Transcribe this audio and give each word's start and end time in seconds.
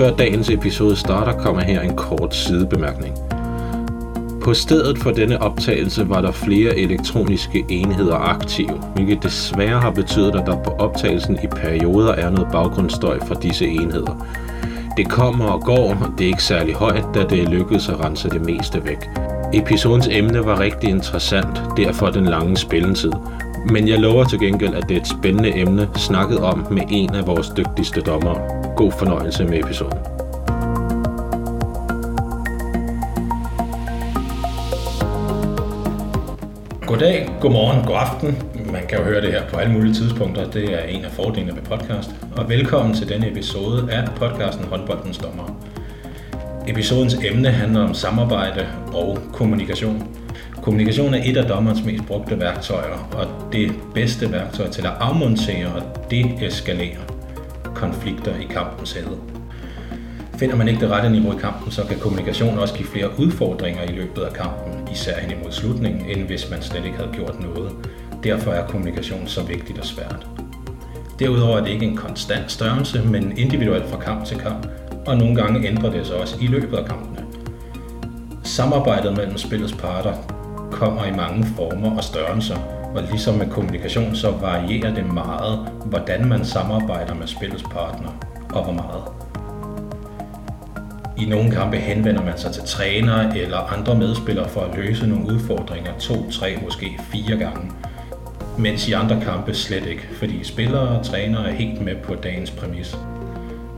Før 0.00 0.16
dagens 0.16 0.50
episode 0.50 0.96
starter, 0.96 1.32
kommer 1.32 1.62
her 1.62 1.80
en 1.80 1.96
kort 1.96 2.34
sidebemærkning. 2.34 3.14
På 4.42 4.54
stedet 4.54 4.98
for 4.98 5.10
denne 5.10 5.42
optagelse 5.42 6.08
var 6.08 6.20
der 6.20 6.32
flere 6.32 6.78
elektroniske 6.78 7.64
enheder 7.68 8.16
aktive, 8.16 8.82
hvilket 8.94 9.22
desværre 9.22 9.80
har 9.80 9.90
betydet, 9.90 10.34
at 10.34 10.46
der 10.46 10.62
på 10.62 10.70
optagelsen 10.70 11.38
i 11.44 11.46
perioder 11.46 12.12
er 12.12 12.30
noget 12.30 12.48
baggrundsstøj 12.52 13.18
fra 13.26 13.34
disse 13.34 13.66
enheder. 13.66 14.26
Det 14.96 15.08
kommer 15.08 15.44
og 15.44 15.60
går, 15.60 15.90
og 15.90 16.12
det 16.18 16.24
er 16.24 16.28
ikke 16.28 16.44
særlig 16.44 16.74
højt, 16.74 17.04
da 17.14 17.24
det 17.24 17.42
er 17.42 17.48
lykkedes 17.48 17.88
at 17.88 18.04
rense 18.04 18.28
det 18.28 18.46
meste 18.46 18.84
væk. 18.84 19.08
Episodens 19.54 20.08
emne 20.10 20.44
var 20.44 20.60
rigtig 20.60 20.90
interessant, 20.90 21.62
derfor 21.76 22.10
den 22.10 22.24
lange 22.24 22.56
spilletid. 22.56 23.12
Men 23.70 23.88
jeg 23.88 23.98
lover 23.98 24.24
til 24.24 24.40
gengæld, 24.40 24.74
at 24.74 24.88
det 24.88 24.96
er 24.96 25.00
et 25.00 25.08
spændende 25.08 25.58
emne 25.58 25.88
snakket 25.96 26.38
om 26.38 26.66
med 26.70 26.82
en 26.90 27.14
af 27.14 27.26
vores 27.26 27.52
dygtigste 27.56 28.00
dommere. 28.00 28.59
God 28.80 28.92
fornøjelse 28.92 29.44
med 29.44 29.58
episoden. 29.58 29.98
Goddag, 36.86 37.28
godmorgen, 37.40 37.86
god 37.86 37.96
aften. 37.96 38.42
Man 38.72 38.86
kan 38.88 38.98
jo 38.98 39.04
høre 39.04 39.20
det 39.20 39.32
her 39.32 39.46
på 39.46 39.56
alle 39.56 39.72
mulige 39.72 39.94
tidspunkter. 39.94 40.50
Det 40.50 40.74
er 40.74 40.82
en 40.82 41.04
af 41.04 41.10
fordelene 41.10 41.52
ved 41.52 41.62
podcast. 41.62 42.10
Og 42.36 42.48
velkommen 42.48 42.94
til 42.94 43.08
denne 43.08 43.30
episode 43.30 43.92
af 43.92 44.08
podcasten 44.16 44.64
Håndboldens 44.64 45.18
Dommer. 45.18 45.60
Episodens 46.68 47.14
emne 47.14 47.48
handler 47.48 47.80
om 47.80 47.94
samarbejde 47.94 48.66
og 48.92 49.18
kommunikation. 49.32 50.16
Kommunikation 50.62 51.14
er 51.14 51.20
et 51.24 51.36
af 51.36 51.44
dommerens 51.44 51.84
mest 51.84 52.06
brugte 52.06 52.40
værktøjer, 52.40 53.08
og 53.12 53.52
det 53.52 53.72
bedste 53.94 54.32
værktøj 54.32 54.68
til 54.68 54.82
at 54.86 54.92
afmontere 55.00 55.66
og 55.66 56.10
deeskalere 56.10 57.09
konflikter 57.80 58.34
i 58.40 58.44
kampens 58.44 58.92
hede. 58.92 59.18
Finder 60.38 60.56
man 60.56 60.68
ikke 60.68 60.80
det 60.80 60.90
rette 60.90 61.10
niveau 61.10 61.32
i 61.32 61.40
kampen, 61.40 61.72
så 61.72 61.86
kan 61.86 61.98
kommunikation 61.98 62.58
også 62.58 62.74
give 62.74 62.88
flere 62.88 63.08
udfordringer 63.18 63.82
i 63.82 63.92
løbet 63.92 64.22
af 64.22 64.32
kampen, 64.32 64.88
især 64.92 65.20
hen 65.20 65.30
imod 65.30 65.52
slutningen, 65.52 66.04
end 66.10 66.26
hvis 66.26 66.50
man 66.50 66.62
slet 66.62 66.84
ikke 66.84 66.96
havde 66.96 67.10
gjort 67.12 67.40
noget. 67.40 67.72
Derfor 68.24 68.50
er 68.50 68.66
kommunikation 68.66 69.26
så 69.26 69.42
vigtigt 69.42 69.78
og 69.78 69.84
svært. 69.84 70.26
Derudover 71.18 71.58
er 71.58 71.64
det 71.64 71.70
ikke 71.70 71.86
en 71.86 71.96
konstant 71.96 72.52
størrelse, 72.52 73.02
men 73.02 73.38
individuelt 73.38 73.88
fra 73.88 74.00
kamp 74.00 74.24
til 74.24 74.36
kamp, 74.36 74.66
og 75.06 75.16
nogle 75.16 75.34
gange 75.34 75.68
ændrer 75.68 75.90
det 75.90 76.06
sig 76.06 76.16
også 76.16 76.36
i 76.40 76.46
løbet 76.46 76.76
af 76.76 76.84
kampene. 76.84 77.24
Samarbejdet 78.42 79.16
mellem 79.16 79.38
spillets 79.38 79.72
parter 79.72 80.14
kommer 80.70 81.04
i 81.04 81.16
mange 81.16 81.46
former 81.56 81.96
og 81.96 82.04
størrelser, 82.04 82.79
og 82.94 83.02
ligesom 83.10 83.34
med 83.34 83.50
kommunikation, 83.50 84.14
så 84.14 84.30
varierer 84.30 84.94
det 84.94 85.12
meget, 85.12 85.58
hvordan 85.84 86.28
man 86.28 86.44
samarbejder 86.44 87.14
med 87.14 87.26
spillets 87.26 87.62
partner, 87.62 88.08
og 88.52 88.64
hvor 88.64 88.72
meget. 88.72 89.02
I 91.18 91.24
nogle 91.24 91.50
kampe 91.50 91.76
henvender 91.76 92.24
man 92.24 92.38
sig 92.38 92.52
til 92.52 92.62
træner 92.62 93.32
eller 93.32 93.58
andre 93.58 93.94
medspillere 93.94 94.48
for 94.48 94.60
at 94.60 94.76
løse 94.76 95.06
nogle 95.06 95.26
udfordringer 95.32 95.98
to, 95.98 96.30
tre, 96.30 96.58
måske 96.64 96.98
fire 97.12 97.36
gange. 97.36 97.70
Mens 98.58 98.88
i 98.88 98.92
andre 98.92 99.20
kampe 99.20 99.54
slet 99.54 99.86
ikke, 99.86 100.08
fordi 100.12 100.44
spillere 100.44 100.98
og 100.98 101.04
trænere 101.04 101.48
er 101.48 101.52
helt 101.52 101.80
med 101.80 101.96
på 101.96 102.14
dagens 102.14 102.50
præmis. 102.50 102.96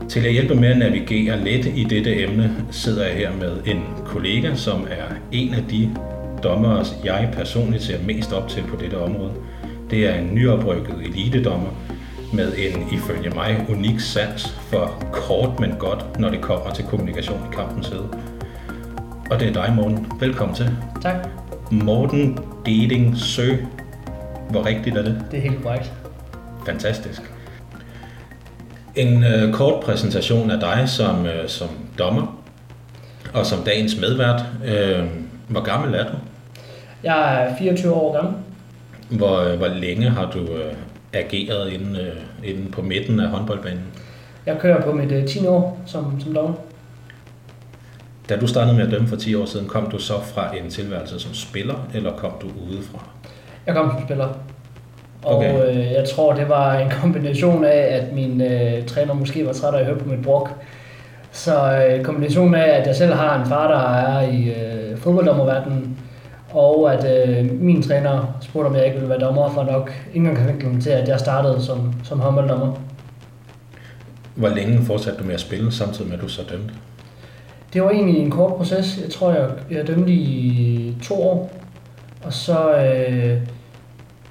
Til 0.09 0.19
at 0.25 0.31
hjælpe 0.31 0.55
med 0.55 0.69
at 0.69 0.77
navigere 0.77 1.39
lidt 1.43 1.65
i 1.65 1.83
dette 1.83 2.23
emne, 2.23 2.55
sidder 2.71 3.05
jeg 3.05 3.15
her 3.15 3.31
med 3.39 3.57
en 3.65 3.83
kollega, 4.05 4.55
som 4.55 4.87
er 4.91 5.15
en 5.31 5.53
af 5.53 5.63
de 5.69 5.95
dommere, 6.43 6.85
jeg 7.03 7.29
personligt 7.33 7.83
ser 7.83 7.97
mest 8.05 8.33
op 8.33 8.49
til 8.49 8.63
på 8.63 8.75
dette 8.75 8.97
område. 8.97 9.31
Det 9.89 10.07
er 10.07 10.13
en 10.13 10.35
nyoprykket 10.35 10.95
elitedommer 11.03 11.69
med 12.33 12.53
en, 12.57 12.87
ifølge 12.91 13.29
mig, 13.29 13.65
unik 13.69 13.99
sans 13.99 14.57
for 14.59 15.03
kort, 15.11 15.59
men 15.59 15.71
godt, 15.79 16.19
når 16.19 16.29
det 16.29 16.41
kommer 16.41 16.73
til 16.73 16.85
kommunikation 16.85 17.39
i 17.51 17.55
kampens 17.55 17.87
side. 17.87 18.09
Og 19.31 19.39
det 19.39 19.47
er 19.47 19.53
dig, 19.53 19.73
Morten. 19.75 20.07
Velkommen 20.19 20.55
til. 20.55 20.77
Tak. 21.01 21.15
Morten 21.71 22.37
Deding 22.65 23.17
Sø. 23.17 23.55
Hvor 24.49 24.65
rigtigt 24.65 24.97
er 24.97 25.01
det? 25.01 25.25
Det 25.31 25.37
er 25.37 25.41
helt 25.41 25.63
korrekt. 25.63 25.93
Fantastisk. 26.65 27.21
En 28.95 29.23
øh, 29.23 29.53
kort 29.53 29.83
præsentation 29.83 30.51
af 30.51 30.59
dig 30.59 30.89
som, 30.89 31.25
øh, 31.25 31.49
som 31.49 31.67
dommer 31.99 32.43
og 33.33 33.45
som 33.45 33.63
dagens 33.63 33.99
medvært. 33.99 34.41
Øh, 34.65 35.05
hvor 35.47 35.61
gammel 35.61 35.93
er 35.93 36.03
du? 36.03 36.17
Jeg 37.03 37.43
er 37.43 37.55
24 37.57 37.93
år 37.93 38.13
gammel. 38.15 38.33
Hvor, 39.09 39.39
øh, 39.39 39.57
hvor 39.57 39.67
længe 39.67 40.09
har 40.09 40.31
du 40.31 40.39
øh, 40.39 40.73
ageret 41.13 41.73
inde, 41.73 41.99
øh, 41.99 42.49
inde 42.49 42.71
på 42.71 42.81
midten 42.81 43.19
af 43.19 43.27
håndboldbanen? 43.27 43.81
Jeg 44.45 44.57
kører 44.59 44.81
på 44.81 44.91
mit 44.91 45.11
øh, 45.11 45.27
10 45.27 45.47
år 45.47 45.79
som, 45.85 46.19
som 46.21 46.33
dommer. 46.33 46.53
Da 48.29 48.35
du 48.37 48.47
startede 48.47 48.75
med 48.75 48.85
at 48.85 48.91
dømme 48.91 49.07
for 49.07 49.15
10 49.15 49.35
år 49.35 49.45
siden, 49.45 49.67
kom 49.67 49.89
du 49.91 49.97
så 49.99 50.13
fra 50.33 50.57
en 50.57 50.69
tilværelse 50.69 51.19
som 51.19 51.33
spiller, 51.33 51.87
eller 51.93 52.11
kom 52.17 52.31
du 52.41 52.47
udefra? 52.71 52.99
Jeg 53.67 53.75
kom 53.75 53.91
som 53.91 54.01
spiller. 54.05 54.27
Og 55.23 55.35
Okay. 55.37 55.69
øh, 55.69 55.77
jeg 55.91 56.05
tror, 56.15 56.33
det 56.33 56.49
var 56.49 56.73
en 56.77 56.89
kombination 56.89 57.65
af, 57.65 57.97
at 58.01 58.13
min 58.13 58.41
øh, 58.41 58.85
træner 58.85 59.13
måske 59.13 59.45
var 59.45 59.53
træt 59.53 59.73
af 59.73 59.79
at 59.79 59.85
høre 59.85 59.95
på 59.97 60.09
mit 60.09 60.21
brok. 60.21 60.49
Så 61.31 61.85
øh, 61.89 62.03
kombinationen 62.03 62.55
af, 62.55 62.79
at 62.79 62.87
jeg 62.87 62.95
selv 62.95 63.13
har 63.13 63.39
en 63.41 63.45
far, 63.49 63.67
der 63.67 63.89
er 63.97 64.21
i 64.31 64.49
øh, 64.49 64.97
fodbolddommerverdenen, 64.97 65.97
og 66.53 66.93
at 66.93 67.29
øh, 67.29 67.61
min 67.61 67.81
træner 67.81 68.37
spurgte, 68.41 68.67
om 68.67 68.75
jeg 68.75 68.85
ikke 68.85 68.95
ville 68.95 69.09
være 69.09 69.19
dommer, 69.19 69.49
for 69.49 69.63
nok 69.63 69.91
indgangsvinklen 70.13 70.81
til, 70.81 70.89
at 70.89 71.07
jeg 71.07 71.19
startede 71.19 71.61
som, 71.61 71.93
som 72.03 72.19
håndbolddommer. 72.19 72.73
Hvor 74.35 74.49
længe 74.49 74.85
fortsatte 74.85 75.19
du 75.19 75.25
med 75.25 75.33
at 75.33 75.39
spille, 75.39 75.71
samtidig 75.71 76.09
med 76.09 76.17
at 76.17 76.23
du 76.23 76.27
så 76.27 76.41
dømte? 76.51 76.73
Det 77.73 77.83
var 77.83 77.89
egentlig 77.89 78.21
en 78.21 78.31
kort 78.31 78.55
proces. 78.55 78.99
Jeg 79.03 79.09
tror, 79.11 79.31
jeg, 79.31 79.49
jeg 79.71 79.87
dømte 79.87 80.11
i 80.11 80.97
to 81.03 81.23
år. 81.23 81.51
Og 82.23 82.33
så, 82.33 82.75
øh, 82.75 83.37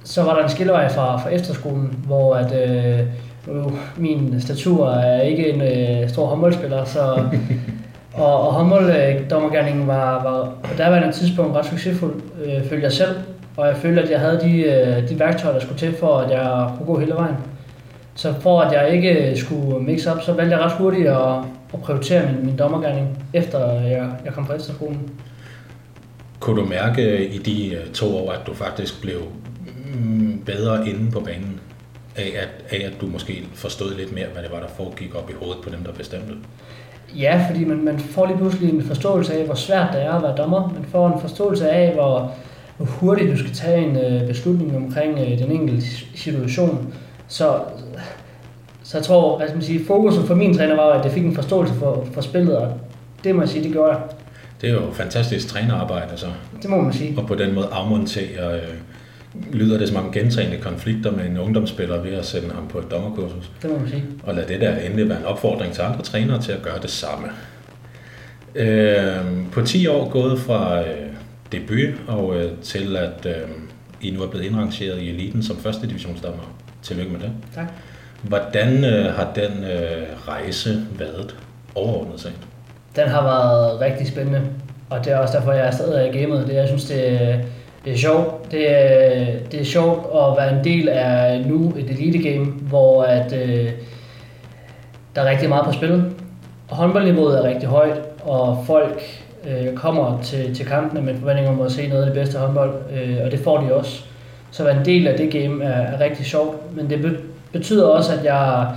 så 0.03 0.23
var 0.23 0.35
der 0.35 0.43
en 0.43 0.49
skillevej 0.49 0.93
fra, 0.93 1.17
fra 1.23 1.29
efterskolen, 1.29 2.03
hvor 2.05 2.35
at, 2.35 2.69
øh, 2.69 2.99
nu, 3.47 3.71
min 3.97 4.41
statur 4.41 4.89
er 4.89 5.21
ikke 5.21 5.49
en 5.49 5.61
øh, 5.61 6.09
stor 6.09 6.25
håndboldspiller, 6.25 6.85
så, 6.85 7.25
og, 8.13 8.47
og 8.47 8.53
håndbolddommergærningen 8.53 9.81
øh, 9.81 9.87
var, 9.87 10.23
var 10.23 10.53
på 10.63 10.75
daværende 10.77 11.11
tidspunkt 11.11 11.55
ret 11.55 11.65
succesfuld, 11.65 12.21
øh, 12.45 12.65
følte 12.69 12.83
jeg 12.83 12.91
selv. 12.91 13.15
Og 13.57 13.67
jeg 13.67 13.77
følte, 13.77 14.01
at 14.01 14.09
jeg 14.09 14.19
havde 14.19 14.39
de, 14.39 14.61
øh, 14.61 15.09
de 15.09 15.19
værktøjer, 15.19 15.53
der 15.53 15.61
skulle 15.61 15.79
til 15.79 15.95
for, 15.99 16.17
at 16.17 16.31
jeg 16.31 16.69
kunne 16.77 16.85
gå 16.85 16.99
hele 16.99 17.13
vejen. 17.13 17.35
Så 18.15 18.33
for 18.39 18.61
at 18.61 18.73
jeg 18.73 18.93
ikke 18.95 19.29
øh, 19.29 19.37
skulle 19.37 19.79
mix 19.79 20.05
op, 20.05 20.21
så 20.21 20.33
valgte 20.33 20.55
jeg 20.55 20.65
ret 20.65 20.71
hurtigt 20.71 21.07
at, 21.07 21.37
at 21.73 21.81
prioritere 21.81 22.31
min, 22.31 22.45
min 22.45 22.57
dommergærning, 22.57 23.25
efter 23.33 23.81
jeg, 23.81 24.09
jeg 24.25 24.33
kom 24.33 24.47
fra 24.47 24.55
efterskolen. 24.55 25.09
Kunne 26.39 26.61
du 26.61 26.65
mærke 26.65 27.03
øh, 27.03 27.35
i 27.35 27.37
de 27.37 27.77
to 27.93 28.17
år, 28.17 28.31
at 28.31 28.47
du 28.47 28.53
faktisk 28.53 29.01
blev 29.01 29.19
mm, 29.93 30.43
bedre 30.45 30.89
inde 30.89 31.11
på 31.11 31.19
banen? 31.19 31.59
Af 32.15 32.33
at, 32.35 32.79
af 32.79 32.85
at 32.85 33.01
du 33.01 33.07
måske 33.07 33.43
forstod 33.53 33.95
lidt 33.95 34.13
mere, 34.13 34.27
hvad 34.33 34.43
det 34.43 34.51
var, 34.51 34.59
der 34.59 34.67
foregik 34.67 35.15
op 35.15 35.29
i 35.29 35.33
hovedet 35.33 35.63
på 35.63 35.69
dem, 35.69 35.83
der 35.83 35.91
bestemte? 35.91 36.33
Ja, 37.19 37.45
fordi 37.49 37.65
man, 37.65 37.85
man 37.85 37.99
får 37.99 38.25
lige 38.25 38.37
pludselig 38.37 38.73
en 38.73 38.83
forståelse 38.83 39.33
af, 39.33 39.45
hvor 39.45 39.55
svært 39.55 39.93
det 39.93 40.01
er 40.01 40.11
at 40.11 40.23
være 40.23 40.35
dommer. 40.35 40.73
Man 40.73 40.85
får 40.91 41.07
en 41.07 41.21
forståelse 41.21 41.69
af, 41.69 41.93
hvor, 41.93 42.31
hvor 42.77 42.85
hurtigt 42.85 43.31
du 43.31 43.37
skal 43.37 43.51
tage 43.51 43.87
en 43.87 43.97
øh, 43.97 44.27
beslutning 44.27 44.75
omkring 44.75 45.19
øh, 45.19 45.39
den 45.39 45.51
enkelte 45.51 45.87
situation. 46.15 46.93
Så, 47.27 47.59
så 48.83 48.97
jeg 48.97 49.05
tror, 49.05 49.37
hvad 49.37 49.47
skal 49.47 49.57
man 49.57 49.65
sige, 49.65 49.85
fokuset 49.85 50.23
for 50.23 50.35
min 50.35 50.57
træner 50.57 50.75
var, 50.75 50.89
at 50.89 51.05
jeg 51.05 51.13
fik 51.13 51.25
en 51.25 51.35
forståelse 51.35 51.73
for, 51.73 52.07
for 52.13 52.21
spillet, 52.21 52.57
og 52.57 52.73
det 53.23 53.35
må 53.35 53.41
jeg 53.41 53.49
sige, 53.49 53.63
det 53.63 53.71
gjorde 53.71 53.91
jeg. 53.91 54.01
Det 54.61 54.69
er 54.69 54.73
jo 54.73 54.91
fantastisk 54.93 55.47
trænerarbejde, 55.47 56.11
så. 56.17 56.25
Det 56.61 56.69
må 56.69 56.81
man 56.81 56.93
sige. 56.93 57.13
Og 57.17 57.27
på 57.27 57.35
den 57.35 57.55
måde 57.55 57.67
afmontere, 57.71 58.55
øh, 58.55 58.73
lyder 59.51 59.77
det 59.77 59.87
som 59.87 60.05
om 60.05 60.11
gentagende 60.11 60.57
konflikter 60.57 61.11
med 61.11 61.25
en 61.25 61.37
ungdomsspiller 61.37 62.01
ved 62.01 62.11
at 62.11 62.25
sende 62.25 62.53
ham 62.53 62.67
på 62.67 62.79
et 62.79 62.91
dommerkursus. 62.91 63.51
Det 63.61 63.69
må 63.69 63.77
man 63.77 63.89
sige. 63.89 64.03
Og 64.23 64.35
lad 64.35 64.47
det 64.47 64.61
der 64.61 64.75
endelig 64.77 65.09
være 65.09 65.19
en 65.19 65.25
opfordring 65.25 65.73
til 65.73 65.81
andre 65.81 66.01
trænere 66.01 66.41
til 66.41 66.51
at 66.51 66.61
gøre 66.61 66.79
det 66.81 66.89
samme. 66.89 67.27
Øh, 68.55 69.15
på 69.51 69.61
10 69.61 69.87
år 69.87 70.09
gået 70.09 70.39
fra 70.39 70.81
øh, 70.81 71.07
debut 71.51 71.93
og 72.07 72.35
øh, 72.37 72.51
til 72.63 72.95
at 72.95 73.25
øh, 73.25 73.49
I 74.01 74.11
nu 74.11 74.23
er 74.23 74.27
blevet 74.27 74.45
indrangeret 74.45 75.01
i 75.01 75.09
eliten 75.09 75.43
som 75.43 75.57
første 75.57 75.87
divisionsdommer. 75.87 76.55
Tillykke 76.81 77.11
med 77.11 77.19
det. 77.19 77.31
Tak. 77.55 77.65
Hvordan 78.21 78.85
øh, 78.85 79.13
har 79.13 79.31
den 79.35 79.63
øh, 79.63 80.27
rejse 80.27 80.85
været 80.99 81.35
overordnet 81.75 82.19
set? 82.19 82.33
Den 82.95 83.07
har 83.07 83.23
været 83.23 83.81
rigtig 83.81 84.07
spændende, 84.07 84.41
og 84.89 85.05
det 85.05 85.13
er 85.13 85.17
også 85.17 85.37
derfor, 85.37 85.51
jeg 85.51 85.67
er 85.67 85.71
stadig 85.71 86.15
i 86.15 86.19
gamet. 86.19 86.47
Det, 86.47 86.53
jeg 86.53 86.67
synes, 86.67 86.85
det, 86.85 87.39
det 87.85 87.93
er 87.93 87.97
sjovt. 87.97 88.51
Det 88.51 88.71
er, 88.71 89.25
det 89.51 89.61
er 89.61 89.65
sjovt 89.65 90.05
at 90.15 90.37
være 90.37 90.57
en 90.57 90.63
del 90.63 90.89
af 90.89 91.45
nu 91.45 91.73
et 91.77 91.89
elite 91.89 92.29
game, 92.29 92.45
hvor 92.45 93.03
at, 93.03 93.33
øh, 93.33 93.69
der 95.15 95.21
er 95.21 95.29
rigtig 95.29 95.49
meget 95.49 95.65
på 95.65 95.71
spil. 95.71 96.03
Og 96.69 96.75
håndboldniveauet 96.75 97.37
er 97.37 97.43
rigtig 97.43 97.69
højt, 97.69 98.01
og 98.23 98.63
folk 98.67 99.01
øh, 99.47 99.73
kommer 99.75 100.21
til, 100.21 100.55
til 100.55 100.65
kampene 100.65 101.01
med 101.01 101.15
forventninger 101.19 101.51
om 101.51 101.61
at 101.61 101.71
se 101.71 101.87
noget 101.87 102.01
af 102.01 102.05
det 102.05 102.15
bedste 102.15 102.39
håndbold, 102.39 102.73
øh, 102.93 103.17
og 103.25 103.31
det 103.31 103.39
får 103.39 103.57
de 103.57 103.73
også. 103.73 104.03
Så 104.51 104.63
at 104.63 104.67
være 104.67 104.77
en 104.79 104.85
del 104.85 105.07
af 105.07 105.17
det 105.17 105.31
game 105.31 105.63
er, 105.63 105.81
er 105.81 105.99
rigtig 105.99 106.25
sjovt, 106.25 106.75
men 106.75 106.89
det 106.89 107.17
betyder 107.51 107.87
også, 107.87 108.13
at 108.13 108.25
jeg 108.25 108.67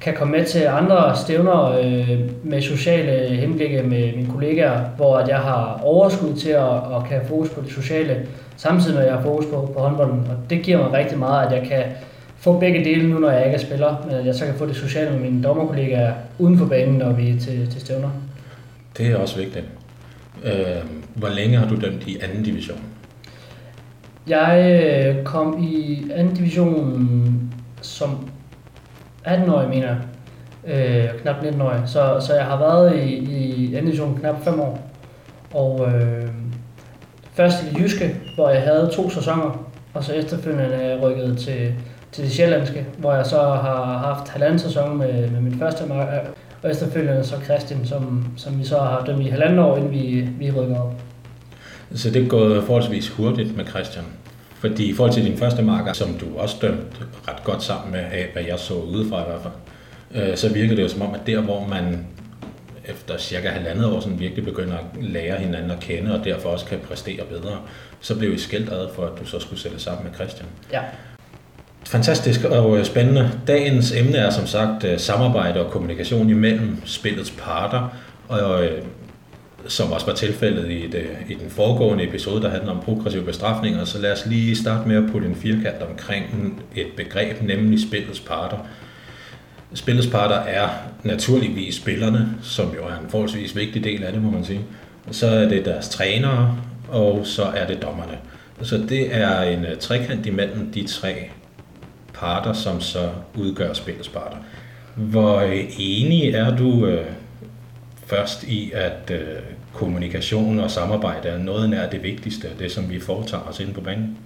kan 0.00 0.14
komme 0.14 0.36
med 0.36 0.44
til 0.44 0.66
andre 0.66 1.16
stævner 1.16 1.78
øh, 1.78 2.20
med 2.42 2.62
sociale 2.62 3.36
henblikke 3.36 3.82
med 3.82 4.16
mine 4.16 4.32
kollegaer, 4.32 4.84
hvor 4.96 5.16
at 5.16 5.28
jeg 5.28 5.38
har 5.38 5.80
overskud 5.82 6.34
til 6.34 6.50
at, 6.50 6.74
at 6.74 7.04
kan 7.08 7.18
have 7.18 7.28
fokus 7.28 7.50
på 7.50 7.60
det 7.60 7.70
sociale, 7.70 8.26
samtidig 8.56 8.94
med 8.94 9.02
at 9.02 9.08
jeg 9.08 9.16
har 9.16 9.22
fokus 9.22 9.46
på, 9.46 9.72
på 9.74 9.80
håndbolden. 9.80 10.18
Og 10.18 10.50
det 10.50 10.62
giver 10.62 10.78
mig 10.78 10.92
rigtig 10.92 11.18
meget, 11.18 11.46
at 11.46 11.52
jeg 11.52 11.68
kan 11.68 11.82
få 12.36 12.58
begge 12.58 12.84
dele 12.84 13.08
nu, 13.08 13.18
når 13.18 13.30
jeg 13.30 13.44
ikke 13.44 13.54
er 13.54 13.60
spiller, 13.60 14.04
men 14.06 14.14
at 14.14 14.26
jeg 14.26 14.34
så 14.34 14.44
kan 14.44 14.54
få 14.54 14.66
det 14.66 14.76
sociale 14.76 15.10
med 15.10 15.20
mine 15.20 15.42
dommerkollegaer 15.42 16.12
uden 16.38 16.58
for 16.58 16.66
banen, 16.66 16.94
når 16.94 17.12
vi 17.12 17.30
er 17.30 17.40
til, 17.40 17.70
til 17.70 17.80
stævner. 17.80 18.10
Det 18.98 19.06
er 19.06 19.16
også 19.16 19.38
vigtigt. 19.38 19.64
Øh, 20.44 20.52
hvor 21.14 21.28
længe 21.28 21.58
har 21.58 21.68
du 21.68 21.80
dømt 21.80 22.06
i 22.06 22.18
anden 22.20 22.42
division? 22.42 22.78
Jeg 24.28 24.82
øh, 24.84 25.24
kom 25.24 25.62
i 25.62 26.04
anden 26.14 26.34
division 26.34 27.50
som 27.82 28.28
18-årig, 29.26 29.68
mener 29.68 29.86
jeg. 29.86 29.98
Øh, 30.66 31.20
knap 31.20 31.36
19-årig. 31.36 31.82
Så, 31.86 32.16
så 32.26 32.34
jeg 32.34 32.44
har 32.44 32.58
været 32.58 32.96
i, 32.96 33.14
i 33.14 33.74
anden 33.74 33.84
division 33.86 34.18
knap 34.20 34.44
5 34.44 34.60
år. 34.60 34.90
Og 35.54 35.88
øh, 35.88 36.28
først 37.32 37.56
i 37.62 37.82
Jyske, 37.82 38.16
hvor 38.34 38.50
jeg 38.50 38.62
havde 38.62 38.90
to 38.92 39.10
sæsoner, 39.10 39.66
og 39.94 40.04
så 40.04 40.12
efterfølgende 40.12 40.98
rykket 41.02 41.38
til, 41.38 41.74
til 42.12 42.24
det 42.24 42.32
sjællandske, 42.32 42.86
hvor 42.98 43.14
jeg 43.14 43.26
så 43.26 43.38
har 43.38 43.98
haft 43.98 44.28
halvanden 44.28 44.58
sæson 44.58 44.98
med, 44.98 45.30
med 45.30 45.40
min 45.40 45.58
første 45.58 45.86
marker, 45.86 46.20
og 46.62 46.70
efterfølgende 46.70 47.24
så 47.24 47.36
Christian, 47.44 47.86
som, 47.86 48.28
som 48.36 48.58
vi 48.58 48.64
så 48.64 48.78
har 48.78 49.04
dømt 49.06 49.26
i 49.26 49.28
halvanden 49.28 49.58
år, 49.58 49.76
inden 49.76 49.90
vi, 49.90 50.28
vi 50.38 50.50
rykker 50.50 50.80
op. 50.80 50.92
Så 51.94 52.10
det 52.10 52.24
er 52.24 52.28
gået 52.28 52.64
forholdsvis 52.64 53.08
hurtigt 53.08 53.56
med 53.56 53.66
Christian. 53.66 54.04
Fordi 54.60 54.90
i 54.90 54.94
forhold 54.94 55.14
til 55.14 55.24
din 55.24 55.38
første 55.38 55.62
marker, 55.62 55.92
som 55.92 56.14
du 56.14 56.26
også 56.38 56.56
dømt 56.62 57.06
ret 57.28 57.44
godt 57.44 57.62
sammen 57.62 57.92
med, 57.92 58.00
af 58.00 58.28
hvad 58.32 58.42
jeg 58.42 58.58
så 58.58 58.74
udefra 58.74 59.22
i 59.22 59.24
hvert 59.28 59.40
fald, 59.42 60.30
øh, 60.30 60.36
så 60.36 60.52
virker 60.52 60.74
det 60.74 60.82
jo 60.82 60.88
som 60.88 61.02
om, 61.02 61.14
at 61.14 61.26
der 61.26 61.40
hvor 61.40 61.66
man 61.66 62.06
efter 62.84 63.18
cirka 63.18 63.48
halvandet 63.48 63.86
år 63.86 64.00
sådan 64.00 64.20
virkelig 64.20 64.44
begynder 64.44 64.74
at 64.74 65.02
lære 65.02 65.38
hinanden 65.38 65.70
at 65.70 65.80
kende, 65.80 66.18
og 66.18 66.24
derfor 66.24 66.48
også 66.48 66.66
kan 66.66 66.78
præstere 66.88 67.24
bedre, 67.24 67.58
så 68.00 68.18
blev 68.18 68.34
I 68.34 68.38
skældt 68.38 68.72
ad 68.72 68.88
for, 68.94 69.02
at 69.02 69.20
du 69.20 69.26
så 69.26 69.38
skulle 69.38 69.60
sætte 69.60 69.80
sammen 69.80 70.04
med 70.04 70.14
Christian. 70.14 70.48
Ja. 70.72 70.80
Fantastisk 71.84 72.44
og 72.44 72.86
spændende. 72.86 73.30
Dagens 73.46 73.92
emne 73.92 74.16
er 74.16 74.30
som 74.30 74.46
sagt 74.46 74.84
øh, 74.84 74.98
samarbejde 74.98 75.66
og 75.66 75.72
kommunikation 75.72 76.30
imellem 76.30 76.76
spillets 76.84 77.30
parter, 77.30 77.88
og 78.28 78.64
øh, 78.64 78.82
som 79.68 79.92
også 79.92 80.06
var 80.06 80.14
tilfældet 80.14 80.70
i, 80.70 80.86
det, 80.86 80.94
øh, 80.94 81.30
i 81.30 81.34
den 81.34 81.50
foregående 81.50 82.04
episode, 82.04 82.42
der 82.42 82.50
handler 82.50 82.70
om 82.70 82.80
progressive 82.80 83.24
bestrafninger, 83.24 83.84
så 83.84 83.98
lad 83.98 84.12
os 84.12 84.26
lige 84.26 84.56
starte 84.56 84.88
med 84.88 84.96
at 84.96 85.12
putte 85.12 85.28
en 85.28 85.34
firkant 85.34 85.82
omkring 85.90 86.24
et 86.74 86.86
begreb, 86.96 87.42
nemlig 87.42 87.80
spillets 87.82 88.20
parter. 88.20 88.58
Spillets 89.74 90.06
parter 90.06 90.36
er 90.36 90.68
naturligvis 91.02 91.74
spillerne, 91.74 92.28
som 92.42 92.74
jo 92.74 92.84
er 92.84 93.04
en 93.04 93.10
forholdsvis 93.10 93.56
vigtig 93.56 93.84
del 93.84 94.04
af 94.04 94.12
det, 94.12 94.22
må 94.22 94.30
man 94.30 94.44
sige. 94.44 94.60
Så 95.10 95.26
er 95.26 95.48
det 95.48 95.64
deres 95.64 95.88
trænere, 95.88 96.58
og 96.88 97.20
så 97.24 97.42
er 97.42 97.66
det 97.66 97.82
dommerne. 97.82 98.18
Så 98.62 98.76
det 98.88 99.14
er 99.14 99.42
en 99.42 99.64
øh, 99.64 99.76
trekant 99.76 100.26
imellem 100.26 100.72
de 100.72 100.86
tre 100.86 101.30
parter, 102.14 102.52
som 102.52 102.80
så 102.80 103.10
udgør 103.34 103.72
spillets 103.72 104.08
parter. 104.08 104.36
Hvor 104.94 105.40
øh, 105.40 105.64
enig 105.78 106.34
er 106.34 106.56
du 106.56 106.86
øh, 106.86 107.06
først 108.06 108.44
i, 108.44 108.72
at 108.74 109.12
kommunikation 109.76 110.60
og 110.60 110.70
samarbejde 110.70 111.28
er 111.28 111.38
noget 111.38 111.70
nær 111.70 111.88
det 111.88 112.02
vigtigste, 112.02 112.48
det 112.58 112.72
som 112.72 112.90
vi 112.90 113.00
foretager 113.00 113.42
os 113.48 113.60
inde 113.60 113.72
på 113.72 113.80
banen? 113.80 114.18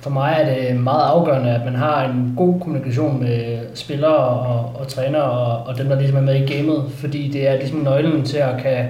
For 0.00 0.10
mig 0.10 0.36
er 0.40 0.54
det 0.54 0.80
meget 0.80 1.02
afgørende, 1.02 1.50
at 1.50 1.64
man 1.64 1.74
har 1.74 2.04
en 2.04 2.34
god 2.36 2.60
kommunikation 2.60 3.20
med 3.20 3.58
spillere 3.74 4.16
og, 4.16 4.80
og 4.80 4.88
trænere 4.88 5.22
og, 5.22 5.66
og 5.66 5.78
dem, 5.78 5.88
der 5.88 5.96
ligesom 5.96 6.16
er 6.16 6.22
med 6.22 6.34
i 6.34 6.52
gamet, 6.54 6.84
fordi 6.94 7.28
det 7.28 7.48
er 7.48 7.56
ligesom 7.56 7.78
nøglen 7.78 8.24
til 8.24 8.38
at 8.38 8.62
kan, 8.62 8.86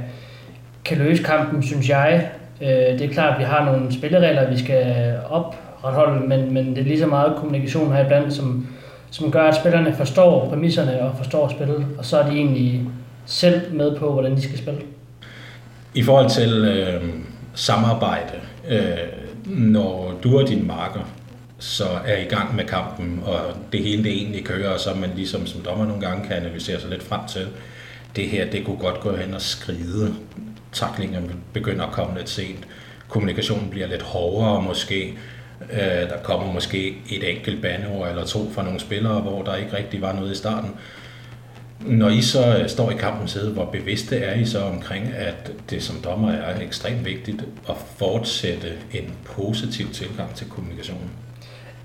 kan 0.84 0.98
løse 0.98 1.22
kampen, 1.22 1.62
synes 1.62 1.88
jeg. 1.88 2.28
Øh, 2.60 2.68
det 2.68 3.00
er 3.00 3.08
klart, 3.08 3.32
at 3.32 3.38
vi 3.38 3.44
har 3.44 3.64
nogle 3.64 3.92
spilleregler, 3.92 4.50
vi 4.50 4.58
skal 4.58 5.14
opretholde, 5.30 6.26
men, 6.26 6.54
men 6.54 6.66
det 6.66 6.78
er 6.78 6.84
lige 6.84 7.00
så 7.00 7.06
meget 7.06 7.36
kommunikation 7.36 7.92
her 7.92 8.04
iblandt, 8.04 8.32
som, 8.32 8.66
som 9.10 9.30
gør, 9.30 9.42
at 9.42 9.56
spillerne 9.56 9.94
forstår 9.94 10.48
præmisserne 10.48 11.02
og 11.02 11.16
forstår 11.16 11.48
spillet, 11.48 11.86
og 11.98 12.04
så 12.04 12.18
er 12.18 12.30
de 12.30 12.36
egentlig 12.36 12.80
selv 13.26 13.74
med 13.74 13.96
på, 13.96 14.12
hvordan 14.12 14.36
de 14.36 14.42
skal 14.42 14.58
spille. 14.58 14.80
I 15.94 16.02
forhold 16.02 16.30
til 16.30 16.52
øh, 16.52 17.04
samarbejde, 17.54 18.40
øh, 18.68 18.98
når 19.46 20.20
du 20.22 20.38
og 20.38 20.48
din 20.48 20.66
marker 20.66 21.00
så 21.58 21.84
er 22.06 22.18
i 22.18 22.24
gang 22.24 22.56
med 22.56 22.64
kampen, 22.64 23.22
og 23.24 23.40
det 23.72 23.82
hele 23.82 24.04
det 24.04 24.12
egentlig 24.12 24.44
kører, 24.44 24.70
og 24.70 24.80
så 24.80 24.94
man 24.94 25.10
ligesom 25.16 25.46
som 25.46 25.60
dommer 25.60 25.86
nogle 25.86 26.06
gange 26.06 26.28
kan 26.28 26.36
analysere 26.36 26.80
sig 26.80 26.90
lidt 26.90 27.02
frem 27.02 27.20
til, 27.28 27.46
det 28.16 28.28
her, 28.28 28.50
det 28.50 28.64
kunne 28.64 28.76
godt 28.76 29.00
gå 29.00 29.16
hen 29.16 29.34
og 29.34 29.40
skride. 29.40 30.14
Taklingen 30.72 31.32
begynder 31.52 31.84
at 31.84 31.92
komme 31.92 32.16
lidt 32.16 32.28
sent. 32.28 32.68
Kommunikationen 33.08 33.70
bliver 33.70 33.86
lidt 33.86 34.02
hårdere 34.02 34.62
måske. 34.62 35.18
Øh, 35.72 35.78
der 35.80 36.16
kommer 36.22 36.52
måske 36.52 36.96
et 37.10 37.30
enkelt 37.30 37.62
bandeord 37.62 38.08
eller 38.08 38.24
to 38.24 38.50
fra 38.54 38.62
nogle 38.62 38.80
spillere, 38.80 39.20
hvor 39.20 39.42
der 39.42 39.56
ikke 39.56 39.76
rigtig 39.76 40.02
var 40.02 40.12
noget 40.12 40.32
i 40.32 40.36
starten. 40.36 40.70
Når 41.86 42.08
I 42.08 42.20
så 42.20 42.58
øh, 42.58 42.68
står 42.68 42.90
i 42.90 42.94
kampens 42.94 43.30
side, 43.30 43.50
hvor 43.50 43.64
bevidste 43.64 44.18
er 44.18 44.40
I 44.40 44.44
så 44.44 44.62
omkring, 44.62 45.04
at 45.16 45.52
det 45.70 45.82
som 45.82 45.96
dommer 46.04 46.30
er 46.30 46.60
ekstremt 46.60 47.04
vigtigt 47.04 47.44
at 47.68 47.74
fortsætte 47.96 48.68
en 48.92 49.12
positiv 49.24 49.86
tilgang 49.92 50.34
til 50.34 50.48
kommunikationen? 50.48 51.10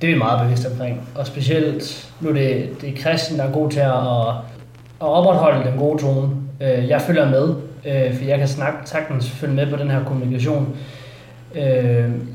Det 0.01 0.09
er 0.09 0.13
vi 0.13 0.17
meget 0.17 0.41
bevidste 0.41 0.67
omkring, 0.71 1.09
og 1.15 1.27
specielt 1.27 2.11
nu 2.21 2.29
er 2.29 2.33
det, 2.33 2.69
det 2.81 2.89
er 2.89 2.97
Christian, 2.97 3.39
der 3.39 3.45
er 3.45 3.51
god 3.51 3.71
til 3.71 3.79
at, 3.79 3.93
at 5.01 5.07
opretholde 5.07 5.69
den 5.69 5.79
gode 5.79 6.01
tone. 6.01 6.29
Øh, 6.61 6.87
jeg 6.87 7.01
følger 7.01 7.29
med, 7.29 7.55
øh, 7.85 8.17
for 8.17 8.23
jeg 8.23 8.39
kan 8.39 8.47
snakke, 8.47 8.77
sagtens 8.85 9.29
følge 9.29 9.53
med 9.53 9.69
på 9.69 9.75
den 9.75 9.91
her 9.91 10.03
kommunikation. 10.03 10.77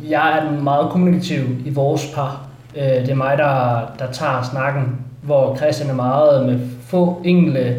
Jeg 0.08 0.38
er 0.38 0.62
meget 0.62 0.90
kommunikativ 0.90 1.44
i 1.66 1.70
vores 1.70 2.06
par. 2.14 2.48
Det 2.74 3.10
er 3.10 3.14
mig, 3.14 3.38
der, 3.38 3.80
der 3.98 4.12
tager 4.12 4.42
snakken, 4.52 4.96
hvor 5.22 5.56
Christian 5.56 5.90
er 5.90 5.94
meget 5.94 6.46
med 6.46 6.60
få 6.88 7.20
enkelte 7.24 7.76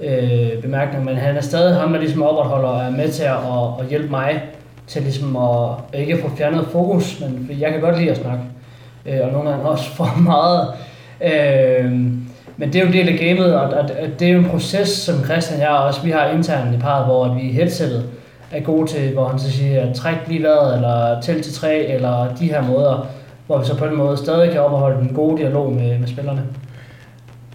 øh, 0.00 0.62
bemærkninger, 0.62 1.04
men 1.04 1.16
han 1.16 1.36
er 1.36 1.40
stadig 1.40 1.76
ham, 1.76 1.92
der 1.92 1.98
ligesom 1.98 2.22
opretholder 2.22 2.68
og 2.68 2.84
er 2.84 2.90
med 2.90 3.08
til 3.08 3.22
at, 3.22 3.36
at 3.80 3.86
hjælpe 3.88 4.10
mig 4.10 4.42
til 4.86 5.02
ligesom 5.02 5.36
at 5.36 6.00
ikke 6.00 6.18
få 6.22 6.30
fjernet 6.36 6.66
fokus, 6.72 7.20
men 7.20 7.56
jeg 7.60 7.72
kan 7.72 7.80
godt 7.80 7.98
lide 7.98 8.10
at 8.10 8.16
snakke, 8.16 8.42
øh, 9.06 9.20
og 9.22 9.32
nogle 9.32 9.50
gange 9.50 9.68
også 9.68 9.90
for 9.90 10.18
meget. 10.30 10.68
Øh, 11.20 11.92
men 12.56 12.72
det 12.72 12.76
er 12.76 12.80
jo 12.80 12.86
en 12.86 12.92
del 12.92 13.08
af 13.08 13.18
gamet, 13.18 13.54
og, 13.54 13.68
og, 13.68 13.88
det 14.18 14.28
er 14.28 14.32
jo 14.32 14.38
en 14.38 14.48
proces, 14.48 14.88
som 14.88 15.24
Christian 15.24 15.60
og 15.60 15.66
jeg 15.66 15.70
også, 15.70 16.02
vi 16.02 16.10
har 16.10 16.26
internt 16.26 16.74
i 16.74 16.78
parret, 16.78 17.04
hvor 17.04 17.34
vi 17.34 17.40
i 17.40 17.52
headsettet 17.52 18.04
er 18.52 18.60
gode 18.60 18.86
til, 18.86 19.12
hvor 19.12 19.28
han 19.28 19.38
så 19.38 19.50
siger, 19.50 19.92
træk 19.92 20.16
lige 20.26 20.42
vejret, 20.42 20.74
eller 20.74 21.20
tæl 21.20 21.42
til 21.42 21.52
tre, 21.52 21.76
eller 21.76 22.34
de 22.40 22.46
her 22.46 22.62
måder, 22.62 23.06
hvor 23.46 23.58
vi 23.58 23.64
så 23.64 23.76
på 23.76 23.86
den 23.86 23.96
måde 23.96 24.16
stadig 24.16 24.50
kan 24.50 24.60
opretholde 24.60 25.00
en 25.00 25.14
god 25.14 25.38
dialog 25.38 25.72
med, 25.72 25.98
med 25.98 26.08
spillerne. 26.08 26.42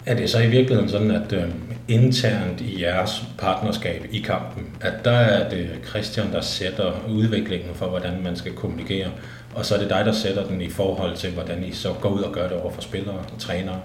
Er 0.06 0.14
det 0.14 0.30
så 0.30 0.38
i 0.38 0.46
virkeligheden 0.46 0.88
sådan, 0.88 1.10
at 1.10 1.32
øh, 1.32 1.44
internt 1.88 2.60
i 2.60 2.82
jeres 2.82 3.24
partnerskab 3.38 4.06
i 4.10 4.18
kampen, 4.18 4.66
at 4.80 4.92
der 5.04 5.10
er 5.10 5.48
det 5.48 5.68
Christian, 5.88 6.32
der 6.32 6.40
sætter 6.40 6.92
udviklingen 7.10 7.74
for, 7.74 7.86
hvordan 7.86 8.12
man 8.24 8.36
skal 8.36 8.52
kommunikere, 8.52 9.06
og 9.54 9.66
så 9.66 9.74
er 9.74 9.78
det 9.78 9.90
dig, 9.90 10.02
der 10.04 10.12
sætter 10.12 10.46
den 10.46 10.60
i 10.60 10.70
forhold 10.70 11.16
til, 11.16 11.30
hvordan 11.30 11.64
I 11.64 11.72
så 11.72 11.88
går 12.00 12.08
ud 12.08 12.20
og 12.22 12.32
gør 12.32 12.48
det 12.48 12.56
over 12.56 12.72
for 12.72 12.82
spillere 12.82 13.14
og 13.14 13.38
trænere? 13.38 13.76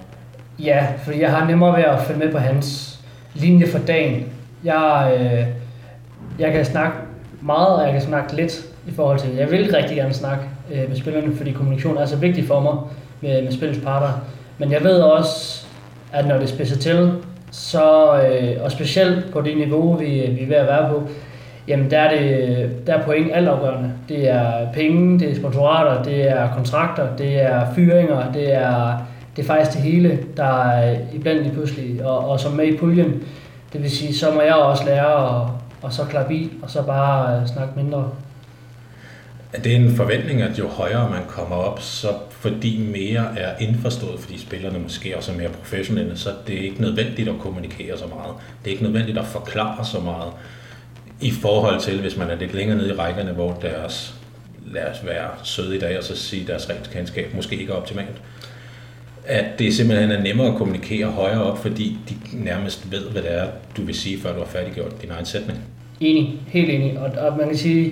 Ja, 0.60 0.88
for 1.04 1.12
jeg 1.12 1.32
har 1.32 1.48
nemmere 1.48 1.78
ved 1.78 1.84
at 1.84 2.02
følge 2.02 2.20
med 2.20 2.32
på 2.32 2.38
hans 2.38 3.00
linje 3.34 3.68
for 3.68 3.80
dagen. 3.80 4.26
Jeg, 4.64 5.18
øh, 5.20 5.48
jeg 6.40 6.52
kan 6.54 6.66
snakke 6.66 6.98
meget, 7.42 7.76
og 7.76 7.84
jeg 7.84 7.92
kan 7.92 8.02
snakke 8.02 8.36
lidt 8.36 8.66
i 8.88 8.92
forhold 8.96 9.20
til, 9.20 9.36
jeg 9.36 9.52
vil 9.52 9.72
rigtig 9.74 9.98
gerne 9.98 10.14
snakke 10.14 10.44
øh, 10.72 10.90
med 10.90 10.98
spillerne, 10.98 11.36
fordi 11.36 11.52
kommunikation 11.52 11.98
er 11.98 12.06
så 12.06 12.16
vigtig 12.16 12.48
for 12.48 12.60
mig 12.60 12.76
med, 13.22 13.44
med 13.44 13.52
spillets 13.52 13.80
parter. 13.84 14.22
Men 14.58 14.72
jeg 14.72 14.84
ved 14.84 15.02
også, 15.02 15.57
at 16.18 16.28
når 16.28 16.38
det 16.38 16.50
spidser 16.50 16.78
til, 16.78 17.12
så, 17.52 18.16
øh, 18.22 18.64
og 18.64 18.72
specielt 18.72 19.32
på 19.32 19.42
det 19.42 19.58
niveau, 19.58 19.94
vi, 19.94 20.22
øh, 20.22 20.36
vi 20.36 20.44
er 20.44 20.48
ved 20.48 20.56
at 20.56 20.68
være 20.68 20.90
på, 20.90 21.08
jamen 21.68 21.92
der 21.92 22.00
er, 22.00 22.20
det, 22.20 22.88
der 22.88 22.94
er 22.94 23.04
point 23.04 23.32
altafgørende. 23.34 23.92
Det 24.10 24.30
er 24.30 24.72
penge, 24.74 25.20
det 25.20 25.32
er 25.32 25.36
sponsorater, 25.36 26.04
det 26.04 26.30
er 26.30 26.54
kontrakter, 26.54 27.16
det 27.18 27.42
er 27.42 27.74
fyringer, 27.76 28.32
det 28.32 28.54
er, 28.54 28.98
det 29.36 29.42
er 29.44 29.48
faktisk 29.48 29.78
det 29.78 29.82
hele, 29.92 30.20
der 30.38 30.64
er 30.64 30.96
iblandt 31.14 31.44
lige 31.44 31.54
pludselig, 31.54 32.06
og, 32.06 32.30
og 32.30 32.40
som 32.40 32.52
med 32.52 32.66
i 32.68 32.78
puljen. 32.78 33.24
Det 33.74 33.82
vil 33.82 33.92
sige, 33.92 34.16
så 34.16 34.32
må 34.32 34.42
jeg 34.42 34.56
også 34.56 34.86
lære 34.86 35.42
at, 35.42 35.48
og 35.82 35.94
så 35.94 36.06
klappe 36.06 36.34
i, 36.34 36.52
og 36.64 36.70
så 36.70 36.84
bare 36.84 37.36
øh, 37.36 37.48
snakke 37.48 37.74
mindre. 37.76 38.10
Er 39.54 39.62
det 39.62 39.76
en 39.76 39.96
forventning, 39.96 40.42
at 40.42 40.60
jo 40.60 40.68
højere 40.68 41.10
man 41.10 41.22
kommer 41.28 41.56
op, 41.56 41.82
så 41.82 42.08
fordi 42.30 42.78
mere 42.78 43.40
er 43.40 43.58
indforstået, 43.60 44.20
fordi 44.20 44.40
spillerne 44.40 44.80
måske 44.80 45.18
også 45.18 45.32
er 45.32 45.36
mere 45.36 45.50
professionelle, 45.50 46.18
så 46.18 46.30
det 46.48 46.56
er 46.56 46.62
ikke 46.64 46.82
nødvendigt 46.82 47.30
at 47.30 47.36
kommunikere 47.40 47.98
så 47.98 48.08
meget. 48.08 48.34
Det 48.64 48.68
er 48.68 48.72
ikke 48.72 48.84
nødvendigt 48.84 49.18
at 49.18 49.26
forklare 49.26 49.86
så 49.86 50.00
meget 50.00 50.32
i 51.22 51.32
forhold 51.32 51.82
til, 51.82 52.02
hvis 52.02 52.18
man 52.18 52.30
er 52.30 52.36
lidt 52.36 52.54
længere 52.54 52.78
nede 52.78 52.90
i 52.90 52.94
rækkerne, 52.94 53.32
hvor 53.32 53.54
deres, 53.62 54.16
lad 54.74 54.84
os 54.86 55.06
være 55.06 55.30
søde 55.44 55.76
i 55.76 55.80
dag 55.80 55.98
og 55.98 56.04
så 56.04 56.16
sige, 56.16 56.48
deres 56.48 56.70
regelskendskab 56.70 57.34
måske 57.36 57.56
ikke 57.56 57.74
er 57.74 57.78
optimalt. 57.78 58.22
at 59.26 59.60
det 59.60 59.74
simpelthen 59.74 60.12
er 60.12 60.22
nemmere 60.22 60.48
at 60.48 60.56
kommunikere 60.56 61.08
højere 61.08 61.44
op, 61.44 61.58
fordi 61.58 61.98
de 62.10 62.16
nærmest 62.44 62.92
ved, 62.92 63.10
hvad 63.10 63.22
det 63.22 63.34
er, 63.34 63.48
du 63.78 63.82
vil 63.82 63.96
sige, 63.96 64.20
før 64.20 64.34
du 64.34 64.40
har 64.40 64.46
færdiggjort 64.46 65.02
din 65.02 65.12
egen 65.12 65.26
sætning. 65.26 65.60
Enig, 66.00 66.42
helt 66.48 66.70
enig. 66.70 67.00
Og, 67.00 67.12
og 67.12 67.38
man 67.38 67.48
kan 67.48 67.58
sige, 67.58 67.92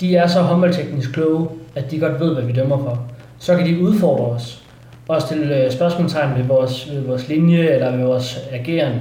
de 0.00 0.16
er 0.16 0.26
så 0.26 0.40
håndboldteknisk 0.40 1.12
kloge, 1.12 1.48
at 1.74 1.90
de 1.90 1.98
godt 1.98 2.20
ved, 2.20 2.34
hvad 2.34 2.44
vi 2.44 2.52
dømmer 2.52 2.78
for. 2.78 3.06
Så 3.38 3.56
kan 3.56 3.66
de 3.66 3.82
udfordre 3.82 4.24
os 4.24 4.62
og 5.08 5.22
stille 5.22 5.64
øh, 5.64 5.72
spørgsmålstegn 5.72 6.38
ved 6.38 6.44
vores, 6.44 6.90
ved 6.92 7.00
vores 7.00 7.28
linje 7.28 7.68
eller 7.68 7.96
ved 7.96 8.04
vores 8.04 8.38
ageren. 8.52 8.94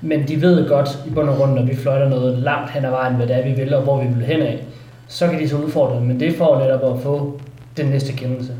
Men 0.00 0.28
de 0.28 0.42
ved 0.42 0.68
godt 0.68 0.98
i 1.06 1.10
bund 1.10 1.28
og 1.28 1.36
grund, 1.36 1.52
når 1.54 1.62
vi 1.62 1.76
fløjter 1.76 2.08
noget 2.08 2.38
langt 2.38 2.70
hen 2.70 2.84
ad 2.84 2.90
vejen, 2.90 3.14
hvad 3.14 3.26
det 3.26 3.36
er, 3.36 3.48
vi 3.48 3.52
vil 3.52 3.74
og 3.74 3.82
hvor 3.82 4.02
vi 4.02 4.08
vil 4.14 4.26
hen 4.26 4.40
af. 4.40 4.64
Så 5.08 5.28
kan 5.28 5.38
de 5.38 5.48
så 5.48 5.56
udfordre, 5.56 6.00
men 6.00 6.20
det 6.20 6.34
får 6.36 6.58
netop 6.60 6.94
at 6.94 7.02
få 7.02 7.40
den 7.76 7.86
næste 7.86 8.12
kendelse. 8.12 8.52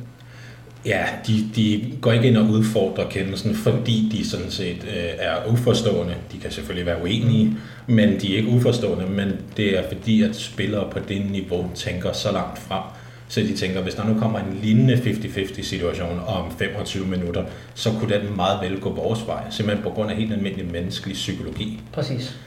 Ja, 0.86 1.04
de, 1.26 1.50
de 1.56 1.94
går 2.00 2.12
ikke 2.12 2.28
ind 2.28 2.36
og 2.36 2.46
udfordrer 2.46 3.08
kendelsen, 3.08 3.54
fordi 3.54 4.08
de 4.12 4.28
sådan 4.28 4.50
set 4.50 4.84
øh, 4.84 5.10
er 5.18 5.52
uforstående. 5.52 6.14
De 6.32 6.38
kan 6.38 6.50
selvfølgelig 6.50 6.86
være 6.86 7.02
uenige, 7.02 7.56
men 7.86 8.20
de 8.20 8.32
er 8.32 8.36
ikke 8.36 8.50
uforstående, 8.50 9.06
men 9.06 9.32
det 9.56 9.78
er 9.78 9.82
fordi, 9.88 10.22
at 10.22 10.36
spillere 10.36 10.90
på 10.90 10.98
det 11.08 11.30
niveau 11.30 11.70
tænker 11.74 12.12
så 12.12 12.32
langt 12.32 12.58
frem, 12.58 12.82
så 13.28 13.40
de 13.40 13.56
tænker, 13.56 13.82
hvis 13.82 13.94
der 13.94 14.04
nu 14.04 14.20
kommer 14.20 14.38
en 14.38 14.58
lignende 14.62 14.94
50-50 14.94 15.62
situation 15.62 16.20
om 16.26 16.50
25 16.58 17.06
minutter, 17.06 17.44
så 17.74 17.90
kunne 18.00 18.14
den 18.14 18.36
meget 18.36 18.70
vel 18.70 18.80
gå 18.80 18.90
vores 18.90 19.26
vej, 19.26 19.42
simpelthen 19.50 19.82
på 19.84 19.90
grund 19.90 20.10
af 20.10 20.16
helt 20.16 20.32
almindelig 20.32 20.72
menneskelig 20.72 21.14
psykologi. 21.14 21.80
Præcis. 21.92 22.38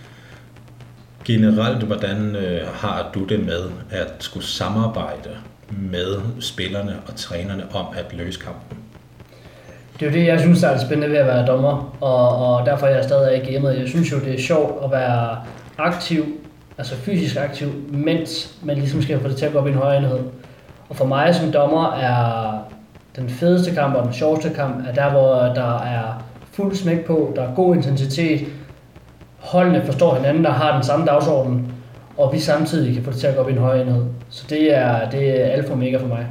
Generelt, 1.26 1.84
hvordan 1.84 2.36
øh, 2.36 2.68
har 2.68 3.12
du 3.14 3.24
det 3.24 3.46
med 3.46 3.70
at 3.90 4.14
skulle 4.20 4.46
samarbejde 4.46 5.30
med 5.78 6.22
spillerne 6.40 6.96
og 7.08 7.16
trænerne 7.16 7.64
om 7.74 7.86
at 7.98 8.14
løse 8.14 8.40
kampen? 8.40 8.78
Det 10.00 10.08
er 10.08 10.12
jo 10.12 10.18
det, 10.18 10.28
jeg 10.28 10.40
synes, 10.40 10.60
der 10.62 10.68
er 10.68 10.80
spændende 10.80 11.10
ved 11.10 11.18
at 11.18 11.28
være 11.28 11.46
dommer, 11.46 11.96
og, 12.02 12.38
og 12.38 12.66
derfor 12.66 12.88
er 12.88 12.96
jeg 12.96 13.04
stadig 13.04 13.44
i 13.44 13.54
gamet. 13.54 13.80
Jeg 13.80 13.88
synes 13.88 14.12
jo, 14.12 14.20
det 14.20 14.34
er 14.34 14.42
sjovt 14.42 14.84
at 14.84 14.92
være 14.92 15.38
aktiv, 15.78 16.26
altså 16.78 16.96
fysisk 16.96 17.38
aktiv, 17.38 17.70
mens 17.90 18.56
man 18.64 18.78
ligesom 18.78 19.02
skal 19.02 19.20
få 19.20 19.28
det 19.28 19.38
til 19.38 19.46
at 19.46 19.52
gå 19.52 19.60
op 19.60 19.68
i 19.68 19.72
en 19.72 19.78
højere 19.78 19.98
enhed. 19.98 20.20
Og 20.90 20.96
for 20.96 21.06
mig 21.06 21.36
som 21.36 21.52
dommer 21.52 21.94
er 21.94 22.52
den 23.16 23.30
fedeste 23.30 23.72
kamp 23.72 23.96
og 23.96 24.06
den 24.06 24.14
sjoveste 24.14 24.50
kamp, 24.50 24.88
er 24.88 24.94
der, 24.94 25.12
hvor 25.12 25.36
der 25.36 25.80
er 25.80 26.24
fuld 26.52 26.76
smæk 26.76 27.06
på, 27.06 27.34
der 27.36 27.42
er 27.42 27.56
god 27.56 27.76
intensitet, 27.76 28.48
holdene 29.38 29.86
forstår 29.86 30.16
hinanden, 30.16 30.44
der 30.44 30.52
har 30.52 30.74
den 30.74 30.84
samme 30.84 31.06
dagsorden, 31.06 31.74
og 32.18 32.34
vi 32.34 32.40
samtidig 32.40 32.94
kan 32.94 33.04
få 33.04 33.12
det 33.12 33.20
til 33.20 33.28
at 33.28 33.36
gå 33.36 33.42
op 33.42 33.50
i 33.50 33.52
en 33.52 33.58
højere 33.58 33.82
enhed. 33.82 34.06
Så 34.30 34.46
det 34.50 34.78
er, 34.78 35.10
det 35.10 35.42
er 35.42 35.46
alfa 35.46 35.72
og 35.72 35.78
mega 35.78 35.98
for 35.98 36.08
mig. 36.08 36.28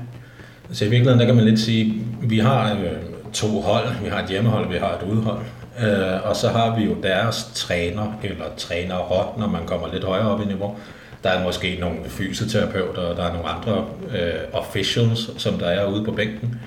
Så 0.72 0.84
i 0.84 0.88
virkeligheden, 0.88 1.20
der 1.20 1.26
kan 1.26 1.34
man 1.34 1.44
lidt 1.44 1.60
sige, 1.60 1.94
vi 2.22 2.38
har 2.38 2.72
øh, 2.72 2.90
to 3.32 3.60
hold. 3.60 3.87
Vi 4.02 4.08
har 4.08 4.22
et 4.22 4.28
hjemmehold, 4.28 4.68
vi 4.68 4.78
har 4.78 4.94
et 4.94 5.12
udhold. 5.12 5.40
Øh, 5.82 6.28
og 6.28 6.37
så 6.37 6.49
har 6.49 6.76
vi 6.78 6.84
jo 6.84 6.94
deres 7.02 7.50
træner, 7.54 8.18
eller 8.22 8.44
trænere, 8.56 9.26
når 9.38 9.49
man 9.49 9.66
kommer 9.66 9.92
lidt 9.92 10.04
højere 10.04 10.30
op 10.30 10.40
i 10.40 10.44
niveau. 10.44 10.76
Der 11.25 11.30
er 11.30 11.44
måske 11.44 11.76
nogle 11.80 11.96
fysioterapeuter, 12.06 13.02
og 13.02 13.16
der 13.16 13.22
er 13.22 13.32
nogle 13.32 13.49
andre 13.49 13.84
øh, 14.10 14.60
officials, 14.60 15.30
som 15.37 15.54
der 15.54 15.66
er 15.66 15.87
ude 15.87 16.04
på 16.04 16.12
bænken. 16.12 16.60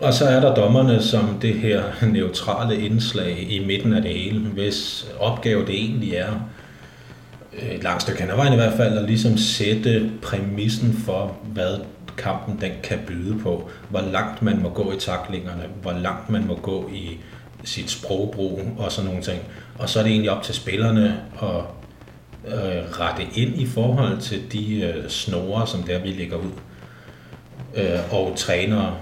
Og 0.00 0.14
så 0.14 0.24
er 0.24 0.40
der 0.40 0.54
dommerne 0.54 1.02
som 1.02 1.38
det 1.42 1.54
her 1.54 1.82
neutrale 2.12 2.80
indslag 2.80 3.46
i 3.50 3.64
midten 3.66 3.92
af 3.92 4.02
det 4.02 4.10
hele, 4.10 4.40
hvis 4.40 5.06
opgave 5.18 5.66
det 5.66 5.74
egentlig 5.74 6.14
er 6.14 6.32
Øh, 7.52 7.68
et 7.68 7.82
langt 7.82 8.02
stykke 8.02 8.20
hen 8.20 8.30
ad 8.30 8.36
vejen 8.36 8.52
i 8.52 8.56
hvert 8.56 8.76
fald, 8.76 8.98
at 8.98 9.04
ligesom 9.04 9.36
sætte 9.36 10.10
præmissen 10.22 10.92
for, 10.92 11.36
hvad 11.44 11.78
kampen 12.16 12.60
den 12.60 12.72
kan 12.82 12.98
byde 13.06 13.38
på. 13.38 13.70
Hvor 13.88 14.00
langt 14.00 14.42
man 14.42 14.62
må 14.62 14.68
gå 14.68 14.92
i 14.92 14.98
taklingerne, 14.98 15.62
hvor 15.82 15.92
langt 15.92 16.30
man 16.30 16.46
må 16.46 16.54
gå 16.54 16.90
i 16.94 17.18
sit 17.64 17.90
sprogbrug 17.90 18.60
og 18.78 18.92
sådan 18.92 19.08
nogle 19.08 19.22
ting. 19.22 19.40
Og 19.78 19.88
så 19.88 19.98
er 19.98 20.02
det 20.02 20.12
egentlig 20.12 20.30
op 20.30 20.42
til 20.42 20.54
spillerne 20.54 21.20
at 21.42 21.60
øh, 22.46 23.00
rette 23.00 23.22
ind 23.34 23.60
i 23.60 23.66
forhold 23.66 24.18
til 24.18 24.52
de 24.52 24.80
øh, 24.80 25.08
snore, 25.08 25.66
som 25.66 25.82
der 25.82 25.98
vi 25.98 26.08
ligger 26.08 26.36
ud. 26.36 26.50
Øh, 27.74 28.14
og 28.14 28.32
trænere, 28.36 28.96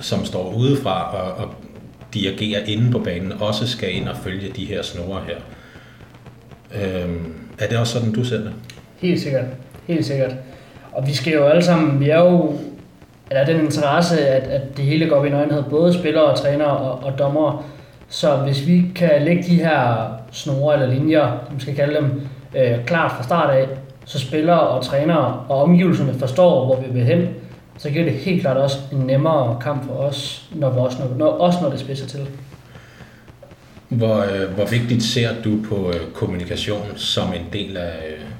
som 0.00 0.24
står 0.24 0.54
udefra 0.54 1.16
og, 1.16 1.44
og 1.44 1.54
dirigerer 2.14 2.64
inde 2.64 2.90
på 2.90 2.98
banen, 2.98 3.32
også 3.32 3.68
skal 3.68 3.94
ind 3.94 4.08
og 4.08 4.16
følge 4.16 4.52
de 4.56 4.64
her 4.64 4.82
snore 4.82 5.22
her. 5.26 5.36
Øh, 6.74 7.10
er 7.58 7.66
det 7.68 7.78
også 7.78 7.92
sådan, 7.92 8.12
du 8.12 8.24
ser 8.24 8.36
det? 8.36 8.52
Helt 8.98 9.20
sikkert. 9.20 9.44
Helt 9.86 10.06
sikkert. 10.06 10.34
Og 10.92 11.06
vi 11.06 11.14
skal 11.14 11.32
jo 11.32 11.44
alle 11.44 11.62
sammen, 11.62 12.00
vi 12.00 12.10
er 12.10 12.18
jo, 12.18 12.52
eller 13.30 13.44
den 13.44 13.60
interesse, 13.60 14.28
at, 14.28 14.42
at 14.42 14.76
det 14.76 14.84
hele 14.84 15.08
går 15.08 15.16
op 15.16 15.26
i 15.26 15.30
nøgenhed, 15.30 15.62
både 15.62 15.94
spillere 15.94 16.24
og 16.24 16.38
trænere 16.38 16.76
og, 16.76 17.04
og 17.04 17.18
dommere. 17.18 17.62
Så 18.08 18.36
hvis 18.36 18.66
vi 18.66 18.84
kan 18.94 19.22
lægge 19.22 19.42
de 19.42 19.54
her 19.56 20.06
snore 20.32 20.74
eller 20.74 20.94
linjer, 20.94 21.44
som 21.48 21.60
skal 21.60 21.74
kalde 21.74 21.94
dem, 21.94 22.20
øh, 22.56 22.84
klart 22.84 23.10
fra 23.10 23.22
start 23.22 23.50
af, 23.50 23.68
så 24.04 24.18
spillere 24.18 24.60
og 24.60 24.84
trænere 24.84 25.44
og 25.48 25.62
omgivelserne 25.62 26.14
forstår, 26.14 26.64
hvor 26.64 26.80
vi 26.80 26.92
vil 26.92 27.04
hen, 27.04 27.28
så 27.78 27.90
giver 27.90 28.04
det 28.04 28.12
helt 28.12 28.40
klart 28.40 28.56
også 28.56 28.78
en 28.92 28.98
nemmere 28.98 29.58
kamp 29.60 29.86
for 29.86 29.94
os, 29.94 30.48
når, 30.54 30.70
vi 30.70 30.78
også, 30.78 30.98
når, 30.98 31.16
når, 31.16 31.26
også 31.26 31.58
når 31.62 31.70
det 31.70 31.80
spidser 31.80 32.06
til. 32.06 32.28
Hvor, 33.88 34.16
øh, 34.16 34.54
hvor 34.54 34.64
vigtigt 34.64 35.02
ser 35.02 35.28
du 35.44 35.58
på 35.68 35.88
øh, 35.88 36.12
kommunikation 36.14 36.86
som 36.96 37.32
en 37.32 37.46
del 37.52 37.76
af, 37.76 37.92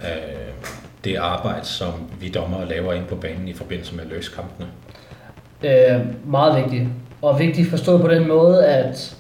af 0.02 0.19
det 1.05 1.17
arbejde, 1.17 1.67
som 1.67 1.93
vi 2.21 2.28
dommer 2.28 2.64
laver 2.64 2.93
ind 2.93 3.05
på 3.05 3.14
banen 3.14 3.49
i 3.49 3.52
forbindelse 3.52 3.97
med 3.97 4.05
løskampene? 4.11 4.67
Øh, 5.64 6.00
meget 6.26 6.62
vigtigt. 6.62 6.88
Og 7.23 7.38
vigtigt 7.38 7.71
forstået 7.71 8.00
på 8.00 8.09
den 8.09 8.28
måde, 8.28 8.67
at 8.67 9.17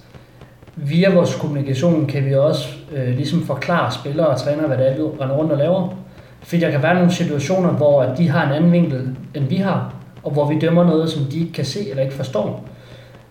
via 0.76 1.14
vores 1.14 1.34
kommunikation 1.34 2.06
kan 2.06 2.24
vi 2.24 2.34
også 2.34 2.68
øh, 2.92 3.08
ligesom 3.08 3.46
forklare 3.46 3.92
spillere 3.92 4.26
og 4.26 4.40
trænere, 4.40 4.66
hvad 4.66 4.78
det 4.78 4.88
er, 4.88 4.96
vi 4.96 5.02
render 5.02 5.36
rundt 5.36 5.52
og 5.52 5.58
laver. 5.58 5.96
Fordi 6.42 6.60
der 6.60 6.70
kan 6.70 6.82
være 6.82 6.94
nogle 6.94 7.12
situationer, 7.12 7.70
hvor 7.70 8.14
de 8.18 8.28
har 8.28 8.46
en 8.46 8.52
anden 8.52 8.72
vinkel, 8.72 9.16
end 9.34 9.44
vi 9.44 9.56
har, 9.56 9.94
og 10.22 10.30
hvor 10.30 10.52
vi 10.52 10.58
dømmer 10.58 10.84
noget, 10.84 11.10
som 11.10 11.24
de 11.24 11.40
ikke 11.40 11.52
kan 11.52 11.64
se 11.64 11.90
eller 11.90 12.02
ikke 12.02 12.14
forstår. 12.14 12.67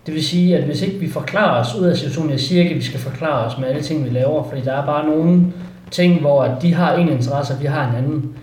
Det 0.08 0.14
vil 0.16 0.24
sige, 0.24 0.56
at 0.56 0.64
hvis 0.64 0.82
ikke 0.82 0.98
vi 0.98 1.10
forklarer 1.10 1.60
os 1.60 1.74
ud 1.74 1.84
af 1.84 1.96
situationen, 1.96 2.30
jeg 2.30 2.40
siger 2.40 2.62
ikke, 2.62 2.70
at 2.70 2.76
vi 2.76 2.84
skal 2.84 3.00
forklare 3.00 3.46
os 3.46 3.58
med 3.58 3.68
alle 3.68 3.82
ting, 3.82 4.04
vi 4.04 4.10
laver, 4.10 4.48
fordi 4.48 4.60
der 4.60 4.72
er 4.72 4.86
bare 4.86 5.06
nogle 5.06 5.52
ting, 5.90 6.20
hvor 6.20 6.58
de 6.62 6.74
har 6.74 6.94
en 6.94 7.08
interesse, 7.08 7.54
og 7.54 7.60
vi 7.60 7.66
har 7.66 7.90
en 7.90 7.96
anden. 7.96 8.34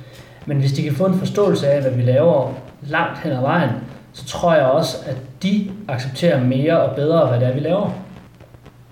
Men 0.45 0.57
hvis 0.57 0.71
de 0.71 0.83
kan 0.83 0.95
få 0.95 1.05
en 1.05 1.19
forståelse 1.19 1.67
af, 1.67 1.81
hvad 1.81 1.91
vi 1.91 2.01
laver 2.01 2.53
langt 2.87 3.19
hen 3.23 3.31
ad 3.31 3.41
vejen, 3.41 3.69
så 4.13 4.25
tror 4.25 4.53
jeg 4.53 4.65
også, 4.65 4.97
at 5.05 5.15
de 5.43 5.71
accepterer 5.87 6.43
mere 6.43 6.79
og 6.79 6.95
bedre, 6.95 7.27
hvad 7.27 7.39
det 7.39 7.47
er, 7.47 7.53
vi 7.53 7.59
laver. 7.59 7.91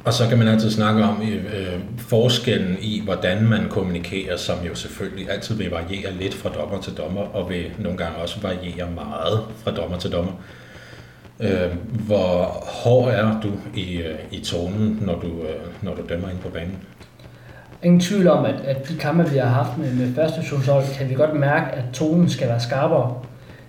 Og 0.05 0.13
så 0.13 0.27
kan 0.29 0.37
man 0.37 0.47
altid 0.47 0.71
snakke 0.71 1.03
om 1.03 1.21
øh, 1.21 1.79
forskellen 1.97 2.77
i, 2.81 3.01
hvordan 3.05 3.49
man 3.49 3.69
kommunikerer, 3.69 4.37
som 4.37 4.55
jo 4.67 4.75
selvfølgelig 4.75 5.31
altid 5.31 5.55
vil 5.55 5.69
variere 5.69 6.13
lidt 6.19 6.33
fra 6.33 6.49
dommer 6.49 6.81
til 6.81 6.93
dommer, 6.93 7.21
og 7.21 7.49
vil 7.49 7.65
nogle 7.79 7.97
gange 7.97 8.17
også 8.17 8.39
variere 8.41 8.89
meget 8.95 9.39
fra 9.63 9.71
dommer 9.71 9.97
til 9.97 10.11
dommer. 10.11 10.31
Øh, 11.43 11.71
hvor 12.07 12.63
hård 12.83 13.09
er 13.09 13.39
du 13.43 13.49
i, 13.75 13.97
øh, 13.97 14.15
i 14.31 14.39
tonen, 14.39 14.99
når 15.01 15.15
du, 15.15 15.27
øh, 15.27 15.59
når 15.81 15.95
du 15.95 16.01
dømmer 16.09 16.29
ind 16.29 16.37
på 16.37 16.49
banen? 16.49 16.77
Ingen 17.83 17.99
tvivl 17.99 18.27
om, 18.27 18.45
at, 18.45 18.55
at 18.65 18.89
de 18.89 18.97
kampe, 18.97 19.29
vi 19.29 19.37
har 19.37 19.47
haft 19.47 19.77
med, 19.77 19.93
med 19.93 20.15
første 20.15 20.37
divisionshold, 20.37 20.83
kan 20.97 21.09
vi 21.09 21.13
godt 21.13 21.39
mærke, 21.39 21.71
at 21.71 21.83
tonen 21.93 22.29
skal 22.29 22.47
være 22.47 22.59
skarpere. 22.59 23.13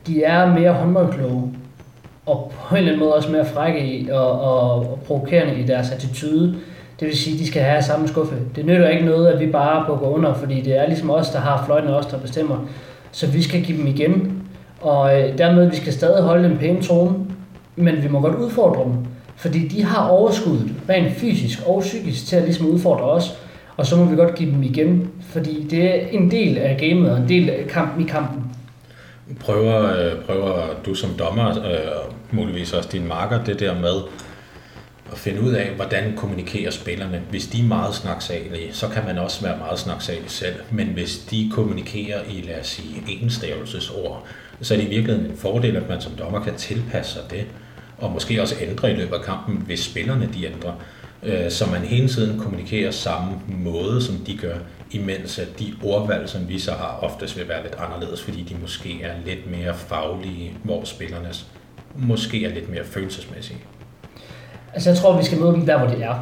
De 0.06 0.24
er 0.24 0.54
mere 0.54 0.72
håndboldkloge, 0.72 1.52
og 2.26 2.52
på 2.68 2.74
en 2.74 2.78
eller 2.78 2.92
anden 2.92 3.04
måde 3.04 3.14
også 3.14 3.30
mere 3.32 3.44
frække 3.44 3.86
i, 3.86 4.08
og, 4.10 4.40
og, 4.40 4.70
og 4.70 5.00
provokerende 5.06 5.60
i 5.60 5.66
deres 5.66 5.90
attitude. 5.90 6.56
Det 7.00 7.08
vil 7.08 7.16
sige, 7.16 7.34
at 7.34 7.40
de 7.40 7.46
skal 7.46 7.62
have 7.62 7.82
samme 7.82 8.08
skuffe. 8.08 8.34
Det 8.56 8.66
nytter 8.66 8.88
ikke 8.88 9.04
noget, 9.04 9.28
at 9.28 9.40
vi 9.40 9.46
bare 9.46 9.84
bukker 9.86 10.06
under, 10.06 10.34
fordi 10.34 10.60
det 10.60 10.78
er 10.78 10.86
ligesom 10.86 11.10
os, 11.10 11.30
der 11.30 11.38
har 11.38 11.64
fløjten 11.66 11.90
og 11.90 11.96
os, 11.96 12.06
der 12.06 12.18
bestemmer. 12.18 12.66
Så 13.12 13.26
vi 13.26 13.42
skal 13.42 13.62
give 13.62 13.78
dem 13.78 13.86
igen. 13.86 14.42
Og 14.80 15.20
øh, 15.20 15.38
dermed, 15.38 15.70
vi 15.70 15.76
skal 15.76 15.92
stadig 15.92 16.22
holde 16.22 16.48
en 16.48 16.58
pæn 16.58 16.82
tone, 16.82 17.14
men 17.76 18.02
vi 18.02 18.08
må 18.08 18.20
godt 18.20 18.34
udfordre 18.34 18.84
dem. 18.84 18.92
Fordi 19.36 19.68
de 19.68 19.84
har 19.84 20.08
overskuddet, 20.08 20.72
rent 20.88 21.16
fysisk 21.16 21.58
og 21.66 21.80
psykisk, 21.80 22.26
til 22.26 22.36
at 22.36 22.42
ligesom 22.42 22.66
udfordre 22.66 23.04
os. 23.04 23.38
Og 23.76 23.86
så 23.86 23.96
må 23.96 24.04
vi 24.04 24.16
godt 24.16 24.34
give 24.34 24.50
dem 24.50 24.62
igen, 24.62 25.10
fordi 25.20 25.66
det 25.70 25.84
er 25.84 26.08
en 26.08 26.30
del 26.30 26.58
af 26.58 26.76
gamet 26.80 27.10
og 27.10 27.18
en 27.18 27.28
del 27.28 27.50
af 27.50 27.66
kampen 27.68 28.06
i 28.06 28.08
kampen. 28.08 28.44
Prøver, 29.40 30.06
øh, 30.06 30.24
prøver 30.26 30.66
du 30.86 30.94
som 30.94 31.10
dommer, 31.18 31.44
og 31.44 32.12
muligvis 32.30 32.72
også 32.72 32.88
din 32.92 33.08
marker, 33.08 33.44
det 33.44 33.60
der 33.60 33.80
med 33.80 33.94
at 35.12 35.18
finde 35.18 35.42
ud 35.42 35.52
af, 35.52 35.70
hvordan 35.76 36.12
kommunikerer 36.16 36.70
spillerne. 36.70 37.22
Hvis 37.30 37.46
de 37.46 37.60
er 37.60 37.64
meget 37.64 37.94
snaksalige, 37.94 38.72
så 38.72 38.88
kan 38.88 39.04
man 39.06 39.18
også 39.18 39.42
være 39.42 39.58
meget 39.58 39.78
snaksalig 39.78 40.30
selv. 40.30 40.54
Men 40.70 40.86
hvis 40.86 41.18
de 41.18 41.50
kommunikerer 41.52 42.20
i, 42.30 42.40
lad 42.40 42.60
os 42.60 42.66
sige, 42.66 43.02
enstavelsesord, 43.22 44.26
så 44.60 44.74
er 44.74 44.78
det 44.78 44.84
i 44.84 44.88
virkeligheden 44.88 45.30
en 45.30 45.36
fordel, 45.36 45.76
at 45.76 45.88
man 45.88 46.00
som 46.00 46.12
dommer 46.12 46.40
kan 46.40 46.54
tilpasse 46.54 47.12
sig 47.12 47.22
det, 47.30 47.44
og 47.98 48.12
måske 48.12 48.42
også 48.42 48.54
ændre 48.60 48.90
i 48.90 48.94
løbet 48.94 49.14
af 49.14 49.22
kampen, 49.22 49.62
hvis 49.66 49.80
spillerne 49.80 50.28
de 50.34 50.46
ændrer. 50.46 50.72
Øh, 51.22 51.50
så 51.50 51.66
man 51.70 51.80
hele 51.80 52.08
tiden 52.08 52.38
kommunikerer 52.38 52.90
samme 52.90 53.32
måde, 53.46 54.02
som 54.02 54.14
de 54.16 54.36
gør, 54.36 54.56
imens 54.90 55.38
at 55.38 55.48
de 55.58 55.74
ordvalg, 55.82 56.28
som 56.28 56.48
vi 56.48 56.58
så 56.58 56.72
har, 56.72 56.98
oftest 57.02 57.38
vil 57.38 57.48
være 57.48 57.62
lidt 57.62 57.76
anderledes, 57.78 58.22
fordi 58.22 58.42
de 58.42 58.54
måske 58.60 59.02
er 59.02 59.12
lidt 59.26 59.50
mere 59.50 59.74
faglige, 59.74 60.56
hvor 60.62 60.84
spillernes 60.84 61.46
måske 61.94 62.44
er 62.44 62.54
lidt 62.54 62.70
mere 62.70 62.84
følelsesmæssige? 62.84 63.58
Altså 64.74 64.90
jeg 64.90 64.98
tror, 64.98 65.18
vi 65.18 65.24
skal 65.24 65.38
møde 65.38 65.52
dem 65.52 65.66
der, 65.66 65.78
hvor 65.78 65.86
de 65.86 66.02
er. 66.02 66.14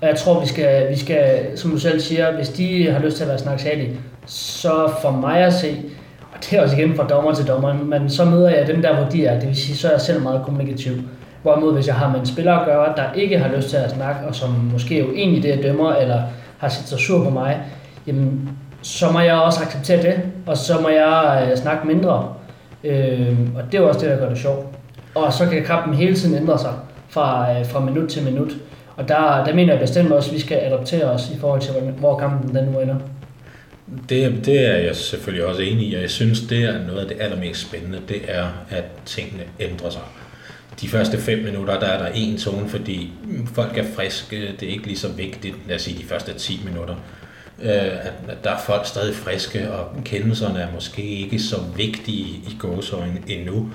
Og 0.00 0.08
jeg 0.08 0.16
tror, 0.16 0.40
vi 0.40 0.46
skal, 0.46 0.90
vi 0.90 0.96
skal, 0.96 1.50
som 1.58 1.70
du 1.70 1.78
selv 1.78 2.00
siger, 2.00 2.36
hvis 2.36 2.48
de 2.48 2.90
har 2.90 2.98
lyst 2.98 3.16
til 3.16 3.24
at 3.24 3.28
være 3.28 3.38
snaksalige, 3.38 4.00
så 4.26 4.92
for 5.02 5.10
mig 5.10 5.38
at 5.38 5.52
se, 5.52 5.82
karakter 6.42 6.50
det 6.50 6.58
er 6.58 6.62
også 6.62 6.76
igen 6.76 6.96
fra 6.96 7.06
dommer 7.06 7.34
til 7.34 7.46
dommer, 7.46 7.74
men 7.74 8.10
så 8.10 8.24
møder 8.24 8.48
jeg 8.48 8.66
dem 8.66 8.82
der, 8.82 8.96
hvor 8.96 9.10
de 9.10 9.26
er. 9.26 9.40
Det 9.40 9.48
vil 9.48 9.56
sige, 9.56 9.76
så 9.76 9.88
er 9.88 9.92
jeg 9.92 10.00
selv 10.00 10.22
meget 10.22 10.42
kommunikativ. 10.44 10.92
Hvorimod 11.42 11.74
hvis 11.74 11.86
jeg 11.86 11.94
har 11.94 12.10
med 12.10 12.20
en 12.20 12.26
spiller 12.26 12.52
at 12.52 12.66
gøre, 12.66 12.92
der 12.96 13.12
ikke 13.14 13.38
har 13.38 13.56
lyst 13.56 13.68
til 13.68 13.76
at 13.76 13.90
snakke, 13.90 14.26
og 14.26 14.34
som 14.34 14.50
måske 14.72 15.00
er 15.00 15.04
uenig 15.04 15.38
i 15.38 15.40
det, 15.40 15.48
jeg 15.48 15.62
dømmer, 15.62 15.94
eller 15.94 16.22
har 16.58 16.68
set 16.68 16.88
sig 16.88 16.98
sur 16.98 17.24
på 17.24 17.30
mig, 17.30 17.60
jamen, 18.06 18.48
så 18.82 19.10
må 19.10 19.20
jeg 19.20 19.34
også 19.34 19.60
acceptere 19.62 20.02
det, 20.02 20.20
og 20.46 20.56
så 20.56 20.80
må 20.80 20.88
jeg 20.88 21.48
øh, 21.50 21.56
snakke 21.56 21.86
mindre. 21.86 22.28
Øh, 22.84 23.38
og 23.56 23.72
det 23.72 23.80
er 23.80 23.84
også 23.84 24.00
det, 24.00 24.10
der 24.10 24.16
gør 24.16 24.28
det 24.28 24.38
sjovt. 24.38 24.66
Og 25.14 25.32
så 25.32 25.46
kan 25.46 25.64
kampen 25.64 25.94
hele 25.94 26.16
tiden 26.16 26.36
ændre 26.36 26.58
sig 26.58 26.72
fra, 27.08 27.52
øh, 27.52 27.66
fra 27.66 27.80
minut 27.80 28.08
til 28.08 28.24
minut. 28.24 28.52
Og 28.96 29.08
der, 29.08 29.44
der 29.44 29.54
mener 29.54 29.72
jeg 29.72 29.80
bestemt 29.80 30.12
også, 30.12 30.30
at 30.30 30.34
vi 30.34 30.40
skal 30.40 30.58
adoptere 30.62 31.04
os 31.04 31.30
i 31.30 31.38
forhold 31.38 31.60
til, 31.60 31.72
hvor 31.98 32.18
kampen 32.18 32.54
den 32.54 32.64
nu 32.64 32.80
ender. 32.80 32.96
Det, 34.08 34.44
det 34.44 34.66
er 34.66 34.76
jeg 34.76 34.96
selvfølgelig 34.96 35.46
også 35.46 35.62
enig 35.62 35.88
i, 35.88 35.94
og 35.94 36.02
jeg 36.02 36.10
synes, 36.10 36.40
det 36.40 36.62
er 36.62 36.86
noget 36.86 37.00
af 37.00 37.08
det 37.08 37.16
allermest 37.20 37.60
spændende, 37.60 38.00
det 38.08 38.22
er, 38.28 38.48
at 38.70 38.84
tingene 39.06 39.44
ændrer 39.60 39.90
sig. 39.90 40.02
De 40.80 40.88
første 40.88 41.18
fem 41.18 41.38
minutter, 41.38 41.80
der 41.80 41.86
er 41.86 41.98
der 41.98 42.12
en 42.14 42.38
tone, 42.38 42.68
fordi 42.68 43.12
folk 43.54 43.78
er 43.78 43.84
friske, 43.96 44.52
det 44.60 44.68
er 44.68 44.72
ikke 44.72 44.86
lige 44.86 44.98
så 44.98 45.08
vigtigt, 45.08 45.54
lad 45.68 45.76
os 45.76 45.82
sige 45.82 45.98
de 45.98 46.04
første 46.04 46.34
10 46.34 46.60
minutter. 46.64 46.94
Øh, 47.62 48.06
at 48.28 48.44
der 48.44 48.50
er 48.50 48.58
folk 48.66 48.86
stadig 48.86 49.14
friske, 49.14 49.72
og 49.72 50.04
kendelserne 50.04 50.58
er 50.58 50.72
måske 50.74 51.02
ikke 51.02 51.38
så 51.38 51.56
vigtige 51.76 52.26
i 52.26 52.56
gåsøjne 52.58 53.22
endnu, 53.26 53.70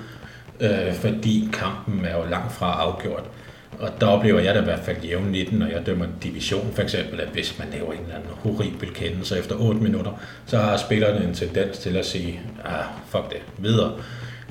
øh, 0.60 0.94
fordi 0.94 1.48
kampen 1.52 2.04
er 2.04 2.16
jo 2.16 2.30
langt 2.30 2.52
fra 2.52 2.80
afgjort. 2.80 3.24
Og 3.78 3.88
der 4.00 4.06
oplever 4.06 4.40
jeg 4.40 4.54
det 4.54 4.60
i 4.60 4.64
hvert 4.64 4.80
fald 4.84 4.96
jævnligt, 5.04 5.52
når 5.52 5.66
jeg 5.66 5.86
dømmer 5.86 6.06
division 6.22 6.72
for 6.74 6.82
eksempel, 6.82 7.20
at 7.20 7.28
hvis 7.28 7.58
man 7.58 7.68
laver 7.72 7.92
en 7.92 8.00
eller 8.00 8.14
anden 8.14 8.30
horribel 8.34 8.94
kendelse 8.94 9.38
efter 9.38 9.56
8 9.56 9.80
minutter, 9.80 10.20
så 10.46 10.58
har 10.58 10.76
spillerne 10.76 11.24
en 11.24 11.34
tendens 11.34 11.78
til 11.78 11.96
at 11.96 12.06
sige, 12.06 12.40
ah, 12.64 12.84
fuck 13.08 13.30
det, 13.30 13.40
videre. 13.58 13.92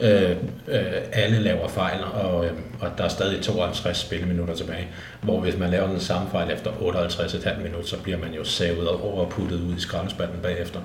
Øh, 0.02 0.32
øh, 0.68 0.84
alle 1.12 1.40
laver 1.40 1.68
fejl, 1.68 2.04
og, 2.14 2.46
øh, 2.46 2.52
og 2.80 2.90
der 2.98 3.04
er 3.04 3.08
stadig 3.08 3.42
52 3.42 3.98
spilleminutter 3.98 4.56
tilbage. 4.56 4.88
Hvor 5.22 5.40
hvis 5.40 5.58
man 5.58 5.70
laver 5.70 5.88
den 5.88 6.00
samme 6.00 6.28
fejl 6.32 6.52
efter 6.52 6.72
58,5 6.72 7.58
minutter, 7.64 7.88
så 7.88 7.98
bliver 7.98 8.18
man 8.18 8.34
jo 8.34 8.44
savet 8.44 8.88
og 8.88 9.14
overputtet 9.14 9.62
ud 9.62 9.76
i 9.78 9.80
skraldespanden 9.80 10.40
bagefter. 10.44 10.80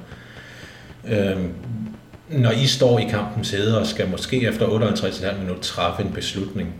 Øh, 1.09 1.37
når 2.29 2.51
I 2.51 2.67
står 2.67 2.99
i 2.99 3.05
kampens 3.05 3.49
sæde 3.49 3.81
og 3.81 3.87
skal 3.87 4.09
måske 4.09 4.47
efter 4.49 4.67
58,5 4.67 5.39
minutter 5.39 5.63
træffe 5.63 6.03
en 6.03 6.13
beslutning, 6.13 6.75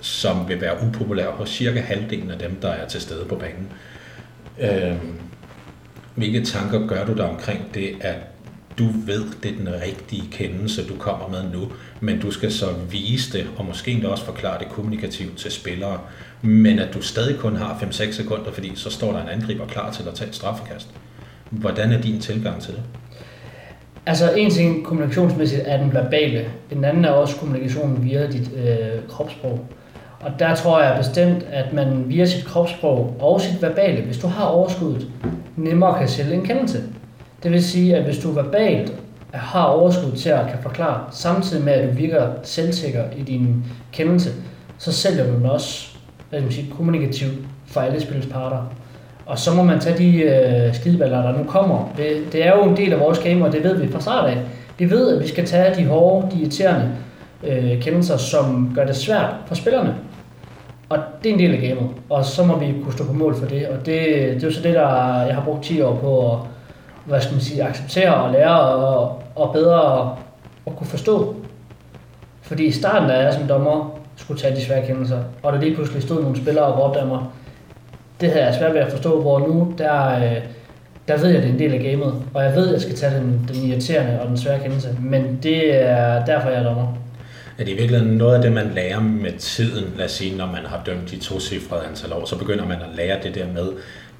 som 0.00 0.48
vil 0.48 0.60
være 0.60 0.86
upopulær 0.86 1.30
hos 1.30 1.50
cirka 1.50 1.80
halvdelen 1.80 2.30
af 2.30 2.38
dem, 2.38 2.56
der 2.62 2.68
er 2.68 2.88
til 2.88 3.00
stede 3.00 3.24
på 3.24 3.34
banen. 3.34 3.72
Øh, 4.60 4.96
hvilke 6.14 6.44
tanker 6.44 6.86
gør 6.86 7.04
du 7.04 7.14
der 7.14 7.24
omkring 7.24 7.74
det, 7.74 7.96
at 8.00 8.16
du 8.78 8.84
ved, 9.06 9.24
det 9.42 9.50
er 9.50 9.56
den 9.56 9.68
rigtige 9.82 10.22
kendelse, 10.30 10.86
du 10.86 10.94
kommer 10.96 11.28
med 11.28 11.42
nu, 11.52 11.72
men 12.00 12.20
du 12.20 12.30
skal 12.30 12.52
så 12.52 12.66
vise 12.90 13.38
det, 13.38 13.46
og 13.56 13.64
måske 13.64 13.90
endda 13.90 14.08
også 14.08 14.24
forklare 14.24 14.58
det 14.58 14.68
kommunikativt 14.68 15.38
til 15.38 15.50
spillere, 15.50 16.00
men 16.42 16.78
at 16.78 16.94
du 16.94 17.02
stadig 17.02 17.38
kun 17.38 17.56
har 17.56 17.78
5-6 17.78 18.12
sekunder, 18.12 18.52
fordi 18.52 18.72
så 18.74 18.90
står 18.90 19.12
der 19.12 19.22
en 19.22 19.28
angriber 19.28 19.66
klar 19.66 19.92
til 19.92 20.08
at 20.08 20.14
tage 20.14 20.28
et 20.28 20.34
straffekast. 20.34 20.88
Hvordan 21.50 21.92
er 21.92 22.00
din 22.00 22.20
tilgang 22.20 22.62
til 22.62 22.74
det? 22.74 22.82
Altså 24.06 24.32
en 24.32 24.50
ting 24.50 24.84
kommunikationsmæssigt 24.84 25.62
er 25.64 25.76
den 25.76 25.92
verbale, 25.94 26.50
den 26.70 26.84
anden 26.84 27.04
er 27.04 27.10
også 27.10 27.36
kommunikationen 27.36 28.04
via 28.04 28.26
dit 28.26 28.50
øh, 28.56 29.08
kropssprog. 29.08 29.66
Og 30.20 30.30
der 30.38 30.54
tror 30.54 30.82
jeg 30.82 30.96
bestemt, 30.98 31.46
at 31.52 31.72
man 31.72 32.04
via 32.06 32.24
sit 32.24 32.44
kropssprog 32.44 33.16
og 33.20 33.40
sit 33.40 33.62
verbale, 33.62 34.02
hvis 34.02 34.18
du 34.18 34.26
har 34.26 34.44
overskuddet, 34.44 35.06
nemmere 35.56 35.98
kan 35.98 36.08
sælge 36.08 36.34
en 36.34 36.44
kendelse. 36.44 36.82
Det 37.42 37.50
vil 37.50 37.64
sige, 37.64 37.96
at 37.96 38.04
hvis 38.04 38.18
du 38.18 38.30
verbalt 38.30 38.92
har 39.32 39.64
overskud 39.64 40.12
til 40.12 40.28
at 40.28 40.46
kan 40.46 40.58
forklare, 40.62 41.00
samtidig 41.10 41.64
med 41.64 41.72
at 41.72 41.88
du 41.88 41.94
virker 41.94 42.28
selvsikker 42.42 43.04
i 43.16 43.22
din 43.22 43.64
kendelse, 43.92 44.30
så 44.78 44.92
sælger 44.92 45.26
du 45.26 45.32
den 45.32 45.46
også 45.46 45.90
hvad 46.30 46.40
man 46.40 46.52
sige, 46.52 46.70
kommunikativt 46.76 47.34
for 47.66 47.80
alle 47.80 48.00
spillets 48.00 48.26
parter. 48.26 48.72
Og 49.26 49.38
så 49.38 49.54
må 49.54 49.62
man 49.62 49.80
tage 49.80 49.98
de 49.98 50.22
øh, 50.22 50.74
skideballer, 50.74 51.22
der 51.22 51.38
nu 51.38 51.44
kommer. 51.44 51.92
Det, 51.96 52.32
det 52.32 52.46
er 52.46 52.56
jo 52.56 52.62
en 52.62 52.76
del 52.76 52.92
af 52.92 53.00
vores 53.00 53.18
game, 53.18 53.44
og 53.44 53.52
det 53.52 53.64
ved 53.64 53.76
vi 53.76 53.92
fra 53.92 54.00
start 54.00 54.30
af. 54.30 54.38
Vi 54.78 54.90
ved, 54.90 55.16
at 55.16 55.22
vi 55.22 55.28
skal 55.28 55.46
tage 55.46 55.76
de 55.76 55.86
hårde, 55.86 56.26
de 56.30 56.40
irriterende 56.40 56.88
øh, 57.44 57.82
kendelser, 57.82 58.16
som 58.16 58.72
gør 58.74 58.84
det 58.84 58.96
svært 58.96 59.34
for 59.46 59.54
spillerne. 59.54 59.94
Og 60.90 60.98
det 61.22 61.30
er 61.30 61.34
en 61.34 61.40
del 61.40 61.54
af 61.54 61.60
gamet, 61.60 61.90
og 62.10 62.24
så 62.24 62.44
må 62.44 62.58
vi 62.58 62.74
kunne 62.82 62.92
stå 62.92 63.04
på 63.04 63.12
mål 63.12 63.36
for 63.36 63.46
det. 63.46 63.68
Og 63.68 63.76
det, 63.76 63.86
det 63.86 64.42
er 64.42 64.46
jo 64.46 64.52
så 64.52 64.62
det, 64.62 64.74
der 64.74 65.22
jeg 65.22 65.34
har 65.34 65.44
brugt 65.44 65.64
10 65.64 65.82
år 65.82 65.96
på 65.96 66.32
at 66.32 66.38
hvad 67.04 67.20
skal 67.20 67.34
man 67.34 67.40
sige, 67.40 67.62
acceptere 67.62 68.14
og 68.14 68.32
lære 68.32 68.60
og, 68.60 69.22
og 69.34 69.52
bedre 69.52 70.16
at 70.66 70.76
kunne 70.76 70.86
forstå. 70.86 71.36
Fordi 72.42 72.64
i 72.64 72.72
starten, 72.72 73.08
da 73.08 73.14
jeg 73.14 73.34
som 73.34 73.48
dommer 73.48 73.98
skulle 74.16 74.40
tage 74.40 74.56
de 74.56 74.64
svære 74.64 74.86
kendelser, 74.86 75.18
og 75.42 75.52
der 75.52 75.60
lige 75.60 75.74
pludselig 75.74 76.02
stod 76.02 76.22
nogle 76.22 76.36
spillere 76.36 76.64
og 76.64 76.84
råbte 76.84 77.00
af 77.00 77.06
mig, 77.06 77.20
det 78.20 78.30
havde 78.30 78.44
jeg 78.44 78.54
svært 78.54 78.74
ved 78.74 78.80
at 78.80 78.92
forstå, 78.92 79.20
hvor 79.20 79.38
nu, 79.38 79.74
der, 79.78 80.16
øh, 80.16 80.36
der 81.08 81.16
ved 81.16 81.28
jeg, 81.28 81.36
at 81.36 81.42
det 81.42 81.48
er 81.48 81.52
en 81.52 81.58
del 81.58 81.74
af 81.74 81.80
gamet, 81.80 82.14
og 82.34 82.44
jeg 82.44 82.54
ved, 82.54 82.66
at 82.66 82.72
jeg 82.72 82.80
skal 82.80 82.96
tage 82.96 83.14
den, 83.14 83.50
den 83.54 83.70
irriterende 83.70 84.20
og 84.20 84.28
den 84.28 84.36
svære 84.36 84.58
kendelse, 84.58 84.96
men 85.00 85.38
det 85.42 85.82
er 85.88 86.24
derfor, 86.24 86.48
jeg 86.48 86.58
er 86.58 86.64
dommer 86.64 86.86
at 87.60 87.66
det 87.66 87.72
i 87.72 87.76
virkeligheden 87.76 88.16
noget 88.16 88.36
af 88.36 88.42
det, 88.42 88.52
man 88.52 88.70
lærer 88.74 89.00
med 89.00 89.32
tiden, 89.32 89.94
lad 89.96 90.04
os 90.04 90.12
sige, 90.12 90.36
når 90.36 90.46
man 90.46 90.66
har 90.66 90.82
dømt 90.86 91.10
de 91.10 91.16
to 91.16 91.40
cifrede 91.40 91.86
antal 91.86 92.12
år, 92.12 92.24
så 92.24 92.38
begynder 92.38 92.66
man 92.66 92.76
at 92.82 92.88
lære 92.96 93.22
det 93.22 93.34
der 93.34 93.46
med, 93.52 93.72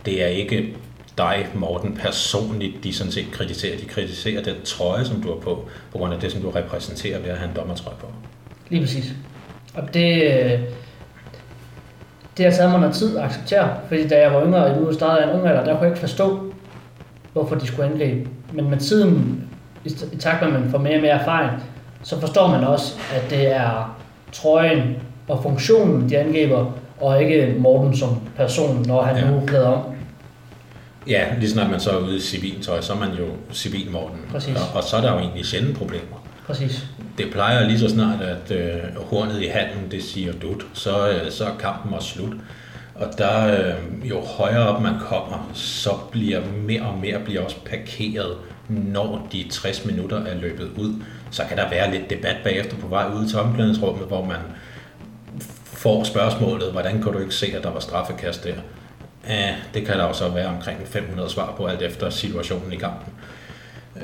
det 0.05 0.23
er 0.23 0.27
ikke 0.27 0.77
dig, 1.19 1.47
Morten, 1.55 1.99
personligt, 2.03 2.85
de 2.85 2.95
sådan 2.95 3.13
set 3.13 3.27
kritiserer. 3.33 3.79
De 3.79 3.85
kritiserer 3.85 4.43
den 4.43 4.55
trøje, 4.65 5.05
som 5.05 5.23
du 5.23 5.29
har 5.29 5.41
på, 5.41 5.69
på 5.93 5.99
grund 5.99 6.15
af 6.15 6.21
det, 6.21 6.33
som 6.33 6.43
du 6.43 6.51
repræsenterer 6.51 7.19
ved 7.19 7.29
at 7.29 7.37
have 7.37 7.51
en 7.51 7.57
dommertrøje 7.57 7.97
på. 8.01 8.07
Lige 8.69 8.83
præcis. 8.83 9.13
Og 9.75 9.95
det, 9.95 10.31
det 12.37 12.45
har 12.45 12.53
taget 12.53 12.71
mig 12.71 12.81
noget 12.81 12.95
tid 12.95 13.17
at 13.17 13.25
acceptere, 13.25 13.77
fordi 13.89 14.09
da 14.09 14.21
jeg 14.21 14.35
var 14.35 14.45
yngre, 14.45 14.65
og 14.65 14.81
nu 14.81 14.93
startede 14.93 15.27
jeg 15.27 15.35
en 15.35 15.41
ung 15.41 15.49
alder, 15.49 15.65
der 15.65 15.73
kunne 15.73 15.83
jeg 15.83 15.91
ikke 15.91 16.01
forstå, 16.01 16.53
hvorfor 17.33 17.55
de 17.55 17.67
skulle 17.67 17.91
angribe. 17.91 18.29
Men 18.53 18.71
med 18.71 18.79
tiden, 18.79 19.45
i 20.13 20.17
takt 20.17 20.43
med 20.43 20.55
at 20.55 20.61
man 20.61 20.71
får 20.71 20.79
mere 20.79 20.97
og 20.97 21.03
mere 21.03 21.21
erfaring, 21.21 21.63
så 22.03 22.21
forstår 22.21 22.49
man 22.49 22.65
også, 22.65 22.95
at 23.15 23.31
det 23.31 23.57
er 23.57 23.97
trøjen 24.33 24.97
og 25.29 25.43
funktionen, 25.43 26.11
de 26.11 26.19
angriber, 26.19 26.73
og 27.01 27.23
ikke 27.23 27.55
Morten 27.59 27.97
som 27.97 28.21
person, 28.37 28.85
når 28.87 29.03
han 29.03 29.17
ja. 29.17 29.31
nu 29.31 29.47
klæder 29.47 29.69
om. 29.69 29.83
Ja, 31.07 31.25
lige 31.39 31.51
snart 31.51 31.71
man 31.71 31.81
så 31.81 31.91
er 31.91 31.99
ude 31.99 32.17
i 32.17 32.21
civiltøj, 32.21 32.81
så 32.81 32.93
er 32.93 32.97
man 32.97 33.09
jo 33.09 33.27
civil 33.53 33.91
Morten. 33.91 34.19
Præcis. 34.31 34.57
Og, 34.57 34.63
og 34.75 34.85
så 34.85 34.97
er 34.97 35.01
der 35.01 35.13
jo 35.13 35.19
egentlig 35.19 35.47
sjældent 35.47 35.79
problemer. 35.79 36.25
Præcis. 36.47 36.87
Det 37.19 37.27
plejer 37.33 37.67
lige 37.67 37.79
så 37.79 37.89
snart, 37.89 38.21
at 38.21 38.51
øh, 38.51 38.97
hornet 38.97 39.43
i 39.43 39.47
handen, 39.47 39.91
det 39.91 40.03
siger 40.03 40.33
dut, 40.33 40.67
så, 40.75 41.09
øh, 41.09 41.31
så 41.31 41.45
er 41.45 41.57
kampen 41.59 41.95
også 41.95 42.09
slut. 42.09 42.33
Og 42.95 43.19
der, 43.19 43.47
øh, 43.47 44.09
jo 44.09 44.21
højere 44.21 44.69
op 44.69 44.83
man 44.83 44.95
kommer, 45.01 45.51
så 45.55 45.91
bliver 46.11 46.41
mere 46.67 46.83
og 46.83 46.99
mere 46.99 47.19
bliver 47.25 47.45
også 47.45 47.57
parkeret, 47.71 48.37
når 48.69 49.29
de 49.33 49.45
60 49.51 49.85
minutter 49.85 50.25
er 50.25 50.35
løbet 50.35 50.71
ud. 50.77 50.95
Så 51.31 51.45
kan 51.49 51.57
der 51.57 51.71
være 51.71 51.91
lidt 51.91 52.11
debat 52.11 52.37
bagefter 52.45 52.77
på 52.77 52.87
vej 52.87 53.07
ud 53.15 53.29
til 53.29 53.39
omklædningsrummet, 53.39 54.07
hvor 54.07 54.25
man 54.25 54.39
får 55.65 56.05
spørgsmålet, 56.05 56.73
hvordan 56.73 57.03
kan 57.03 57.13
du 57.13 57.19
ikke 57.19 57.35
se, 57.35 57.47
at 57.57 57.63
der 57.63 57.71
var 57.71 57.81
straffekast 57.81 58.45
der? 58.45 58.55
Ja, 59.29 59.55
det 59.75 59.87
kan 59.87 59.99
der 59.99 60.05
jo 60.05 60.13
så 60.13 60.29
være 60.29 60.47
omkring 60.47 60.79
500 60.85 61.31
svar 61.31 61.55
på, 61.57 61.67
alt 61.67 61.83
efter 61.83 62.11
situationen 62.11 62.73
i 62.73 62.77
kampen. 62.77 63.13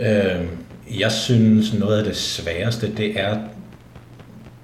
Øh, 0.00 0.46
jeg 1.00 1.12
synes, 1.12 1.74
noget 1.74 1.98
af 1.98 2.04
det 2.04 2.16
sværeste, 2.16 2.96
det 2.96 3.20
er 3.20 3.38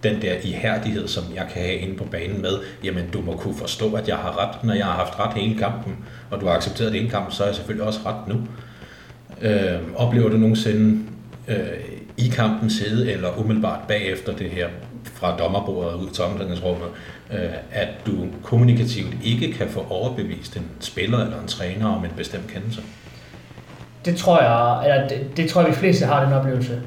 den 0.03 0.23
der 0.23 0.35
ihærdighed, 0.45 1.09
som 1.09 1.25
jeg 1.35 1.47
kan 1.53 1.63
have 1.63 1.75
inde 1.75 1.97
på 1.97 2.05
banen 2.05 2.43
med, 2.43 2.59
jamen 2.85 3.11
du 3.13 3.21
må 3.21 3.37
kunne 3.37 3.55
forstå, 3.55 3.93
at 3.93 4.09
jeg 4.09 4.17
har 4.17 4.39
ret, 4.39 4.65
når 4.65 4.75
jeg 4.75 4.85
har 4.85 4.93
haft 4.93 5.19
ret 5.19 5.35
hele 5.35 5.59
kampen, 5.59 5.97
og 6.31 6.41
du 6.41 6.47
har 6.47 6.55
accepteret 6.55 6.93
det 6.93 7.01
hele 7.01 7.13
kampen, 7.13 7.33
så 7.33 7.43
er 7.43 7.47
jeg 7.47 7.57
selvfølgelig 7.57 7.87
også 7.87 8.01
ret 8.07 8.29
nu. 8.29 8.41
Øh, 9.43 9.79
oplever 9.97 10.29
du 10.29 10.37
nogensinde 10.37 11.05
øh, 11.49 11.57
i 12.17 12.29
kampen 12.29 12.71
sidde, 12.71 13.13
eller 13.13 13.29
umiddelbart 13.39 13.81
bagefter 13.89 14.33
det 14.33 14.51
her, 14.51 14.69
fra 15.05 15.37
dommerbordet 15.37 15.95
ud 15.95 16.11
til 16.11 16.25
omklædningsrummet, 16.25 16.89
øh, 17.33 17.51
at 17.73 17.89
du 18.07 18.13
kommunikativt 18.43 19.15
ikke 19.25 19.53
kan 19.53 19.69
få 19.69 19.87
overbevist 19.91 20.57
en 20.57 20.67
spiller 20.81 21.19
eller 21.19 21.41
en 21.41 21.47
træner 21.47 21.89
om 21.97 22.05
en 22.05 22.11
bestemt 22.17 22.49
kendelse? 22.49 22.83
Det 24.05 24.17
tror 24.17 24.41
jeg, 24.43 24.85
eller 24.85 25.09
det, 25.09 25.37
det 25.37 25.51
tror 25.51 25.61
jeg, 25.61 25.71
vi 25.71 25.75
fleste 25.75 26.07
har 26.07 26.25
den 26.25 26.33
oplevelse. 26.33 26.83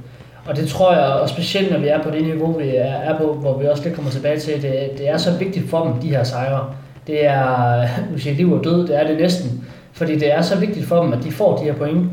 Og 0.46 0.56
det 0.56 0.68
tror 0.68 0.94
jeg, 0.94 1.06
og 1.06 1.30
specielt 1.30 1.72
når 1.72 1.80
vi 1.80 1.88
er 1.88 2.04
på 2.04 2.10
det 2.10 2.24
niveau, 2.24 2.58
vi 2.58 2.68
er, 2.76 2.84
er 2.84 3.18
på, 3.18 3.34
hvor 3.34 3.60
vi 3.60 3.68
også 3.68 3.84
lidt 3.84 3.96
kommer 3.96 4.12
tilbage 4.12 4.40
til, 4.40 4.62
det, 4.62 4.90
det 4.98 5.10
er 5.10 5.18
så 5.18 5.38
vigtigt 5.38 5.70
for 5.70 5.84
dem, 5.84 6.02
de 6.02 6.10
her 6.10 6.24
sejre. 6.24 6.74
Det 7.08 7.26
er, 7.26 7.88
nu 8.12 8.18
siger 8.18 8.36
liv 8.36 8.52
og 8.52 8.64
død, 8.64 8.88
det 8.88 9.00
er 9.00 9.08
det 9.08 9.18
næsten. 9.18 9.66
Fordi 9.94 10.20
det 10.20 10.34
er 10.34 10.42
så 10.42 10.60
vigtigt 10.60 10.88
for 10.88 11.04
dem, 11.04 11.14
at 11.14 11.24
de 11.24 11.32
får 11.32 11.58
de 11.58 11.64
her 11.64 11.74
point. 11.74 12.10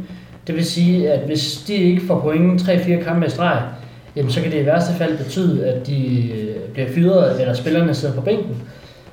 Det 0.47 0.55
vil 0.55 0.65
sige, 0.65 1.13
at 1.13 1.27
hvis 1.27 1.65
de 1.67 1.75
ikke 1.75 2.07
får 2.07 2.21
point 2.21 2.63
3-4 2.63 3.05
kampe 3.05 3.27
i 3.27 3.31
streg, 3.31 3.63
jamen 4.17 4.31
så 4.31 4.41
kan 4.41 4.53
det 4.53 4.63
i 4.63 4.67
værste 4.67 4.95
fald 4.95 5.19
betyde, 5.19 5.67
at 5.67 5.87
de 5.87 6.31
øh, 6.33 6.57
bliver 6.73 6.89
fyret, 6.95 7.41
eller 7.41 7.55
spillerne 7.55 7.95
sidder 7.95 8.15
på 8.15 8.21
bænken. 8.21 8.57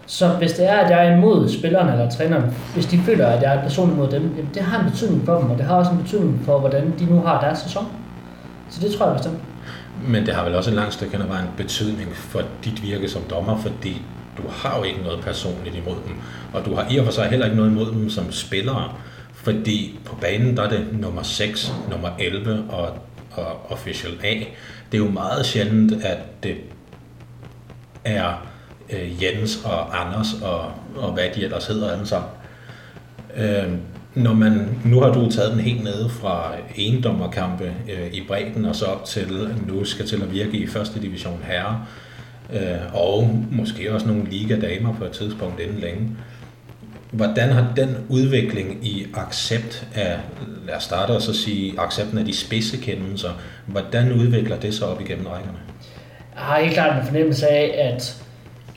Så 0.06 0.28
hvis 0.28 0.52
det 0.52 0.70
er, 0.70 0.76
at 0.76 0.92
jeg 0.92 1.08
er 1.08 1.18
imod 1.18 1.50
spillerne 1.50 1.92
eller 1.92 2.10
træneren, 2.10 2.44
hvis 2.74 2.86
de 2.86 2.98
føler, 2.98 3.28
at 3.28 3.42
jeg 3.42 3.54
er 3.54 3.60
en 3.60 3.64
person 3.64 3.92
imod 3.92 4.10
dem, 4.12 4.22
jamen 4.22 4.50
det 4.54 4.62
har 4.62 4.84
en 4.84 4.92
betydning 4.92 5.26
for 5.26 5.40
dem, 5.40 5.52
og 5.52 5.58
det 5.58 5.66
har 5.66 5.76
også 5.76 5.92
en 5.92 5.98
betydning 5.98 6.42
for, 6.46 6.60
hvordan 6.60 6.94
de 7.00 7.06
nu 7.06 7.22
har 7.22 7.42
deres 7.42 7.60
sæson. 7.60 7.86
Så 8.70 8.80
det 8.82 8.92
tror 8.92 9.06
jeg 9.06 9.16
bestemt. 9.16 9.38
Men 10.08 10.26
det 10.26 10.34
har 10.34 10.44
vel 10.44 10.56
også 10.56 10.70
en 10.70 10.76
lang 10.76 10.94
stykke 10.94 11.14
hen 11.14 11.22
ad 11.22 11.28
vejen 11.28 11.48
betydning 11.58 12.10
for 12.16 12.42
dit 12.66 12.84
virke 12.84 13.10
som 13.10 13.22
dommer, 13.30 13.58
fordi 13.58 14.02
du 14.38 14.44
har 14.50 14.78
jo 14.78 14.84
ikke 14.84 15.02
noget 15.04 15.20
personligt 15.20 15.76
imod 15.76 15.96
dem, 16.08 16.16
og 16.54 16.66
du 16.66 16.76
har 16.76 16.86
i 16.92 16.98
og 16.98 17.06
for 17.06 17.12
sig 17.12 17.26
heller 17.26 17.46
ikke 17.46 17.58
noget 17.58 17.72
imod 17.72 17.92
dem 17.92 18.10
som 18.10 18.32
spillere, 18.32 18.92
fordi 19.44 20.00
på 20.06 20.16
banen 20.16 20.58
der 20.58 20.64
er 20.64 20.70
det 20.70 20.88
nummer 20.92 21.24
6, 21.24 21.74
nummer 21.92 22.10
11 22.20 22.64
og, 22.70 22.98
og 23.32 23.72
official 23.72 24.14
A. 24.24 24.34
Det 24.92 24.98
er 25.00 25.06
jo 25.06 25.10
meget 25.10 25.46
sjældent, 25.46 26.04
at 26.04 26.18
det 26.44 26.56
er 28.06 28.48
øh, 28.90 29.24
Jens 29.24 29.60
og 29.66 30.02
Anders 30.02 30.28
og, 30.42 30.72
og 30.96 31.14
hvad 31.14 31.26
de 31.36 31.44
ellers 31.44 31.68
hedder 31.68 31.92
alle 31.92 32.08
sammen. 32.08 32.30
Øh, 33.38 33.74
når 34.16 34.34
man, 34.34 34.80
nu 34.86 35.00
har 35.00 35.14
du 35.14 35.32
taget 35.32 35.52
den 35.52 35.60
helt 35.60 35.84
nede 35.84 36.10
fra 36.10 36.52
endommerkampe 36.76 37.74
øh, 37.90 38.14
i 38.14 38.24
bredden 38.28 38.66
og 38.66 38.76
så 38.76 38.86
op 38.86 39.06
til, 39.06 39.50
nu 39.68 39.84
skal 39.86 40.08
til 40.08 40.22
at 40.22 40.34
virke 40.34 40.58
i 40.58 40.68
første 40.68 41.02
division 41.02 41.42
herre, 41.44 41.86
øh, 42.54 42.96
og 42.96 43.46
måske 43.52 43.94
også 43.94 44.08
nogle 44.08 44.30
liga-damer 44.30 44.94
på 44.94 45.06
et 45.06 45.12
tidspunkt 45.12 45.60
inden 45.60 45.80
længe. 45.80 46.10
Hvordan 47.12 47.50
har 47.50 47.74
den 47.76 47.98
udvikling 48.10 48.88
i 48.88 49.08
accept 49.14 49.88
af, 49.96 50.18
lad 50.68 50.76
os 50.76 50.84
starte 50.84 51.12
og 51.12 51.22
så 51.22 51.34
sige, 51.34 51.80
accepten 51.80 52.18
af 52.18 52.26
de 52.26 52.38
spidsekendelser, 52.38 53.30
hvordan 53.66 54.12
udvikler 54.12 54.60
det 54.60 54.74
sig 54.74 54.88
op 54.88 55.02
igennem 55.02 55.28
rækkerne? 55.28 55.58
Jeg 56.36 56.44
har 56.44 56.60
helt 56.60 56.74
klart 56.74 56.98
en 56.98 57.06
fornemmelse 57.06 57.48
af, 57.48 57.92
at 57.94 58.24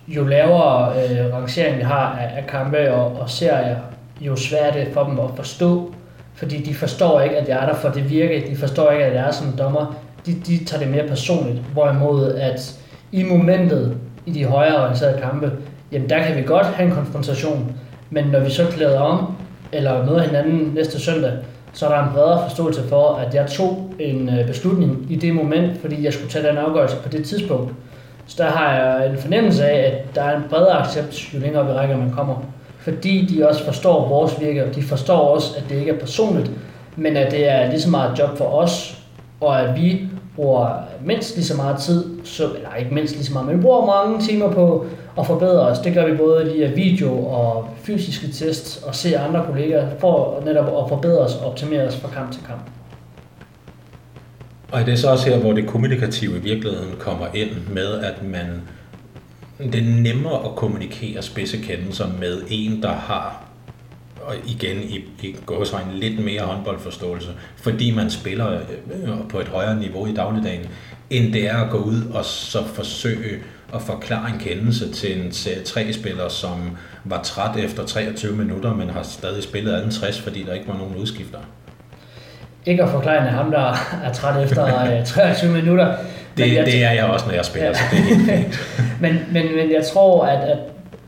jo 0.08 0.24
lavere 0.24 0.94
øh, 1.04 1.34
rangering 1.34 1.76
vi 1.76 1.82
har 1.82 2.18
af, 2.18 2.38
af 2.38 2.46
kampe 2.46 2.92
og, 2.94 3.20
og 3.20 3.30
serier, 3.30 3.76
jo 4.20 4.36
sværere 4.36 4.80
det 4.80 4.88
for 4.92 5.04
dem 5.04 5.20
at 5.20 5.30
forstå, 5.36 5.94
fordi 6.34 6.62
de 6.62 6.74
forstår 6.74 7.20
ikke, 7.20 7.36
at 7.36 7.48
jeg 7.48 7.62
er 7.62 7.66
der 7.66 7.74
for 7.74 7.88
det 7.88 8.10
virke, 8.10 8.46
de 8.50 8.56
forstår 8.56 8.90
ikke, 8.90 9.04
at 9.04 9.14
jeg 9.14 9.26
er 9.26 9.30
som 9.30 9.52
dommer, 9.58 9.96
de, 10.26 10.34
de 10.34 10.64
tager 10.64 10.82
det 10.82 10.92
mere 10.92 11.08
personligt, 11.08 11.58
hvorimod 11.72 12.34
at 12.34 12.74
i 13.12 13.22
momentet 13.22 13.96
i 14.26 14.32
de 14.32 14.44
højere 14.44 14.82
orienterede 14.82 15.20
kampe, 15.20 15.52
jamen 15.92 16.10
der 16.10 16.22
kan 16.26 16.36
vi 16.36 16.42
godt 16.42 16.66
have 16.66 16.88
en 16.88 16.94
konfrontation, 16.94 17.76
men 18.12 18.24
når 18.24 18.40
vi 18.40 18.50
så 18.50 18.66
klæder 18.66 19.00
om, 19.00 19.34
eller 19.72 20.06
møder 20.06 20.22
hinanden 20.22 20.72
næste 20.74 21.00
søndag, 21.00 21.32
så 21.72 21.86
er 21.86 21.90
der 21.90 22.08
en 22.08 22.12
bredere 22.14 22.48
forståelse 22.48 22.82
for, 22.88 23.14
at 23.14 23.34
jeg 23.34 23.46
tog 23.46 23.94
en 23.98 24.28
øh, 24.28 24.46
beslutning 24.46 25.06
i 25.10 25.16
det 25.16 25.34
moment, 25.34 25.80
fordi 25.80 26.04
jeg 26.04 26.12
skulle 26.12 26.30
tage 26.30 26.48
den 26.48 26.56
afgørelse 26.56 26.96
på 26.96 27.08
det 27.08 27.24
tidspunkt. 27.24 27.72
Så 28.26 28.42
der 28.42 28.50
har 28.50 28.74
jeg 28.74 29.10
en 29.10 29.18
fornemmelse 29.18 29.64
af, 29.64 29.90
at 29.90 30.14
der 30.14 30.22
er 30.22 30.36
en 30.36 30.42
bredere 30.50 30.78
accept, 30.78 31.34
jo 31.34 31.38
længere 31.38 31.66
vi 31.66 31.72
rækker 31.72 31.96
man 31.96 32.10
kommer. 32.10 32.34
Fordi 32.78 33.26
de 33.26 33.48
også 33.48 33.64
forstår 33.64 34.08
vores 34.08 34.40
virke, 34.40 34.64
og 34.64 34.74
de 34.74 34.82
forstår 34.82 35.18
også, 35.18 35.54
at 35.56 35.64
det 35.68 35.76
ikke 35.76 35.90
er 35.90 35.98
personligt, 35.98 36.50
men 36.96 37.16
at 37.16 37.32
det 37.32 37.48
er 37.48 37.70
lige 37.70 37.80
så 37.80 37.90
meget 37.90 38.12
et 38.12 38.18
job 38.18 38.38
for 38.38 38.44
os, 38.44 38.98
og 39.40 39.60
at 39.60 39.76
vi 39.76 40.08
bruger 40.36 40.68
mindst 41.04 41.36
lige 41.36 41.44
så 41.44 41.56
meget 41.56 41.78
tid, 41.78 42.04
så, 42.24 42.44
eller 42.56 42.74
ikke 42.78 42.94
mindst 42.94 43.14
lige 43.14 43.24
så 43.24 43.32
meget, 43.32 43.48
men 43.48 43.56
vi 43.56 43.62
bruger 43.62 44.04
mange 44.04 44.22
timer 44.22 44.50
på 44.50 44.86
og 45.16 45.26
forbedre 45.26 45.60
os. 45.60 45.78
Det 45.78 45.94
gør 45.94 46.06
vi 46.10 46.16
både 46.16 46.52
via 46.52 46.70
video 46.70 47.26
og 47.26 47.68
fysiske 47.82 48.28
tests 48.28 48.82
og 48.82 48.94
se 48.94 49.18
andre 49.18 49.44
kolleger 49.46 49.88
for 49.98 50.42
netop 50.44 50.84
at 50.84 50.88
forbedre 50.88 51.18
os 51.18 51.34
og 51.34 51.50
optimere 51.50 51.86
os 51.86 51.96
fra 51.96 52.08
kamp 52.08 52.32
til 52.32 52.42
kamp. 52.46 52.70
Og 54.72 54.80
er 54.80 54.84
det 54.84 54.98
så 54.98 55.10
også 55.10 55.30
her, 55.30 55.38
hvor 55.38 55.52
det 55.52 55.66
kommunikative 55.66 56.36
i 56.36 56.40
virkeligheden 56.40 56.94
kommer 56.98 57.26
ind 57.34 57.50
med, 57.70 58.00
at 58.00 58.22
man 58.22 58.62
det 59.58 59.74
er 59.74 60.02
nemmere 60.02 60.44
at 60.44 60.56
kommunikere 60.56 61.22
spidsekendelser 61.22 62.06
med 62.20 62.42
en, 62.48 62.82
der 62.82 62.92
har 62.92 63.42
og 64.22 64.34
igen 64.46 64.82
i, 64.82 65.04
i 65.22 65.36
gåsøjne 65.46 65.94
lidt 65.94 66.24
mere 66.24 66.42
håndboldforståelse, 66.42 67.28
fordi 67.56 67.94
man 67.94 68.10
spiller 68.10 68.52
øh, 68.52 69.08
på 69.28 69.40
et 69.40 69.48
højere 69.48 69.80
niveau 69.80 70.06
i 70.06 70.14
dagligdagen, 70.14 70.66
end 71.10 71.32
det 71.32 71.48
er 71.48 71.56
at 71.56 71.70
gå 71.70 71.78
ud 71.78 72.02
og 72.14 72.24
så 72.24 72.64
forsøge 72.64 73.42
at 73.74 73.82
forklare 73.82 74.28
en 74.28 74.38
kendelse 74.40 74.92
til 74.92 75.20
en 75.20 75.28
C3-spiller, 75.28 76.28
som 76.28 76.76
var 77.04 77.22
træt 77.22 77.64
efter 77.64 77.86
23 77.86 78.36
minutter, 78.36 78.74
men 78.74 78.90
har 78.90 79.02
stadig 79.02 79.42
spillet 79.42 79.92
60, 79.92 80.20
fordi 80.20 80.42
der 80.42 80.54
ikke 80.54 80.68
var 80.68 80.76
nogen 80.76 80.96
udskifter. 80.96 81.38
Ikke 82.66 82.82
at 82.82 82.90
forklare 82.90 83.20
ham, 83.20 83.50
der 83.50 83.76
er 84.04 84.12
træt 84.12 84.44
efter 84.44 85.04
23 85.04 85.50
øh, 85.50 85.56
minutter. 85.62 85.96
Det, 86.36 86.54
jeg, 86.54 86.66
det 86.66 86.84
er 86.84 86.90
jeg 86.90 87.04
også, 87.04 87.26
når 87.26 87.34
jeg 87.34 87.44
spiller, 87.44 87.68
ja. 87.68 87.74
så 87.74 87.82
det 87.90 87.98
er 87.98 88.02
helt 88.02 88.30
fint. 88.30 88.60
men, 89.02 89.14
men, 89.32 89.56
men 89.56 89.72
jeg 89.72 89.84
tror, 89.92 90.26
at, 90.26 90.50
at 90.50 90.58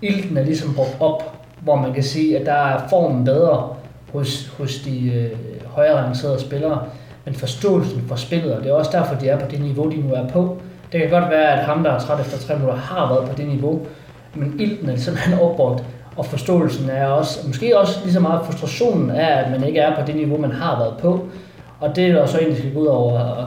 ilten 0.03 0.37
er 0.37 0.45
ligesom 0.45 0.75
brugt 0.75 0.97
op 1.01 1.35
hvor 1.65 1.77
man 1.77 1.95
kan 1.95 2.03
sige, 2.03 2.39
at 2.39 2.47
der 2.47 2.53
er 2.53 2.89
formen 2.89 3.25
bedre 3.25 3.69
hos, 4.13 4.53
hos 4.59 4.79
de 4.79 5.13
øh, 5.13 5.31
højere 5.67 5.95
rangerede 5.95 6.41
spillere, 6.41 6.83
men 7.25 7.35
forståelsen 7.35 8.05
for 8.09 8.17
spillet, 8.17 8.55
og 8.55 8.63
det 8.63 8.71
er 8.71 8.75
også 8.75 8.91
derfor, 8.93 9.15
de 9.15 9.29
er 9.29 9.39
på 9.39 9.47
det 9.51 9.61
niveau, 9.61 9.91
de 9.91 9.97
nu 9.97 10.15
er 10.15 10.29
på. 10.29 10.61
Det 10.93 11.01
kan 11.01 11.11
godt 11.11 11.31
være, 11.31 11.59
at 11.59 11.65
ham, 11.65 11.83
der 11.83 11.91
er 11.91 11.99
træt 11.99 12.21
efter 12.21 12.39
tre 12.39 12.55
minutter, 12.55 12.77
har 12.77 13.15
været 13.15 13.31
på 13.31 13.37
det 13.37 13.49
niveau, 13.49 13.87
men 14.35 14.61
ilten 14.61 14.89
er 14.89 14.97
simpelthen 14.97 15.39
opbrugt, 15.39 15.85
og 16.17 16.27
forståelsen 16.27 16.91
er 16.91 17.07
også, 17.07 17.47
måske 17.47 17.79
også 17.79 18.01
lige 18.03 18.13
så 18.13 18.21
meget 18.21 18.41
frustrationen 18.47 19.11
af, 19.11 19.45
at 19.45 19.51
man 19.51 19.65
ikke 19.65 19.81
er 19.81 20.01
på 20.01 20.07
det 20.07 20.17
niveau, 20.17 20.39
man 20.39 20.53
har 20.53 20.79
været 20.79 20.95
på. 20.97 21.29
Og 21.81 21.97
det 21.97 22.07
er 22.07 22.13
der 22.13 22.27
så 22.27 22.39
egentlig 22.39 22.59
skal 22.59 22.73
gå 22.73 22.81
ud 22.81 22.87
over, 22.87 23.21
og 23.21 23.47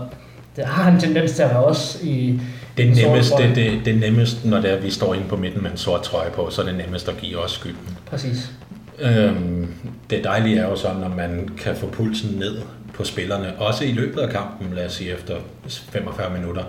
det 0.55 0.65
har 0.65 0.91
en 0.91 0.99
tendens 0.99 1.31
til 1.31 1.43
at 1.43 1.49
være 1.49 1.63
også 1.63 1.97
i, 2.03 2.39
det 2.77 2.89
er 2.89 3.07
nemmest, 3.07 3.33
det, 3.37 3.55
det, 3.55 3.85
det 3.85 3.95
er 3.95 3.99
nemmest, 3.99 4.45
når 4.45 4.61
det 4.61 4.73
er, 4.73 4.77
vi 4.79 4.89
står 4.89 5.13
inde 5.13 5.27
på 5.27 5.35
midten 5.35 5.63
med 5.63 5.71
en 5.71 5.77
sort 5.77 6.01
trøje 6.01 6.29
på, 6.31 6.49
så 6.49 6.61
er 6.61 6.65
det 6.65 6.75
nemmest 6.75 7.09
at 7.09 7.17
give 7.17 7.37
os 7.37 7.51
skylden. 7.51 7.97
Præcis. 8.05 8.51
Øhm, 8.99 9.73
det 10.09 10.23
dejlige 10.23 10.59
er 10.59 10.69
jo 10.69 10.75
så, 10.75 10.87
når 11.01 11.09
man 11.09 11.49
kan 11.57 11.75
få 11.75 11.87
pulsen 11.87 12.39
ned 12.39 12.57
på 12.93 13.03
spillerne, 13.03 13.53
også 13.59 13.83
i 13.83 13.91
løbet 13.91 14.19
af 14.19 14.29
kampen, 14.29 14.73
lad 14.75 14.85
os 14.85 14.93
sige 14.93 15.13
efter 15.13 15.35
45 15.67 16.37
minutter, 16.37 16.63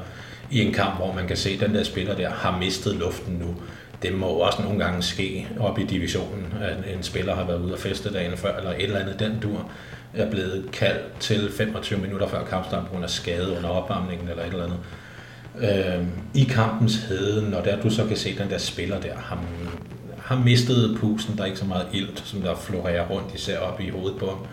i 0.50 0.62
en 0.62 0.72
kamp, 0.72 0.96
hvor 0.96 1.12
man 1.12 1.26
kan 1.26 1.37
se, 1.37 1.50
at 1.50 1.61
den 1.61 1.74
der 1.74 1.82
spiller 1.82 2.14
der 2.16 2.30
har 2.30 2.58
mistet 2.58 2.96
luften 2.96 3.34
nu. 3.34 3.56
Det 4.02 4.14
må 4.14 4.26
også 4.26 4.62
nogle 4.62 4.84
gange 4.84 5.02
ske 5.02 5.48
op 5.61 5.78
i 5.78 5.84
divisionen, 5.84 6.54
at 6.61 6.94
en 6.96 7.02
spiller 7.02 7.34
har 7.34 7.44
været 7.44 7.61
ude 7.61 7.72
og 7.72 7.78
feste 7.78 8.12
dagen 8.12 8.37
før, 8.37 8.56
eller 8.56 8.70
et 8.70 8.82
eller 8.82 8.98
andet 8.98 9.20
den 9.20 9.38
dur, 9.42 9.70
er 10.14 10.30
blevet 10.30 10.68
kaldt 10.72 11.20
til 11.20 11.52
25 11.52 12.00
minutter 12.00 12.28
før 12.28 12.44
kampstart 12.44 12.84
på 12.87 12.92
grund 12.92 13.04
af 13.04 13.11
skade 13.11 13.56
under 13.56 13.68
opvarmningen 13.68 14.28
eller 14.28 14.42
et 14.42 14.52
eller 14.52 14.64
andet 14.64 14.78
øh, 15.61 16.06
i 16.34 16.44
kampens 16.44 16.96
hede, 16.96 17.50
når 17.50 17.61
der 17.61 17.80
du 17.80 17.90
så 17.90 18.06
kan 18.06 18.16
se 18.16 18.38
den 18.38 18.50
der 18.50 18.58
spiller 18.58 19.00
der, 19.00 19.14
har, 19.16 19.44
har 20.18 20.37
mistet 20.37 20.98
pusen, 21.00 21.37
der 21.37 21.42
er 21.42 21.46
ikke 21.46 21.58
så 21.58 21.64
meget 21.64 21.87
ilt, 21.92 22.22
som 22.24 22.40
der 22.40 22.54
florerer 22.54 23.08
rundt, 23.08 23.34
især 23.34 23.58
op 23.58 23.80
i 23.80 23.88
hovedet 23.88 24.18
på 24.18 24.26
ham. 24.26 24.46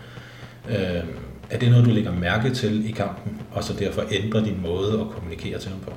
Øh, 0.76 1.04
er 1.50 1.58
det 1.58 1.70
noget, 1.70 1.84
du 1.84 1.90
lægger 1.90 2.12
mærke 2.12 2.50
til 2.50 2.88
i 2.88 2.92
kampen, 2.92 3.40
og 3.52 3.64
så 3.64 3.72
derfor 3.78 4.02
ændrer 4.12 4.44
din 4.44 4.60
måde 4.66 5.00
at 5.00 5.06
kommunikere 5.14 5.58
til 5.58 5.70
ham 5.70 5.80
på? 5.80 5.92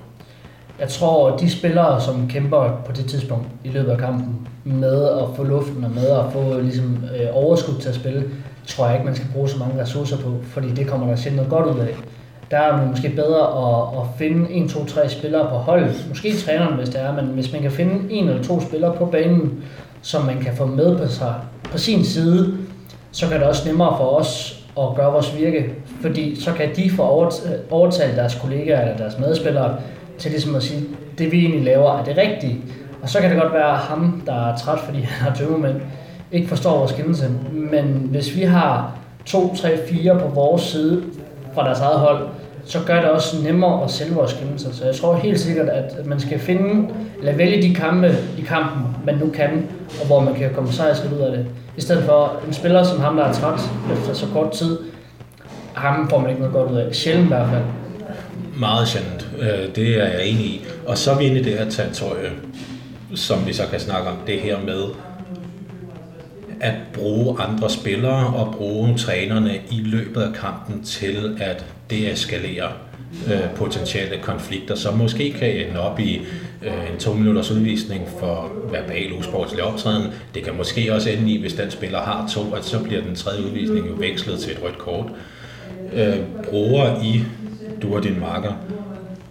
Jeg 0.80 0.90
tror, 0.90 1.32
at 1.32 1.40
de 1.40 1.50
spillere, 1.50 2.02
som 2.02 2.28
kæmper 2.28 2.82
på 2.86 2.92
det 2.92 3.06
tidspunkt 3.06 3.48
i 3.64 3.70
løbet 3.70 3.92
af 3.92 3.98
kampen, 3.98 4.48
med 4.64 5.10
at 5.10 5.36
få 5.36 5.44
luften 5.44 5.84
og 5.84 5.92
med 5.92 6.08
at 6.08 6.26
få 6.34 6.60
ligesom, 6.60 7.04
øh, 7.20 7.28
overskud 7.32 7.82
til 7.82 7.90
at 7.90 7.96
spille, 7.96 8.24
tror 8.68 8.86
jeg 8.86 8.96
ikke, 8.96 9.06
man 9.06 9.16
skal 9.16 9.28
bruge 9.34 9.50
så 9.50 9.58
mange 9.58 9.82
ressourcer 9.82 10.18
på, 10.18 10.38
fordi 10.44 10.72
det 10.72 10.88
kommer 10.88 11.08
der 11.08 11.16
sjældent 11.16 11.50
noget 11.50 11.66
godt 11.66 11.76
ud 11.76 11.82
af 11.82 11.96
der 12.52 12.58
er 12.58 12.80
det 12.80 12.90
måske 12.90 13.10
bedre 13.10 13.42
at, 13.42 14.02
at 14.02 14.08
finde 14.18 14.52
en, 14.52 14.70
to, 14.70 14.86
tre 14.86 15.10
spillere 15.10 15.50
på 15.50 15.56
holdet. 15.56 16.06
Måske 16.10 16.38
træneren, 16.38 16.74
hvis 16.74 16.90
det 16.90 17.02
er, 17.02 17.16
men 17.16 17.26
hvis 17.26 17.52
man 17.52 17.62
kan 17.62 17.72
finde 17.72 18.14
en 18.14 18.30
eller 18.30 18.44
to 18.44 18.62
spillere 18.62 18.94
på 18.94 19.06
banen, 19.06 19.64
som 20.02 20.26
man 20.26 20.42
kan 20.42 20.56
få 20.56 20.66
med 20.66 20.98
på, 20.98 21.08
sig, 21.08 21.34
på 21.64 21.78
sin 21.78 22.04
side, 22.04 22.58
så 23.12 23.28
kan 23.28 23.40
det 23.40 23.48
også 23.48 23.68
nemmere 23.68 23.98
for 23.98 24.20
os 24.20 24.59
og 24.80 24.96
gøre 24.96 25.12
vores 25.12 25.38
virke. 25.40 25.74
Fordi 26.02 26.42
så 26.42 26.54
kan 26.54 26.70
de 26.76 26.92
få 26.92 27.04
overtalt 27.70 28.16
deres 28.16 28.36
kollegaer 28.36 28.82
eller 28.82 28.98
deres 28.98 29.20
medspillere 29.20 29.76
til 30.18 30.32
ligesom 30.32 30.56
at 30.56 30.64
sige, 30.64 30.84
det 31.18 31.32
vi 31.32 31.40
egentlig 31.40 31.64
laver 31.64 32.00
er 32.00 32.04
det 32.04 32.18
rigtige. 32.18 32.62
Og 33.02 33.10
så 33.10 33.20
kan 33.20 33.32
det 33.32 33.42
godt 33.42 33.54
være 33.54 33.76
ham, 33.76 34.22
der 34.26 34.34
er 34.34 34.58
træt, 34.58 34.80
fordi 34.80 35.00
han 35.12 35.30
har 35.30 35.36
tømmermænd, 35.36 35.76
ikke 36.32 36.48
forstår 36.48 36.78
vores 36.78 36.92
kendelse. 36.92 37.30
Men 37.52 38.08
hvis 38.12 38.36
vi 38.36 38.42
har 38.42 38.92
to, 39.26 39.56
tre, 39.56 39.78
fire 39.88 40.20
på 40.20 40.28
vores 40.28 40.62
side 40.62 41.04
fra 41.54 41.66
deres 41.66 41.80
eget 41.80 42.00
hold, 42.00 42.28
så 42.66 42.80
gør 42.86 43.02
det 43.02 43.10
også 43.10 43.44
nemmere 43.44 43.84
at 43.84 43.92
sælge 43.92 44.14
vores 44.14 44.34
kendelser. 44.34 44.72
Så 44.72 44.86
jeg 44.86 44.96
tror 44.96 45.16
helt 45.16 45.40
sikkert, 45.40 45.70
at 45.70 46.06
man 46.06 46.20
skal 46.20 46.40
finde, 46.40 46.90
eller 47.20 47.36
vælge 47.36 47.62
de 47.62 47.76
kampe 47.76 48.16
i 48.38 48.42
kampen, 48.42 48.82
man 49.06 49.18
nu 49.18 49.30
kan, 49.30 49.68
og 50.02 50.08
hvor 50.08 50.20
man 50.20 50.34
kan 50.34 50.50
komme 50.56 50.72
sejrsigt 50.72 51.14
ud 51.14 51.20
af 51.20 51.32
det. 51.32 51.46
I 51.80 51.82
stedet 51.82 52.04
for 52.04 52.42
en 52.48 52.54
spiller 52.54 52.84
som 52.84 53.00
ham, 53.00 53.16
der 53.16 53.24
er 53.24 53.34
træt 53.34 53.60
efter 53.94 54.14
så 54.14 54.26
kort 54.34 54.52
tid, 54.52 54.80
ham 55.74 56.10
får 56.10 56.20
man 56.20 56.30
ikke 56.30 56.42
noget 56.42 56.56
godt 56.56 56.72
ud 56.72 56.78
af. 56.78 56.96
Sjældent 56.96 57.26
i 57.26 57.28
hvert 57.28 57.50
fald. 57.50 57.64
Meget 58.56 58.88
sjældent. 58.88 59.30
Øh, 59.40 59.76
det 59.76 60.02
er 60.02 60.08
jeg 60.08 60.26
enig 60.26 60.46
i. 60.46 60.66
Og 60.88 60.98
så 60.98 61.12
er 61.12 61.18
vi 61.18 61.24
inde 61.24 61.40
i 61.40 61.44
det 61.44 61.58
her 61.58 61.70
territorie, 61.70 62.26
øh, 62.26 63.18
som 63.18 63.48
vi 63.48 63.54
så 63.54 63.64
kan 63.72 63.80
snakke 63.80 64.10
om, 64.10 64.18
det 64.28 64.40
her 64.40 64.58
med 64.66 64.84
at 66.62 66.74
bruge 66.94 67.42
andre 67.42 67.70
spillere 67.70 68.28
og 68.28 68.56
bruge 68.58 68.98
trænerne 68.98 69.56
i 69.72 69.82
løbet 69.84 70.22
af 70.22 70.34
kampen 70.34 70.84
til 70.84 71.38
at 71.42 71.66
deeskalere 71.90 72.72
øh, 73.28 73.56
potentielle 73.56 74.18
konflikter, 74.22 74.76
som 74.76 74.98
måske 74.98 75.32
kan 75.32 75.50
ende 75.50 75.80
op 75.80 76.00
i 76.00 76.22
øh, 76.64 76.92
en 76.94 77.00
to 77.00 77.14
minutters 77.14 77.52
udvisning 77.52 78.08
for 78.20 78.52
verbal 78.72 79.14
usportslig 79.20 79.64
optræden. 79.64 80.12
Det 80.34 80.44
kan 80.44 80.58
måske 80.58 80.94
også 80.94 81.10
ende 81.10 81.32
i, 81.32 81.42
hvis 81.42 81.54
den 81.54 81.72
spiller 81.72 82.00
har 82.00 82.28
to, 82.28 82.54
at 82.54 82.66
så 82.66 82.84
bliver 82.84 83.02
den 83.02 83.16
tredje 83.16 83.46
udvisning 83.46 83.88
jo 83.88 83.94
vekslet 83.98 84.40
til 84.40 84.52
et 84.52 84.64
rødt 84.64 84.78
kort. 84.78 85.06
Øh, 85.94 86.18
bruger 86.50 87.04
I, 87.04 87.24
du 87.82 87.96
og 87.96 88.04
din 88.04 88.20
marker, 88.20 88.54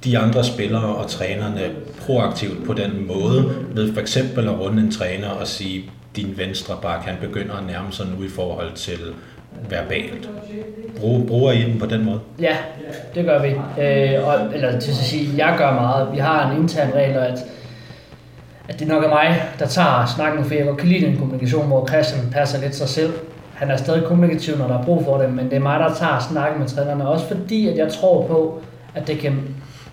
de 0.04 0.18
andre 0.18 0.44
spillere 0.44 0.96
og 0.96 1.10
trænerne 1.10 1.70
proaktivt 2.00 2.64
på 2.64 2.72
den 2.72 3.06
måde, 3.06 3.54
ved 3.74 3.92
for 3.92 4.00
eksempel 4.00 4.48
at 4.48 4.60
runde 4.60 4.82
en 4.82 4.90
træner 4.90 5.28
og 5.28 5.46
sige, 5.46 5.90
din 6.16 6.34
venstre 6.36 6.78
bak, 6.82 7.04
han 7.04 7.16
begynder 7.20 7.54
at 7.54 7.66
nærme 7.66 7.92
sig 7.92 8.06
nu 8.18 8.24
i 8.24 8.28
forhold 8.28 8.72
til 8.74 8.98
verbalt. 9.68 10.30
Brug, 11.00 11.26
bruger 11.26 11.52
I 11.52 11.62
den 11.62 11.78
på 11.78 11.86
den 11.86 12.04
måde? 12.04 12.20
Ja, 12.40 12.56
det 13.14 13.24
gør 13.24 13.42
vi. 13.42 13.48
Øh, 13.82 14.28
og, 14.28 14.54
eller 14.54 14.80
til 14.80 14.90
at 14.90 14.96
sige, 14.96 15.46
jeg 15.46 15.54
gør 15.58 15.72
meget. 15.74 16.12
Vi 16.12 16.18
har 16.18 16.50
en 16.50 16.62
intern 16.62 16.90
regel, 16.94 17.16
at, 17.16 17.38
at 18.68 18.80
det 18.80 18.88
nok 18.88 19.04
er 19.04 19.08
mig, 19.08 19.42
der 19.58 19.66
tager 19.66 20.06
snakken, 20.16 20.44
for 20.44 20.54
jeg 20.54 20.64
godt 20.66 20.78
kan 20.78 20.88
lide 20.88 21.06
den 21.06 21.16
kommunikation, 21.18 21.66
hvor 21.66 21.86
Christian 21.86 22.30
passer 22.32 22.60
lidt 22.60 22.74
sig 22.74 22.88
selv. 22.88 23.12
Han 23.54 23.70
er 23.70 23.76
stadig 23.76 24.04
kommunikativ, 24.04 24.58
når 24.58 24.66
der 24.66 24.78
er 24.78 24.84
brug 24.84 25.04
for 25.04 25.18
det, 25.18 25.32
men 25.32 25.44
det 25.44 25.56
er 25.56 25.60
mig, 25.60 25.80
der 25.80 25.94
tager 25.94 26.26
snakken 26.30 26.60
med 26.60 26.68
trænerne. 26.68 27.08
Også 27.08 27.26
fordi, 27.28 27.68
at 27.68 27.76
jeg 27.76 27.92
tror 27.92 28.26
på, 28.26 28.60
at 28.94 29.06
det 29.06 29.18
kan 29.18 29.38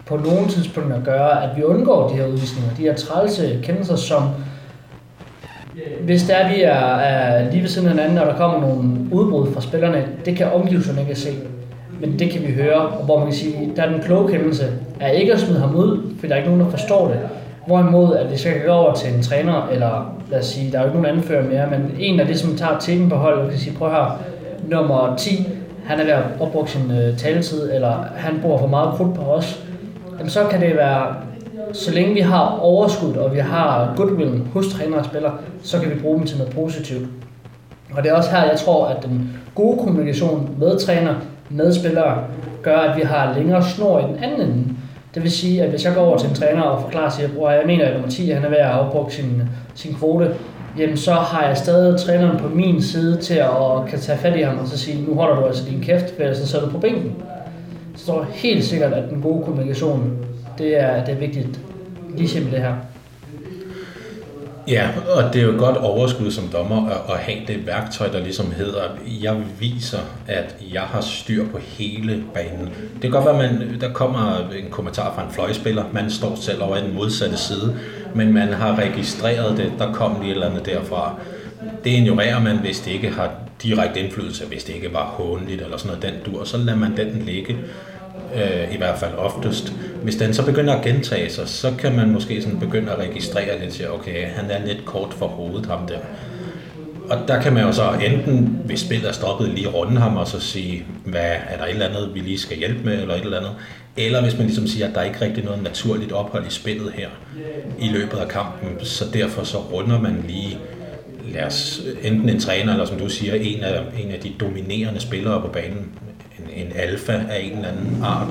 på 0.06 0.18
nogle 0.18 0.48
tidspunkter 0.50 1.04
gøre, 1.04 1.44
at 1.44 1.58
vi 1.58 1.64
undgår 1.64 2.10
de 2.10 2.16
her 2.16 2.26
udvisninger, 2.26 2.76
de 2.78 2.82
her 2.82 2.96
trælse 2.96 3.60
kendelser, 3.64 3.96
som 3.96 4.24
hvis 6.06 6.24
der 6.24 6.36
er, 6.36 6.54
vi 6.56 6.62
er, 6.62 6.96
er 6.96 7.52
lige 7.52 7.62
ved 7.62 7.70
siden 7.70 7.88
af 7.88 7.94
hinanden, 7.94 8.18
og 8.18 8.26
der 8.26 8.36
kommer 8.36 8.62
nogle 8.62 8.84
udbrud 9.12 9.54
fra 9.54 9.62
spillerne, 9.62 10.06
det 10.26 10.38
kan 10.38 10.52
omgivelserne 10.54 11.02
ikke 11.02 11.16
se. 11.16 11.30
Men 12.00 12.20
det 12.20 12.32
kan 12.32 12.42
vi 12.42 12.54
høre, 12.54 12.76
og 12.76 13.06
hvor 13.06 13.18
man 13.18 13.28
kan 13.28 13.36
sige, 13.36 13.72
der 13.76 13.84
er 13.84 13.92
den 13.92 14.02
kloge 14.02 14.32
kendelse, 14.32 14.66
er 15.00 15.10
ikke 15.10 15.34
at 15.34 15.40
smide 15.40 15.60
ham 15.60 15.76
ud, 15.76 16.16
for 16.20 16.28
der 16.28 16.34
er 16.34 16.38
ikke 16.38 16.50
nogen, 16.50 16.66
der 16.66 16.70
forstår 16.70 17.08
det. 17.08 17.20
Hvorimod, 17.68 18.16
at 18.16 18.30
det 18.30 18.40
skal 18.40 18.66
gå 18.66 18.72
over 18.72 18.94
til 18.94 19.14
en 19.14 19.22
træner, 19.22 19.70
eller 19.72 20.16
lad 20.32 20.40
os 20.40 20.46
sige, 20.46 20.72
der 20.72 20.78
er 20.78 20.82
jo 20.82 20.88
ikke 20.88 21.02
nogen 21.02 21.18
anfører 21.18 21.44
mere, 21.44 21.68
men 21.70 21.92
en 22.00 22.20
af 22.20 22.28
det, 22.28 22.40
som 22.40 22.50
ligesom 22.50 22.68
tager 22.68 22.80
tingen 22.80 23.10
på 23.10 23.16
holdet, 23.16 23.50
kan 23.50 23.60
sige, 23.60 23.78
prøv 23.78 23.90
her, 23.90 24.20
nummer 24.68 25.16
10, 25.18 25.48
han 25.86 26.00
er 26.00 26.04
ved 26.04 26.12
at 26.12 26.24
opbruge 26.40 26.68
sin 26.68 26.92
øh, 26.92 27.18
taletid, 27.18 27.72
eller 27.74 27.94
han 28.16 28.40
bruger 28.42 28.58
for 28.58 28.68
meget 28.68 28.98
krudt 28.98 29.16
på 29.16 29.22
os, 29.22 29.64
jamen 30.18 30.30
så 30.30 30.44
kan 30.52 30.62
det 30.62 30.76
være 30.76 31.16
så 31.76 31.92
længe 31.92 32.14
vi 32.14 32.20
har 32.20 32.60
overskud, 32.62 33.14
og 33.14 33.34
vi 33.34 33.40
har 33.40 33.94
goodwill 33.96 34.42
hos 34.54 34.68
træner 34.68 34.98
og 34.98 35.06
spiller, 35.06 35.32
så 35.64 35.80
kan 35.80 35.90
vi 35.90 36.00
bruge 36.00 36.18
dem 36.18 36.28
til 36.28 36.38
noget 36.38 36.54
positivt. 36.54 37.08
Og 37.94 38.04
det 38.04 38.12
er 38.12 38.16
også 38.16 38.32
her, 38.32 38.44
jeg 38.44 38.58
tror, 38.60 38.88
at 38.88 39.04
den 39.04 39.30
gode 39.56 39.78
kommunikation 39.78 40.56
med 40.60 40.80
træner, 40.80 41.16
med 41.50 41.74
spillere, 41.74 42.24
gør, 42.62 42.78
at 42.78 42.98
vi 42.98 43.02
har 43.02 43.34
længere 43.38 43.64
snor 43.64 44.00
i 44.00 44.04
den 44.04 44.24
anden 44.24 44.42
ende. 44.42 44.64
Det 45.16 45.24
vil 45.24 45.32
sige, 45.32 45.64
at 45.64 45.70
hvis 45.70 45.86
jeg 45.86 45.96
går 45.96 46.02
over 46.02 46.18
til 46.18 46.30
en 46.30 46.36
træner 46.36 46.62
og 46.62 46.82
forklarer 46.82 47.10
sig, 47.10 47.24
at 47.24 47.32
jeg 47.58 47.64
mener, 47.66 47.86
at 47.86 47.94
nummer 47.94 48.10
10 48.10 48.30
han 48.30 48.44
er 48.46 48.50
ved 48.50 48.58
at 48.58 48.66
afbruge 48.66 49.12
sin, 49.12 49.42
sin 49.76 49.94
kvote, 49.94 50.36
jamen 50.78 50.98
så 50.98 51.14
har 51.14 51.48
jeg 51.48 51.58
stadig 51.58 52.00
træneren 52.00 52.38
på 52.40 52.48
min 52.48 52.82
side 52.82 53.18
til 53.18 53.34
at 53.34 53.50
kan 53.88 54.00
tage 54.00 54.18
fat 54.18 54.36
i 54.36 54.42
ham 54.42 54.60
og 54.60 54.68
så 54.68 54.78
sige, 54.78 55.06
nu 55.08 55.16
holder 55.16 55.36
du 55.36 55.46
altså 55.46 55.70
din 55.70 55.82
kæft, 55.82 56.16
for 56.16 56.22
ellers 56.22 56.38
så 56.38 56.48
sætter 56.48 56.68
du 56.68 56.74
på 56.74 56.80
bænken. 56.80 57.16
Så 57.96 58.06
tror 58.06 58.26
helt 58.30 58.64
sikkert, 58.64 58.94
at 58.94 59.10
den 59.10 59.22
gode 59.22 59.44
kommunikation, 59.44 60.18
det 60.58 60.82
er, 60.82 61.06
det 61.06 61.14
er 61.14 61.18
vigtigt 61.18 61.60
lige 62.18 62.40
med 62.42 62.52
det 62.52 62.60
her. 62.60 62.76
Ja, 64.68 64.90
og 65.16 65.34
det 65.34 65.42
er 65.42 65.46
jo 65.46 65.52
et 65.52 65.60
godt 65.60 65.78
overskud 65.78 66.32
som 66.32 66.48
dommer 66.54 66.90
at, 66.90 67.14
at 67.14 67.20
have 67.20 67.38
det 67.48 67.68
værktøj, 67.68 68.08
der 68.08 68.20
ligesom 68.20 68.52
hedder, 68.52 68.82
jeg 69.22 69.38
viser, 69.60 69.98
at 70.28 70.56
jeg 70.74 70.82
har 70.82 71.02
styr 71.02 71.46
på 71.52 71.58
hele 71.58 72.24
banen. 72.34 72.70
Det 72.94 73.02
kan 73.02 73.12
godt 73.12 73.26
være, 73.26 73.44
at 73.44 73.60
man, 73.60 73.80
der 73.82 73.94
kommer 73.94 74.50
en 74.56 74.72
kommentar 74.72 75.14
fra 75.16 75.24
en 75.24 75.32
fløjspiller, 75.32 75.84
man 75.92 76.10
står 76.10 76.36
selv 76.36 76.64
over 76.64 76.78
i 76.78 76.82
den 76.82 76.96
modsatte 76.96 77.38
side, 77.38 77.76
men 78.16 78.34
man 78.34 78.48
har 78.54 78.76
registreret 78.76 79.58
det, 79.58 79.74
der 79.80 79.94
kom 79.94 80.22
lige 80.22 80.32
et 80.32 80.34
eller 80.34 80.50
andet 80.50 80.66
derfra. 80.66 81.16
Det 81.84 81.90
ignorerer 81.90 82.40
man, 82.40 82.58
hvis 82.58 82.80
det 82.80 82.92
ikke 82.92 83.10
har 83.10 83.32
direkte 83.64 84.00
indflydelse, 84.00 84.46
hvis 84.46 84.64
det 84.64 84.76
ikke 84.76 84.94
var 84.94 85.04
hånligt 85.04 85.62
eller 85.62 85.78
sådan 85.78 85.98
noget 85.98 86.14
den 86.14 86.34
dur, 86.34 86.44
så 86.44 86.58
lader 86.58 86.78
man 86.78 86.98
den 86.98 87.22
ligge 87.26 87.58
øh, 88.36 88.74
i 88.74 88.78
hvert 88.78 89.00
fald 89.00 89.12
oftest. 89.18 89.74
Hvis 90.04 90.16
den 90.16 90.34
så 90.34 90.46
begynder 90.46 90.74
at 90.74 90.84
gentage 90.84 91.30
sig, 91.30 91.48
så 91.48 91.72
kan 91.80 91.96
man 91.96 92.12
måske 92.12 92.42
sådan 92.42 92.60
begynde 92.60 92.92
at 92.92 93.00
registrere 93.00 93.60
lidt 93.60 93.74
til, 93.74 93.92
okay, 93.92 94.28
han 94.28 94.52
er 94.52 94.66
lidt 94.66 94.86
kort 94.86 95.14
for 95.14 95.28
hovedet, 95.28 95.66
ham 95.66 95.88
der. 95.88 95.98
Og 97.10 97.18
der 97.28 97.42
kan 97.42 97.54
man 97.54 97.64
jo 97.64 97.72
så 97.72 97.92
enten, 98.06 98.62
hvis 98.66 98.80
spillet 98.80 99.10
er 99.10 99.14
stoppet, 99.14 99.50
lige 99.50 99.68
runde 99.68 100.02
ham 100.02 100.18
og 100.18 100.28
så 100.28 100.40
sige, 100.40 100.86
hvad 101.06 101.32
er 101.50 101.58
der 101.58 101.66
et 101.66 101.70
eller 101.70 101.88
andet, 101.88 102.12
vi 102.14 102.20
lige 102.20 102.40
skal 102.40 102.58
hjælpe 102.58 102.84
med, 102.84 103.02
eller 103.02 103.16
et 103.16 103.22
eller 103.22 103.38
andet. 103.38 103.56
Eller 103.98 104.22
hvis 104.22 104.38
man 104.38 104.46
ligesom 104.46 104.68
siger, 104.68 104.88
at 104.88 104.96
der 104.96 105.02
er 105.02 105.06
ikke 105.06 105.22
rigtig 105.22 105.44
noget 105.44 105.64
naturligt 105.64 106.12
ophold 106.12 106.48
i 106.48 106.50
spillet 106.50 106.92
her 106.94 107.10
i 107.80 107.88
løbet 107.88 108.18
af 108.18 108.28
kampen, 108.28 108.86
så 108.86 109.06
derfor 109.14 109.44
så 109.44 109.58
runder 109.58 110.02
man 110.02 110.24
lige 110.28 110.58
lad 111.34 111.44
os, 111.44 111.82
enten 112.04 112.30
en 112.30 112.40
træner, 112.40 112.72
eller 112.72 112.86
som 112.86 112.98
du 112.98 113.10
siger, 113.10 113.34
en 113.34 113.64
af, 113.64 113.82
en 114.00 114.12
af 114.12 114.20
de 114.20 114.32
dominerende 114.40 115.00
spillere 115.00 115.42
på 115.42 115.48
banen, 115.48 115.92
en, 116.56 116.72
alfa 116.76 117.12
af 117.30 117.40
en 117.40 117.52
eller 117.52 117.68
anden 117.68 118.04
art, 118.04 118.28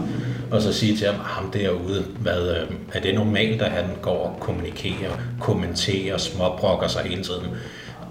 og 0.50 0.62
så 0.62 0.72
sige 0.72 0.96
til 0.96 1.06
ham, 1.06 1.20
ham 1.24 1.50
derude, 1.50 2.04
hvad, 2.18 2.50
øh, 2.50 2.76
er 2.92 3.00
det 3.00 3.14
normalt, 3.14 3.62
at 3.62 3.70
han 3.70 3.84
går 4.02 4.26
og 4.26 4.40
kommunikerer, 4.40 5.18
kommenterer, 5.40 6.18
småbrokker 6.18 6.88
sig 6.88 7.02
hele 7.02 7.22
tiden? 7.22 7.46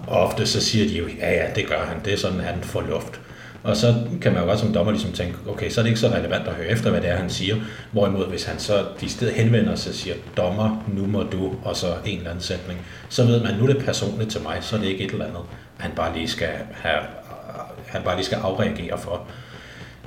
Og 0.06 0.26
ofte 0.26 0.46
så 0.46 0.60
siger 0.60 0.88
de 0.88 0.98
jo, 0.98 1.04
ja 1.20 1.32
ja, 1.32 1.46
det 1.54 1.66
gør 1.66 1.84
han, 1.86 1.96
det 2.04 2.12
er 2.12 2.16
sådan, 2.16 2.40
han 2.40 2.62
får 2.62 2.80
luft. 2.80 3.20
Og 3.64 3.76
så 3.76 3.94
kan 4.22 4.32
man 4.32 4.42
jo 4.42 4.48
godt 4.48 4.60
som 4.60 4.72
dommer 4.72 4.92
ligesom 4.92 5.12
tænke, 5.12 5.34
okay, 5.48 5.70
så 5.70 5.80
er 5.80 5.82
det 5.82 5.90
ikke 5.90 6.00
så 6.00 6.08
relevant 6.08 6.48
at 6.48 6.54
høre 6.54 6.66
efter, 6.66 6.90
hvad 6.90 7.00
det 7.00 7.10
er, 7.10 7.16
han 7.16 7.30
siger. 7.30 7.56
Hvorimod, 7.92 8.26
hvis 8.26 8.44
han 8.44 8.58
så 8.58 8.84
de 9.00 9.08
sted 9.08 9.32
henvender 9.32 9.74
sig 9.74 9.90
og 9.90 9.94
siger, 9.94 10.14
dommer, 10.36 10.84
nu 10.88 11.06
må 11.06 11.22
du, 11.22 11.54
og 11.64 11.76
så 11.76 11.86
en 12.04 12.16
eller 12.18 12.30
anden 12.30 12.44
sætning, 12.44 12.86
så 13.08 13.24
ved 13.24 13.42
man, 13.42 13.54
nu 13.54 13.62
er 13.62 13.72
det 13.72 13.84
personligt 13.84 14.30
til 14.30 14.42
mig, 14.42 14.58
så 14.60 14.76
er 14.76 14.80
det 14.80 14.88
ikke 14.88 15.04
et 15.04 15.10
eller 15.10 15.24
andet, 15.24 15.40
han 15.78 15.90
bare 15.96 16.16
lige 16.16 16.28
skal, 16.28 16.48
have, 16.72 16.98
øh, 16.98 17.84
han 17.86 18.02
bare 18.02 18.16
lige 18.16 18.26
skal 18.26 18.38
afreagere 18.38 18.98
for. 18.98 19.26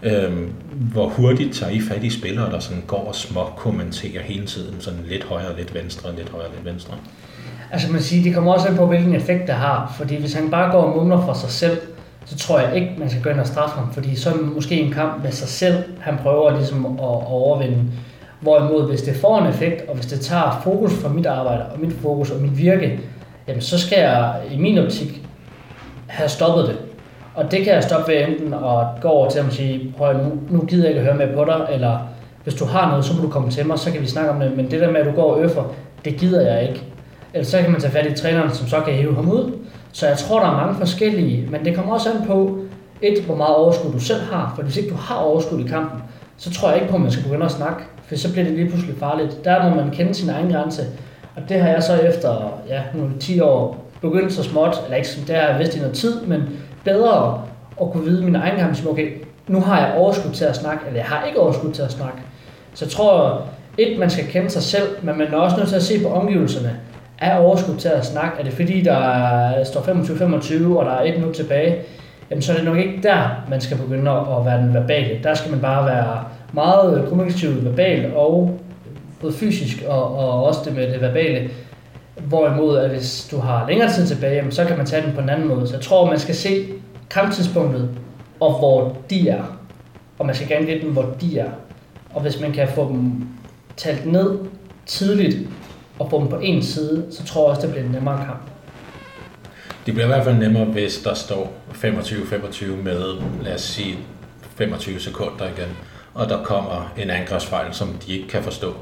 Øhm, 0.03 0.53
hvor 0.71 1.07
hurtigt 1.07 1.55
tager 1.55 1.71
I 1.71 1.81
fat 1.81 2.03
i 2.03 2.09
spillere, 2.09 2.51
der 2.51 2.59
sådan 2.59 2.83
går 2.87 3.07
og 3.07 3.15
små 3.15 3.43
kommenterer 3.55 4.21
hele 4.21 4.45
tiden, 4.45 4.75
sådan 4.79 4.99
lidt 5.09 5.23
højre, 5.23 5.57
lidt 5.57 5.73
venstre, 5.73 6.15
lidt 6.15 6.29
højre, 6.29 6.47
lidt 6.55 6.65
venstre? 6.65 6.93
Altså 7.71 7.91
man 7.91 8.01
siger, 8.01 8.23
det 8.23 8.33
kommer 8.33 8.53
også 8.53 8.67
an 8.67 8.75
på, 8.75 8.85
hvilken 8.85 9.15
effekt 9.15 9.47
det 9.47 9.55
har. 9.55 9.93
Fordi 9.97 10.15
hvis 10.15 10.33
han 10.33 10.51
bare 10.51 10.71
går 10.71 10.81
og 10.81 10.97
mumler 10.97 11.25
for 11.25 11.33
sig 11.33 11.49
selv, 11.49 11.77
så 12.25 12.37
tror 12.37 12.59
jeg 12.59 12.75
ikke, 12.75 12.95
man 12.97 13.09
skal 13.09 13.21
gå 13.21 13.29
ind 13.29 13.39
og 13.39 13.47
straffe 13.47 13.79
ham. 13.79 13.93
Fordi 13.93 14.15
så 14.15 14.29
er 14.29 14.33
det 14.33 14.55
måske 14.55 14.81
en 14.81 14.91
kamp 14.91 15.23
med 15.23 15.31
sig 15.31 15.47
selv, 15.47 15.83
han 15.99 16.17
prøver 16.17 16.57
ligesom 16.57 16.85
at, 16.85 16.91
at 16.91 17.27
overvinde. 17.27 17.83
Hvorimod, 18.39 18.89
hvis 18.89 19.01
det 19.01 19.15
får 19.15 19.41
en 19.41 19.49
effekt, 19.49 19.89
og 19.89 19.95
hvis 19.95 20.05
det 20.05 20.19
tager 20.19 20.61
fokus 20.63 20.93
fra 20.93 21.09
mit 21.09 21.25
arbejde, 21.25 21.65
og 21.65 21.79
mit 21.79 21.93
fokus 22.01 22.31
og 22.31 22.41
mit 22.41 22.57
virke, 22.57 22.99
jamen 23.47 23.61
så 23.61 23.79
skal 23.79 23.99
jeg 23.99 24.41
i 24.51 24.57
min 24.57 24.77
optik 24.77 25.21
have 26.07 26.29
stoppet 26.29 26.67
det. 26.67 26.77
Og 27.37 27.51
det 27.51 27.63
kan 27.63 27.73
jeg 27.73 27.83
stoppe 27.83 28.11
ved 28.11 28.27
enten 28.27 28.53
at 28.53 29.01
gå 29.01 29.07
over 29.07 29.29
til 29.29 29.41
ham 29.41 29.47
og 29.47 29.53
sige, 29.53 29.93
prøv 29.97 30.13
nu, 30.13 30.31
nu 30.49 30.65
gider 30.65 30.83
jeg 30.83 30.89
ikke 30.89 30.99
at 30.99 31.05
høre 31.05 31.27
mere 31.27 31.35
på 31.35 31.45
dig, 31.45 31.67
eller 31.73 31.97
hvis 32.43 32.55
du 32.55 32.65
har 32.65 32.89
noget, 32.89 33.05
så 33.05 33.13
må 33.15 33.21
du 33.21 33.29
komme 33.29 33.51
til 33.51 33.67
mig, 33.67 33.79
så 33.79 33.91
kan 33.91 34.01
vi 34.01 34.07
snakke 34.07 34.31
om 34.31 34.39
det. 34.39 34.57
Men 34.57 34.71
det 34.71 34.81
der 34.81 34.91
med, 34.91 34.99
at 34.99 35.05
du 35.05 35.11
går 35.11 35.33
og 35.33 35.43
øffer, 35.43 35.63
det 36.05 36.17
gider 36.17 36.51
jeg 36.51 36.69
ikke. 36.69 36.83
Eller 37.33 37.45
så 37.45 37.61
kan 37.61 37.71
man 37.71 37.81
tage 37.81 37.91
fat 37.91 38.05
i 38.05 38.13
træneren, 38.13 38.51
som 38.51 38.67
så 38.67 38.79
kan 38.79 38.93
hæve 38.93 39.15
ham 39.15 39.31
ud. 39.31 39.51
Så 39.91 40.07
jeg 40.07 40.17
tror, 40.17 40.39
der 40.39 40.47
er 40.47 40.57
mange 40.57 40.75
forskellige, 40.75 41.47
men 41.51 41.65
det 41.65 41.75
kommer 41.75 41.93
også 41.93 42.09
an 42.09 42.27
på, 42.27 42.59
et, 43.01 43.23
hvor 43.25 43.35
meget 43.35 43.55
overskud 43.55 43.91
du 43.91 43.99
selv 43.99 44.21
har. 44.21 44.53
For 44.55 44.63
hvis 44.63 44.77
ikke 44.77 44.89
du 44.89 44.95
har 44.95 45.15
overskud 45.15 45.59
i 45.59 45.67
kampen, 45.67 46.03
så 46.37 46.53
tror 46.53 46.69
jeg 46.69 46.77
ikke 46.77 46.89
på, 46.89 46.95
at 46.95 47.01
man 47.01 47.11
skal 47.11 47.23
begynde 47.23 47.45
at 47.45 47.51
snakke, 47.51 47.83
for 48.05 48.15
så 48.15 48.31
bliver 48.31 48.45
det 48.45 48.53
lige 48.53 48.69
pludselig 48.69 48.95
farligt. 48.99 49.45
Der 49.45 49.69
må 49.69 49.75
man 49.75 49.91
kende 49.91 50.13
sin 50.13 50.29
egen 50.29 50.51
grænse. 50.51 50.81
Og 51.35 51.41
det 51.49 51.61
har 51.61 51.69
jeg 51.69 51.83
så 51.83 51.95
efter 51.95 52.59
ja, 52.69 52.81
nu 52.93 53.09
10 53.19 53.39
år 53.39 53.87
begyndt 54.01 54.33
så 54.33 54.43
småt, 54.43 54.81
eller 54.85 54.97
ikke, 54.97 55.09
det 55.27 55.35
har 55.35 55.47
jeg 55.47 55.59
vidst 55.59 55.75
i 55.75 55.79
noget 55.79 55.95
tid, 55.95 56.21
men 56.21 56.43
bedre 56.83 57.41
at 57.81 57.91
kunne 57.91 58.03
vide 58.03 58.23
min 58.23 58.35
egen 58.35 58.59
kamp, 58.59 58.75
som 58.75 58.89
okay, 58.89 59.11
nu 59.47 59.61
har 59.61 59.79
jeg 59.79 59.93
overskud 59.97 60.31
til 60.31 60.45
at 60.45 60.55
snakke, 60.55 60.83
eller 60.87 60.99
jeg 60.99 61.07
har 61.07 61.25
ikke 61.25 61.39
overskud 61.39 61.71
til 61.71 61.81
at 61.81 61.91
snakke. 61.91 62.17
Så 62.73 62.85
jeg 62.85 62.91
tror, 62.91 63.41
et, 63.77 63.99
man 63.99 64.09
skal 64.09 64.25
kende 64.27 64.49
sig 64.49 64.63
selv, 64.63 64.87
men 65.01 65.17
man 65.17 65.33
er 65.33 65.37
også 65.37 65.57
nødt 65.57 65.69
til 65.69 65.75
at 65.75 65.83
se 65.83 66.03
på 66.03 66.09
omgivelserne. 66.09 66.75
Er 67.19 67.37
overskud 67.37 67.75
til 67.75 67.89
at 67.89 68.05
snakke? 68.05 68.39
Er 68.39 68.43
det 68.43 68.53
fordi, 68.53 68.81
der 68.81 69.63
står 69.63 69.81
25-25, 69.81 70.77
og 70.77 70.85
der 70.85 70.91
er 70.91 71.03
et 71.03 71.19
minut 71.19 71.35
tilbage? 71.35 71.75
Jamen, 72.29 72.41
så 72.41 72.51
er 72.51 72.55
det 72.55 72.65
nok 72.65 72.77
ikke 72.77 72.99
der, 73.03 73.43
man 73.49 73.61
skal 73.61 73.77
begynde 73.77 74.11
at 74.11 74.45
være 74.45 74.61
den 74.61 74.73
verbale. 74.73 75.19
Der 75.23 75.33
skal 75.33 75.51
man 75.51 75.59
bare 75.59 75.85
være 75.85 76.23
meget 76.53 77.05
kommunikativ 77.09 77.65
verbal 77.65 78.11
og 78.15 78.59
både 79.21 79.33
fysisk 79.33 79.83
og, 79.87 80.17
og 80.17 80.43
også 80.45 80.59
det 80.65 80.75
med 80.75 80.91
det 80.91 81.01
verbale. 81.01 81.49
Hvorimod, 82.19 82.77
at 82.77 82.89
hvis 82.89 83.27
du 83.31 83.39
har 83.39 83.67
længere 83.67 83.93
tid 83.93 84.07
tilbage, 84.07 84.51
så 84.51 84.65
kan 84.65 84.77
man 84.77 84.85
tage 84.85 85.05
den 85.05 85.13
på 85.13 85.21
en 85.21 85.29
anden 85.29 85.47
måde. 85.47 85.67
Så 85.67 85.73
jeg 85.73 85.83
tror, 85.83 86.05
man 86.05 86.19
skal 86.19 86.35
se 86.35 86.67
kamptidspunktet 87.09 87.89
og 88.39 88.59
hvor 88.59 88.97
de 89.09 89.29
er. 89.29 89.43
Og 90.19 90.25
man 90.25 90.35
skal 90.35 90.47
gerne 90.47 90.65
vide 90.65 90.81
dem, 90.81 90.91
hvor 90.91 91.15
de 91.21 91.39
er. 91.39 91.51
Og 92.09 92.21
hvis 92.21 92.39
man 92.39 92.51
kan 92.51 92.67
få 92.75 92.87
dem 92.89 93.27
talt 93.77 94.05
ned 94.05 94.39
tidligt 94.85 95.49
og 95.99 96.09
få 96.09 96.19
dem 96.19 96.27
på 96.27 96.39
en 96.39 96.63
side, 96.63 97.05
så 97.11 97.25
tror 97.25 97.41
jeg 97.41 97.49
også, 97.49 97.61
det 97.61 97.69
bliver 97.69 97.85
en 97.85 97.91
nemmere 97.91 98.25
kamp. 98.25 98.41
Det 99.85 99.93
bliver 99.93 100.05
i 100.05 100.07
hvert 100.07 100.23
fald 100.23 100.37
nemmere, 100.37 100.65
hvis 100.65 100.97
der 100.97 101.13
står 101.13 101.53
25-25 101.73 102.65
med, 102.83 103.13
lad 103.43 103.53
os 103.53 103.61
sige, 103.61 103.97
25 104.55 104.99
sekunder 104.99 105.45
igen 105.45 105.77
og 106.17 106.29
der 106.29 106.43
kommer 106.43 106.93
en 106.97 107.09
angrebsfejl, 107.09 107.73
som 107.73 107.93
de 108.07 108.13
ikke 108.13 108.27
kan 108.27 108.43
forstå. 108.43 108.75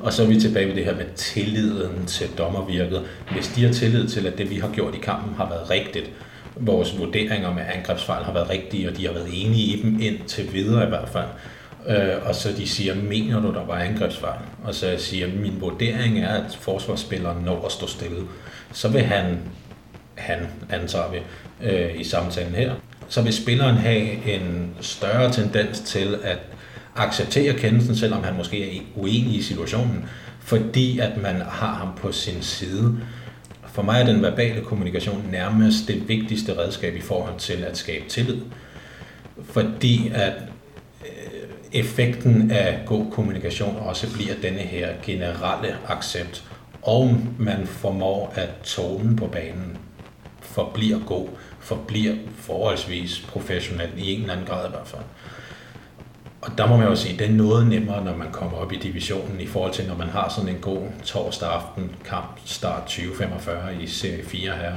Og 0.00 0.12
så 0.12 0.22
er 0.22 0.26
vi 0.26 0.40
tilbage 0.40 0.68
ved 0.68 0.74
det 0.74 0.84
her 0.84 0.96
med 0.96 1.04
tilliden 1.14 2.06
til 2.06 2.28
dommervirket. 2.38 3.02
Hvis 3.32 3.48
de 3.48 3.64
har 3.64 3.72
tillid 3.72 4.08
til, 4.08 4.26
at 4.26 4.38
det 4.38 4.50
vi 4.50 4.56
har 4.56 4.68
gjort 4.68 4.94
i 4.94 4.98
kampen 4.98 5.34
har 5.34 5.48
været 5.48 5.70
rigtigt, 5.70 6.10
vores 6.56 6.98
vurderinger 6.98 7.54
med 7.54 7.62
angrebsfejl 7.74 8.24
har 8.24 8.32
været 8.32 8.50
rigtige, 8.50 8.88
og 8.88 8.96
de 8.96 9.06
har 9.06 9.12
været 9.12 9.28
enige 9.32 9.76
i 9.76 9.82
dem 9.82 10.00
indtil 10.00 10.52
videre 10.52 10.84
i 10.84 10.88
hvert 10.88 11.08
fald, 11.08 11.28
øh, 11.88 12.28
og 12.28 12.34
så 12.34 12.48
de 12.56 12.68
siger, 12.68 12.94
mener 12.94 13.40
du, 13.40 13.52
der 13.52 13.66
var 13.66 13.74
angrebsfejl? 13.74 14.38
Og 14.64 14.74
så 14.74 14.88
jeg 14.88 15.00
siger, 15.00 15.26
min 15.28 15.60
vurdering 15.60 16.18
er, 16.18 16.44
at 16.44 16.58
forsvarsspilleren 16.60 17.44
når 17.44 17.66
at 17.66 17.72
stå 17.72 17.86
stille. 17.86 18.22
Så 18.72 18.88
vil 18.88 19.02
han, 19.02 19.38
han 20.14 20.38
antager 20.70 21.10
vi 21.10 21.18
øh, 21.62 22.00
i 22.00 22.04
samtalen 22.04 22.54
her, 22.54 22.72
så 23.08 23.22
vil 23.22 23.32
spilleren 23.32 23.76
have 23.76 24.34
en 24.34 24.74
større 24.80 25.32
tendens 25.32 25.80
til 25.80 26.18
at 26.22 26.38
acceptere 26.96 27.58
kendelsen, 27.58 27.96
selvom 27.96 28.24
han 28.24 28.36
måske 28.36 28.76
er 28.76 28.82
uenig 28.96 29.34
i 29.34 29.42
situationen, 29.42 30.04
fordi 30.40 30.98
at 30.98 31.16
man 31.16 31.34
har 31.36 31.74
ham 31.74 31.88
på 31.96 32.12
sin 32.12 32.42
side. 32.42 32.98
For 33.66 33.82
mig 33.82 34.00
er 34.00 34.06
den 34.06 34.22
verbale 34.22 34.60
kommunikation 34.60 35.28
nærmest 35.30 35.88
det 35.88 36.08
vigtigste 36.08 36.58
redskab 36.58 36.94
i 36.94 37.00
forhold 37.00 37.38
til 37.38 37.64
at 37.64 37.76
skabe 37.76 38.04
tillid. 38.08 38.40
Fordi 39.44 40.10
at 40.14 40.32
øh, 41.02 41.48
effekten 41.72 42.50
af 42.50 42.82
god 42.86 43.10
kommunikation 43.10 43.76
også 43.76 44.12
bliver 44.12 44.34
denne 44.42 44.58
her 44.58 44.88
generelle 45.02 45.76
accept, 45.88 46.44
og 46.82 47.16
man 47.38 47.66
formår 47.66 48.32
at 48.36 48.50
tonen 48.64 49.16
på 49.16 49.26
banen 49.26 49.78
forbliver 50.40 50.98
god, 51.06 51.28
forbliver 51.60 52.14
forholdsvis 52.36 53.26
professionel 53.28 53.90
i 53.96 54.14
en 54.14 54.20
eller 54.20 54.32
anden 54.32 54.46
grad 54.46 54.66
i 54.66 54.70
hvert 54.70 54.86
fald. 54.88 55.02
Og 56.42 56.58
der 56.58 56.66
må 56.66 56.76
man 56.76 56.88
jo 56.88 56.96
sige, 56.96 57.18
det 57.18 57.26
er 57.26 57.32
noget 57.32 57.66
nemmere, 57.66 58.04
når 58.04 58.16
man 58.16 58.32
kommer 58.32 58.58
op 58.58 58.72
i 58.72 58.76
divisionen, 58.76 59.40
i 59.40 59.46
forhold 59.46 59.72
til, 59.72 59.86
når 59.88 59.96
man 59.96 60.08
har 60.08 60.28
sådan 60.28 60.48
en 60.48 60.60
god 60.60 60.82
torsdag 61.04 61.48
aften 61.48 61.90
kamp, 62.04 62.40
start 62.44 62.82
2045 62.82 63.82
i 63.82 63.86
serie 63.86 64.24
4 64.24 64.52
her, 64.52 64.74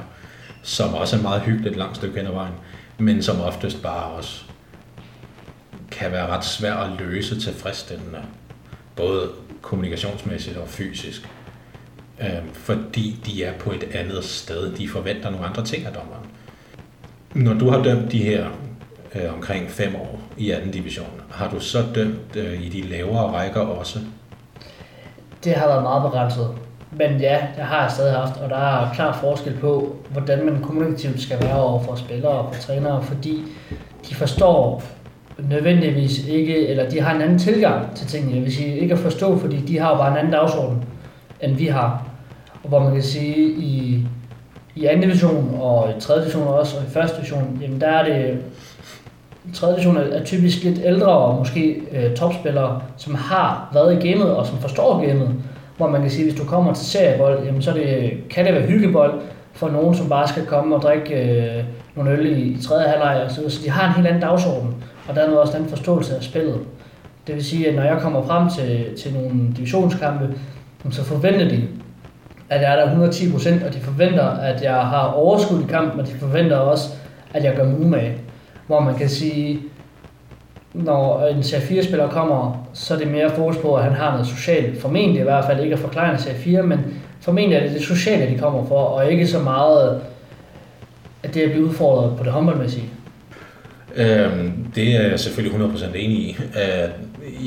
som 0.63 0.93
også 0.93 1.17
er 1.17 1.21
meget 1.21 1.41
hyggeligt 1.41 1.71
et 1.71 1.77
langt 1.77 1.95
stykke 1.97 2.17
hen 2.17 2.27
ad 2.27 2.31
vejen, 2.31 2.53
men 2.97 3.23
som 3.23 3.41
oftest 3.41 3.81
bare 3.81 4.03
også 4.03 4.43
kan 5.91 6.11
være 6.11 6.27
ret 6.27 6.45
svært 6.45 6.91
at 6.91 6.99
løse 6.99 7.39
tilfredsstillende, 7.39 8.21
både 8.95 9.29
kommunikationsmæssigt 9.61 10.57
og 10.57 10.67
fysisk, 10.67 11.29
øh, 12.21 12.29
fordi 12.53 13.19
de 13.25 13.43
er 13.43 13.53
på 13.59 13.71
et 13.71 13.83
andet 13.83 14.23
sted. 14.23 14.75
De 14.75 14.89
forventer 14.89 15.29
nogle 15.29 15.45
andre 15.45 15.65
ting 15.65 15.85
af 15.85 15.93
dommeren. 15.93 16.25
Når 17.33 17.53
du 17.53 17.69
har 17.69 17.83
dømt 17.83 18.11
de 18.11 18.23
her 18.23 18.49
øh, 19.15 19.33
omkring 19.33 19.69
fem 19.69 19.95
år 19.95 20.19
i 20.37 20.51
anden 20.51 20.71
division. 20.71 21.21
Har 21.31 21.49
du 21.49 21.59
så 21.59 21.77
dømt 21.95 22.35
øh, 22.35 22.61
i 22.61 22.69
de 22.69 22.81
lavere 22.81 23.31
rækker 23.31 23.61
også? 23.61 23.99
Det 25.43 25.53
har 25.53 25.67
været 25.67 25.83
meget 25.83 26.03
begrænset. 26.03 26.47
Men 26.91 27.19
ja, 27.19 27.37
det 27.55 27.63
har 27.63 27.81
jeg 27.81 27.91
stadig 27.91 28.15
haft, 28.15 28.37
og 28.37 28.49
der 28.49 28.55
er 28.57 28.93
klar 28.93 29.17
forskel 29.21 29.53
på, 29.53 29.95
hvordan 30.09 30.45
man 30.45 30.61
kommunikativt 30.61 31.21
skal 31.21 31.41
være 31.41 31.59
over 31.59 31.83
for 31.83 31.95
spillere 31.95 32.31
og 32.31 32.55
for 32.55 32.61
trænere, 32.61 33.03
fordi 33.03 33.43
de 34.09 34.15
forstår 34.15 34.83
nødvendigvis 35.37 36.27
ikke, 36.27 36.67
eller 36.67 36.89
de 36.89 36.99
har 37.01 37.15
en 37.15 37.21
anden 37.21 37.39
tilgang 37.39 37.95
til 37.95 38.07
tingene. 38.07 38.35
Jeg 38.35 38.43
vil 38.43 38.55
sige 38.55 38.79
ikke 38.79 38.93
at 38.93 38.99
forstå, 38.99 39.37
fordi 39.37 39.57
de 39.57 39.79
har 39.79 39.97
bare 39.97 40.11
en 40.11 40.17
anden 40.17 40.33
dagsorden, 40.33 40.83
end 41.41 41.55
vi 41.55 41.65
har. 41.65 42.07
Og 42.63 42.69
hvor 42.69 42.79
man 42.79 42.93
kan 42.93 43.03
sige, 43.03 43.37
i, 43.47 44.07
i 44.75 44.85
anden 44.85 45.01
division 45.01 45.57
og 45.61 45.89
i 45.97 46.01
tredje 46.01 46.21
division 46.21 46.47
også, 46.47 46.77
og 46.77 46.83
i 46.83 46.89
første 46.89 47.17
division, 47.17 47.59
jamen 47.61 47.81
der 47.81 47.87
er 47.87 48.03
det 48.03 48.39
tredje 49.53 49.75
division 49.75 49.97
er 49.97 50.23
typisk 50.23 50.63
lidt 50.63 50.79
ældre 50.83 51.07
og 51.07 51.37
måske 51.37 51.81
øh, 51.91 52.15
topspillere, 52.15 52.81
som 52.97 53.15
har 53.15 53.69
været 53.73 54.03
i 54.03 54.07
gamet 54.07 54.35
og 54.35 54.45
som 54.45 54.57
forstår 54.57 55.07
gamet. 55.07 55.29
Hvor 55.77 55.87
man 55.87 56.01
kan 56.01 56.11
sige, 56.11 56.25
at 56.25 56.31
hvis 56.31 56.41
du 56.41 56.47
kommer 56.47 56.73
til 56.73 56.85
seriebold, 56.85 57.45
jamen 57.45 57.61
så 57.61 57.71
det, 57.73 58.13
kan 58.29 58.45
det 58.45 58.53
være 58.53 58.63
hyggebold 58.63 59.21
for 59.53 59.69
nogen, 59.69 59.95
som 59.95 60.09
bare 60.09 60.27
skal 60.27 60.45
komme 60.45 60.75
og 60.75 60.81
drikke 60.81 61.15
øh, 61.15 61.63
nogle 61.95 62.11
øl 62.11 62.25
i, 62.25 62.41
i 62.41 62.61
tredje 62.61 62.87
halvleg. 62.87 63.21
Og 63.25 63.31
så, 63.31 63.49
så 63.49 63.61
de 63.65 63.69
har 63.69 63.87
en 63.87 63.93
helt 63.93 64.07
anden 64.07 64.21
dagsorden, 64.21 64.75
og 65.07 65.15
dermed 65.15 65.37
også 65.37 65.57
den 65.57 65.67
forståelse 65.69 66.15
af 66.15 66.23
spillet. 66.23 66.59
Det 67.27 67.35
vil 67.35 67.45
sige, 67.45 67.67
at 67.69 67.75
når 67.75 67.83
jeg 67.83 67.97
kommer 68.01 68.25
frem 68.25 68.49
til, 68.49 68.85
til 68.97 69.13
nogle 69.13 69.31
divisionskampe, 69.57 70.29
så 70.91 71.03
forventer 71.03 71.49
de, 71.49 71.67
at 72.49 72.61
jeg 72.61 72.71
er 72.71 72.85
der 72.85 73.09
110% 73.09 73.67
og 73.67 73.73
de 73.73 73.79
forventer, 73.79 74.25
at 74.25 74.63
jeg 74.63 74.75
har 74.75 75.07
overskud 75.07 75.61
i 75.61 75.65
kampen, 75.69 75.99
og 75.99 76.07
de 76.07 76.11
forventer 76.11 76.57
også, 76.57 76.89
at 77.33 77.43
jeg 77.43 77.55
gør 77.55 77.63
mig 77.63 77.79
umage 77.79 78.17
hvor 78.67 78.79
man 78.79 78.97
kan 78.97 79.09
sige, 79.09 79.59
når 80.73 81.27
en 81.27 81.43
serie 81.43 81.63
4 81.63 81.83
spiller 81.83 82.09
kommer, 82.09 82.67
så 82.73 82.93
er 82.93 82.97
det 82.97 83.07
mere 83.07 83.31
fokus 83.35 83.57
på, 83.57 83.75
at 83.75 83.83
han 83.83 83.93
har 83.93 84.11
noget 84.11 84.27
socialt. 84.27 84.81
Formentlig 84.81 85.19
i 85.19 85.23
hvert 85.23 85.45
fald 85.45 85.63
ikke 85.63 85.73
at 85.73 85.79
forklare 85.79 86.13
en 86.13 86.19
serie 86.19 86.37
4, 86.37 86.63
men 86.63 86.79
formentlig 87.21 87.55
er 87.55 87.63
det 87.63 87.71
det 87.71 87.81
sociale, 87.81 88.33
de 88.33 88.39
kommer 88.39 88.67
for, 88.67 88.79
og 88.79 89.11
ikke 89.11 89.27
så 89.27 89.39
meget, 89.39 90.01
at 91.23 91.33
det 91.33 91.43
er 91.43 91.49
blive 91.49 91.65
udfordret 91.65 92.17
på 92.17 92.23
det 92.23 92.31
håndboldmæssige. 92.31 92.89
Øhm, 93.95 94.67
det 94.75 94.95
er 94.95 95.01
jeg 95.01 95.19
selvfølgelig 95.19 95.59
100% 95.59 95.85
enig 95.95 96.17
i. 96.17 96.37
Øh, 96.39 96.89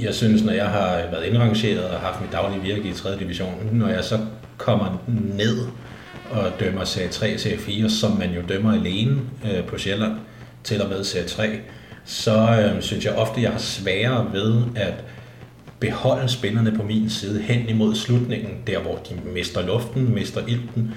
jeg 0.04 0.14
synes, 0.14 0.44
når 0.44 0.52
jeg 0.52 0.66
har 0.66 0.96
været 1.10 1.24
indrangeret 1.24 1.84
og 1.84 2.00
haft 2.00 2.20
mit 2.20 2.32
daglige 2.32 2.62
virke 2.62 2.88
i 2.88 2.92
3. 2.92 3.18
division, 3.18 3.68
når 3.72 3.88
jeg 3.88 4.04
så 4.04 4.18
kommer 4.56 5.02
ned 5.36 5.58
og 6.30 6.44
dømmer 6.60 6.84
serie 6.84 7.08
3 7.08 7.30
til 7.30 7.40
serie 7.40 7.58
4, 7.58 7.88
som 7.88 8.18
man 8.18 8.30
jo 8.30 8.40
dømmer 8.48 8.72
alene 8.72 9.16
øh, 9.44 9.64
på 9.64 9.78
Sjælland, 9.78 10.12
til 10.68 10.82
og 10.82 10.88
med 10.88 11.04
serie 11.04 11.26
3, 11.26 11.60
så 12.04 12.70
øh, 12.74 12.82
synes 12.82 13.04
jeg 13.04 13.14
ofte, 13.14 13.42
jeg 13.42 13.50
har 13.50 13.58
sværere 13.58 14.32
ved 14.32 14.62
at 14.76 14.94
beholde 15.80 16.28
spillerne 16.28 16.72
på 16.72 16.82
min 16.82 17.10
side 17.10 17.42
hen 17.42 17.68
imod 17.68 17.94
slutningen, 17.94 18.50
der 18.66 18.78
hvor 18.78 18.96
de 18.96 19.30
mister 19.34 19.66
luften, 19.66 20.14
mister 20.14 20.40
ilten. 20.46 20.94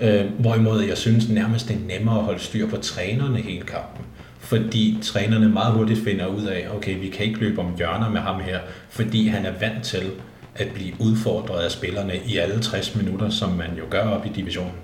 Øh, 0.00 0.24
hvorimod 0.38 0.82
jeg 0.82 0.98
synes 0.98 1.28
nærmest, 1.28 1.68
det 1.68 1.76
er 1.76 1.98
nemmere 1.98 2.18
at 2.18 2.24
holde 2.24 2.40
styr 2.40 2.68
på 2.68 2.76
trænerne 2.76 3.38
hele 3.38 3.62
kampen. 3.62 4.04
Fordi 4.38 4.98
trænerne 5.02 5.48
meget 5.48 5.72
hurtigt 5.72 6.04
finder 6.04 6.26
ud 6.26 6.44
af, 6.44 6.66
okay, 6.76 7.00
vi 7.00 7.08
kan 7.08 7.26
ikke 7.26 7.40
løbe 7.40 7.60
om 7.60 7.74
hjørner 7.76 8.10
med 8.10 8.20
ham 8.20 8.40
her, 8.40 8.58
fordi 8.90 9.28
han 9.28 9.46
er 9.46 9.52
vant 9.60 9.84
til 9.84 10.10
at 10.54 10.68
blive 10.74 10.94
udfordret 10.98 11.64
af 11.64 11.70
spillerne 11.70 12.12
i 12.26 12.36
alle 12.36 12.62
60 12.62 12.96
minutter, 12.96 13.30
som 13.30 13.50
man 13.50 13.70
jo 13.78 13.84
gør 13.90 14.02
op 14.08 14.26
i 14.26 14.28
divisionen. 14.28 14.74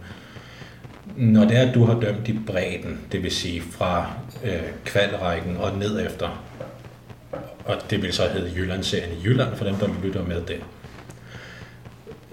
Når 1.17 1.45
det 1.45 1.57
er, 1.57 1.69
at 1.69 1.75
du 1.75 1.85
har 1.85 2.01
dømt 2.01 2.29
i 2.29 2.39
bredden, 2.47 3.01
det 3.13 3.23
vil 3.23 3.31
sige 3.31 3.63
fra 3.63 4.07
øh, 4.45 4.63
kvalrækken 4.85 5.57
og 5.57 5.79
ned 5.79 6.07
efter, 6.07 6.43
og 7.65 7.77
det 7.91 8.03
vil 8.03 8.13
så 8.13 8.23
hedde 8.33 8.53
Jyllandserien 8.57 9.13
i 9.13 9.25
Jylland, 9.25 9.57
for 9.57 9.65
dem, 9.65 9.75
der 9.75 9.89
lytter 10.05 10.25
med 10.25 10.41
det. 10.41 10.61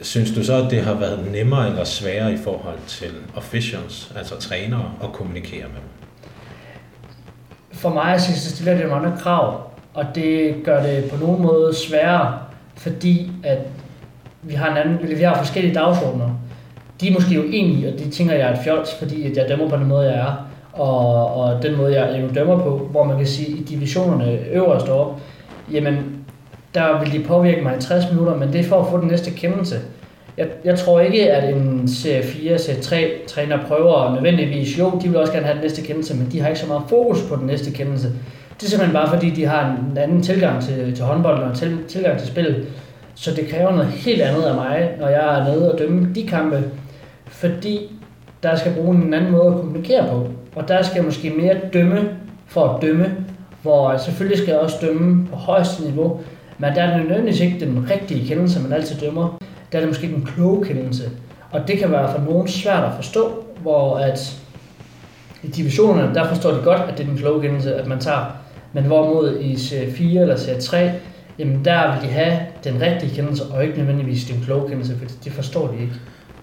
Synes 0.02 0.32
du 0.32 0.43
så, 0.43 0.63
at 0.63 0.72
det 0.72 0.82
har 0.82 0.93
været 0.93 1.32
nemmere 1.32 1.69
eller 1.69 1.84
sværere 1.84 2.34
i 2.34 2.38
forhold 2.38 2.78
til 2.88 3.12
officials, 3.36 4.12
altså 4.15 4.39
trænere, 4.39 4.91
at 5.04 5.13
kommunikere 5.13 5.67
med 5.67 5.76
dem? 5.76 5.89
For 7.72 7.89
mig 7.89 8.22
synes 8.22 8.38
jeg, 8.38 8.43
det 8.43 8.52
stiller 8.52 8.78
det 8.78 8.89
mange 8.89 9.17
krav, 9.19 9.72
og 9.93 10.06
det 10.15 10.56
gør 10.63 10.84
det 10.84 11.12
på 11.12 11.17
nogen 11.17 11.41
måde 11.41 11.76
sværere, 11.76 12.39
fordi 12.76 13.32
at 13.43 13.60
vi 14.41 14.54
har, 14.54 14.72
en 14.72 14.78
anden, 14.78 15.17
vi 15.17 15.24
har 15.24 15.38
forskellige 15.38 15.76
dagsordner 15.76 16.30
de 17.01 17.10
er 17.10 17.13
måske 17.13 17.39
uenige, 17.39 17.93
og 17.93 17.99
de 17.99 18.10
tænker, 18.10 18.34
at 18.34 18.39
jeg 18.39 18.49
er 18.49 18.53
et 18.53 18.63
fjols, 18.63 18.93
fordi 18.99 19.32
at 19.32 19.38
jeg 19.38 19.49
dømmer 19.49 19.69
på 19.69 19.75
den 19.77 19.88
måde, 19.88 20.12
jeg 20.12 20.19
er, 20.19 20.47
og, 20.73 21.36
og 21.36 21.63
den 21.63 21.77
måde, 21.77 22.01
jeg 22.01 22.21
jo 22.21 22.27
dømmer 22.36 22.58
på, 22.58 22.88
hvor 22.91 23.03
man 23.03 23.17
kan 23.17 23.27
sige, 23.27 23.53
at 23.53 23.60
i 23.60 23.63
divisionerne 23.63 24.39
øverst 24.51 24.89
op, 24.89 25.19
jamen, 25.71 26.23
der 26.74 26.99
vil 26.99 27.11
de 27.11 27.28
påvirke 27.28 27.61
mig 27.61 27.78
i 27.78 27.82
60 27.82 28.11
minutter, 28.11 28.36
men 28.36 28.53
det 28.53 28.59
er 28.59 28.63
for 28.63 28.80
at 28.80 28.88
få 28.91 28.99
den 28.99 29.07
næste 29.07 29.32
kendelse. 29.32 29.76
Jeg, 30.38 30.47
jeg 30.63 30.80
tror 30.80 30.99
ikke, 30.99 31.32
at 31.32 31.55
en 31.55 31.88
serie 31.88 32.24
4, 32.24 32.57
serie 32.57 32.82
3 32.82 33.11
træner 33.28 33.57
prøver 33.68 34.13
nødvendigvis, 34.13 34.80
jo, 34.80 34.99
de 35.03 35.07
vil 35.07 35.18
også 35.18 35.34
gerne 35.34 35.45
have 35.45 35.55
den 35.55 35.63
næste 35.63 35.82
kendelse, 35.82 36.15
men 36.15 36.30
de 36.32 36.39
har 36.41 36.47
ikke 36.47 36.59
så 36.59 36.68
meget 36.68 36.84
fokus 36.89 37.22
på 37.30 37.36
den 37.36 37.47
næste 37.47 37.72
kendelse. 37.72 38.07
Det 38.59 38.65
er 38.65 38.70
simpelthen 38.70 38.93
bare 38.93 39.09
fordi, 39.09 39.30
de 39.30 39.45
har 39.45 39.78
en 39.91 39.97
anden 39.97 40.22
tilgang 40.22 40.63
til, 40.63 40.95
til 40.95 41.05
håndbold 41.05 41.43
og 41.43 41.57
til, 41.57 41.78
tilgang 41.88 42.20
til 42.20 42.28
spillet. 42.28 42.68
Så 43.15 43.32
det 43.32 43.47
kræver 43.47 43.72
noget 43.72 43.88
helt 43.88 44.22
andet 44.22 44.43
af 44.43 44.55
mig, 44.55 44.89
når 44.99 45.07
jeg 45.07 45.39
er 45.39 45.43
nede 45.43 45.74
og 45.74 45.80
dømme 45.80 46.13
de 46.15 46.28
kampe, 46.28 46.63
fordi 47.34 47.91
der 48.43 48.55
skal 48.55 48.73
bruge 48.73 48.95
en 48.95 49.13
anden 49.13 49.31
måde 49.31 49.47
at 49.47 49.53
kommunikere 49.53 50.07
på. 50.09 50.27
Og 50.55 50.67
der 50.67 50.81
skal 50.81 50.95
jeg 50.95 51.05
måske 51.05 51.29
mere 51.29 51.55
dømme 51.73 52.09
for 52.47 52.65
at 52.65 52.81
dømme, 52.81 53.15
hvor 53.61 53.89
øh, 53.89 53.99
selvfølgelig 53.99 54.38
skal 54.38 54.51
jeg 54.51 54.59
også 54.59 54.77
dømme 54.81 55.27
på 55.27 55.36
højeste 55.36 55.84
niveau, 55.84 56.21
men 56.57 56.75
der 56.75 56.84
er 56.84 56.97
det 56.97 57.05
nødvendigvis 57.05 57.41
ikke 57.41 57.65
den 57.65 57.89
rigtige 57.91 58.27
kendelse, 58.27 58.61
man 58.61 58.73
altid 58.73 58.95
dømmer. 58.99 59.38
Der 59.71 59.77
er 59.77 59.81
det 59.81 59.89
måske 59.89 60.07
den 60.07 60.25
kloge 60.25 60.65
kendelse. 60.65 61.09
Og 61.51 61.67
det 61.67 61.79
kan 61.79 61.91
være 61.91 62.11
for 62.11 62.21
nogen 62.31 62.47
svært 62.47 62.84
at 62.84 62.91
forstå, 62.95 63.43
hvor 63.61 63.97
at 63.97 64.39
i 65.43 65.47
divisionerne, 65.47 66.15
der 66.15 66.27
forstår 66.27 66.51
de 66.51 66.61
godt, 66.63 66.81
at 66.81 66.97
det 66.97 67.03
er 67.03 67.07
den 67.07 67.17
kloge 67.17 67.41
kendelse, 67.41 67.75
at 67.75 67.88
man 67.88 67.99
tager. 67.99 68.25
Men 68.73 68.84
hvorimod 68.84 69.39
i 69.39 69.57
serie 69.57 69.91
4 69.91 70.21
eller 70.21 70.36
serie 70.36 70.61
3, 70.61 70.91
jamen 71.39 71.65
der 71.65 71.93
vil 71.93 72.09
de 72.09 72.13
have 72.13 72.39
den 72.63 72.81
rigtige 72.81 73.15
kendelse, 73.15 73.43
og 73.43 73.63
ikke 73.63 73.77
nødvendigvis 73.77 74.25
den 74.25 74.43
kloge 74.45 74.69
kendelse, 74.69 74.97
for 74.97 75.05
det 75.23 75.31
forstår 75.31 75.67
de 75.67 75.81
ikke. 75.81 75.93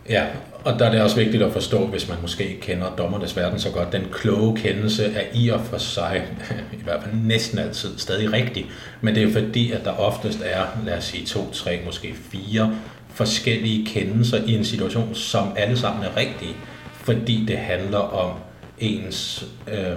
Ja, 0.09 0.25
og 0.65 0.79
der 0.79 0.87
er 0.87 0.91
det 0.91 1.03
også 1.03 1.17
vigtigt 1.17 1.43
at 1.43 1.53
forstå, 1.53 1.87
hvis 1.87 2.09
man 2.09 2.19
måske 2.23 2.49
ikke 2.49 2.61
kender 2.61 2.95
dommernes 2.99 3.37
verden 3.37 3.59
så 3.59 3.71
godt, 3.71 3.93
den 3.93 4.07
kloge 4.13 4.57
kendelse 4.57 5.05
er 5.05 5.25
i 5.35 5.49
og 5.49 5.61
for 5.61 5.79
sig, 5.79 6.23
i 6.81 6.83
hvert 6.85 7.03
fald 7.03 7.15
næsten 7.15 7.59
altid, 7.59 7.99
stadig 7.99 8.33
rigtig. 8.33 8.71
Men 9.01 9.15
det 9.15 9.23
er 9.23 9.33
fordi, 9.33 9.73
at 9.73 9.85
der 9.85 9.91
oftest 9.91 10.39
er, 10.45 10.65
lad 10.87 10.97
os 10.97 11.05
sige, 11.05 11.27
to, 11.27 11.51
tre, 11.53 11.81
måske 11.85 12.15
fire 12.31 12.77
forskellige 13.15 13.87
kendelser 13.87 14.45
i 14.47 14.55
en 14.55 14.65
situation, 14.65 15.15
som 15.15 15.53
alle 15.57 15.79
sammen 15.79 16.05
er 16.05 16.17
rigtige, 16.17 16.55
fordi 16.93 17.45
det 17.49 17.59
handler 17.59 17.99
om 17.99 18.37
ens 18.79 19.47
øh, 19.69 19.97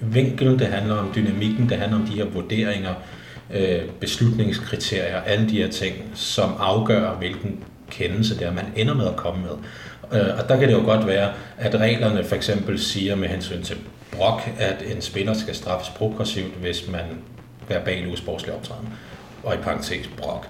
vinkel, 0.00 0.58
det 0.58 0.66
handler 0.66 0.94
om 0.94 1.12
dynamikken, 1.14 1.68
det 1.68 1.76
handler 1.76 1.98
om 1.98 2.06
de 2.06 2.12
her 2.12 2.24
vurderinger, 2.24 2.94
øh, 3.54 3.80
beslutningskriterier, 4.00 5.20
alle 5.20 5.48
de 5.48 5.56
her 5.56 5.70
ting, 5.70 5.94
som 6.14 6.54
afgør, 6.58 7.10
hvilken 7.10 7.64
kendelse 7.90 8.38
der 8.38 8.52
man 8.52 8.64
ender 8.76 8.94
med 8.94 9.06
at 9.06 9.16
komme 9.16 9.40
med. 9.42 9.56
Øh, 10.20 10.38
og 10.38 10.48
der 10.48 10.58
kan 10.58 10.68
det 10.68 10.74
jo 10.74 10.82
godt 10.84 11.06
være, 11.06 11.32
at 11.58 11.74
reglerne 11.74 12.24
for 12.24 12.36
eksempel 12.36 12.78
siger 12.78 13.16
med 13.16 13.28
hensyn 13.28 13.62
til 13.62 13.76
brok, 14.12 14.50
at 14.58 14.82
en 14.94 15.02
spiller 15.02 15.34
skal 15.34 15.54
straffes 15.54 15.88
progressivt, 15.88 16.54
hvis 16.54 16.88
man 16.90 17.04
verbal 17.68 18.08
usportslig 18.12 18.54
optræden, 18.54 18.88
og 19.44 19.54
i 19.54 19.58
parentes 19.58 20.10
brok. 20.16 20.48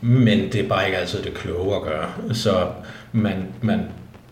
Men 0.00 0.52
det 0.52 0.54
er 0.64 0.68
bare 0.68 0.86
ikke 0.86 0.98
altid 0.98 1.22
det 1.22 1.34
kloge 1.34 1.76
at 1.76 1.82
gøre. 1.82 2.12
Så 2.32 2.66
man, 3.12 3.46
man 3.60 3.80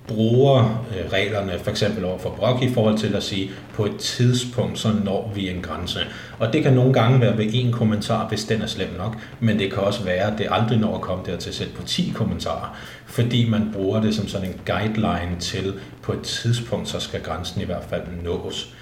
bruger 0.09 0.87
øh, 0.91 1.13
reglerne 1.13 1.59
for 1.63 1.71
eksempel 1.71 2.05
over 2.05 2.19
for 2.19 2.31
Brock 2.31 2.63
i 2.63 2.73
forhold 2.73 2.99
til 2.99 3.17
at 3.17 3.23
sige, 3.23 3.51
på 3.75 3.85
et 3.85 3.97
tidspunkt 3.97 4.79
så 4.79 4.89
når 5.05 5.33
vi 5.35 5.51
en 5.51 5.63
grænse. 5.63 5.99
Og 6.39 6.53
det 6.53 6.63
kan 6.63 6.73
nogle 6.73 6.93
gange 6.93 7.21
være 7.21 7.39
ved 7.39 7.47
en 7.53 7.73
kommentar, 7.73 8.29
hvis 8.29 8.45
den 8.45 8.63
er 8.63 8.67
slem 8.67 8.89
nok, 8.99 9.17
men 9.41 9.59
det 9.59 9.73
kan 9.73 9.83
også 9.83 10.05
være, 10.05 10.33
at 10.33 10.39
det 10.39 10.47
aldrig 10.51 10.79
når 10.79 10.95
at 10.95 11.01
komme 11.01 11.25
dertil 11.27 11.55
selv 11.55 11.71
på 11.71 11.83
10 11.83 12.13
kommentarer, 12.15 12.77
fordi 13.07 13.49
man 13.49 13.71
bruger 13.73 14.01
det 14.01 14.15
som 14.15 14.29
sådan 14.29 14.49
en 14.49 14.61
guideline 14.67 15.37
til, 15.41 15.75
på 16.03 16.13
et 16.13 16.23
tidspunkt 16.23 16.89
så 16.89 17.01
skal 17.01 17.23
grænsen 17.23 17.61
i 17.61 17.65
hvert 17.65 17.85
fald 17.91 18.03
nås. 18.23 18.75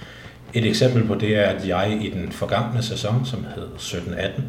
Et 0.54 0.66
eksempel 0.66 1.04
på 1.04 1.14
det 1.14 1.36
er, 1.36 1.42
at 1.42 1.68
jeg 1.68 1.98
i 2.02 2.10
den 2.10 2.32
forgangne 2.32 2.82
sæson, 2.82 3.26
som 3.26 3.46
hed 3.54 3.68
17-18, 3.78 4.42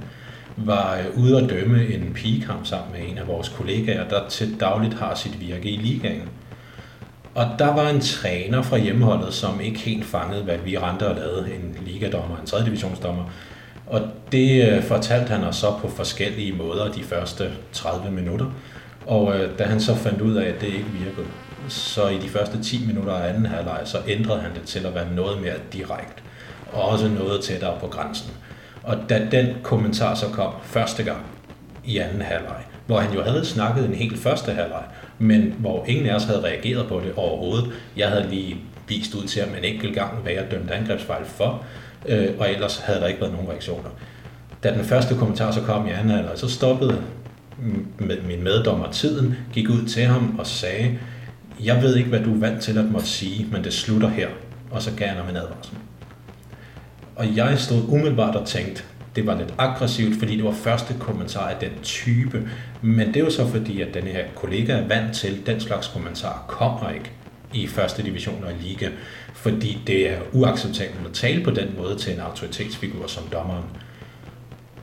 var 0.57 0.97
øh, 0.97 1.23
ude 1.23 1.37
at 1.43 1.49
dømme 1.49 1.87
en 1.87 2.13
pigekamp 2.13 2.65
sammen 2.65 2.91
med 2.91 3.11
en 3.11 3.17
af 3.17 3.27
vores 3.27 3.49
kollegaer, 3.49 4.07
der 4.07 4.29
til 4.29 4.59
dagligt 4.59 4.93
har 4.93 5.15
sit 5.15 5.39
virke 5.39 5.69
i 5.69 5.77
ligaen. 5.77 6.29
Og 7.35 7.47
der 7.59 7.73
var 7.73 7.89
en 7.89 8.01
træner 8.01 8.61
fra 8.61 8.77
hjemmeholdet, 8.77 9.33
som 9.33 9.61
ikke 9.61 9.79
helt 9.79 10.05
fangede, 10.05 10.43
hvad 10.43 10.57
vi 10.57 10.77
rente 10.77 11.07
og 11.07 11.15
lavede, 11.15 11.55
en 11.55 11.77
ligadommer, 11.85 12.37
en 12.37 12.45
3. 12.45 12.65
divisionsdommer. 12.65 13.23
Og 13.87 14.01
det 14.31 14.71
øh, 14.71 14.83
fortalte 14.83 15.29
han 15.29 15.43
os 15.43 15.55
så 15.55 15.73
på 15.81 15.89
forskellige 15.89 16.53
måder 16.53 16.91
de 16.91 17.03
første 17.03 17.51
30 17.73 18.11
minutter. 18.11 18.45
Og 19.05 19.37
øh, 19.37 19.59
da 19.59 19.63
han 19.63 19.79
så 19.79 19.95
fandt 19.95 20.21
ud 20.21 20.35
af, 20.35 20.45
at 20.49 20.61
det 20.61 20.67
ikke 20.67 20.89
virkede, 20.99 21.27
så 21.69 22.07
i 22.07 22.17
de 22.17 22.29
første 22.29 22.63
10 22.63 22.87
minutter 22.87 23.13
af 23.13 23.29
anden 23.29 23.45
halvleg, 23.45 23.81
så 23.85 23.97
ændrede 24.07 24.39
han 24.39 24.53
det 24.53 24.63
til 24.63 24.85
at 24.85 24.95
være 24.95 25.13
noget 25.15 25.41
mere 25.41 25.55
direkte. 25.73 26.21
Og 26.73 26.81
også 26.81 27.07
noget 27.07 27.41
tættere 27.41 27.79
på 27.79 27.87
grænsen. 27.87 28.31
Og 28.83 28.97
da 29.09 29.27
den 29.31 29.47
kommentar 29.63 30.15
så 30.15 30.25
kom 30.29 30.53
første 30.63 31.03
gang 31.03 31.25
i 31.85 31.97
anden 31.97 32.21
halvleg, 32.21 32.63
hvor 32.85 32.99
han 32.99 33.13
jo 33.13 33.23
havde 33.23 33.45
snakket 33.45 33.85
en 33.85 33.93
helt 33.93 34.19
første 34.19 34.51
halvleg, 34.51 34.83
men 35.19 35.55
hvor 35.59 35.85
ingen 35.87 36.05
af 36.05 36.15
os 36.15 36.23
havde 36.23 36.43
reageret 36.43 36.87
på 36.87 36.99
det 36.99 37.13
overhovedet. 37.15 37.71
Jeg 37.97 38.09
havde 38.09 38.29
lige 38.29 38.57
vist 38.87 39.15
ud 39.15 39.23
til 39.23 39.41
ham 39.41 39.55
en 39.57 39.63
enkelt 39.63 39.95
gang, 39.95 40.17
hvad 40.17 40.31
jeg 40.31 40.51
dømte 40.51 40.73
angrebsfejl 40.73 41.25
for, 41.25 41.63
øh, 42.05 42.29
og 42.39 42.51
ellers 42.51 42.77
havde 42.77 42.99
der 42.99 43.07
ikke 43.07 43.21
været 43.21 43.33
nogen 43.33 43.49
reaktioner. 43.49 43.89
Da 44.63 44.73
den 44.73 44.83
første 44.83 45.15
kommentar 45.15 45.51
så 45.51 45.61
kom 45.61 45.87
i 45.87 45.91
anden 45.91 46.17
alder, 46.17 46.35
så 46.35 46.49
stoppede 46.49 47.01
med 47.97 48.21
min 48.21 48.43
meddommer 48.43 48.91
tiden, 48.91 49.35
gik 49.53 49.69
ud 49.69 49.85
til 49.87 50.03
ham 50.03 50.39
og 50.39 50.47
sagde, 50.47 50.97
jeg 51.63 51.81
ved 51.81 51.95
ikke, 51.95 52.09
hvad 52.09 52.19
du 52.19 52.35
er 52.35 52.39
vant 52.39 52.61
til 52.61 52.77
at 52.77 52.85
måtte 52.85 53.07
sige, 53.07 53.47
men 53.51 53.63
det 53.63 53.73
slutter 53.73 54.07
her, 54.07 54.27
og 54.71 54.81
så 54.81 54.91
gav 54.97 55.07
han 55.07 55.17
ham 55.17 55.29
en 55.29 55.35
advarsel. 55.35 55.75
Og 57.15 57.35
jeg 57.35 57.59
stod 57.59 57.83
umiddelbart 57.87 58.35
og 58.35 58.47
tænkte, 58.47 58.83
det 59.15 59.27
var 59.27 59.37
lidt 59.37 59.53
aggressivt, 59.57 60.19
fordi 60.19 60.35
det 60.35 60.43
var 60.43 60.51
første 60.51 60.95
kommentar 60.99 61.47
af 61.47 61.55
den 61.61 61.71
type. 61.83 62.49
Men 62.81 63.07
det 63.07 63.15
er 63.15 63.19
jo 63.19 63.29
så 63.29 63.47
fordi, 63.47 63.81
at 63.81 63.93
den 63.93 64.03
her 64.03 64.23
kollega 64.35 64.73
er 64.73 64.87
vant 64.87 65.15
til, 65.15 65.45
den 65.45 65.59
slags 65.59 65.87
kommentar 65.87 66.45
kommer 66.47 66.89
ikke 66.89 67.11
i 67.53 67.67
første 67.67 68.03
division 68.03 68.43
og 68.43 68.51
i 68.51 68.67
liga, 68.67 68.89
fordi 69.33 69.81
det 69.87 70.11
er 70.11 70.17
uacceptabelt 70.33 71.07
at 71.07 71.13
tale 71.13 71.43
på 71.43 71.51
den 71.51 71.67
måde 71.77 71.97
til 71.97 72.13
en 72.13 72.19
autoritetsfigur 72.19 73.07
som 73.07 73.23
dommeren. 73.31 73.63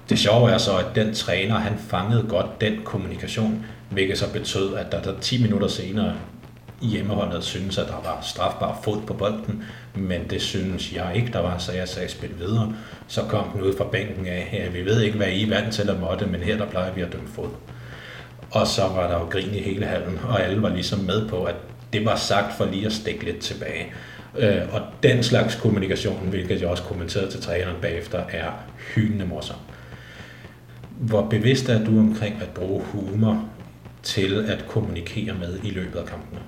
Det 0.09 0.19
sjove 0.19 0.51
er 0.51 0.59
så, 0.59 0.77
at 0.79 0.87
den 0.95 1.15
træner, 1.15 1.55
han 1.55 1.79
fangede 1.79 2.27
godt 2.29 2.61
den 2.61 2.81
kommunikation, 2.85 3.67
hvilket 3.91 4.19
så 4.19 4.33
betød, 4.33 4.75
at 4.75 4.93
der, 4.93 5.03
der 5.03 5.21
10 5.21 5.43
minutter 5.43 5.69
senere 5.69 6.15
hjemmeholdet 6.83 7.45
synes, 7.45 7.79
at 7.79 7.87
der 7.87 8.01
var 8.05 8.19
strafbar 8.23 8.81
fod 8.85 9.01
på 9.07 9.15
bolden, 9.15 9.65
men 9.95 10.31
det 10.31 10.43
synes 10.43 10.93
jeg 10.93 11.13
ikke, 11.15 11.33
der 11.33 11.39
var, 11.39 11.59
så 11.59 11.73
jeg 11.73 11.89
sagde 11.89 12.09
spil 12.09 12.39
videre. 12.39 12.75
Så 13.09 13.23
kom 13.23 13.45
den 13.55 13.63
ud 13.63 13.77
fra 13.77 13.85
bænken 13.85 14.27
af, 14.27 14.49
ja, 14.53 14.69
vi 14.69 14.85
ved 14.85 15.01
ikke, 15.01 15.17
hvad 15.17 15.29
I 15.29 15.43
er 15.43 15.49
vant 15.61 15.75
til 15.75 15.91
at 15.91 16.01
måtte, 16.01 16.27
men 16.27 16.41
her 16.41 16.57
der 16.57 16.67
plejer 16.67 16.93
vi 16.93 17.01
at 17.01 17.13
dømme 17.13 17.29
fod. 17.29 17.49
Og 18.51 18.67
så 18.67 18.83
var 18.83 19.09
der 19.09 19.19
jo 19.19 19.25
grin 19.25 19.55
i 19.55 19.59
hele 19.59 19.87
hallen, 19.87 20.21
og 20.29 20.43
alle 20.43 20.63
var 20.63 20.69
ligesom 20.69 20.99
med 20.99 21.29
på, 21.29 21.45
at 21.45 21.55
det 21.93 22.05
var 22.05 22.17
sagt 22.17 22.57
for 22.57 22.65
lige 22.65 22.87
at 22.87 22.93
stikke 22.93 23.25
lidt 23.25 23.39
tilbage. 23.39 23.93
Øh, 24.39 24.63
og 24.73 24.81
den 25.03 25.23
slags 25.23 25.55
kommunikation, 25.55 26.29
hvilket 26.29 26.61
jeg 26.61 26.69
også 26.69 26.83
kommenterede 26.83 27.31
til 27.31 27.41
træneren 27.41 27.77
bagefter, 27.83 28.19
er 28.19 28.51
hyldende 28.95 29.27
morsom. 29.27 29.57
Hvor 30.99 31.23
bevidst 31.23 31.69
er 31.69 31.85
du 31.85 31.99
omkring 31.99 32.43
at 32.43 32.49
bruge 32.49 32.83
humor 32.83 33.45
til 34.03 34.45
at 34.49 34.65
kommunikere 34.69 35.35
med 35.35 35.59
i 35.65 35.71
løbet 35.71 35.99
af 35.99 36.07
kampene? 36.07 36.41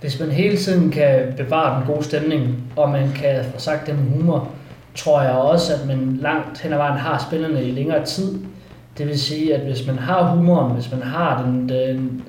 Hvis 0.00 0.20
man 0.20 0.30
hele 0.30 0.56
tiden 0.56 0.90
kan 0.90 1.34
bevare 1.36 1.80
den 1.80 1.94
gode 1.94 2.04
stemning, 2.04 2.64
og 2.76 2.90
man 2.90 3.12
kan 3.16 3.44
få 3.44 3.58
sagt 3.58 3.86
det 3.86 3.94
med 3.94 4.04
humor, 4.04 4.48
tror 4.94 5.22
jeg 5.22 5.32
også, 5.32 5.74
at 5.74 5.86
man 5.86 6.18
langt 6.22 6.60
hen 6.60 6.72
ad 6.72 6.76
vejen 6.76 6.98
har 6.98 7.24
spillerne 7.28 7.64
i 7.64 7.70
længere 7.70 8.04
tid. 8.04 8.38
Det 8.98 9.06
vil 9.06 9.20
sige, 9.20 9.54
at 9.54 9.60
hvis 9.60 9.86
man 9.86 9.98
har 9.98 10.22
humoren, 10.22 10.74
hvis 10.74 10.92
man 10.92 11.02
har 11.02 11.42
den, 11.42 11.68
den, 11.68 12.22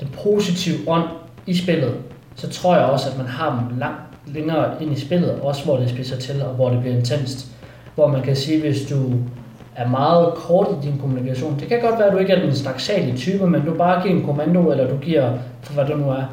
den 0.00 0.08
positive 0.22 0.76
ånd 0.86 1.04
i 1.46 1.56
spillet, 1.56 1.94
så 2.34 2.50
tror 2.50 2.76
jeg 2.76 2.84
også, 2.84 3.10
at 3.10 3.18
man 3.18 3.26
har 3.26 3.66
dem 3.70 3.78
langt 3.78 4.00
længere 4.26 4.82
ind 4.82 4.92
i 4.92 5.00
spillet, 5.00 5.30
også 5.30 5.64
hvor 5.64 5.76
det 5.76 5.90
spidser 5.90 6.16
til, 6.16 6.42
og 6.42 6.54
hvor 6.54 6.70
det 6.70 6.80
bliver 6.80 6.96
intenst. 6.96 7.46
Hvor 7.94 8.06
man 8.06 8.22
kan 8.22 8.36
sige, 8.36 8.60
hvis 8.60 8.86
du 8.90 9.12
er 9.76 9.88
meget 9.88 10.34
kort 10.34 10.66
i 10.70 10.86
din 10.86 10.98
kommunikation, 10.98 11.56
det 11.60 11.68
kan 11.68 11.80
godt 11.80 11.98
være, 11.98 12.06
at 12.06 12.12
du 12.12 12.18
ikke 12.18 12.32
er 12.32 12.40
den 12.40 12.54
snaksalige 12.54 13.16
type, 13.16 13.46
men 13.46 13.64
du 13.64 13.74
bare 13.74 14.02
giver 14.02 14.14
en 14.14 14.26
kommando, 14.26 14.70
eller 14.70 14.88
du 14.88 14.96
giver, 14.96 15.32
for 15.62 15.72
hvad 15.72 15.84
du 15.84 15.96
nu 15.96 16.10
er, 16.10 16.24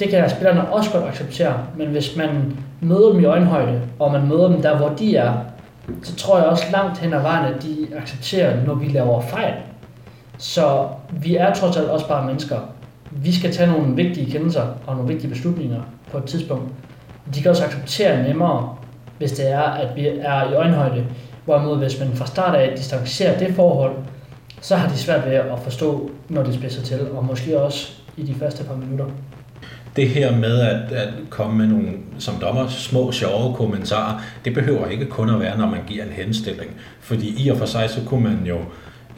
det 0.00 0.08
kan 0.08 0.30
spillerne 0.30 0.72
også 0.72 0.90
godt 0.90 1.04
acceptere, 1.04 1.66
men 1.76 1.88
hvis 1.88 2.16
man 2.16 2.56
møder 2.80 3.12
dem 3.12 3.20
i 3.20 3.24
øjenhøjde, 3.24 3.80
og 3.98 4.12
man 4.12 4.28
møder 4.28 4.48
dem 4.48 4.62
der, 4.62 4.76
hvor 4.76 4.88
de 4.88 5.16
er, 5.16 5.32
så 6.02 6.16
tror 6.16 6.38
jeg 6.38 6.46
også 6.46 6.64
langt 6.72 6.98
hen 6.98 7.12
ad 7.12 7.22
vejen, 7.22 7.54
at 7.54 7.62
de 7.62 7.86
accepterer, 7.96 8.64
når 8.66 8.74
vi 8.74 8.88
laver 8.88 9.20
fejl. 9.20 9.54
Så 10.38 10.88
vi 11.10 11.36
er 11.36 11.54
trods 11.54 11.76
alt 11.76 11.88
også 11.88 12.08
bare 12.08 12.26
mennesker. 12.26 12.56
Vi 13.10 13.32
skal 13.32 13.52
tage 13.52 13.72
nogle 13.72 13.96
vigtige 13.96 14.30
kendelser 14.30 14.66
og 14.86 14.96
nogle 14.96 15.08
vigtige 15.08 15.30
beslutninger 15.30 15.80
på 16.12 16.18
et 16.18 16.24
tidspunkt. 16.24 16.64
De 17.34 17.42
kan 17.42 17.50
også 17.50 17.64
acceptere 17.64 18.22
nemmere, 18.22 18.76
hvis 19.18 19.32
det 19.32 19.50
er, 19.50 19.60
at 19.62 19.96
vi 19.96 20.08
er 20.08 20.50
i 20.50 20.54
øjenhøjde. 20.54 21.06
Hvorimod 21.44 21.78
hvis 21.78 22.00
man 22.00 22.12
fra 22.14 22.26
start 22.26 22.54
af 22.54 22.76
distancerer 22.76 23.38
det 23.38 23.54
forhold, 23.54 23.92
så 24.60 24.76
har 24.76 24.88
de 24.88 24.98
svært 24.98 25.26
ved 25.26 25.32
at 25.32 25.58
forstå, 25.62 26.10
når 26.28 26.42
det 26.42 26.54
spidser 26.54 26.82
til, 26.82 27.10
og 27.10 27.24
måske 27.24 27.60
også 27.60 27.92
i 28.16 28.22
de 28.22 28.34
første 28.34 28.64
par 28.64 28.74
minutter 28.74 29.06
det 29.96 30.08
her 30.08 30.36
med 30.36 30.60
at, 30.60 30.92
at 30.92 31.08
komme 31.30 31.58
med 31.58 31.66
nogle, 31.66 31.88
som 32.18 32.34
dommer, 32.40 32.68
små, 32.68 33.12
sjove 33.12 33.56
kommentarer, 33.56 34.20
det 34.44 34.54
behøver 34.54 34.88
ikke 34.88 35.06
kun 35.06 35.30
at 35.30 35.40
være, 35.40 35.58
når 35.58 35.66
man 35.66 35.80
giver 35.86 36.04
en 36.04 36.12
henstilling. 36.12 36.70
Fordi 37.00 37.44
i 37.44 37.48
og 37.48 37.58
for 37.58 37.66
sig, 37.66 37.90
så 37.90 38.00
kunne 38.06 38.24
man 38.24 38.46
jo 38.46 38.58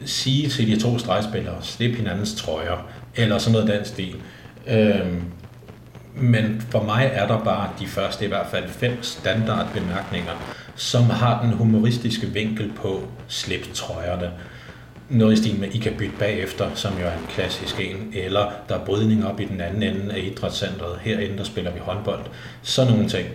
sige 0.05 0.49
til 0.49 0.67
de 0.67 0.81
to 0.81 0.97
stregspillere, 0.97 1.55
slip 1.61 1.95
hinandens 1.95 2.35
trøjer, 2.35 2.87
eller 3.15 3.37
sådan 3.37 3.53
noget 3.53 3.77
den 3.77 3.85
stil. 3.85 4.15
Øhm, 4.67 5.21
men 6.15 6.65
for 6.69 6.83
mig 6.83 7.09
er 7.13 7.27
der 7.27 7.43
bare 7.43 7.69
de 7.79 7.87
første 7.87 8.25
i 8.25 8.27
hvert 8.27 8.47
fald 8.51 8.69
fem 8.69 9.03
standardbemærkninger, 9.03 10.31
som 10.75 11.03
har 11.03 11.41
den 11.41 11.53
humoristiske 11.53 12.27
vinkel 12.27 12.71
på 12.75 13.03
slip 13.27 13.73
trøjerne 13.73 14.31
noget 15.13 15.33
i 15.33 15.35
stil 15.35 15.59
med, 15.59 15.67
I 15.67 15.77
kan 15.77 15.93
bytte 15.97 16.15
bagefter, 16.19 16.65
som 16.75 16.91
jo 17.01 17.05
er 17.05 17.11
en 17.11 17.27
klassisk 17.29 17.79
en, 17.79 18.11
eller 18.13 18.51
der 18.69 18.75
er 18.75 18.85
brydning 18.85 19.25
op 19.27 19.39
i 19.39 19.45
den 19.45 19.61
anden 19.61 19.83
ende 19.83 20.13
af 20.13 20.19
idrætscentret, 20.19 20.99
herinde 21.01 21.37
der 21.37 21.43
spiller 21.43 21.71
vi 21.71 21.79
håndbold, 21.79 22.21
sådan 22.61 22.93
nogle 22.93 23.09
ting. 23.09 23.27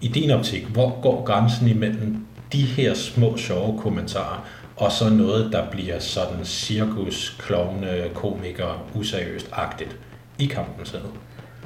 I 0.00 0.08
din 0.08 0.30
optik, 0.30 0.66
hvor 0.66 1.00
går 1.02 1.24
grænsen 1.24 1.68
imellem 1.68 2.16
de 2.52 2.62
her 2.62 2.94
små, 2.94 3.36
sjove 3.36 3.78
kommentarer, 3.78 4.46
og 4.76 4.92
så 4.92 5.10
noget, 5.10 5.52
der 5.52 5.70
bliver 5.70 5.98
sådan 5.98 6.44
cirkus, 6.44 7.36
klovne, 7.38 7.88
komiker, 8.14 8.86
useriøst-agtigt 8.94 9.96
i 10.38 10.46
kampen 10.46 10.86
selv? 10.86 11.02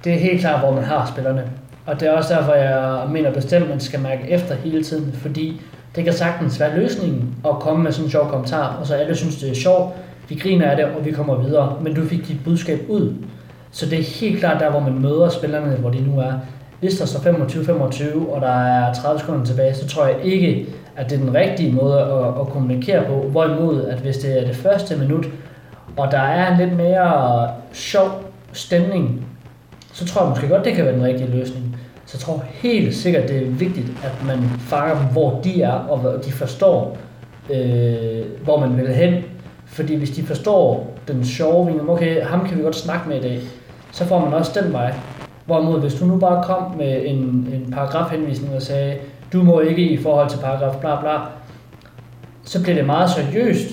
Det 0.04 0.12
er 0.12 0.18
helt 0.18 0.40
klart, 0.40 0.60
hvor 0.60 0.74
man 0.74 0.84
har 0.84 1.10
spillerne. 1.12 1.50
Og 1.86 2.00
det 2.00 2.08
er 2.08 2.12
også 2.12 2.34
derfor, 2.34 2.52
jeg 2.52 3.08
mener 3.10 3.32
bestemt, 3.32 3.64
at 3.64 3.70
man 3.70 3.80
skal 3.80 4.00
mærke 4.00 4.30
efter 4.30 4.54
hele 4.54 4.84
tiden, 4.84 5.12
fordi 5.12 5.60
det 5.96 6.04
kan 6.04 6.12
sagtens 6.12 6.60
være 6.60 6.78
løsningen 6.78 7.34
at 7.44 7.54
komme 7.60 7.82
med 7.82 7.92
sådan 7.92 8.06
en 8.06 8.10
sjov 8.10 8.28
kommentar, 8.28 8.76
og 8.80 8.86
så 8.86 8.94
alle 8.94 9.16
synes, 9.16 9.36
det 9.36 9.50
er 9.50 9.54
sjovt, 9.54 9.94
vi 10.28 10.34
griner 10.34 10.70
af 10.70 10.76
det, 10.76 10.84
og 10.84 11.04
vi 11.04 11.12
kommer 11.12 11.42
videre, 11.42 11.76
men 11.80 11.94
du 11.94 12.04
fik 12.04 12.28
dit 12.28 12.44
budskab 12.44 12.80
ud. 12.88 13.14
Så 13.70 13.86
det 13.86 13.98
er 13.98 14.20
helt 14.20 14.38
klart 14.38 14.60
der, 14.60 14.70
hvor 14.70 14.80
man 14.80 15.02
møder 15.02 15.28
spillerne, 15.28 15.76
hvor 15.76 15.90
de 15.90 16.00
nu 16.00 16.20
er. 16.20 16.32
Hvis 16.80 16.98
der 16.98 17.06
står 17.06 17.20
25-25, 17.20 18.30
og 18.34 18.40
der 18.40 18.52
er 18.52 18.94
30 18.94 19.20
sekunder 19.20 19.44
tilbage, 19.44 19.74
så 19.74 19.86
tror 19.86 20.06
jeg 20.06 20.16
ikke, 20.22 20.66
at 20.96 21.10
det 21.10 21.20
er 21.20 21.24
den 21.24 21.34
rigtige 21.34 21.72
måde 21.72 22.00
at, 22.00 22.40
at 22.40 22.48
kommunikere 22.48 23.04
på. 23.04 23.28
Hvorimod, 23.28 23.84
at 23.84 23.98
hvis 23.98 24.16
det 24.16 24.42
er 24.42 24.46
det 24.46 24.56
første 24.56 24.96
minut, 24.96 25.26
og 25.96 26.10
der 26.10 26.18
er 26.18 26.52
en 26.52 26.58
lidt 26.58 26.76
mere 26.76 27.48
sjov 27.72 28.22
stemning, 28.52 29.26
så 29.92 30.06
tror 30.06 30.22
jeg 30.22 30.28
måske 30.28 30.48
godt, 30.48 30.64
det 30.64 30.74
kan 30.74 30.84
være 30.84 30.94
den 30.94 31.04
rigtige 31.04 31.30
løsning. 31.30 31.76
Så 32.06 32.16
jeg 32.16 32.20
tror 32.20 32.44
helt 32.48 32.94
sikkert, 32.94 33.28
det 33.28 33.36
er 33.36 33.50
vigtigt, 33.50 33.86
at 34.04 34.26
man 34.26 34.38
fanger 34.58 34.98
dem, 34.98 35.06
hvor 35.12 35.40
de 35.44 35.62
er, 35.62 35.72
og 35.72 35.98
hvor 35.98 36.10
de 36.10 36.32
forstår, 36.32 36.98
øh, 37.50 38.24
hvor 38.44 38.60
man 38.60 38.76
vil 38.76 38.94
hen. 38.94 39.14
Fordi 39.66 39.94
hvis 39.94 40.10
de 40.10 40.22
forstår 40.22 40.94
den 41.08 41.24
sjove 41.24 41.66
vinkel, 41.66 41.90
okay, 41.90 42.22
ham 42.22 42.48
kan 42.48 42.58
vi 42.58 42.62
godt 42.62 42.76
snakke 42.76 43.08
med 43.08 43.16
i 43.16 43.20
dag, 43.20 43.40
så 43.92 44.04
får 44.04 44.18
man 44.18 44.34
også 44.34 44.60
den 44.62 44.72
vej. 44.72 44.94
Hvorimod, 45.46 45.80
hvis 45.80 45.94
du 45.94 46.04
nu 46.04 46.18
bare 46.18 46.44
kom 46.44 46.76
med 46.76 47.02
en, 47.06 47.18
en 47.54 47.70
paragrafhenvisning 47.72 48.54
og 48.54 48.62
sagde, 48.62 48.96
du 49.32 49.42
må 49.42 49.60
ikke 49.60 49.82
i 49.82 49.96
forhold 49.96 50.30
til 50.30 50.38
paragraf 50.38 50.80
bla 50.80 51.00
bla, 51.00 51.16
så 52.44 52.62
bliver 52.62 52.76
det 52.76 52.86
meget 52.86 53.10
seriøst. 53.10 53.68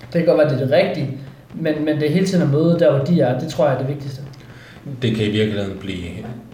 Det 0.00 0.12
kan 0.12 0.24
godt 0.24 0.38
være, 0.38 0.48
det 0.48 0.62
er 0.62 0.66
det 0.66 0.74
rigtige, 0.88 1.18
men, 1.54 1.84
men 1.84 1.96
det 1.96 2.08
er 2.08 2.12
hele 2.12 2.26
tiden 2.26 2.42
at 2.42 2.50
møde 2.50 2.76
der, 2.78 2.96
hvor 2.96 3.04
de 3.04 3.20
er, 3.20 3.38
det 3.38 3.48
tror 3.48 3.64
jeg 3.66 3.74
er 3.74 3.78
det 3.78 3.88
vigtigste. 3.88 4.22
Det 5.02 5.16
kan 5.16 5.26
i 5.26 5.30
virkeligheden 5.30 5.78
blive, 5.80 6.08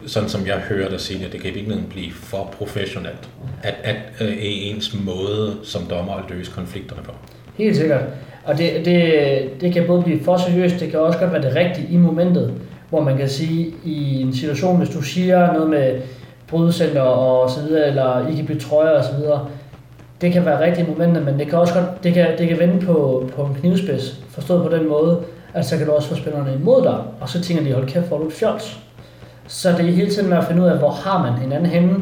sådan 0.07 0.29
som 0.29 0.47
jeg 0.47 0.57
hører 0.57 0.89
dig 0.89 1.01
sige 1.01 1.25
det, 1.25 1.33
det 1.33 1.41
kan 1.41 1.51
i 1.51 1.55
virkeligheden 1.55 1.89
blive 1.91 2.13
for 2.13 2.55
professionelt, 2.59 3.29
at, 3.63 3.75
at 3.83 3.97
øh, 4.21 4.35
ens 4.41 4.97
måde 5.05 5.57
som 5.63 5.83
dommer 5.91 6.15
at 6.15 6.25
løse 6.31 6.53
konflikterne 6.53 7.03
på. 7.03 7.13
Helt 7.59 7.77
sikkert. 7.77 8.03
Og 8.45 8.59
det, 8.59 8.85
det, 8.85 9.61
det 9.61 9.73
kan 9.73 9.87
både 9.87 10.03
blive 10.03 10.25
for 10.25 10.37
seriøst, 10.37 10.81
det 10.81 10.91
kan 10.91 11.01
også 11.01 11.19
godt 11.19 11.33
være 11.33 11.43
det 11.43 11.57
rigtige 11.57 11.89
i 11.91 11.97
momentet, 11.97 12.55
hvor 12.91 13.01
man 13.01 13.17
kan 13.17 13.29
sige, 13.29 13.75
i 13.85 14.21
en 14.23 14.35
situation, 14.35 14.77
hvis 14.77 14.89
du 14.89 15.03
siger 15.03 15.53
noget 15.53 15.71
med 15.71 16.01
brydecenter 16.49 17.01
og 17.01 17.51
så 17.51 17.61
videre, 17.63 17.89
eller 17.89 18.27
ikke 18.27 18.37
kan 18.37 18.47
blive 18.47 18.61
trøjer 18.61 18.99
og 18.99 19.05
så 19.05 19.11
videre, 19.17 19.49
det 20.21 20.33
kan 20.33 20.45
være 20.45 20.65
rigtige 20.65 20.87
momentet, 20.87 21.25
men 21.25 21.39
det 21.39 21.49
kan 21.49 21.59
også 21.59 21.75
godt, 21.75 22.05
det 22.05 22.15
kan, 22.15 22.39
det 22.39 22.49
kan 22.49 22.59
vende 22.59 22.87
på, 22.87 23.29
på 23.37 23.43
en 23.43 23.55
knivspids, 23.55 24.21
forstået 24.31 24.63
på 24.71 24.77
den 24.77 24.89
måde, 24.89 25.23
at 25.55 25.67
så 25.67 25.77
kan 25.77 25.87
du 25.87 25.93
også 25.93 26.09
få 26.09 26.15
spillerne 26.15 26.55
imod 26.55 26.83
dig, 26.83 26.99
og 27.21 27.29
så 27.29 27.43
tænker 27.43 27.65
de, 27.65 27.73
hold 27.73 27.89
kæft, 27.89 28.07
hvor 28.07 28.19
du 28.19 28.31
fjols. 28.31 28.79
Så 29.47 29.73
det 29.73 29.81
er 29.81 29.93
hele 29.93 30.11
tiden 30.11 30.29
med 30.29 30.37
at 30.37 30.45
finde 30.45 30.63
ud 30.63 30.69
af, 30.69 30.79
hvor 30.79 30.91
har 30.91 31.23
man 31.23 31.33
hinanden 31.33 31.71
henne, 31.71 31.95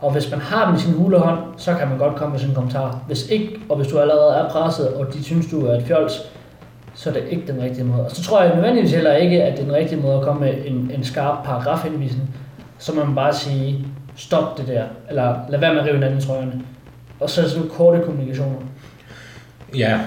og 0.00 0.12
hvis 0.12 0.30
man 0.30 0.40
har 0.40 0.66
dem 0.66 0.76
i 0.76 0.78
sin 0.78 0.92
hulehånd, 0.92 1.38
så 1.56 1.74
kan 1.74 1.88
man 1.88 1.98
godt 1.98 2.16
komme 2.16 2.32
med 2.32 2.40
sin 2.40 2.54
kommentar. 2.54 2.98
Hvis 3.06 3.28
ikke, 3.28 3.60
og 3.68 3.76
hvis 3.76 3.86
du 3.86 3.98
allerede 3.98 4.34
er 4.34 4.48
presset, 4.48 4.88
og 4.88 5.14
de 5.14 5.24
synes, 5.24 5.46
du 5.50 5.66
er 5.66 5.74
et 5.76 5.82
fjols, 5.82 6.22
så 6.94 7.10
er 7.10 7.14
det 7.14 7.22
ikke 7.30 7.52
den 7.52 7.62
rigtige 7.62 7.84
måde. 7.84 8.04
Og 8.04 8.10
så 8.10 8.22
tror 8.22 8.42
jeg 8.42 8.54
nødvendigvis 8.54 8.92
heller 8.92 9.12
ikke, 9.12 9.42
at 9.42 9.52
det 9.52 9.60
er 9.60 9.64
den 9.64 9.74
rigtige 9.74 10.00
måde 10.00 10.16
at 10.16 10.22
komme 10.22 10.40
med 10.40 10.54
en, 10.64 10.90
en 10.94 11.04
skarp 11.04 11.44
paragrafhenvisning. 11.44 12.34
Så 12.78 12.94
må 12.94 13.04
man 13.04 13.14
bare 13.14 13.34
sige, 13.34 13.86
stop 14.16 14.58
det 14.58 14.68
der, 14.68 14.84
eller 15.08 15.36
lad 15.48 15.60
være 15.60 15.74
med 15.74 15.80
at 15.80 15.86
rive 15.86 15.94
hinanden 15.94 16.18
i 16.18 16.22
trøjerne. 16.22 16.62
Og 17.20 17.30
så 17.30 17.40
er 17.40 17.44
det 17.44 17.52
sådan 17.52 17.68
korte 17.68 18.02
kommunikationer. 18.04 18.58
Ja, 19.76 20.00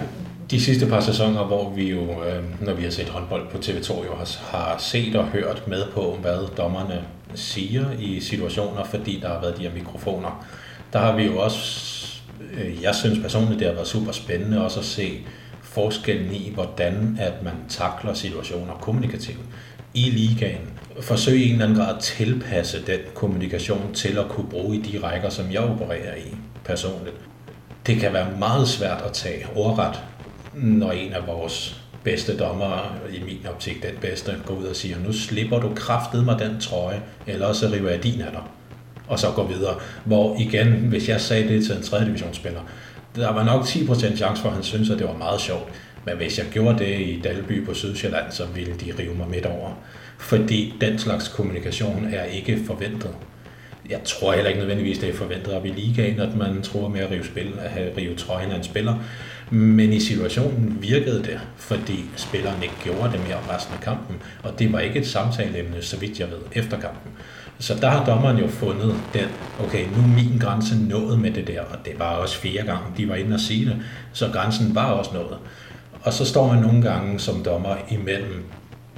de 0.52 0.62
sidste 0.62 0.86
par 0.86 1.00
sæsoner, 1.00 1.44
hvor 1.44 1.70
vi 1.70 1.90
jo, 1.90 2.24
øh, 2.24 2.44
når 2.62 2.74
vi 2.74 2.84
har 2.84 2.92
set 2.92 3.10
håndbold 3.10 3.50
på 3.52 3.58
TV2, 3.58 4.06
jo 4.06 4.16
har, 4.16 4.58
har 4.58 4.78
set 4.78 5.16
og 5.16 5.26
hørt 5.26 5.68
med 5.68 5.84
på, 5.94 6.18
hvad 6.22 6.56
dommerne 6.58 7.02
siger 7.36 7.86
i 8.00 8.20
situationer, 8.20 8.84
fordi 8.84 9.20
der 9.22 9.28
har 9.28 9.42
været 9.42 9.58
de 9.58 9.62
her 9.62 9.74
mikrofoner. 9.74 10.48
Der 10.94 11.00
har 11.00 11.16
vi 11.16 11.24
jo 11.24 11.40
også, 11.40 12.22
øh, 12.54 12.84
jeg 12.84 12.96
synes 12.96 13.20
personligt, 13.20 13.60
det 13.60 13.68
har 13.68 13.74
været 13.74 13.88
super 13.88 14.12
spændende 14.12 14.64
også 14.64 14.80
at 14.80 14.86
se 14.86 15.20
forskellen 15.62 16.34
i, 16.34 16.52
hvordan 16.54 17.18
at 17.20 17.44
man 17.44 17.54
takler 17.70 18.14
situationer 18.14 18.74
kommunikativt 18.74 19.46
i 19.94 20.10
ligaen. 20.10 20.70
Forsøge 21.02 21.44
i 21.44 21.46
en 21.48 21.52
eller 21.52 21.66
anden 21.66 21.78
grad 21.78 21.96
at 21.96 22.02
tilpasse 22.02 22.86
den 22.88 23.00
kommunikation 23.14 23.94
til 23.94 24.18
at 24.18 24.28
kunne 24.30 24.50
bruge 24.50 24.76
i 24.76 24.82
de 24.82 25.00
rækker, 25.04 25.30
som 25.30 25.52
jeg 25.52 25.62
opererer 25.62 26.16
i 26.16 26.36
personligt. 26.66 27.16
Det 27.88 28.00
kan 28.00 28.14
være 28.14 28.28
meget 28.40 28.68
svært 28.68 29.02
at 29.02 29.14
tage 29.14 29.46
ordret, 29.56 30.04
når 30.64 30.92
en 30.92 31.14
af 31.14 31.28
vores 31.28 31.82
bedste 32.04 32.38
dommer, 32.38 32.96
i 33.14 33.24
min 33.24 33.46
optik 33.50 33.84
den 33.84 33.98
bedste, 34.02 34.36
går 34.46 34.54
ud 34.54 34.66
og 34.66 34.76
siger, 34.76 34.96
nu 35.06 35.14
slipper 35.14 35.60
du 35.60 35.72
kraftet 35.76 36.26
mig 36.26 36.40
den 36.40 36.60
trøje, 36.60 37.02
eller 37.28 37.54
så 37.54 37.68
river 37.74 37.90
jeg 37.90 38.04
din 38.04 38.22
af 38.22 38.32
dig, 38.32 38.42
og 39.08 39.20
så 39.20 39.32
går 39.32 39.48
videre. 39.48 39.76
Hvor 40.06 40.36
igen, 40.40 40.68
hvis 40.68 41.10
jeg 41.10 41.22
sagde 41.22 41.48
det 41.48 41.66
til 41.66 41.76
en 41.76 41.84
3. 41.84 42.06
divisionsspiller, 42.06 42.62
der 43.16 43.34
var 43.34 43.44
nok 43.44 43.64
10% 43.64 44.16
chance 44.16 44.42
for, 44.42 44.50
at 44.50 44.56
han 44.56 44.64
synes, 44.64 44.90
at 44.90 45.00
det 45.00 45.08
var 45.08 45.18
meget 45.18 45.42
sjovt. 45.42 45.70
Men 46.06 46.18
hvis 46.18 46.38
jeg 46.38 46.46
gjorde 46.52 46.80
det 46.80 47.00
i 47.00 47.22
Dalby 47.24 47.66
på 47.66 47.74
Sydsjælland, 47.74 48.32
så 48.32 48.46
ville 48.46 48.74
de 48.74 48.94
rive 49.00 49.16
mig 49.16 49.28
midt 49.30 49.46
over. 49.46 49.72
Fordi 50.18 50.74
den 50.82 51.00
slags 51.00 51.28
kommunikation 51.28 52.10
er 52.14 52.24
ikke 52.24 52.60
forventet. 52.68 53.12
Jeg 53.90 54.00
tror 54.06 54.34
heller 54.34 54.50
ikke 54.50 54.60
nødvendigvis, 54.60 54.98
det 54.98 55.10
er 55.10 55.14
forventet 55.14 55.54
op 55.54 55.66
i 55.66 55.70
ligaen, 55.70 56.20
at 56.20 56.36
man 56.36 56.62
tror 56.62 56.88
med 56.88 57.00
at 57.00 57.12
rive, 57.12 57.26
spil, 57.26 57.54
at 57.60 57.98
rive 57.98 58.16
trøjen 58.16 58.52
af 58.52 58.58
en 58.58 58.64
spiller. 58.64 58.96
Men 59.50 59.94
i 59.94 60.00
situationen 60.00 60.78
virkede 60.82 61.24
det, 61.24 61.40
fordi 61.56 62.06
spilleren 62.16 62.64
ikke 62.64 62.76
gjorde 62.84 63.12
det 63.12 63.20
mere 63.28 63.56
resten 63.56 63.74
af 63.74 63.82
kampen. 63.82 64.16
Og 64.44 64.60
det 64.60 64.74
var 64.74 64.80
ikke 64.80 65.00
et 65.00 65.08
samtaleemne, 65.08 65.82
så 65.82 65.98
vidt 66.00 66.20
jeg 66.20 66.28
ved, 66.28 66.38
efter 66.64 66.80
kampen. 66.80 67.12
Så 67.60 67.76
der 67.82 67.90
har 67.90 68.06
dommeren 68.06 68.38
jo 68.38 68.48
fundet 68.48 68.96
den, 69.14 69.28
okay, 69.60 69.86
nu 69.86 70.04
er 70.04 70.08
min 70.08 70.38
grænse 70.40 70.88
nået 70.88 71.20
med 71.20 71.32
det 71.32 71.48
der, 71.48 71.62
og 71.62 71.78
det 71.86 72.00
var 72.00 72.06
også 72.06 72.38
fire 72.38 72.64
gange, 72.64 72.84
de 72.98 73.10
var 73.10 73.16
inde 73.16 73.34
og 73.34 73.40
sige 73.40 73.66
det, 73.66 73.76
så 74.14 74.30
grænsen 74.34 74.76
var 74.76 74.86
også 74.86 75.12
nået. 75.14 75.38
Og 76.02 76.14
så 76.14 76.26
står 76.26 76.54
man 76.54 76.64
nogle 76.64 76.82
gange 76.82 77.20
som 77.20 77.44
dommer 77.44 77.76
imellem 77.90 78.44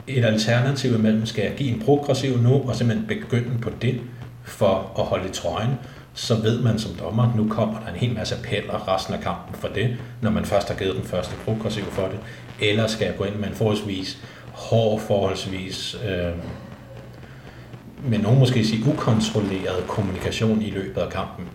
et 0.08 0.26
alternativ 0.26 0.96
imellem, 0.96 1.26
skal 1.26 1.44
jeg 1.44 1.54
give 1.58 1.70
en 1.70 1.82
progressiv 1.86 2.38
nu, 2.38 2.54
og 2.54 2.76
simpelthen 2.76 3.08
begynde 3.08 3.60
på 3.62 3.70
det, 3.82 4.02
for 4.44 4.92
at 5.00 5.06
holde 5.06 5.30
trøjen, 5.30 5.72
så 6.20 6.36
ved 6.36 6.62
man 6.62 6.80
som 6.80 6.92
dommer, 7.00 7.24
at 7.24 7.36
nu 7.36 7.48
kommer 7.50 7.80
der 7.80 7.88
en 7.88 7.96
hel 7.96 8.14
masse 8.14 8.36
appeller 8.36 8.94
resten 8.94 9.14
af 9.14 9.22
kampen 9.22 9.56
for 9.56 9.68
det, 9.68 9.98
når 10.22 10.32
man 10.32 10.46
først 10.46 10.68
har 10.68 10.76
givet 10.76 10.96
den 10.96 11.04
første 11.04 11.36
progressiv 11.46 11.84
for 11.84 12.08
det. 12.08 12.20
Eller 12.60 12.88
skal 12.88 13.06
jeg 13.06 13.18
gå 13.18 13.24
ind 13.24 13.36
med 13.36 13.48
en 13.48 13.54
forholdsvis 13.54 14.18
hård, 14.54 15.00
forholdsvis, 15.00 15.98
øh, 16.10 16.32
men 18.04 18.22
nogen 18.22 18.40
måske 18.40 18.66
sige 18.66 18.94
ukontrolleret 18.94 19.88
kommunikation 19.88 20.62
i 20.62 20.70
løbet 20.70 21.02
af 21.02 21.10
kampen, 21.10 21.46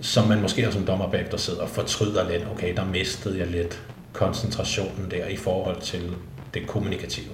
som 0.00 0.28
man 0.28 0.42
måske 0.42 0.72
som 0.72 0.86
dommer 0.86 1.10
bagefter 1.10 1.36
sidder 1.36 1.62
og 1.62 1.68
fortryder 1.68 2.30
lidt, 2.30 2.46
okay, 2.52 2.76
der 2.76 2.84
mistede 2.84 3.38
jeg 3.38 3.46
lidt 3.46 3.82
koncentrationen 4.12 5.10
der 5.10 5.26
i 5.26 5.36
forhold 5.36 5.80
til 5.80 6.10
det 6.54 6.66
kommunikative. 6.66 7.32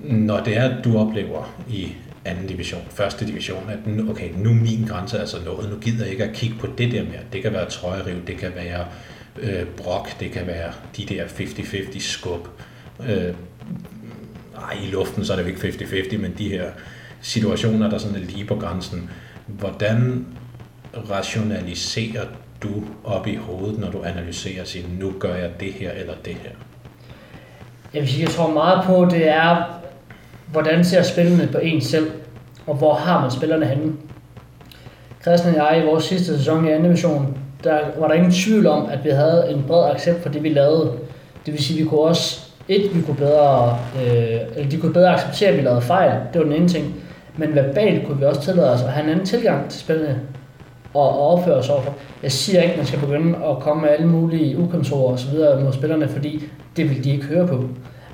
Når 0.00 0.40
det 0.40 0.56
er, 0.56 0.68
at 0.68 0.84
du 0.84 0.98
oplever 0.98 1.54
i 1.68 1.92
anden 2.26 2.46
division, 2.46 2.82
første 2.90 3.26
division, 3.26 3.70
at 3.70 3.86
nu, 3.86 4.10
okay, 4.10 4.30
nu 4.36 4.50
er 4.50 4.54
min 4.54 4.86
grænse 4.88 5.20
altså 5.20 5.36
nået, 5.44 5.70
nu 5.70 5.76
gider 5.76 6.04
jeg 6.04 6.12
ikke 6.12 6.24
at 6.24 6.32
kigge 6.32 6.56
på 6.58 6.66
det 6.78 6.92
der 6.92 7.02
mere. 7.02 7.20
Det 7.32 7.42
kan 7.42 7.52
være 7.52 7.70
trøjeriv, 7.70 8.26
det 8.26 8.38
kan 8.38 8.52
være 8.54 8.86
øh, 9.38 9.66
brok, 9.66 10.20
det 10.20 10.32
kan 10.32 10.46
være 10.46 10.72
de 10.96 11.04
der 11.04 11.24
50-50 11.24 12.00
skub. 12.00 12.48
Øh, 13.08 13.34
ej, 14.56 14.76
i 14.84 14.90
luften 14.90 15.24
så 15.24 15.32
er 15.32 15.36
det 15.36 15.44
jo 15.44 15.48
ikke 15.48 15.68
50-50, 16.14 16.18
men 16.18 16.34
de 16.38 16.48
her 16.48 16.70
situationer, 17.20 17.90
der 17.90 17.98
sådan 17.98 18.16
er 18.16 18.20
lige 18.20 18.44
på 18.44 18.54
grænsen. 18.54 19.10
Hvordan 19.46 20.26
rationaliserer 21.10 22.24
du 22.62 22.84
op 23.04 23.26
i 23.26 23.34
hovedet, 23.34 23.78
når 23.78 23.90
du 23.90 24.02
analyserer 24.02 24.60
og 24.60 24.66
siger, 24.66 24.86
nu 24.98 25.14
gør 25.18 25.34
jeg 25.34 25.60
det 25.60 25.72
her 25.72 25.90
eller 25.90 26.14
det 26.24 26.34
her? 26.34 26.50
Jeg 27.94 28.02
vil 28.02 28.10
sige, 28.10 28.22
jeg 28.22 28.30
tror 28.30 28.52
meget 28.52 28.84
på, 28.84 29.04
det 29.10 29.28
er, 29.28 29.80
hvordan 30.52 30.84
ser 30.84 31.02
spillerne 31.02 31.48
på 31.52 31.58
en 31.58 31.80
selv, 31.80 32.10
og 32.66 32.74
hvor 32.74 32.94
har 32.94 33.20
man 33.20 33.30
spillerne 33.30 33.66
henne. 33.66 33.92
Christian 35.22 35.54
og 35.54 35.60
jeg 35.60 35.82
i 35.82 35.86
vores 35.86 36.04
sidste 36.04 36.38
sæson 36.38 36.66
i 36.66 36.70
anden 36.70 36.84
division, 36.84 37.38
der 37.64 37.78
var 37.98 38.08
der 38.08 38.14
ingen 38.14 38.32
tvivl 38.32 38.66
om, 38.66 38.86
at 38.90 39.04
vi 39.04 39.10
havde 39.10 39.46
en 39.50 39.64
bred 39.66 39.90
accept 39.90 40.22
for 40.22 40.28
det, 40.28 40.42
vi 40.42 40.48
lavede. 40.48 40.92
Det 41.46 41.54
vil 41.54 41.64
sige, 41.64 41.78
at 41.78 41.84
vi 41.84 41.88
kunne 41.88 42.00
også, 42.00 42.40
et, 42.68 42.90
vi 42.94 43.02
kunne 43.02 43.16
bedre, 43.16 43.78
øh, 43.96 44.40
eller 44.56 44.70
de 44.70 44.76
kunne 44.76 44.92
bedre 44.92 45.14
acceptere, 45.14 45.48
at 45.50 45.56
vi 45.56 45.62
lavede 45.62 45.80
fejl. 45.80 46.12
Det 46.32 46.38
var 46.38 46.44
den 46.44 46.52
ene 46.52 46.68
ting. 46.68 46.94
Men 47.36 47.54
verbalt 47.54 48.06
kunne 48.06 48.18
vi 48.18 48.24
også 48.24 48.40
tillade 48.40 48.72
os 48.72 48.82
at 48.82 48.88
have 48.88 49.04
en 49.04 49.10
anden 49.10 49.26
tilgang 49.26 49.70
til 49.70 49.80
spillet 49.80 50.16
og, 50.94 51.08
og 51.08 51.32
opføre 51.32 51.54
os 51.54 51.68
overfor. 51.68 51.94
Jeg 52.22 52.32
siger 52.32 52.62
ikke, 52.62 52.72
at 52.72 52.78
man 52.78 52.86
skal 52.86 53.00
begynde 53.00 53.38
at 53.46 53.58
komme 53.60 53.82
med 53.82 53.90
alle 53.90 54.06
mulige 54.06 54.58
ukontorer 54.58 55.12
og 55.12 55.18
så 55.18 55.30
videre 55.30 55.60
mod 55.60 55.72
spillerne, 55.72 56.08
fordi 56.08 56.44
det 56.76 56.90
vil 56.90 57.04
de 57.04 57.10
ikke 57.10 57.24
høre 57.24 57.46
på. 57.46 57.64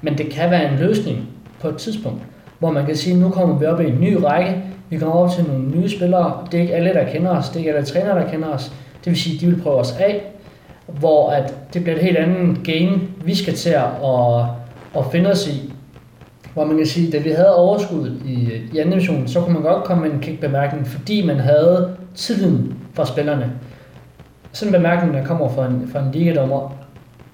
Men 0.03 0.18
det 0.18 0.30
kan 0.30 0.51
være 0.51 0.72
en 0.72 0.78
løsning 0.78 1.28
på 1.62 1.68
et 1.68 1.76
tidspunkt, 1.76 2.22
hvor 2.58 2.70
man 2.70 2.86
kan 2.86 2.96
sige, 2.96 3.14
at 3.14 3.20
nu 3.20 3.30
kommer 3.30 3.58
vi 3.58 3.66
op 3.66 3.80
i 3.80 3.86
en 3.86 4.00
ny 4.00 4.12
række, 4.14 4.56
vi 4.90 4.98
kommer 4.98 5.14
op 5.14 5.30
til 5.30 5.44
nogle 5.44 5.68
nye 5.68 5.88
spillere, 5.88 6.46
det 6.52 6.58
er 6.58 6.62
ikke 6.62 6.74
alle, 6.74 6.94
der 6.94 7.12
kender 7.12 7.30
os, 7.30 7.48
det 7.48 7.54
er 7.54 7.58
ikke 7.58 7.74
alle 7.74 7.86
trænere, 7.86 8.18
der 8.18 8.30
kender 8.30 8.48
os, 8.48 8.72
det 9.04 9.10
vil 9.10 9.16
sige, 9.16 9.34
at 9.34 9.40
de 9.40 9.46
vil 9.46 9.62
prøve 9.62 9.76
os 9.76 9.94
af, 10.00 10.22
hvor 10.86 11.30
at 11.30 11.54
det 11.74 11.82
bliver 11.82 11.96
et 11.96 12.02
helt 12.02 12.16
andet 12.16 12.58
game, 12.64 13.00
vi 13.24 13.34
skal 13.34 13.54
til 13.54 13.70
at, 13.70 13.84
at 14.96 15.04
finde 15.12 15.30
os 15.30 15.48
i, 15.48 15.72
hvor 16.54 16.64
man 16.64 16.76
kan 16.76 16.86
sige, 16.86 17.06
at 17.06 17.12
da 17.12 17.18
vi 17.18 17.30
havde 17.30 17.56
overskud 17.56 18.20
i, 18.24 18.48
i 18.72 18.78
anden 18.78 18.92
division, 18.92 19.28
så 19.28 19.40
kunne 19.40 19.54
man 19.54 19.62
godt 19.62 19.84
komme 19.84 20.02
med 20.02 20.14
en 20.14 20.20
kickbemærkning, 20.20 20.86
fordi 20.86 21.26
man 21.26 21.36
havde 21.36 21.96
tilliden 22.14 22.74
fra 22.94 23.06
spillerne. 23.06 23.52
Sådan 24.52 24.74
en 24.74 24.80
bemærkning, 24.80 25.14
der 25.14 25.24
kommer 25.24 25.48
fra 25.48 25.66
en, 25.66 25.88
fra 25.92 26.00
en 26.00 26.12
ligadommer, 26.12 26.74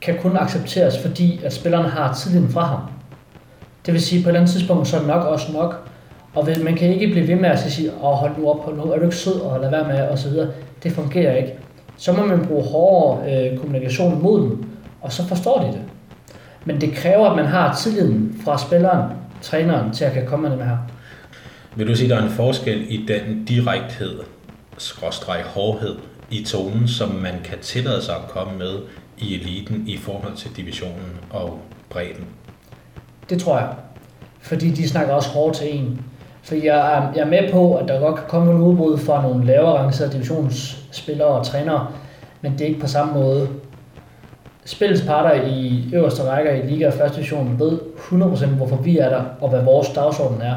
kan 0.01 0.15
kun 0.23 0.37
accepteres, 0.37 0.99
fordi 0.99 1.41
at 1.45 1.53
spillerne 1.53 1.89
har 1.89 2.15
tilliden 2.15 2.49
fra 2.49 2.65
ham. 2.65 2.81
Det 3.89 3.95
vil 3.95 4.03
sige, 4.03 4.23
på 4.23 4.29
et 4.29 4.31
eller 4.31 4.41
andet 4.41 4.55
tidspunkt, 4.55 4.89
så 4.89 4.97
er 4.97 5.07
nok 5.07 5.25
også 5.25 5.53
nok. 5.53 5.89
Og 6.35 6.49
man 6.65 6.77
kan 6.77 6.89
ikke 6.89 7.07
blive 7.07 7.29
ved 7.29 7.37
med 7.37 7.49
at 7.49 7.59
sige, 7.59 7.91
åh, 8.03 8.13
hold 8.13 8.33
nu 8.39 8.51
op, 8.51 8.65
hold 8.65 8.77
nu, 8.77 8.83
er 8.83 8.99
du 8.99 9.05
ikke 9.05 9.17
sød, 9.17 9.41
og 9.41 9.61
lad 9.61 9.71
være 9.71 9.89
med, 9.89 10.09
og 10.09 10.19
så 10.19 10.29
videre. 10.29 10.49
Det 10.83 10.93
fungerer 10.93 11.37
ikke. 11.37 11.53
Så 11.97 12.13
må 12.13 12.27
man 12.27 12.47
bruge 12.47 12.65
hårdere 12.65 13.51
øh, 13.51 13.59
kommunikation 13.59 14.23
mod 14.23 14.41
dem, 14.41 14.65
og 15.01 15.13
så 15.13 15.27
forstår 15.27 15.61
de 15.61 15.67
det. 15.67 15.83
Men 16.65 16.81
det 16.81 16.93
kræver, 16.93 17.31
at 17.31 17.37
man 17.37 17.47
har 17.47 17.77
tilliden 17.83 18.41
fra 18.45 18.59
spilleren, 18.59 19.13
træneren, 19.43 19.93
til 19.93 20.05
at 20.05 20.13
kan 20.13 20.27
komme 20.27 20.49
med 20.49 20.59
det 20.59 20.67
her. 20.67 20.77
Vil 21.77 21.89
du 21.89 21.95
sige, 21.95 22.05
at 22.05 22.11
der 22.11 22.23
er 22.23 22.27
en 22.27 22.35
forskel 22.35 22.85
i 22.89 23.07
den 23.09 23.45
direkthed, 23.45 24.21
skråstreg 24.79 25.43
hårdhed 25.47 25.97
i 26.31 26.45
tonen, 26.45 26.89
som 26.89 27.09
man 27.09 27.35
kan 27.45 27.59
tillade 27.63 28.03
sig 28.03 28.15
at 28.15 28.29
komme 28.29 28.59
med 28.59 28.75
i 29.19 29.35
eliten 29.35 29.85
i 29.87 29.97
forhold 29.97 30.35
til 30.37 30.51
divisionen 30.57 31.13
og 31.31 31.61
bredden? 31.91 32.25
Det 33.31 33.41
tror 33.41 33.59
jeg. 33.59 33.69
Fordi 34.41 34.71
de 34.71 34.89
snakker 34.89 35.15
også 35.15 35.29
hårdt 35.29 35.57
til 35.57 35.79
en. 35.79 36.01
For 36.43 36.55
jeg 36.55 36.97
er, 36.97 37.13
jeg 37.15 37.21
er 37.21 37.27
med 37.27 37.53
på, 37.53 37.75
at 37.75 37.89
der 37.89 38.01
godt 38.01 38.15
kan 38.15 38.25
komme 38.29 38.47
nogle 38.47 38.65
udbrud 38.65 38.99
fra 38.99 39.23
nogle 39.23 39.47
lavere 39.47 39.79
rangerede 39.79 40.13
divisionsspillere 40.13 41.29
og 41.29 41.47
trænere, 41.47 41.87
men 42.41 42.53
det 42.53 42.61
er 42.61 42.67
ikke 42.67 42.81
på 42.81 42.87
samme 42.87 43.15
måde. 43.15 43.49
Spillets 44.65 45.03
parter 45.03 45.43
i 45.47 45.85
øverste 45.93 46.23
rækker 46.23 46.53
i 46.53 46.67
Liga 46.67 46.87
og 46.87 46.93
første 46.93 47.17
division 47.17 47.59
ved 47.59 47.79
100% 48.11 48.47
hvorfor 48.47 48.77
vi 48.77 48.99
er 48.99 49.09
der, 49.09 49.23
og 49.41 49.49
hvad 49.49 49.63
vores 49.63 49.89
dagsorden 49.89 50.43
er. 50.43 50.55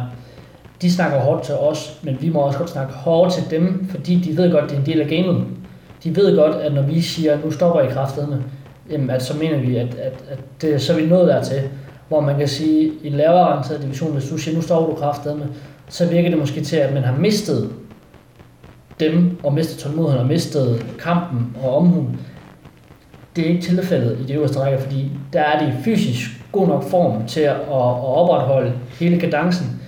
De 0.82 0.92
snakker 0.92 1.20
hårdt 1.20 1.44
til 1.44 1.56
os, 1.56 2.00
men 2.04 2.18
vi 2.22 2.30
må 2.30 2.40
også 2.40 2.58
godt 2.58 2.70
snakke 2.70 2.94
hårdt 2.94 3.34
til 3.34 3.44
dem, 3.52 3.88
fordi 3.90 4.16
de 4.16 4.38
ved 4.38 4.52
godt, 4.52 4.64
at 4.64 4.70
det 4.70 4.76
er 4.76 4.80
en 4.80 4.86
del 4.86 5.02
af 5.02 5.08
gamet. 5.08 5.44
De 6.04 6.16
ved 6.16 6.38
godt, 6.38 6.56
at 6.56 6.74
når 6.74 6.82
vi 6.82 7.02
siger, 7.02 7.34
at 7.34 7.46
nu 7.46 7.52
stopper 7.52 7.82
I 7.82 7.88
kraftedeme, 7.88 8.44
jamen, 8.92 9.10
at 9.10 9.24
så 9.24 9.38
mener 9.38 9.58
vi, 9.58 9.76
at, 9.76 9.96
at, 9.96 10.14
at 10.30 10.40
det, 10.62 10.82
så 10.82 10.94
er 10.94 10.98
vi 10.98 11.06
nået 11.06 11.28
dertil, 11.28 11.62
hvor 12.12 12.22
man 12.22 12.38
kan 12.38 12.48
sige, 12.48 12.92
i 13.04 13.10
lavere 13.10 13.44
rangeret 13.44 13.82
division, 13.82 14.14
hvis 14.14 14.30
du 14.30 14.38
siger, 14.38 14.56
nu 14.56 14.62
står 14.62 14.90
du 14.90 14.96
kraftedeme, 14.96 15.48
så 15.90 16.10
virker 16.10 16.30
det 16.30 16.40
måske 16.40 16.62
til, 16.62 16.76
at 16.76 16.94
man 16.94 17.04
har 17.04 17.16
mistet 17.18 17.70
dem, 19.00 19.40
og 19.44 19.54
mistet 19.54 19.78
tålmodigheden, 19.78 20.22
og 20.22 20.28
mistet 20.28 20.86
kampen 21.00 21.56
og 21.64 21.76
omhuden. 21.76 22.20
Det 23.36 23.46
er 23.46 23.50
ikke 23.50 23.62
tilfældet 23.62 24.20
i 24.20 24.24
de 24.24 24.34
øverste 24.34 24.60
rækker, 24.60 24.80
fordi 24.80 25.12
der 25.34 25.42
er 25.42 25.66
de 25.66 25.74
fysisk 25.84 26.30
god 26.52 26.68
nok 26.68 26.84
form 26.84 27.28
til 27.28 27.42
at, 27.42 27.56
at 27.56 28.04
opretholde 28.04 28.74
hele 29.00 29.20
kadencen. 29.20 29.82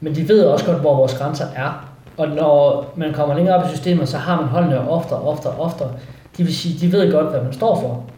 Men 0.00 0.14
de 0.14 0.28
ved 0.28 0.44
også 0.44 0.66
godt, 0.66 0.80
hvor 0.80 0.96
vores 0.96 1.14
grænser 1.14 1.46
er. 1.56 1.90
Og 2.16 2.28
når 2.28 2.92
man 2.96 3.12
kommer 3.12 3.34
længere 3.34 3.56
op 3.56 3.64
i 3.64 3.68
systemet, 3.68 4.08
så 4.08 4.16
har 4.16 4.40
man 4.40 4.48
holdene 4.48 4.90
oftere, 4.90 5.18
oftere, 5.18 5.52
oftere. 5.52 5.90
De 6.36 6.44
vil 6.44 6.54
sige, 6.54 6.86
de 6.86 6.92
ved 6.92 7.12
godt, 7.12 7.30
hvad 7.30 7.42
man 7.42 7.52
står 7.52 7.80
for. 7.80 8.13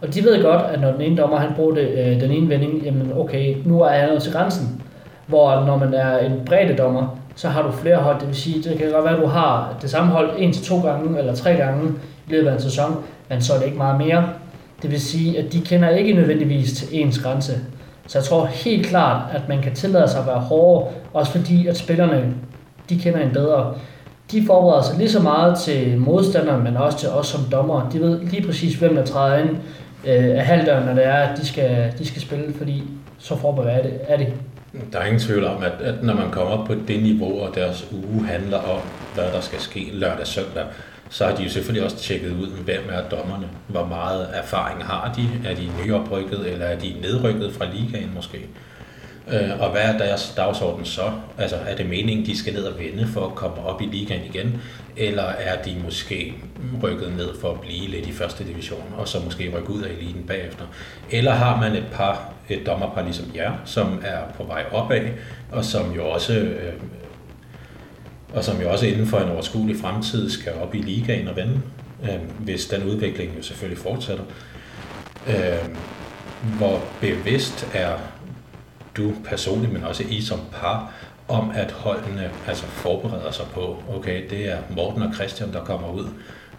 Og 0.00 0.14
de 0.14 0.24
ved 0.24 0.42
godt, 0.42 0.62
at 0.62 0.80
når 0.80 0.92
den 0.92 1.00
ene 1.00 1.16
dommer 1.16 1.36
han 1.36 1.54
bruger 1.56 1.74
det, 1.74 1.88
øh, 1.88 2.20
den 2.20 2.30
ene 2.30 2.48
vending, 2.48 2.82
jamen 2.82 3.12
okay, 3.16 3.56
nu 3.64 3.80
er 3.80 3.90
jeg 3.90 4.08
nået 4.08 4.22
til 4.22 4.32
grænsen. 4.32 4.82
Hvor 5.26 5.64
når 5.64 5.76
man 5.76 5.94
er 5.94 6.18
en 6.18 6.32
bredde 6.46 6.76
dommer, 6.76 7.18
så 7.34 7.48
har 7.48 7.62
du 7.62 7.72
flere 7.72 7.96
hold. 7.96 8.20
Det 8.20 8.28
vil 8.28 8.36
sige, 8.36 8.62
det 8.62 8.78
kan 8.78 8.90
godt 8.90 9.04
være, 9.04 9.16
at 9.16 9.22
du 9.22 9.26
har 9.26 9.74
det 9.82 9.90
samme 9.90 10.12
hold 10.12 10.30
en 10.38 10.52
til 10.52 10.64
to 10.64 10.80
gange 10.80 11.18
eller 11.18 11.34
tre 11.34 11.54
gange 11.54 11.88
i 12.28 12.30
løbet 12.30 12.48
af 12.48 12.54
en 12.54 12.60
sæson, 12.60 13.04
men 13.28 13.42
så 13.42 13.54
er 13.54 13.58
det 13.58 13.66
ikke 13.66 13.78
meget 13.78 13.98
mere. 13.98 14.28
Det 14.82 14.90
vil 14.90 15.00
sige, 15.00 15.38
at 15.38 15.52
de 15.52 15.60
kender 15.60 15.88
ikke 15.88 16.12
nødvendigvis 16.12 16.72
til 16.72 16.88
ens 16.90 17.18
grænse. 17.18 17.52
Så 18.06 18.18
jeg 18.18 18.24
tror 18.24 18.44
helt 18.44 18.86
klart, 18.86 19.22
at 19.32 19.48
man 19.48 19.62
kan 19.62 19.74
tillade 19.74 20.08
sig 20.08 20.20
at 20.20 20.26
være 20.26 20.40
hårdere, 20.40 20.92
også 21.14 21.32
fordi 21.32 21.66
at 21.66 21.76
spillerne, 21.76 22.34
de 22.90 22.98
kender 22.98 23.20
en 23.20 23.30
bedre. 23.32 23.74
De 24.32 24.46
forbereder 24.46 24.82
sig 24.82 24.98
lige 24.98 25.10
så 25.10 25.22
meget 25.22 25.58
til 25.58 25.98
modstanderen, 25.98 26.64
men 26.64 26.76
også 26.76 26.98
til 26.98 27.08
os 27.08 27.26
som 27.26 27.40
dommer. 27.52 27.88
De 27.92 28.00
ved 28.00 28.20
lige 28.20 28.46
præcis, 28.46 28.74
hvem 28.74 28.94
der 28.94 29.04
træder 29.04 29.38
ind 29.38 29.56
øh, 30.06 30.38
af 30.38 30.46
halvdøren, 30.46 30.86
når 30.86 30.94
det 30.94 31.06
er, 31.06 31.14
at 31.14 31.38
de 31.38 31.46
skal, 31.46 31.92
de 31.98 32.06
skal 32.06 32.22
spille, 32.22 32.54
fordi 32.58 32.82
så 33.18 33.36
forberedt 33.36 33.86
er 33.86 33.90
det. 33.90 34.00
Er 34.08 34.16
det. 34.16 34.32
Der 34.92 34.98
er 34.98 35.04
ingen 35.04 35.20
tvivl 35.20 35.44
om, 35.44 35.62
at, 35.62 35.72
at 35.80 36.02
når 36.02 36.14
man 36.14 36.30
kommer 36.30 36.52
op 36.52 36.66
på 36.66 36.74
det 36.88 37.02
niveau, 37.02 37.40
og 37.40 37.54
deres 37.54 37.86
uge 37.92 38.26
handler 38.26 38.58
om, 38.58 38.80
hvad 39.14 39.24
der 39.24 39.40
skal 39.40 39.60
ske 39.60 39.90
lørdag 39.92 40.26
søndag, 40.26 40.64
så 41.10 41.24
har 41.26 41.36
de 41.36 41.42
jo 41.42 41.48
selvfølgelig 41.48 41.84
også 41.84 41.96
tjekket 41.96 42.30
ud, 42.30 42.48
hvem 42.64 42.82
er 42.90 43.08
dommerne, 43.16 43.46
hvor 43.66 43.84
meget 43.84 44.28
erfaring 44.34 44.84
har 44.84 45.14
de, 45.16 45.48
er 45.50 45.54
de 45.54 45.68
nyoprykket, 45.84 46.52
eller 46.52 46.66
er 46.66 46.78
de 46.78 46.94
nedrykket 47.02 47.52
fra 47.52 47.64
ligaen 47.74 48.12
måske. 48.14 48.38
Øh, 49.32 49.60
og 49.60 49.70
hvad 49.70 49.82
er 49.82 49.98
deres 49.98 50.32
dagsorden 50.36 50.84
så? 50.84 51.12
Altså 51.38 51.56
er 51.56 51.76
det 51.76 51.86
meningen, 51.86 52.26
de 52.26 52.38
skal 52.38 52.52
ned 52.54 52.64
og 52.64 52.78
vinde 52.78 53.06
for 53.06 53.26
at 53.26 53.34
komme 53.34 53.66
op 53.66 53.82
i 53.82 53.84
ligaen 53.84 54.24
igen? 54.34 54.60
Eller 54.96 55.22
er 55.22 55.62
de 55.62 55.76
måske 55.84 56.34
rykket 56.82 57.16
ned 57.16 57.40
for 57.40 57.52
at 57.52 57.60
blive 57.60 57.88
lidt 57.88 58.06
i 58.06 58.12
første 58.12 58.44
division, 58.44 58.94
og 58.96 59.08
så 59.08 59.18
måske 59.24 59.52
rykke 59.56 59.70
ud 59.70 59.82
af 59.82 59.90
eliten 59.90 60.22
bagefter? 60.22 60.64
Eller 61.10 61.32
har 61.32 61.60
man 61.60 61.76
et 61.76 61.86
par, 61.92 62.32
et 62.48 62.66
dommerpar 62.66 63.02
ligesom 63.02 63.26
jer, 63.34 63.52
som 63.64 64.00
er 64.04 64.18
på 64.36 64.44
vej 64.44 64.64
opad, 64.72 65.08
og 65.52 65.64
som 65.64 65.92
jo 65.92 66.08
også 66.08 66.32
øh, 66.32 66.72
og 68.34 68.44
som 68.44 68.60
jo 68.60 68.70
også 68.70 68.86
inden 68.86 69.06
for 69.06 69.18
en 69.18 69.28
overskuelig 69.28 69.76
fremtid 69.80 70.30
skal 70.30 70.52
op 70.62 70.74
i 70.74 70.78
ligaen 70.78 71.28
og 71.28 71.36
vende, 71.36 71.60
øh, 72.02 72.18
hvis 72.38 72.66
den 72.66 72.82
udvikling 72.82 73.36
jo 73.36 73.42
selvfølgelig 73.42 73.82
fortsætter. 73.82 74.24
Øh, 75.28 75.68
hvor 76.58 76.80
bevidst 77.00 77.68
er 77.74 77.92
du 78.96 79.12
personligt, 79.24 79.72
men 79.72 79.84
også 79.84 80.04
I 80.10 80.20
som 80.20 80.40
par, 80.52 80.92
om 81.28 81.52
at 81.54 81.72
holdene 81.72 82.30
altså 82.48 82.64
forbereder 82.66 83.30
sig 83.30 83.44
på, 83.54 83.76
okay, 83.96 84.30
det 84.30 84.52
er 84.52 84.56
Morten 84.70 85.02
og 85.02 85.14
Christian, 85.14 85.52
der 85.52 85.64
kommer 85.64 85.92
ud, 85.92 86.06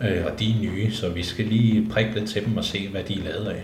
øh, 0.01 0.25
og 0.25 0.39
de 0.39 0.51
er 0.51 0.61
nye, 0.61 0.91
så 0.91 1.09
vi 1.09 1.23
skal 1.23 1.45
lige 1.45 1.89
prikke 1.91 2.13
lidt 2.13 2.29
til 2.29 2.45
dem 2.45 2.57
og 2.57 2.63
se, 2.63 2.89
hvad 2.91 3.03
de 3.03 3.13
er 3.19 3.23
lavet 3.23 3.47
af. 3.47 3.63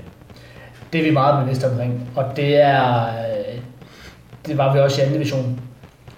Det 0.93 1.01
er 1.01 1.05
vi 1.05 1.11
meget 1.11 1.43
bevidste 1.43 1.71
omkring, 1.71 2.09
og 2.15 2.25
det 2.35 2.55
er, 2.55 3.07
øh, 3.07 3.59
det 4.47 4.57
var 4.57 4.73
vi 4.73 4.79
også 4.79 5.01
i 5.01 5.03
anden 5.03 5.17
division. 5.17 5.59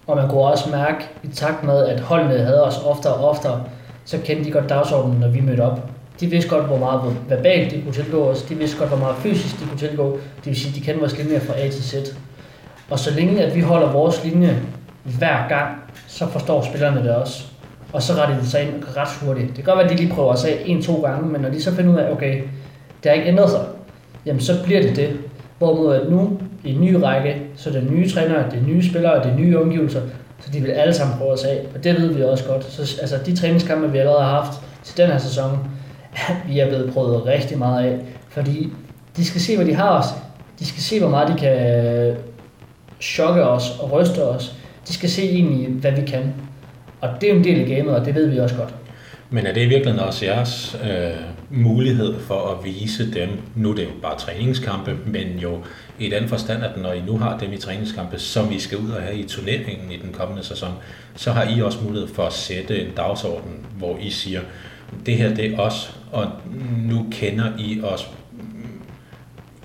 Og 0.07 0.15
man 0.15 0.29
kunne 0.29 0.41
også 0.41 0.69
mærke, 0.69 1.05
i 1.23 1.27
takt 1.27 1.63
med, 1.63 1.85
at 1.85 1.99
holdene 1.99 2.37
havde 2.37 2.63
os 2.63 2.77
oftere 2.85 3.13
og 3.13 3.29
oftere, 3.29 3.63
så 4.05 4.17
kendte 4.17 4.45
de 4.45 4.51
godt 4.51 4.69
dagsordenen, 4.69 5.19
når 5.19 5.27
vi 5.27 5.39
mødte 5.39 5.61
op. 5.61 5.89
De 6.19 6.27
vidste 6.27 6.49
godt, 6.49 6.65
hvor 6.65 6.77
meget 6.77 7.17
verbalt 7.29 7.71
de 7.71 7.81
kunne 7.81 7.93
tilgå 7.93 8.29
os. 8.29 8.41
De 8.41 8.55
vidste 8.55 8.77
godt, 8.77 8.89
hvor 8.89 8.97
meget 8.97 9.15
fysisk 9.17 9.59
de 9.59 9.65
kunne 9.65 9.79
tilgå. 9.79 10.11
Det 10.11 10.45
vil 10.45 10.55
sige, 10.55 10.75
de 10.75 10.85
kendte 10.85 10.99
vores 10.99 11.17
mere 11.29 11.39
fra 11.39 11.59
A 11.59 11.69
til 11.69 11.83
Z. 11.83 11.93
Og 12.89 12.99
så 12.99 13.13
længe 13.13 13.43
at 13.43 13.55
vi 13.55 13.61
holder 13.61 13.91
vores 13.91 14.23
linje 14.23 14.61
hver 15.03 15.47
gang, 15.49 15.67
så 16.07 16.27
forstår 16.27 16.61
spillerne 16.61 17.03
det 17.03 17.15
også. 17.15 17.43
Og 17.93 18.01
så 18.01 18.13
retter 18.13 18.39
de 18.39 18.47
sig 18.47 18.61
ind 18.61 18.83
ret 18.97 19.07
hurtigt. 19.21 19.47
Det 19.47 19.55
kan 19.55 19.63
godt 19.63 19.77
være, 19.77 19.85
at 19.85 19.91
de 19.91 20.03
lige 20.03 20.13
prøver 20.13 20.33
at 20.33 20.39
sige 20.39 20.65
en-to 20.65 21.01
gange, 21.01 21.29
men 21.29 21.41
når 21.41 21.49
de 21.49 21.63
så 21.63 21.75
finder 21.75 21.93
ud 21.93 21.97
af, 21.97 22.11
okay, 22.11 22.41
det 23.03 23.11
har 23.11 23.11
ikke 23.11 23.27
ændret 23.27 23.49
sig, 23.49 23.61
jamen 24.25 24.41
så 24.41 24.63
bliver 24.63 24.81
det 24.81 24.95
det. 24.95 25.17
Hvorimod 25.57 25.95
at 25.95 26.11
nu, 26.11 26.39
i 26.63 26.73
en 26.73 26.81
ny 26.81 26.93
række, 26.93 27.41
så 27.55 27.69
er 27.69 27.73
det 27.73 27.91
nye 27.91 28.09
trænere, 28.09 28.51
det 28.51 28.59
er 28.59 28.67
nye 28.67 28.89
spillere, 28.89 29.23
det 29.23 29.31
er 29.31 29.35
nye 29.35 29.61
omgivelser, 29.61 30.01
så 30.39 30.51
de 30.53 30.59
vil 30.59 30.71
alle 30.71 30.93
sammen 30.93 31.17
prøve 31.17 31.33
at 31.33 31.39
sige, 31.39 31.59
og 31.75 31.83
det 31.83 31.95
ved 32.01 32.13
vi 32.13 32.23
også 32.23 32.43
godt. 32.43 32.63
Så 32.63 32.97
altså, 33.01 33.17
de 33.25 33.35
træningskampe, 33.35 33.91
vi 33.91 33.97
allerede 33.97 34.23
har 34.23 34.41
haft 34.41 34.59
til 34.83 34.97
den 34.97 35.07
her 35.07 35.17
sæson, 35.17 35.59
vi 36.49 36.59
er 36.59 36.67
blevet 36.67 36.93
prøvet 36.93 37.25
rigtig 37.25 37.57
meget 37.57 37.85
af, 37.85 37.97
fordi 38.29 38.73
de 39.17 39.25
skal 39.25 39.41
se, 39.41 39.55
hvad 39.55 39.65
de 39.65 39.73
har 39.73 39.99
os. 39.99 40.05
De 40.59 40.65
skal 40.65 40.81
se, 40.81 40.99
hvor 40.99 41.09
meget 41.09 41.27
de 41.27 41.39
kan 41.39 41.57
chokke 43.01 43.43
os 43.43 43.63
og 43.79 43.91
ryste 43.91 44.23
os. 44.23 44.55
De 44.87 44.93
skal 44.93 45.09
se 45.09 45.21
egentlig, 45.21 45.67
hvad 45.67 45.91
vi 45.91 46.01
kan. 46.07 46.33
Og 47.01 47.09
det 47.21 47.29
er 47.29 47.33
en 47.33 47.43
del 47.43 47.59
af 47.59 47.67
gamet, 47.67 47.95
og 47.95 48.05
det 48.05 48.15
ved 48.15 48.27
vi 48.27 48.39
også 48.39 48.55
godt. 48.55 48.73
Men 49.29 49.45
er 49.45 49.53
det 49.53 49.61
i 49.61 49.67
virkeligheden 49.67 50.07
også 50.07 50.25
jeres 50.25 50.77
øh, 50.83 51.11
mulighed 51.49 52.19
for 52.19 52.47
at 52.51 52.65
vise 52.65 53.11
dem, 53.13 53.29
nu 53.55 53.71
er 53.71 53.75
det 53.75 53.83
jo 53.83 53.89
bare 54.01 54.17
træningskampe, 54.17 54.97
men 55.05 55.39
jo 55.39 55.59
i 55.99 56.09
den 56.09 56.27
forstand, 56.27 56.63
at 56.63 56.77
når 56.77 56.93
I 56.93 57.01
nu 57.01 57.17
har 57.17 57.37
dem 57.37 57.53
i 57.53 57.57
træningskampe, 57.57 58.19
som 58.19 58.51
I 58.51 58.59
skal 58.59 58.77
ud 58.77 58.89
og 58.89 59.01
have 59.01 59.15
i 59.15 59.27
turneringen 59.27 59.91
i 59.91 59.97
den 59.97 60.13
kommende 60.13 60.43
sæson, 60.43 60.71
så 61.15 61.31
har 61.31 61.57
I 61.57 61.61
også 61.61 61.79
mulighed 61.83 62.07
for 62.07 62.23
at 62.23 62.33
sætte 62.33 62.81
en 62.81 62.91
dagsorden, 62.97 63.65
hvor 63.77 63.97
I 64.01 64.09
siger, 64.09 64.41
det 65.05 65.17
her 65.17 65.35
det 65.35 65.53
er 65.53 65.59
os, 65.59 65.97
og 66.11 66.31
nu 66.77 67.05
kender 67.11 67.45
I 67.59 67.81
os 67.83 68.09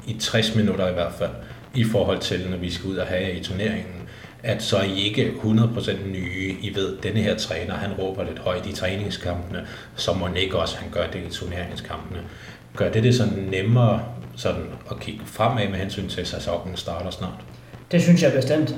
i 0.07 0.17
60 0.19 0.55
minutter 0.55 0.89
i 0.89 0.93
hvert 0.93 1.13
fald, 1.13 1.31
i 1.75 1.85
forhold 1.85 2.19
til, 2.19 2.47
når 2.51 2.57
vi 2.57 2.71
skal 2.71 2.91
ud 2.91 2.97
og 2.97 3.07
have 3.07 3.33
i 3.33 3.43
turneringen 3.43 4.01
at 4.43 4.63
så 4.63 4.77
er 4.77 4.83
I 4.83 5.01
ikke 5.01 5.33
100% 5.43 6.09
nye. 6.13 6.57
I 6.63 6.73
ved, 6.75 6.97
at 6.97 7.03
denne 7.03 7.21
her 7.21 7.37
træner, 7.37 7.75
han 7.75 7.93
råber 7.93 8.25
lidt 8.25 8.39
højt 8.39 8.67
i 8.67 8.73
træningskampene, 8.73 9.67
så 9.97 10.13
må 10.13 10.29
ikke 10.37 10.59
også 10.59 10.77
han 10.77 10.89
gør 10.93 11.07
det 11.13 11.21
i 11.29 11.31
turneringskampene. 11.31 12.21
Gør 12.77 12.91
det 12.91 13.03
det 13.03 13.15
sådan 13.15 13.49
nemmere 13.51 14.03
sådan 14.37 14.63
at 14.91 15.01
kigge 15.01 15.21
fremad 15.25 15.69
med 15.69 15.79
hensyn 15.79 16.09
til, 16.09 16.21
at 16.21 16.27
sæsonen 16.27 16.77
starter 16.77 17.11
snart? 17.11 17.41
Det 17.93 18.03
synes 18.03 18.23
jeg 18.23 18.33
bestemt. 18.33 18.75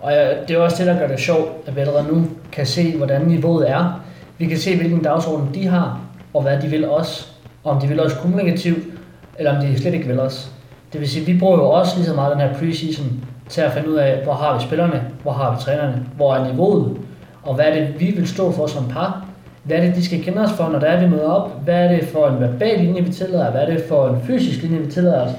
Og 0.00 0.12
det 0.48 0.50
er 0.56 0.58
også 0.58 0.76
det, 0.78 0.86
der 0.86 0.98
gør 0.98 1.08
det 1.08 1.20
sjovt, 1.20 1.50
at 1.66 1.76
vi 1.76 1.80
allerede 1.80 2.08
nu 2.08 2.30
kan 2.52 2.66
se, 2.66 2.96
hvordan 2.96 3.22
niveauet 3.22 3.70
er. 3.70 4.04
Vi 4.38 4.46
kan 4.46 4.58
se, 4.58 4.76
hvilken 4.76 5.02
dagsorden 5.02 5.54
de 5.54 5.66
har, 5.66 6.00
og 6.34 6.42
hvad 6.42 6.62
de 6.62 6.68
vil 6.68 6.84
os. 6.84 7.32
Om 7.64 7.80
de 7.80 7.88
vil 7.88 8.00
os 8.00 8.12
kommunikativt, 8.12 8.84
eller 9.38 9.56
om 9.56 9.66
de 9.66 9.78
slet 9.78 9.94
ikke 9.94 10.06
vil 10.06 10.20
os. 10.20 10.52
Det 10.92 11.00
vil 11.00 11.08
sige, 11.08 11.20
at 11.20 11.26
vi 11.26 11.38
bruger 11.38 11.56
jo 11.56 11.70
også 11.70 11.96
lige 11.96 12.06
så 12.06 12.14
meget 12.14 12.32
den 12.32 12.40
her 12.40 12.58
preseason 12.58 13.24
til 13.48 13.60
at 13.60 13.72
finde 13.72 13.90
ud 13.90 13.94
af, 13.94 14.24
hvor 14.24 14.32
har 14.32 14.58
vi 14.58 14.64
spillerne, 14.64 15.02
hvor 15.22 15.32
har 15.32 15.54
vi 15.54 15.62
trænerne, 15.62 16.06
hvor 16.16 16.34
er 16.34 16.52
niveauet, 16.52 16.96
og 17.42 17.54
hvad 17.54 17.64
er 17.64 17.74
det, 17.74 18.00
vi 18.00 18.10
vil 18.10 18.28
stå 18.28 18.52
for 18.52 18.66
som 18.66 18.88
par. 18.88 19.24
hvad 19.64 19.76
er 19.76 19.80
det, 19.80 19.94
de 19.96 20.04
skal 20.04 20.24
kende 20.24 20.42
os 20.42 20.52
for, 20.52 20.68
når 20.68 20.78
der 20.78 20.86
er, 20.86 21.00
vi 21.00 21.10
møder 21.10 21.30
op? 21.30 21.64
Hvad 21.64 21.74
er 21.74 21.88
det 21.88 22.08
for 22.08 22.28
en 22.28 22.40
verbal 22.40 22.80
linje, 22.80 23.02
vi 23.02 23.12
tillader? 23.12 23.50
Hvad 23.50 23.60
er 23.60 23.66
det 23.66 23.84
for 23.88 24.08
en 24.08 24.22
fysisk 24.26 24.62
linje, 24.62 24.78
vi 24.78 24.92
tillader 24.92 25.26
os? 25.26 25.30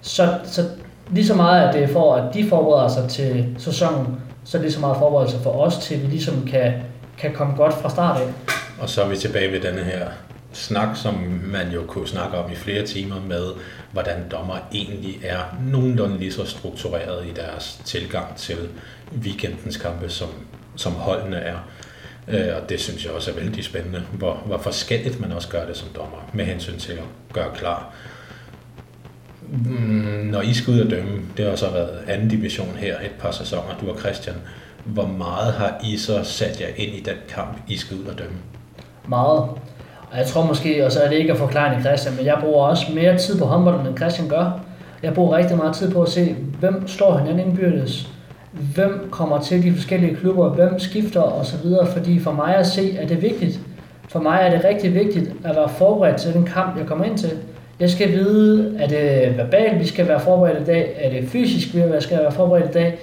Så, 0.00 0.28
så 0.44 0.62
lige 1.10 1.26
så 1.26 1.34
meget, 1.34 1.68
at 1.68 1.74
det 1.74 1.82
er 1.82 1.88
for, 1.88 2.14
at 2.14 2.34
de 2.34 2.48
forbereder 2.48 2.88
sig 2.88 3.08
til 3.08 3.46
sæsonen, 3.58 4.06
så 4.44 4.56
er 4.56 4.60
det 4.60 4.66
lige 4.66 4.74
så 4.74 4.80
meget 4.80 4.96
forberedelse 4.96 5.38
for 5.38 5.50
os 5.50 5.78
til, 5.78 5.94
at 5.94 6.02
vi 6.02 6.06
ligesom 6.06 6.46
kan, 6.50 6.72
kan 7.18 7.32
komme 7.32 7.54
godt 7.56 7.74
fra 7.74 7.90
start 7.90 8.20
af. 8.20 8.52
Og 8.80 8.88
så 8.88 9.02
er 9.02 9.08
vi 9.08 9.16
tilbage 9.16 9.52
ved 9.52 9.60
denne 9.60 9.80
her 9.80 10.06
snak, 10.56 10.96
som 10.96 11.14
man 11.44 11.70
jo 11.70 11.84
kunne 11.86 12.08
snakke 12.08 12.36
om 12.36 12.52
i 12.52 12.54
flere 12.54 12.86
timer 12.86 13.20
med, 13.20 13.46
hvordan 13.92 14.28
dommer 14.30 14.56
egentlig 14.72 15.20
er 15.24 15.40
nogenlunde 15.60 16.18
lige 16.18 16.32
så 16.32 16.44
struktureret 16.44 17.26
i 17.26 17.32
deres 17.32 17.80
tilgang 17.84 18.36
til 18.36 18.56
weekendens 19.22 19.76
kampe, 19.76 20.08
som, 20.08 20.28
som 20.76 20.92
holdene 20.92 21.36
er. 21.36 21.58
Øh, 22.28 22.56
og 22.56 22.68
det 22.68 22.80
synes 22.80 23.04
jeg 23.04 23.12
også 23.12 23.30
er 23.30 23.34
vældig 23.34 23.64
spændende, 23.64 24.02
hvor, 24.12 24.34
hvor 24.34 24.58
forskelligt 24.58 25.20
man 25.20 25.32
også 25.32 25.48
gør 25.48 25.66
det 25.66 25.76
som 25.76 25.88
dommer, 25.96 26.30
med 26.32 26.44
hensyn 26.44 26.78
til 26.78 26.92
at 26.92 27.04
gøre 27.32 27.54
klar. 27.54 27.94
Mm, 29.48 30.28
når 30.32 30.42
I 30.42 30.54
skal 30.54 30.74
ud 30.74 30.80
og 30.80 30.90
dømme, 30.90 31.22
det 31.36 31.44
har 31.46 31.56
så 31.56 31.70
været 31.70 32.04
anden 32.06 32.28
division 32.28 32.76
her 32.76 33.00
et 33.00 33.12
par 33.18 33.30
sæsoner, 33.30 33.78
du 33.80 33.90
og 33.90 33.98
Christian. 33.98 34.36
Hvor 34.84 35.06
meget 35.06 35.52
har 35.52 35.80
I 35.84 35.98
så 35.98 36.24
sat 36.24 36.60
jer 36.60 36.68
ind 36.76 36.94
i 36.94 37.00
den 37.00 37.16
kamp, 37.28 37.58
I 37.68 37.76
skal 37.76 37.96
ud 37.96 38.04
og 38.04 38.18
dømme? 38.18 38.36
Meget. 39.08 39.48
Og 40.16 40.22
jeg 40.22 40.28
tror 40.28 40.46
måske, 40.46 40.86
og 40.86 40.92
så 40.92 41.00
er 41.00 41.08
det 41.08 41.16
ikke 41.16 41.32
at 41.32 41.38
forklare 41.38 41.82
Christian, 41.82 42.16
men 42.16 42.26
jeg 42.26 42.36
bruger 42.40 42.66
også 42.66 42.86
mere 42.94 43.18
tid 43.18 43.38
på 43.38 43.44
håndbolden, 43.44 43.86
end 43.86 43.96
Christian 43.96 44.28
gør. 44.28 44.60
Jeg 45.02 45.14
bruger 45.14 45.36
rigtig 45.36 45.56
meget 45.56 45.74
tid 45.74 45.90
på 45.90 46.02
at 46.02 46.08
se, 46.08 46.36
hvem 46.60 46.88
slår 46.88 47.18
hinanden 47.18 47.46
indbyrdes, 47.46 48.08
hvem 48.74 49.08
kommer 49.10 49.40
til 49.40 49.62
de 49.62 49.72
forskellige 49.72 50.16
klubber, 50.16 50.48
hvem 50.48 50.78
skifter 50.78 51.20
osv. 51.20 51.58
Fordi 51.92 52.20
for 52.20 52.32
mig 52.32 52.56
at 52.56 52.66
se, 52.66 52.96
er 52.96 53.06
det 53.06 53.22
vigtigt. 53.22 53.60
For 54.08 54.20
mig 54.20 54.38
er 54.42 54.50
det 54.50 54.64
rigtig 54.64 54.94
vigtigt 54.94 55.32
at 55.44 55.56
være 55.56 55.68
forberedt 55.68 56.16
til 56.16 56.34
den 56.34 56.44
kamp, 56.44 56.78
jeg 56.78 56.86
kommer 56.86 57.04
ind 57.04 57.18
til. 57.18 57.30
Jeg 57.80 57.90
skal 57.90 58.12
vide, 58.12 58.76
er 58.78 58.86
det 58.86 59.36
verbalt, 59.38 59.80
vi 59.80 59.86
skal 59.86 60.08
være 60.08 60.20
forberedt 60.20 60.60
i 60.60 60.64
dag? 60.64 60.94
Er 61.00 61.10
det 61.10 61.28
fysisk, 61.28 61.74
vi 61.74 61.80
skal 62.00 62.18
være 62.18 62.32
forberedt 62.32 62.70
i 62.70 62.72
dag? 62.72 62.98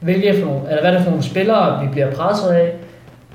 Hvilke 0.00 0.34
for 0.40 0.46
nogle, 0.46 0.60
eller 0.68 0.80
hvad 0.80 0.90
er 0.90 0.94
det 0.94 1.02
for 1.02 1.10
nogle 1.10 1.24
spillere, 1.24 1.84
vi 1.84 1.88
bliver 1.92 2.10
presset 2.10 2.48
af? 2.48 2.72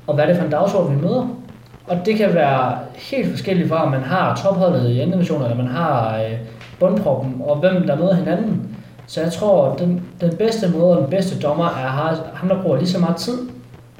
Og 0.06 0.14
hvad 0.14 0.24
er 0.24 0.28
det 0.28 0.36
for 0.36 0.44
en 0.44 0.50
dagsorden, 0.50 0.96
vi 0.96 1.02
møder? 1.02 1.43
Og 1.86 2.06
det 2.06 2.16
kan 2.16 2.34
være 2.34 2.78
helt 2.94 3.30
forskelligt 3.30 3.68
fra, 3.68 3.84
om 3.84 3.90
man 3.90 4.02
har 4.02 4.36
topholdet 4.36 4.90
i 4.90 5.00
anden 5.00 5.12
division, 5.12 5.42
eller 5.42 5.56
man 5.56 5.66
har 5.66 6.18
øh, 6.18 6.32
bundproppen, 6.80 7.42
og 7.44 7.56
hvem 7.56 7.86
der 7.86 7.96
møder 7.96 8.14
hinanden. 8.14 8.76
Så 9.06 9.22
jeg 9.22 9.32
tror, 9.32 9.72
at 9.72 9.78
den, 9.78 10.02
den 10.20 10.36
bedste 10.36 10.68
måde 10.68 10.96
og 10.96 11.02
den 11.02 11.10
bedste 11.10 11.40
dommer 11.40 11.64
er 11.64 12.16
ham, 12.34 12.48
der 12.48 12.62
bruger 12.62 12.76
lige 12.76 12.88
så 12.88 12.98
meget 12.98 13.16
tid 13.16 13.38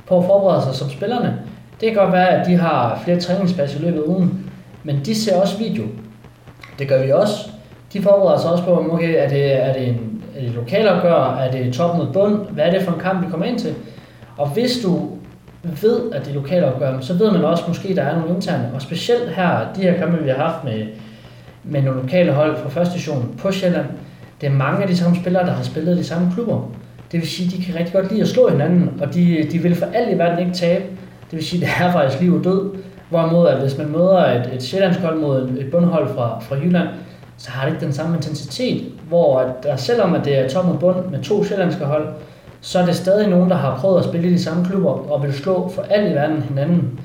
på 0.06 0.18
at 0.18 0.24
forberede 0.24 0.62
sig 0.62 0.74
som 0.74 0.90
spillerne. 0.90 1.38
Det 1.80 1.92
kan 1.92 2.02
godt 2.02 2.12
være, 2.12 2.28
at 2.28 2.46
de 2.46 2.56
har 2.56 3.00
flere 3.04 3.20
træningspas 3.20 3.74
i 3.74 3.78
løbet 3.78 3.98
af 3.98 4.06
ugen, 4.06 4.50
men 4.84 5.00
de 5.04 5.14
ser 5.14 5.40
også 5.40 5.58
video. 5.58 5.84
Det 6.78 6.88
gør 6.88 7.04
vi 7.04 7.12
også. 7.12 7.50
De 7.92 8.02
forbereder 8.02 8.40
sig 8.40 8.50
også 8.50 8.64
på, 8.64 8.86
okay, 8.92 9.14
er 9.24 9.28
det, 9.28 9.64
er 9.64 9.72
det 9.72 9.88
en 9.88 10.14
er 10.36 10.40
det 10.40 10.50
lokalopgør, 10.50 11.36
er 11.36 11.50
det 11.50 11.74
top 11.74 11.96
mod 11.96 12.06
bund, 12.12 12.48
hvad 12.50 12.64
er 12.64 12.70
det 12.70 12.82
for 12.82 12.92
en 12.92 13.00
kamp, 13.00 13.24
vi 13.26 13.30
kommer 13.30 13.46
ind 13.46 13.58
til? 13.58 13.74
Og 14.36 14.48
hvis 14.48 14.78
du 14.82 15.08
ved, 15.82 16.12
at 16.12 16.24
det 16.24 16.30
er 16.30 16.34
lokalopgør, 16.34 17.00
så 17.00 17.14
ved 17.14 17.30
man 17.30 17.44
også 17.44 17.64
måske, 17.68 17.88
at 17.88 17.96
der 17.96 18.02
er 18.02 18.18
nogle 18.18 18.34
interne. 18.34 18.70
Og 18.74 18.82
specielt 18.82 19.30
her, 19.30 19.58
de 19.76 19.82
her 19.82 19.98
kampe, 19.98 20.22
vi 20.22 20.30
har 20.30 20.36
haft 20.36 20.64
med, 20.64 20.86
med 21.64 21.82
nogle 21.82 22.02
lokale 22.02 22.32
hold 22.32 22.56
fra 22.56 22.68
første 22.68 22.92
division 22.92 23.34
på 23.38 23.52
Sjælland, 23.52 23.86
det 24.40 24.46
er 24.46 24.52
mange 24.52 24.82
af 24.82 24.88
de 24.88 24.96
samme 24.96 25.16
spillere, 25.16 25.46
der 25.46 25.52
har 25.52 25.62
spillet 25.62 25.94
i 25.94 25.98
de 25.98 26.04
samme 26.04 26.32
klubber. 26.34 26.70
Det 27.12 27.20
vil 27.20 27.28
sige, 27.28 27.46
at 27.46 27.52
de 27.52 27.62
kan 27.62 27.74
rigtig 27.74 27.94
godt 27.94 28.10
lide 28.10 28.22
at 28.22 28.28
slå 28.28 28.48
hinanden, 28.48 28.90
og 29.00 29.14
de, 29.14 29.48
de 29.52 29.58
vil 29.58 29.74
for 29.74 29.86
alt 29.94 30.14
i 30.14 30.18
verden 30.18 30.38
ikke 30.38 30.52
tabe. 30.52 30.84
Det 31.30 31.38
vil 31.38 31.44
sige, 31.44 31.64
at 31.64 31.70
det 31.78 31.86
er 31.86 31.92
faktisk 31.92 32.22
liv 32.22 32.34
og 32.34 32.44
død. 32.44 32.70
Hvorimod, 33.10 33.48
at 33.48 33.60
hvis 33.60 33.78
man 33.78 33.88
møder 33.92 34.18
et, 34.18 34.50
et 34.54 34.62
sjællandsk 34.62 35.00
mod 35.20 35.48
et 35.58 35.70
bundhold 35.70 36.14
fra, 36.14 36.40
fra 36.40 36.56
Jylland, 36.56 36.88
så 37.36 37.50
har 37.50 37.66
det 37.66 37.74
ikke 37.74 37.84
den 37.84 37.92
samme 37.92 38.16
intensitet, 38.16 38.84
hvor 39.08 39.38
at 39.38 39.62
der, 39.62 39.76
selvom 39.76 40.14
at 40.14 40.24
det 40.24 40.38
er 40.38 40.48
top 40.48 40.68
og 40.68 40.78
bund 40.80 40.96
med 41.10 41.22
to 41.22 41.44
sjællandske 41.44 41.84
hold, 41.84 42.08
så 42.64 42.78
er 42.78 42.86
det 42.86 42.96
stadig 42.96 43.28
nogen, 43.28 43.50
der 43.50 43.56
har 43.56 43.78
prøvet 43.78 43.98
at 43.98 44.04
spille 44.04 44.28
i 44.28 44.32
de 44.32 44.42
samme 44.42 44.64
klubber 44.64 44.90
og 44.90 45.22
vil 45.22 45.34
slå 45.34 45.68
for 45.74 45.82
alt 45.82 46.12
i 46.12 46.14
verden 46.14 46.42
hinanden. 46.42 47.00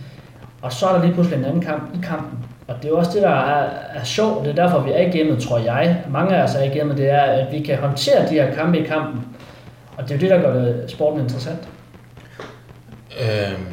Og 0.62 0.74
så 0.74 0.88
er 0.88 0.94
der 0.94 1.04
lige 1.04 1.14
pludselig 1.14 1.40
en 1.40 1.46
anden 1.46 1.62
kamp 1.62 1.96
i 1.96 2.00
kampen. 2.04 2.40
Og 2.68 2.76
det 2.76 2.86
er 2.86 2.90
jo 2.90 2.98
også 2.98 3.12
det, 3.14 3.22
der 3.22 3.30
er, 3.30 3.70
er 3.94 4.04
sjovt. 4.04 4.46
Det 4.46 4.52
er 4.52 4.64
derfor, 4.64 4.80
vi 4.80 4.92
er 4.92 5.08
i 5.08 5.18
gamet, 5.18 5.44
tror 5.44 5.58
jeg. 5.58 6.04
Mange 6.10 6.36
af 6.36 6.44
os 6.44 6.56
er 6.56 6.64
i 6.64 6.68
gamet, 6.68 6.98
det 6.98 7.10
er, 7.10 7.22
at 7.22 7.52
vi 7.52 7.60
kan 7.60 7.78
håndtere 7.78 8.30
de 8.30 8.34
her 8.34 8.56
kampe 8.56 8.80
i 8.80 8.84
kampen. 8.84 9.26
Og 9.98 10.04
det 10.04 10.12
er 10.12 10.16
jo 10.16 10.22
det, 10.22 10.30
der 10.30 10.42
gør 10.42 10.62
det 10.62 10.92
sporten 10.92 11.22
interessant. 11.22 11.68
Øhm, 13.22 13.66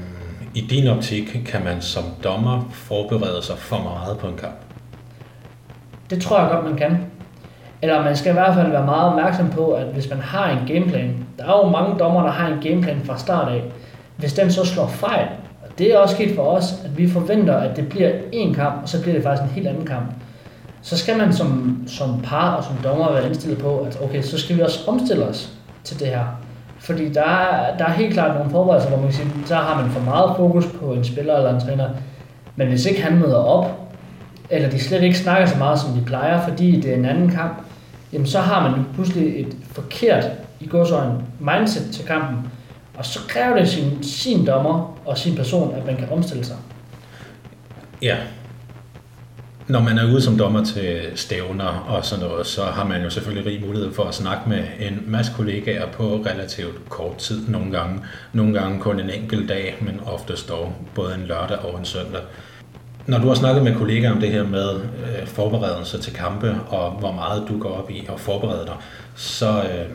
I 0.55 0.61
din 0.61 0.89
optik 0.89 1.27
kan 1.47 1.65
man 1.65 1.81
som 1.81 2.05
dommer 2.25 2.69
forberede 2.73 3.43
sig 3.43 3.59
for 3.59 3.79
meget 3.79 4.19
på 4.19 4.27
en 4.27 4.37
kamp? 4.37 4.57
Det 6.11 6.23
tror 6.23 6.41
jeg 6.41 6.51
godt, 6.51 6.65
man 6.65 6.77
kan. 6.77 7.16
Eller 7.83 8.05
man 8.05 8.17
skal 8.17 8.31
i 8.31 8.33
hvert 8.33 8.55
fald 8.55 8.71
være 8.71 8.85
meget 8.85 9.11
opmærksom 9.11 9.51
på, 9.51 9.71
at 9.71 9.87
hvis 9.87 10.11
man 10.11 10.19
har 10.19 10.51
en 10.51 10.75
gameplan, 10.75 11.27
der 11.39 11.45
er 11.45 11.65
jo 11.65 11.71
mange 11.71 11.99
dommer, 11.99 12.23
der 12.23 12.31
har 12.31 12.49
en 12.49 12.61
gameplan 12.63 13.01
fra 13.05 13.19
start 13.19 13.49
af. 13.49 13.63
Hvis 14.17 14.33
den 14.33 14.53
så 14.53 14.65
slår 14.65 14.87
fejl, 14.87 15.27
og 15.63 15.79
det 15.79 15.95
er 15.95 15.99
også 15.99 16.15
sket 16.15 16.35
for 16.35 16.43
os, 16.43 16.65
at 16.85 16.99
vi 16.99 17.11
forventer, 17.11 17.57
at 17.57 17.77
det 17.77 17.89
bliver 17.89 18.11
en 18.33 18.55
kamp, 18.55 18.83
og 18.83 18.89
så 18.89 19.03
bliver 19.03 19.15
det 19.15 19.23
faktisk 19.23 19.43
en 19.43 19.55
helt 19.55 19.69
anden 19.69 19.87
kamp. 19.87 20.07
Så 20.83 20.99
skal 20.99 21.19
man 21.19 21.33
som, 21.33 21.79
som 21.87 22.21
par 22.25 22.51
og 22.51 22.65
som 22.65 22.75
dommer 22.85 23.13
være 23.13 23.27
indstillet 23.27 23.59
på, 23.59 23.79
at 23.79 23.99
okay, 24.03 24.23
så 24.23 24.39
skal 24.39 24.57
vi 24.57 24.63
også 24.63 24.91
omstille 24.91 25.25
os 25.25 25.53
til 25.85 26.01
det 26.01 26.07
her. 26.07 26.25
Fordi 26.79 27.13
der 27.13 27.23
er, 27.23 27.77
der 27.77 27.85
er 27.85 27.93
helt 27.93 28.13
klart 28.13 28.35
nogle 28.35 28.51
forberedelser, 28.51 28.89
hvor 28.89 28.99
man 28.99 29.07
kan 29.07 29.17
sige, 29.17 29.29
så 29.47 29.55
har 29.55 29.83
man 29.83 29.91
for 29.91 30.01
meget 30.01 30.37
fokus 30.37 30.67
på 30.67 30.93
en 30.93 31.05
spiller 31.05 31.37
eller 31.37 31.55
en 31.55 31.61
træner. 31.61 31.89
Men 32.57 32.69
hvis 32.69 32.87
ikke 32.87 33.03
han 33.03 33.19
møder 33.19 33.37
op, 33.37 33.81
eller 34.51 34.71
de 34.71 34.81
slet 34.81 35.03
ikke 35.03 35.19
snakker 35.19 35.47
så 35.47 35.59
meget, 35.59 35.79
som 35.79 35.93
de 35.93 36.05
plejer, 36.05 36.41
fordi 36.41 36.81
det 36.81 36.93
er 36.93 36.97
en 36.97 37.05
anden 37.05 37.31
kamp, 37.31 37.66
jamen 38.13 38.27
så 38.27 38.41
har 38.41 38.71
man 38.71 38.87
pludselig 38.95 39.41
et 39.41 39.57
forkert, 39.73 40.25
i 40.61 40.67
godsøjne, 40.67 41.25
mindset 41.41 41.91
til 41.93 42.05
kampen. 42.05 42.39
Og 42.95 43.05
så 43.05 43.19
kræver 43.29 43.59
det 43.59 43.69
sin, 43.69 44.03
sin 44.03 44.47
dommer 44.47 44.99
og 45.05 45.19
sin 45.19 45.37
person, 45.37 45.75
at 45.75 45.87
man 45.87 45.97
kan 45.97 46.09
omstille 46.11 46.45
sig. 46.45 46.57
Ja. 48.03 48.17
Når 49.69 49.81
man 49.81 49.99
er 49.99 50.13
ude 50.13 50.23
som 50.23 50.39
dommer 50.39 50.65
til 50.65 51.01
stævner 51.15 51.65
og 51.89 52.05
sådan 52.05 52.25
noget, 52.25 52.47
så 52.47 52.65
har 52.65 52.85
man 52.85 53.03
jo 53.03 53.11
selvfølgelig 53.11 53.53
rig 53.53 53.67
mulighed 53.67 53.95
for 53.95 54.05
at 54.05 54.15
snakke 54.15 54.49
med 54.49 54.65
en 54.81 55.03
masse 55.07 55.33
kollegaer 55.37 55.93
på 55.93 56.23
relativt 56.27 56.89
kort 56.89 57.17
tid 57.17 57.49
nogle 57.49 57.73
gange. 57.73 58.01
Nogle 58.33 58.61
gange 58.61 58.81
kun 58.81 59.01
en 59.01 59.11
enkelt 59.11 59.49
dag, 59.49 59.77
men 59.81 60.01
oftest 60.07 60.49
dog 60.49 60.75
både 60.95 61.15
en 61.15 61.27
lørdag 61.27 61.59
og 61.59 61.79
en 61.79 61.85
søndag. 61.85 62.21
Når 63.07 63.19
du 63.19 63.29
har 63.29 63.35
snakket 63.35 63.65
med 63.65 63.75
kollegaer 63.75 64.13
om 64.13 64.21
det 64.21 64.33
her 64.33 64.45
med 64.45 64.75
øh, 64.81 65.27
forberedelse 65.27 66.01
til 66.01 66.15
kampe, 66.15 66.57
og 66.69 66.91
hvor 66.91 67.13
meget 67.13 67.45
du 67.49 67.59
går 67.59 67.69
op 67.69 67.91
i 67.91 68.07
at 68.15 68.21
forberede 68.21 68.67
dig, 68.67 68.77
så 69.17 69.63
øh, 69.63 69.89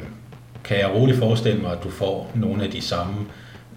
kan 0.64 0.80
jeg 0.80 0.92
roligt 0.96 1.18
forestille 1.18 1.62
mig, 1.62 1.72
at 1.72 1.84
du 1.84 1.90
får 1.90 2.32
nogle 2.36 2.64
af 2.64 2.72
de 2.72 2.82
samme 2.82 3.16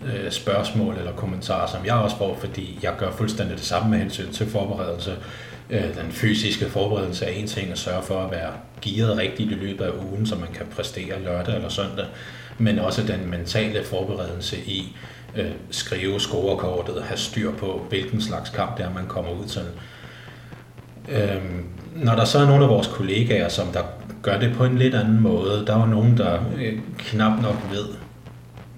øh, 0.05 0.31
spørgsmål 0.31 0.95
eller 0.99 1.13
kommentarer, 1.13 1.67
som 1.67 1.87
jeg 1.87 1.95
også 1.95 2.17
får, 2.17 2.37
fordi 2.41 2.79
jeg 2.83 2.93
gør 2.99 3.11
fuldstændig 3.11 3.57
det 3.57 3.65
samme 3.65 3.91
med 3.91 3.99
hensyn 3.99 4.33
til 4.33 4.47
forberedelse. 4.47 5.17
Øh, 5.71 5.83
den 5.83 6.11
fysiske 6.11 6.71
forberedelse 6.71 7.25
er 7.25 7.31
en 7.31 7.47
ting 7.47 7.73
at 7.73 7.79
sørge 7.79 8.03
for 8.03 8.21
at 8.21 8.31
være 8.31 8.53
gearet 8.83 9.19
rigtigt 9.19 9.53
i 9.53 9.55
løbet 9.55 9.85
af 9.85 9.91
ugen, 10.11 10.27
så 10.27 10.35
man 10.35 10.49
kan 10.55 10.67
præstere 10.77 11.23
lørdag 11.25 11.55
eller 11.55 11.69
søndag, 11.69 12.07
men 12.59 12.79
også 12.79 13.03
den 13.03 13.31
mentale 13.31 13.85
forberedelse 13.85 14.57
i 14.67 14.97
øh, 15.37 15.51
skrive 15.71 16.21
scorekortet, 16.21 17.03
have 17.03 17.19
styr 17.19 17.53
på, 17.53 17.87
hvilken 17.89 18.21
slags 18.21 18.51
kamp 18.51 18.77
det 18.77 18.85
er, 18.85 18.93
man 18.93 19.07
kommer 19.07 19.31
ud 19.31 19.47
til. 19.47 19.63
Øhm, 21.09 21.65
når 21.97 22.15
der 22.15 22.25
så 22.25 22.39
er 22.39 22.47
nogle 22.47 22.65
af 22.65 22.71
vores 22.71 22.87
kollegaer, 22.87 23.49
som 23.49 23.67
der 23.67 23.83
gør 24.23 24.39
det 24.39 24.55
på 24.57 24.65
en 24.65 24.79
lidt 24.79 24.95
anden 24.95 25.21
måde, 25.21 25.65
der 25.67 25.77
er 25.77 25.81
jo 25.81 25.87
nogen, 25.87 26.19
der 26.19 26.41
øh, 26.57 26.79
knap 26.99 27.43
nok 27.43 27.57
ved, 27.71 27.87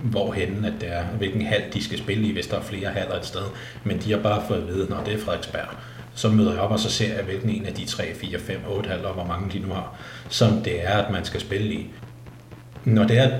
hvorhen 0.02 0.64
at 0.64 0.72
det 0.80 0.92
er, 0.92 1.04
hvilken 1.04 1.42
hal 1.42 1.62
de 1.74 1.84
skal 1.84 1.98
spille 1.98 2.28
i, 2.28 2.32
hvis 2.32 2.46
der 2.46 2.56
er 2.56 2.62
flere 2.62 2.88
haller 2.88 3.14
et 3.14 3.26
sted. 3.26 3.44
Men 3.84 3.98
de 3.98 4.12
har 4.12 4.18
bare 4.18 4.42
fået 4.48 4.58
at 4.58 4.68
vide, 4.68 4.90
når 4.90 5.02
det 5.04 5.14
er 5.14 5.18
Frederiksberg. 5.18 5.68
Så 6.14 6.28
møder 6.28 6.52
jeg 6.52 6.60
op, 6.60 6.70
og 6.70 6.80
så 6.80 6.90
ser 6.90 7.14
jeg, 7.14 7.24
hvilken 7.24 7.50
en 7.50 7.66
af 7.66 7.74
de 7.74 7.84
3, 7.84 8.14
4, 8.14 8.38
5, 8.38 8.60
8 8.68 8.88
haller, 8.88 9.12
hvor 9.12 9.24
mange 9.24 9.50
de 9.52 9.58
nu 9.58 9.74
har, 9.74 9.94
som 10.28 10.62
det 10.62 10.86
er, 10.86 10.98
at 10.98 11.12
man 11.12 11.24
skal 11.24 11.40
spille 11.40 11.72
i. 11.72 11.90
Når 12.84 13.04
det 13.04 13.18
er, 13.18 13.30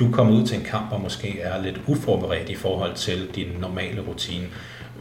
du 0.00 0.10
kommer 0.10 0.34
ud 0.34 0.46
til 0.46 0.58
en 0.58 0.64
kamp 0.64 0.92
og 0.92 1.00
måske 1.00 1.40
er 1.40 1.62
lidt 1.62 1.80
uforberedt 1.86 2.48
i 2.48 2.54
forhold 2.54 2.94
til 2.94 3.28
din 3.34 3.46
normale 3.60 4.00
rutine, 4.08 4.46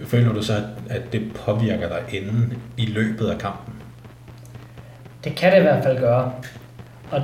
føler 0.06 0.34
du 0.34 0.41
så, 0.41 0.54
at 0.89 1.02
det 1.14 1.22
påvirker 1.45 1.88
dig 1.88 2.22
inden 2.22 2.54
i 2.78 2.86
løbet 2.86 3.28
af 3.28 3.38
kampen? 3.38 3.74
Det 5.24 5.36
kan 5.36 5.52
det 5.52 5.58
i 5.58 5.62
hvert 5.62 5.84
fald 5.84 6.00
gøre. 6.00 6.32
Og, 7.12 7.22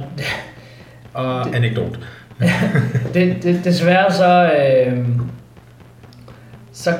og 1.13 1.45
det, 1.45 1.55
anekdot. 1.55 1.99
det, 3.13 3.43
det, 3.43 3.61
desværre 3.63 4.11
så, 4.11 4.51
øh, 4.53 5.07
så 6.73 6.93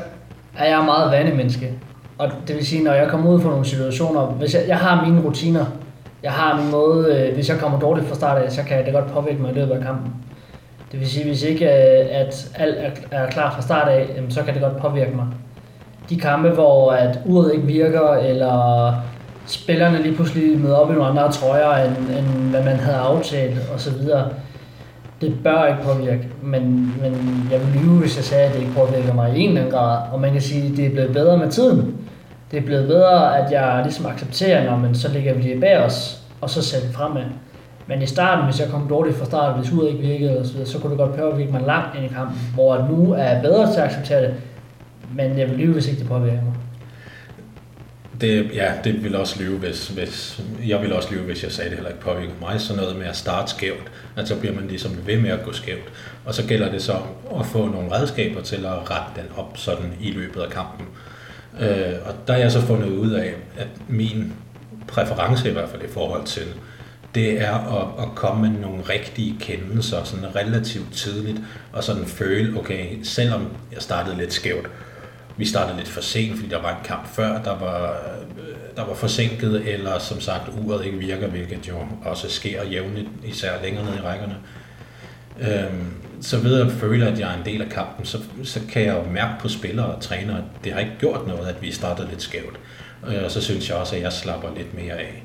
er 0.57 0.69
jeg 0.69 0.85
meget 0.85 1.11
vanemenneske. 1.11 1.71
Og 2.17 2.31
det 2.47 2.55
vil 2.55 2.65
sige, 2.65 2.83
når 2.83 2.93
jeg 2.93 3.09
kommer 3.09 3.31
ud 3.31 3.41
for 3.41 3.49
nogle 3.49 3.65
situationer, 3.65 4.25
hvis 4.25 4.53
jeg, 4.53 4.63
jeg 4.67 4.77
har 4.77 5.05
mine 5.05 5.21
rutiner, 5.21 5.65
jeg 6.23 6.31
har 6.31 6.61
min 6.61 6.71
måde, 6.71 7.15
øh, 7.15 7.33
hvis 7.33 7.49
jeg 7.49 7.57
kommer 7.57 7.79
dårligt 7.79 8.07
fra 8.07 8.15
start 8.15 8.41
af, 8.41 8.51
så 8.51 8.63
kan 8.63 8.85
det 8.85 8.93
godt 8.93 9.11
påvirke 9.11 9.41
mig 9.41 9.51
i 9.51 9.55
løbet 9.55 9.71
af 9.71 9.81
kampen. 9.81 10.24
Det 10.95 11.01
vil 11.01 11.09
sige, 11.09 11.25
hvis 11.25 11.43
ikke 11.43 11.65
øh, 11.65 12.05
at 12.11 12.51
alt 12.55 13.07
er 13.11 13.29
klar 13.29 13.53
fra 13.55 13.61
start 13.61 13.87
af, 13.87 14.07
så 14.29 14.43
kan 14.43 14.53
det 14.53 14.61
godt 14.61 14.77
påvirke 14.77 15.15
mig. 15.15 15.25
de 16.09 16.19
kampe, 16.19 16.49
hvor 16.49 16.91
at 16.91 17.19
uret 17.25 17.53
ikke 17.53 17.67
virker, 17.67 18.13
eller 18.13 18.93
spillerne 19.47 20.01
lige 20.01 20.15
pludselig 20.15 20.59
møder 20.59 20.75
op 20.75 20.89
i 20.89 20.93
nogle 20.93 21.07
andre 21.07 21.31
trøjer, 21.31 21.85
end, 21.85 21.97
end 22.17 22.49
hvad 22.49 22.63
man 22.63 22.75
havde 22.75 22.97
aftalt 22.97 23.57
osv. 23.75 23.93
Det 25.21 25.43
bør 25.43 25.65
ikke 25.65 25.83
påvirke, 25.83 26.27
men, 26.41 26.93
men 27.01 27.47
jeg 27.51 27.59
vil 27.61 27.81
lyve, 27.81 27.99
hvis 27.99 28.17
jeg 28.17 28.23
sagde, 28.23 28.45
at 28.45 28.53
det 28.53 28.59
ikke 28.59 28.73
påvirker 28.73 29.13
mig 29.13 29.37
i 29.37 29.39
en 29.39 29.49
eller 29.49 29.61
anden 29.61 29.77
grad. 29.77 29.97
Og 30.13 30.19
man 30.19 30.31
kan 30.31 30.41
sige, 30.41 30.71
at 30.71 30.77
det 30.77 30.85
er 30.85 30.91
blevet 30.91 31.13
bedre 31.13 31.37
med 31.37 31.51
tiden. 31.51 31.95
Det 32.51 32.59
er 32.59 32.65
blevet 32.65 32.87
bedre, 32.87 33.37
at 33.37 33.51
jeg 33.51 33.79
ligesom 33.83 34.05
accepterer, 34.05 34.69
når 34.69 34.77
man 34.77 34.95
så 34.95 35.11
ligger 35.11 35.33
vi 35.33 35.41
det 35.41 35.59
bag 35.59 35.77
os, 35.79 36.21
og 36.41 36.49
så 36.49 36.61
sætter 36.61 36.91
fremad. 36.91 37.23
Men 37.87 38.01
i 38.01 38.05
starten, 38.05 38.45
hvis 38.45 38.59
jeg 38.59 38.69
kom 38.69 38.87
dårligt 38.89 39.17
fra 39.17 39.25
start, 39.25 39.59
hvis 39.59 39.71
uret 39.71 39.87
ikke 39.87 39.99
virkede 39.99 40.39
og 40.39 40.45
så, 40.45 40.53
videre, 40.53 40.67
så 40.67 40.79
kunne 40.79 40.89
det 40.89 40.97
godt 40.97 41.15
påvirke 41.15 41.51
mig 41.51 41.61
langt 41.61 41.95
ind 41.95 42.05
i 42.05 42.07
kampen, 42.07 42.37
hvor 42.53 42.87
nu 42.89 43.11
er 43.13 43.23
jeg 43.23 43.41
bedre 43.41 43.73
til 43.73 43.79
at 43.79 43.85
acceptere 43.85 44.21
det, 44.21 44.33
men 45.15 45.39
jeg 45.39 45.49
vil 45.49 45.57
lyve, 45.57 45.73
hvis 45.73 45.87
ikke 45.87 45.99
det 45.99 46.07
påvirker 46.07 46.41
mig. 46.43 46.53
Det, 48.21 48.49
ja, 48.53 48.71
det 48.83 49.03
vil 49.03 49.15
også 49.15 49.43
lyve, 49.43 49.57
hvis, 49.57 49.87
hvis, 49.87 50.41
jeg 50.67 50.81
vil 50.81 50.93
også 50.93 51.13
lyve, 51.13 51.23
hvis 51.23 51.43
jeg 51.43 51.51
sagde, 51.51 51.69
det 51.69 51.77
heller 51.77 51.89
ikke 51.89 52.01
påvirker 52.01 52.33
mig. 52.41 52.61
Så 52.61 52.75
noget 52.75 52.95
med 52.97 53.05
at 53.05 53.15
starte 53.15 53.51
skævt, 53.51 53.91
at 54.15 54.27
så 54.27 54.39
bliver 54.39 54.55
man 54.55 54.67
ligesom 54.67 54.91
ved 55.05 55.19
med 55.19 55.29
at 55.29 55.43
gå 55.43 55.53
skævt. 55.53 55.91
Og 56.25 56.33
så 56.33 56.47
gælder 56.47 56.71
det 56.71 56.81
så 56.81 56.93
at 57.39 57.45
få 57.45 57.67
nogle 57.67 57.91
redskaber 57.91 58.41
til 58.41 58.65
at 58.65 58.91
rette 58.91 59.21
den 59.21 59.25
op 59.37 59.57
sådan 59.57 59.93
i 60.01 60.11
løbet 60.11 60.41
af 60.41 60.49
kampen. 60.49 60.85
Øh, 61.59 61.93
og 62.05 62.13
der 62.27 62.33
har 62.33 62.39
jeg 62.39 62.51
så 62.51 62.61
fundet 62.61 62.87
ud 62.87 63.11
af, 63.11 63.33
at 63.57 63.67
min 63.87 64.33
præference 64.87 65.49
i 65.49 65.53
hvert 65.53 65.69
fald 65.69 65.81
i 65.81 65.87
forhold 65.87 66.25
til, 66.25 66.43
det 67.15 67.41
er 67.41 67.53
at, 67.53 68.05
at 68.05 68.15
komme 68.15 68.49
med 68.49 68.59
nogle 68.59 68.81
rigtige 68.89 69.35
kendelser 69.39 70.03
sådan 70.03 70.35
relativt 70.35 70.93
tidligt, 70.93 71.37
og 71.73 71.83
sådan 71.83 72.05
føle, 72.05 72.59
okay, 72.59 73.03
selvom 73.03 73.47
jeg 73.73 73.81
startede 73.81 74.17
lidt 74.17 74.33
skævt, 74.33 74.69
vi 75.37 75.45
startede 75.45 75.77
lidt 75.77 75.87
for 75.87 76.01
sent, 76.01 76.35
fordi 76.35 76.49
der 76.49 76.61
var 76.61 76.69
en 76.69 76.83
kamp 76.83 77.07
før, 77.07 77.41
der 77.43 77.59
var, 77.59 78.01
der 78.75 78.85
var 78.85 78.93
forsinket, 78.93 79.73
eller 79.73 79.99
som 79.99 80.21
sagt, 80.21 80.49
uret 80.57 80.85
ikke 80.85 80.97
virker, 80.97 81.27
hvilket 81.27 81.67
jo 81.67 81.75
også 82.05 82.29
sker 82.29 82.63
jævnligt, 82.63 83.07
især 83.25 83.61
længere 83.63 83.85
ned 83.85 83.93
i 83.95 84.01
rækkerne. 84.01 84.35
Øhm, 85.41 85.93
så 86.21 86.39
ved 86.39 86.61
at 86.61 86.71
føle, 86.71 87.07
at 87.07 87.19
jeg 87.19 87.33
er 87.33 87.37
en 87.37 87.45
del 87.45 87.61
af 87.61 87.69
kampen, 87.69 88.05
så, 88.05 88.17
så 88.43 88.59
kan 88.69 88.81
jeg 88.81 88.95
jo 88.95 89.11
mærke 89.11 89.33
på 89.39 89.49
spillere 89.49 89.85
og 89.85 90.01
trænere, 90.01 90.37
at 90.37 90.43
det 90.63 90.73
har 90.73 90.79
ikke 90.79 90.95
gjort 90.99 91.27
noget, 91.27 91.47
at 91.47 91.61
vi 91.61 91.71
startede 91.71 92.07
lidt 92.09 92.21
skævt. 92.21 92.59
Og 93.01 93.31
så 93.31 93.41
synes 93.41 93.69
jeg 93.69 93.77
også, 93.77 93.95
at 93.95 94.01
jeg 94.01 94.13
slapper 94.13 94.49
lidt 94.57 94.73
mere 94.73 94.93
af. 94.93 95.24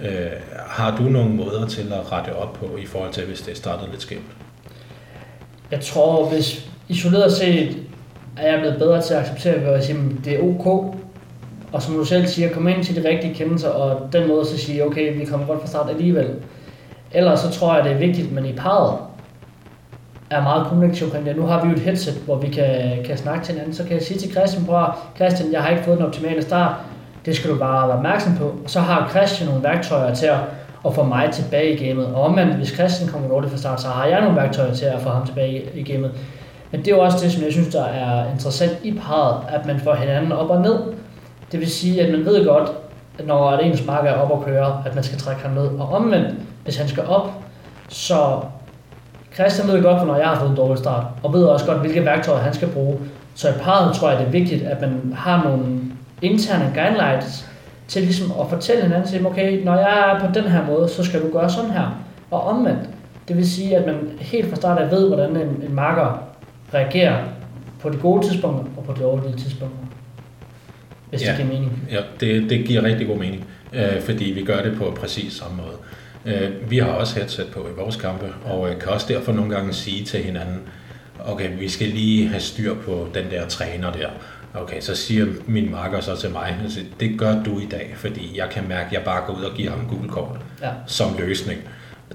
Øh, 0.00 0.26
har 0.68 0.96
du 0.96 1.02
nogle 1.02 1.30
måder 1.30 1.66
til 1.66 1.92
at 1.92 2.12
rette 2.12 2.36
op 2.36 2.52
på, 2.52 2.76
i 2.76 2.86
forhold 2.86 3.12
til, 3.12 3.24
hvis 3.24 3.40
det 3.40 3.56
startede 3.56 3.90
lidt 3.90 4.02
skævt? 4.02 4.22
Jeg 5.70 5.80
tror, 5.80 6.28
hvis 6.28 6.70
isoleret 6.88 7.32
set 7.32 7.76
er 8.36 8.50
jeg 8.52 8.60
blevet 8.60 8.78
bedre 8.78 9.02
til 9.02 9.14
at 9.14 9.20
acceptere, 9.20 9.54
at 9.54 9.84
sige, 9.84 9.98
det 10.24 10.32
er 10.32 10.42
ok, 10.42 10.94
og 11.72 11.82
som 11.82 11.94
du 11.94 12.04
selv 12.04 12.26
siger, 12.26 12.52
komme 12.52 12.74
ind 12.74 12.84
til 12.84 13.02
de 13.02 13.08
rigtige 13.08 13.34
kendelser, 13.34 13.68
og 13.68 14.12
den 14.12 14.28
måde 14.28 14.46
så 14.46 14.58
sige, 14.58 14.86
okay, 14.86 15.18
vi 15.18 15.24
kommer 15.24 15.46
godt 15.46 15.60
fra 15.60 15.66
start 15.66 15.90
alligevel. 15.90 16.30
Ellers 17.12 17.40
så 17.40 17.50
tror 17.50 17.74
jeg, 17.74 17.84
det 17.84 17.92
er 17.92 17.98
vigtigt, 17.98 18.26
at 18.26 18.32
man 18.32 18.46
i 18.46 18.52
parret 18.52 18.98
er 20.30 20.42
meget 20.42 20.66
kommunikativ 20.66 21.06
omkring 21.06 21.26
det. 21.26 21.36
Nu 21.36 21.42
har 21.42 21.64
vi 21.64 21.68
jo 21.68 21.74
et 21.74 21.80
headset, 21.82 22.14
hvor 22.14 22.38
vi 22.38 22.48
kan, 22.48 23.02
kan 23.04 23.18
snakke 23.18 23.44
til 23.44 23.52
hinanden. 23.52 23.74
Så 23.74 23.82
kan 23.84 23.92
jeg 23.92 24.02
sige 24.02 24.20
til 24.20 24.30
Christian, 24.30 24.64
bror, 24.64 24.98
Christian, 25.16 25.52
jeg 25.52 25.62
har 25.62 25.70
ikke 25.70 25.84
fået 25.84 25.98
den 25.98 26.06
optimale 26.06 26.42
start. 26.42 26.74
Det 27.26 27.36
skal 27.36 27.50
du 27.50 27.58
bare 27.58 27.88
være 27.88 27.96
opmærksom 27.96 28.36
på. 28.36 28.44
Og 28.44 28.70
så 28.70 28.80
har 28.80 29.08
Christian 29.10 29.48
nogle 29.48 29.64
værktøjer 29.64 30.14
til 30.14 30.26
at, 30.26 30.38
at 30.86 30.94
få 30.94 31.02
mig 31.02 31.30
tilbage 31.32 31.72
i 31.72 31.88
gamet. 31.88 32.06
Og 32.06 32.22
omvendt, 32.22 32.54
hvis 32.54 32.68
Christian 32.68 33.08
kommer 33.10 33.28
dårligt 33.28 33.52
fra 33.52 33.58
start, 33.58 33.80
så 33.80 33.88
har 33.88 34.06
jeg 34.06 34.20
nogle 34.20 34.36
værktøjer 34.36 34.74
til 34.74 34.84
at 34.84 35.00
få 35.00 35.08
ham 35.08 35.26
tilbage 35.26 35.64
i 35.74 35.82
gamet. 35.82 36.10
Men 36.70 36.80
det 36.80 36.88
er 36.88 36.96
jo 36.96 37.02
også 37.02 37.18
det, 37.22 37.32
som 37.32 37.44
jeg 37.44 37.52
synes, 37.52 37.68
der 37.68 37.84
er 37.84 38.32
interessant 38.32 38.78
i 38.82 38.92
parret, 38.92 39.36
at 39.48 39.66
man 39.66 39.80
får 39.80 39.94
hinanden 39.94 40.32
op 40.32 40.50
og 40.50 40.62
ned. 40.62 40.78
Det 41.52 41.60
vil 41.60 41.70
sige, 41.70 42.02
at 42.02 42.12
man 42.12 42.24
ved 42.24 42.46
godt, 42.46 42.70
at 43.18 43.26
når 43.26 43.58
ens 43.58 43.86
marker 43.86 44.10
er 44.10 44.14
op 44.14 44.30
og 44.30 44.44
køre, 44.44 44.82
at 44.86 44.94
man 44.94 45.04
skal 45.04 45.18
trække 45.18 45.42
ham 45.42 45.50
ned. 45.50 45.66
Og 45.66 45.88
omvendt, 45.88 46.34
hvis 46.64 46.76
han 46.76 46.88
skal 46.88 47.06
op, 47.06 47.30
så 47.88 48.40
Christian 49.34 49.68
ved 49.68 49.82
godt, 49.82 50.06
når 50.06 50.16
jeg 50.16 50.26
har 50.26 50.38
fået 50.38 50.50
en 50.50 50.56
dårlig 50.56 50.78
start, 50.78 51.04
og 51.22 51.32
ved 51.32 51.44
også 51.44 51.66
godt, 51.66 51.78
hvilke 51.78 52.04
værktøjer 52.04 52.42
han 52.42 52.54
skal 52.54 52.68
bruge. 52.68 52.98
Så 53.34 53.48
i 53.48 53.52
parret 53.52 53.94
tror 53.94 54.10
jeg, 54.10 54.18
det 54.18 54.26
er 54.26 54.30
vigtigt, 54.30 54.62
at 54.62 54.80
man 54.80 55.14
har 55.16 55.44
nogle 55.44 55.80
interne 56.22 56.72
guidelines 56.74 57.46
til 57.88 58.02
ligesom 58.02 58.32
at 58.40 58.50
fortælle 58.50 58.82
hinanden, 58.82 59.26
okay, 59.26 59.64
når 59.64 59.74
jeg 59.74 60.10
er 60.10 60.26
på 60.26 60.34
den 60.34 60.44
her 60.44 60.66
måde, 60.66 60.88
så 60.88 61.04
skal 61.04 61.22
du 61.22 61.32
gøre 61.32 61.50
sådan 61.50 61.70
her. 61.70 62.02
Og 62.30 62.42
omvendt. 62.42 62.88
Det 63.28 63.36
vil 63.36 63.50
sige, 63.50 63.76
at 63.76 63.86
man 63.86 64.10
helt 64.20 64.48
fra 64.48 64.56
start 64.56 64.78
af 64.78 64.90
ved, 64.90 65.08
hvordan 65.08 65.36
en, 65.36 65.62
en 65.68 65.74
marker 65.74 66.28
reagerer 66.74 67.24
på 67.80 67.90
de 67.90 67.96
gode 67.96 68.26
tidspunkter 68.26 68.64
og 68.76 68.84
på 68.84 68.92
de 68.92 69.00
dårlige 69.00 69.36
tidspunkter. 69.36 69.78
Hvis 71.10 71.22
ja, 71.22 71.28
det 71.28 71.36
giver 71.36 71.48
mening. 71.48 71.82
Ja, 71.90 72.00
det, 72.20 72.50
det 72.50 72.66
giver 72.66 72.82
rigtig 72.82 73.06
god 73.06 73.16
mening, 73.16 73.44
øh, 73.72 74.00
fordi 74.00 74.24
vi 74.24 74.44
gør 74.44 74.62
det 74.62 74.78
på 74.78 74.96
præcis 75.00 75.32
samme 75.32 75.56
måde. 75.56 75.76
Øh, 76.36 76.70
vi 76.70 76.78
har 76.78 76.86
også 76.86 77.14
headset 77.14 77.46
på 77.54 77.60
i 77.60 77.80
vores 77.82 77.96
kampe, 77.96 78.26
og 78.44 78.70
øh, 78.70 78.80
kan 78.80 78.88
også 78.88 79.06
derfor 79.08 79.32
nogle 79.32 79.54
gange 79.54 79.72
sige 79.72 80.04
til 80.04 80.20
hinanden, 80.20 80.60
okay, 81.26 81.58
vi 81.58 81.68
skal 81.68 81.88
lige 81.88 82.28
have 82.28 82.40
styr 82.40 82.74
på 82.74 83.08
den 83.14 83.24
der 83.30 83.46
træner 83.46 83.92
der. 83.92 84.08
Okay, 84.56 84.80
så 84.80 84.94
siger 84.94 85.26
min 85.46 85.70
marker 85.70 86.00
så 86.00 86.16
til 86.16 86.30
mig, 86.30 86.58
altså, 86.62 86.80
det 87.00 87.18
gør 87.18 87.42
du 87.42 87.58
i 87.58 87.66
dag, 87.70 87.94
fordi 87.96 88.38
jeg 88.38 88.48
kan 88.50 88.68
mærke, 88.68 88.86
at 88.86 88.92
jeg 88.92 89.02
bare 89.04 89.22
går 89.26 89.38
ud 89.38 89.42
og 89.42 89.56
giver 89.56 89.70
ham 89.70 89.86
gul 89.88 90.08
kort 90.08 90.38
ja. 90.62 90.70
som 90.86 91.16
løsning. 91.18 91.60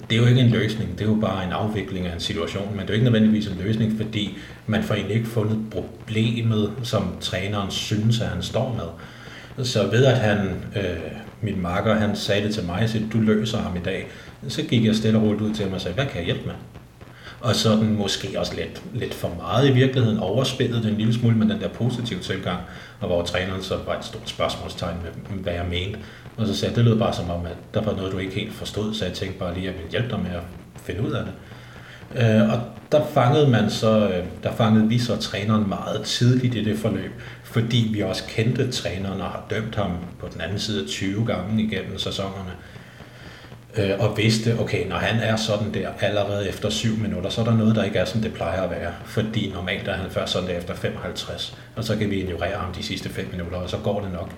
Det 0.09 0.17
er 0.17 0.21
jo 0.21 0.27
ikke 0.27 0.41
en 0.41 0.49
løsning, 0.49 0.91
det 0.91 1.01
er 1.01 1.09
jo 1.09 1.17
bare 1.21 1.45
en 1.45 1.51
afvikling 1.51 2.07
af 2.07 2.13
en 2.13 2.19
situation, 2.19 2.69
men 2.71 2.79
det 2.79 2.83
er 2.83 2.87
jo 2.87 2.93
ikke 2.93 3.03
nødvendigvis 3.03 3.47
en 3.47 3.57
løsning, 3.63 3.97
fordi 3.97 4.37
man 4.67 4.83
får 4.83 4.95
egentlig 4.95 5.17
ikke 5.17 5.29
fundet 5.29 5.59
problemet, 5.71 6.71
som 6.83 7.15
træneren 7.21 7.71
synes, 7.71 8.21
at 8.21 8.27
han 8.27 8.43
står 8.43 8.75
med. 8.77 9.65
Så 9.65 9.87
ved 9.87 10.05
at 10.05 10.17
han 10.17 10.37
øh, 10.75 10.83
min 11.41 11.61
marker, 11.61 11.93
han 11.93 12.15
sagde 12.15 12.45
det 12.47 12.53
til 12.53 12.65
mig, 12.65 12.81
at 12.81 13.01
du 13.13 13.17
løser 13.17 13.57
ham 13.57 13.75
i 13.75 13.79
dag. 13.79 14.07
Så 14.47 14.63
gik 14.63 14.85
jeg 14.85 14.95
stille 14.95 15.19
og 15.19 15.23
roligt 15.23 15.41
ud 15.41 15.53
til 15.53 15.65
ham 15.65 15.73
og 15.73 15.81
sagde, 15.81 15.95
hvad 15.95 16.05
kan 16.05 16.17
jeg 16.17 16.25
hjælpe 16.25 16.45
med? 16.45 16.53
Og 17.41 17.55
sådan 17.55 17.95
måske 17.95 18.39
også 18.39 18.55
lidt, 18.55 18.81
lidt 18.93 19.13
for 19.13 19.31
meget 19.37 19.69
i 19.69 19.71
virkeligheden 19.71 20.19
overspillet 20.19 20.85
en 20.85 20.97
lille 20.97 21.13
smule 21.13 21.35
med 21.35 21.47
den 21.47 21.61
der 21.61 21.67
positive 21.67 22.19
tilgang, 22.19 22.59
og 22.99 23.07
hvor 23.07 23.23
træneren 23.23 23.63
så 23.63 23.77
var 23.85 23.97
et 23.97 24.05
stort 24.05 24.29
spørgsmålstegn 24.29 24.97
med, 25.03 25.37
hvad 25.37 25.53
jeg 25.53 25.65
mente. 25.69 25.99
Og 26.37 26.47
så 26.47 26.55
sagde 26.55 26.71
jeg, 26.71 26.75
det 26.75 26.85
lød 26.85 26.99
bare 26.99 27.13
som 27.13 27.29
om, 27.29 27.45
at 27.45 27.57
der 27.73 27.81
var 27.81 27.95
noget, 27.95 28.11
du 28.11 28.17
ikke 28.17 28.35
helt 28.35 28.53
forstod, 28.53 28.93
så 28.93 29.05
jeg 29.05 29.13
tænkte 29.13 29.39
bare 29.39 29.53
lige, 29.53 29.67
at 29.67 29.73
jeg 29.73 29.79
ville 29.79 29.91
hjælpe 29.91 30.09
dig 30.09 30.19
med 30.19 30.31
at 30.31 30.43
finde 30.83 31.01
ud 31.01 31.11
af 31.11 31.23
det. 31.25 31.33
Øh, 32.15 32.49
og 32.49 32.61
der 32.91 33.05
fangede 33.13 33.49
man 33.49 33.69
så, 33.69 34.09
øh, 34.09 34.25
der 34.43 34.51
fangede 34.51 34.87
vi 34.87 34.99
så 34.99 35.15
træneren 35.15 35.69
meget 35.69 36.01
tidligt 36.01 36.55
i 36.55 36.63
det 36.63 36.79
forløb, 36.79 37.11
fordi 37.43 37.89
vi 37.93 38.01
også 38.01 38.23
kendte 38.27 38.71
træneren 38.71 39.21
og 39.21 39.27
har 39.27 39.43
dømt 39.49 39.75
ham 39.75 39.91
på 40.19 40.27
den 40.33 40.41
anden 40.41 40.59
side 40.59 40.87
20 40.87 41.25
gange 41.25 41.63
igennem 41.63 41.97
sæsonerne. 41.97 42.51
Øh, 43.77 43.91
og 43.99 44.17
vidste, 44.17 44.59
okay, 44.59 44.87
når 44.87 44.95
han 44.95 45.19
er 45.19 45.35
sådan 45.35 45.73
der 45.73 45.89
allerede 45.99 46.49
efter 46.49 46.69
7 46.69 46.97
minutter, 46.97 47.29
så 47.29 47.41
er 47.41 47.45
der 47.45 47.57
noget, 47.57 47.75
der 47.75 47.83
ikke 47.83 47.99
er, 47.99 48.05
som 48.05 48.21
det 48.21 48.33
plejer 48.33 48.61
at 48.61 48.69
være. 48.69 48.91
Fordi 49.05 49.51
normalt 49.53 49.87
er 49.87 49.93
han 49.93 50.09
først 50.09 50.33
sådan 50.33 50.49
der 50.49 50.57
efter 50.57 50.75
55, 50.75 51.57
og 51.75 51.83
så 51.83 51.97
kan 51.97 52.09
vi 52.09 52.15
ignorere 52.15 52.57
ham 52.57 52.73
de 52.73 52.83
sidste 52.83 53.09
5 53.09 53.29
minutter, 53.31 53.57
og 53.57 53.69
så 53.69 53.77
går 53.77 54.01
det 54.01 54.11
nok. 54.11 54.31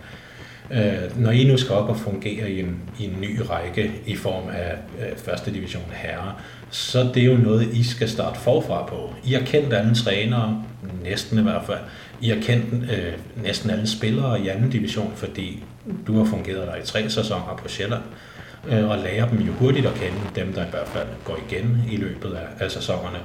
Øh, 0.72 1.22
når 1.22 1.32
I 1.32 1.44
nu 1.44 1.58
skal 1.58 1.76
op 1.76 1.90
og 1.90 1.98
fungere 1.98 2.52
i 2.52 2.60
en, 2.60 2.82
i 3.00 3.06
en 3.06 3.18
ny 3.22 3.40
række 3.50 3.92
i 4.06 4.16
form 4.16 4.50
af 4.50 4.76
øh, 5.00 5.18
første 5.18 5.54
division 5.54 5.84
herre, 5.92 6.34
så 6.70 7.10
det 7.14 7.24
er 7.24 7.28
jo 7.28 7.38
noget, 7.38 7.68
I 7.74 7.84
skal 7.84 8.10
starte 8.10 8.40
forfra 8.40 8.86
på. 8.86 9.14
I 9.24 9.34
har 9.34 9.42
kendt 9.42 9.74
alle 9.74 9.96
trænere, 9.96 10.64
næsten 11.04 11.40
i 11.40 11.42
hvert 11.42 11.66
fald. 11.66 11.80
I 12.22 12.30
har 12.30 12.42
kendt 12.42 12.92
øh, 12.92 13.14
næsten 13.44 13.70
alle 13.70 13.88
spillere 13.88 14.42
i 14.42 14.48
anden 14.48 14.70
division, 14.70 15.14
fordi 15.16 15.64
du 16.08 16.18
har 16.18 16.26
fungeret 16.26 16.68
der 16.68 16.76
i 16.76 16.86
tre 16.86 17.10
sæsoner 17.10 17.60
på 17.64 17.68
Sjælland, 17.68 18.04
øh, 18.04 18.33
Øh, 18.68 18.90
og 18.90 18.98
lærer 18.98 19.30
dem 19.30 19.40
jo 19.40 19.52
hurtigt 19.52 19.86
at 19.86 19.94
kende, 19.94 20.18
dem 20.36 20.54
der 20.54 20.66
i 20.66 20.70
hvert 20.70 20.88
fald 20.88 21.08
går 21.26 21.38
igen 21.50 21.84
i 21.92 21.96
løbet 21.96 22.34
af, 22.34 22.66
af 22.66 22.72
sæsonerne, 22.72 23.18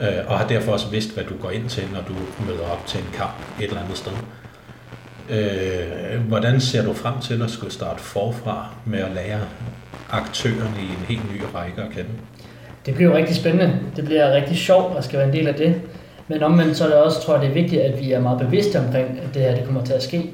øh, 0.00 0.26
og 0.26 0.38
har 0.38 0.46
derfor 0.48 0.72
også 0.72 0.88
vidst, 0.90 1.14
hvad 1.14 1.24
du 1.24 1.34
går 1.36 1.50
ind 1.50 1.68
til, 1.68 1.82
når 1.92 2.00
du 2.08 2.14
møder 2.46 2.68
op 2.72 2.86
til 2.86 3.00
en 3.00 3.06
kamp 3.14 3.34
et 3.60 3.64
eller 3.64 3.80
andet 3.80 3.96
sted. 3.96 4.12
Øh, 5.30 6.20
hvordan 6.20 6.60
ser 6.60 6.84
du 6.84 6.92
frem 6.92 7.14
til 7.20 7.42
at 7.42 7.50
skulle 7.50 7.72
starte 7.72 8.02
forfra 8.02 8.66
med 8.84 8.98
at 8.98 9.10
lære 9.14 9.40
aktørerne 10.10 10.76
i 10.80 10.84
en 10.84 11.04
helt 11.08 11.34
ny 11.34 11.42
række 11.54 11.82
at 11.82 11.90
kende? 11.90 12.10
Det 12.86 12.94
bliver 12.94 13.10
jo 13.10 13.16
rigtig 13.16 13.36
spændende. 13.36 13.78
Det 13.96 14.04
bliver 14.04 14.32
rigtig 14.32 14.56
sjovt 14.56 14.98
at 14.98 15.04
skal 15.04 15.18
være 15.18 15.28
en 15.28 15.34
del 15.34 15.48
af 15.48 15.54
det. 15.54 15.80
Men 16.28 16.42
omvendt 16.42 16.76
så 16.76 16.84
er 16.84 16.88
det 16.88 16.96
også, 16.96 17.22
tror 17.22 17.34
jeg, 17.34 17.42
det 17.42 17.50
er 17.50 17.54
vigtigt, 17.54 17.82
at 17.82 18.00
vi 18.00 18.12
er 18.12 18.20
meget 18.20 18.38
bevidste 18.38 18.78
omkring, 18.78 19.20
at 19.22 19.34
det 19.34 19.42
her 19.42 19.54
det 19.54 19.64
kommer 19.64 19.84
til 19.84 19.92
at 19.92 20.02
ske. 20.02 20.30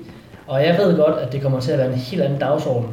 Og 0.46 0.64
jeg 0.64 0.78
ved 0.78 0.96
godt, 0.96 1.18
at 1.18 1.32
det 1.32 1.42
kommer 1.42 1.60
til 1.60 1.72
at 1.72 1.78
være 1.78 1.92
en 1.92 1.98
helt 1.98 2.22
anden 2.22 2.38
dagsorden 2.38 2.88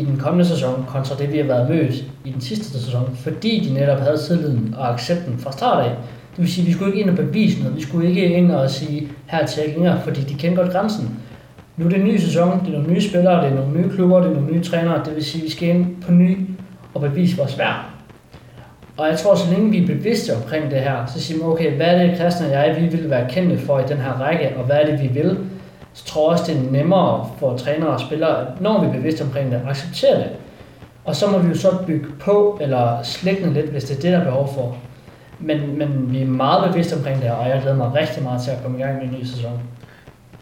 i 0.00 0.04
den 0.04 0.16
kommende 0.16 0.44
sæson, 0.44 0.84
kontra 0.88 1.16
det, 1.16 1.32
vi 1.32 1.38
har 1.38 1.44
været 1.44 1.70
mødt 1.70 1.94
i 2.24 2.30
den 2.32 2.40
sidste 2.40 2.64
sæson, 2.64 3.16
fordi 3.16 3.68
de 3.68 3.74
netop 3.74 4.00
havde 4.00 4.18
tilliden 4.18 4.74
og 4.78 4.92
accepten 4.94 5.38
fra 5.38 5.52
start 5.52 5.84
af. 5.84 5.90
Det 6.30 6.44
vil 6.44 6.52
sige, 6.52 6.62
at 6.62 6.68
vi 6.68 6.72
skulle 6.72 6.90
ikke 6.90 7.00
ind 7.00 7.10
og 7.10 7.16
bevise 7.16 7.60
noget. 7.60 7.76
Vi 7.76 7.82
skulle 7.82 8.08
ikke 8.08 8.24
ind 8.26 8.52
og 8.52 8.70
sige, 8.70 9.08
her 9.26 9.46
til 9.46 9.62
længere, 9.68 10.00
fordi 10.04 10.20
de 10.20 10.34
kender 10.34 10.62
godt 10.62 10.72
grænsen. 10.72 11.18
Nu 11.76 11.84
er 11.84 11.88
det 11.88 11.98
en 11.98 12.04
ny 12.04 12.16
sæson, 12.16 12.60
det 12.60 12.68
er 12.68 12.72
nogle 12.72 12.92
nye 12.92 13.00
spillere, 13.00 13.44
det 13.44 13.52
er 13.52 13.54
nogle 13.54 13.80
nye 13.80 13.90
klubber, 13.90 14.20
det 14.20 14.30
er 14.30 14.34
nogle 14.34 14.52
nye 14.52 14.62
trænere. 14.62 15.04
Det 15.04 15.14
vil 15.14 15.24
sige, 15.24 15.42
at 15.42 15.44
vi 15.44 15.50
skal 15.50 15.68
ind 15.68 16.02
på 16.06 16.12
ny 16.12 16.38
og 16.94 17.00
bevise 17.00 17.36
vores 17.36 17.58
værd. 17.58 17.84
Og 18.96 19.08
jeg 19.08 19.18
tror, 19.18 19.34
så 19.34 19.50
længe 19.50 19.70
vi 19.70 19.82
er 19.82 19.86
bevidste 19.86 20.36
omkring 20.36 20.70
det 20.70 20.80
her, 20.80 21.06
så 21.06 21.20
siger 21.20 21.38
man, 21.38 21.48
okay, 21.48 21.76
hvad 21.76 21.86
er 21.86 22.06
det, 22.06 22.16
Christian 22.16 22.50
og 22.50 22.52
jeg, 22.52 22.76
vi 22.80 22.96
vil 22.96 23.10
være 23.10 23.30
kendte 23.30 23.58
for 23.58 23.78
i 23.78 23.82
den 23.88 23.96
her 23.96 24.12
række, 24.12 24.56
og 24.56 24.64
hvad 24.64 24.76
er 24.76 24.86
det, 24.86 25.02
vi 25.02 25.20
vil? 25.20 25.38
Så 25.98 26.04
tror 26.04 26.32
jeg 26.32 26.40
også, 26.40 26.52
det 26.52 26.66
er 26.66 26.70
nemmere 26.70 27.30
for 27.38 27.56
trænere 27.56 27.88
og 27.88 28.00
spillere, 28.00 28.46
når 28.60 28.80
vi 28.80 28.86
er 28.86 28.92
bevidste 28.92 29.22
omkring 29.22 29.50
det, 29.50 29.56
at 29.56 29.68
acceptere 29.68 30.18
det. 30.18 30.30
Og 31.04 31.16
så 31.16 31.30
må 31.30 31.38
vi 31.38 31.48
jo 31.48 31.54
så 31.54 31.78
bygge 31.86 32.06
på, 32.20 32.58
eller 32.60 33.02
slække 33.02 33.50
lidt, 33.50 33.66
hvis 33.66 33.84
det 33.84 33.96
er 33.96 34.00
det, 34.00 34.12
der 34.12 34.18
er 34.18 34.24
behov 34.24 34.54
for. 34.54 34.76
Men, 35.38 35.78
men 35.78 36.12
vi 36.12 36.22
er 36.22 36.26
meget 36.26 36.70
bevidste 36.70 36.94
omkring 36.94 37.22
det 37.22 37.30
og 37.30 37.48
jeg 37.48 37.60
glæder 37.62 37.76
mig 37.76 37.94
rigtig 37.94 38.22
meget 38.22 38.42
til 38.42 38.50
at 38.50 38.62
komme 38.62 38.78
i 38.78 38.82
gang 38.82 38.94
med 38.94 39.04
en 39.04 39.16
ny 39.20 39.24
sæson. 39.24 39.60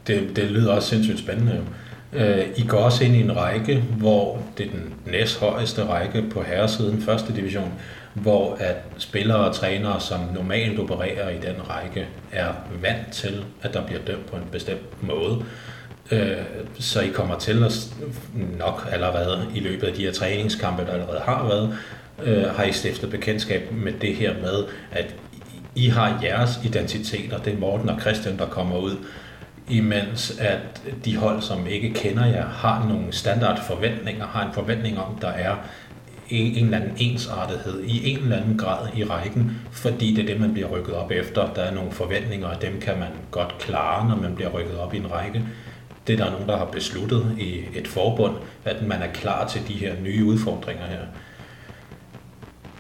Det, 0.07 0.37
det 0.37 0.45
lyder 0.45 0.73
også 0.73 0.89
sindssygt 0.89 1.19
spændende. 1.19 1.53
jo. 1.53 1.63
Øh, 2.19 2.47
I 2.57 2.67
går 2.67 2.79
også 2.79 3.05
ind 3.05 3.15
i 3.15 3.21
en 3.21 3.37
række, 3.37 3.85
hvor 3.99 4.39
det 4.59 4.67
er 4.67 4.71
den 4.71 4.95
næsthøjeste 5.07 5.85
række 5.85 6.23
på 6.33 6.43
herresiden, 6.43 7.03
første 7.03 7.37
division, 7.37 7.73
hvor 8.23 8.57
at 8.61 8.77
spillere 8.99 9.39
og 9.39 9.55
trænere, 9.55 10.01
som 10.01 10.21
normalt 10.35 10.79
opererer 10.81 11.29
i 11.29 11.37
den 11.37 11.71
række, 11.71 12.07
er 12.33 12.53
vant 12.83 13.13
til, 13.13 13.45
at 13.63 13.75
der 13.75 13.87
bliver 13.87 14.01
dømt 14.01 14.27
på 14.27 14.37
en 14.37 14.49
bestemt 14.53 15.03
måde. 15.03 15.45
Øh, 16.11 16.37
Så 16.79 17.01
I 17.01 17.09
kommer 17.09 17.39
til 17.39 17.65
at 17.65 17.73
nok 18.59 18.89
allerede 18.93 19.47
i 19.55 19.61
løbet 19.61 19.87
af 19.87 19.95
de 19.95 20.05
her 20.05 20.13
træningskampe, 20.13 20.85
der 20.87 20.93
allerede 20.93 21.21
har 21.21 21.47
været, 21.47 21.79
øh, 22.23 22.55
har 22.57 22.65
I 22.65 22.73
stiftet 22.73 23.11
bekendtskab 23.11 23.73
med 23.73 23.93
det 23.93 24.15
her 24.15 24.35
med, 24.35 24.65
at 24.93 25.15
I 25.75 25.89
har 25.89 26.21
jeres 26.23 26.61
identiteter. 26.65 27.39
Det 27.39 27.53
er 27.53 27.59
Morten 27.59 27.89
og 27.89 28.01
Christian, 28.01 28.39
der 28.39 28.47
kommer 28.47 28.79
ud 28.79 28.97
imens 29.69 30.39
at 30.41 30.83
de 31.05 31.17
hold, 31.17 31.43
som 31.43 31.67
ikke 31.67 31.95
kender 31.95 32.27
jer, 32.27 32.47
har 32.49 32.87
nogle 32.89 33.13
standard 33.13 33.61
forventninger, 33.67 34.27
har 34.27 34.47
en 34.47 34.53
forventning 34.55 34.99
om, 34.99 35.19
der 35.21 35.29
er 35.29 35.55
en, 36.31 36.57
en 36.57 36.65
eller 36.65 36.79
anden 36.79 36.93
ensartethed 36.99 37.83
i 37.85 38.11
en 38.11 38.19
eller 38.19 38.37
anden 38.37 38.59
grad 38.59 38.89
i 38.97 39.05
rækken, 39.05 39.59
fordi 39.73 40.15
det 40.15 40.23
er 40.23 40.27
det, 40.27 40.41
man 40.41 40.53
bliver 40.53 40.69
rykket 40.69 40.95
op 40.95 41.11
efter. 41.11 41.53
Der 41.55 41.63
er 41.63 41.75
nogle 41.75 41.93
forventninger, 41.93 42.49
og 42.49 42.63
dem 42.63 42.81
kan 42.81 42.99
man 42.99 43.09
godt 43.31 43.59
klare, 43.59 44.09
når 44.09 44.17
man 44.17 44.35
bliver 44.35 44.51
rykket 44.51 44.79
op 44.79 44.95
i 44.95 44.97
en 44.97 45.13
række. 45.13 45.45
Det 46.07 46.21
er 46.21 46.25
der 46.25 46.31
nogen, 46.31 46.49
der 46.49 46.57
har 46.57 46.65
besluttet 46.65 47.37
i 47.39 47.65
et 47.75 47.89
forbund, 47.89 48.35
at 48.65 48.87
man 48.87 49.03
er 49.03 49.13
klar 49.15 49.49
til 49.49 49.69
de 49.69 49.73
her 49.73 49.93
nye 50.03 50.25
udfordringer 50.25 50.87
her. 50.87 51.01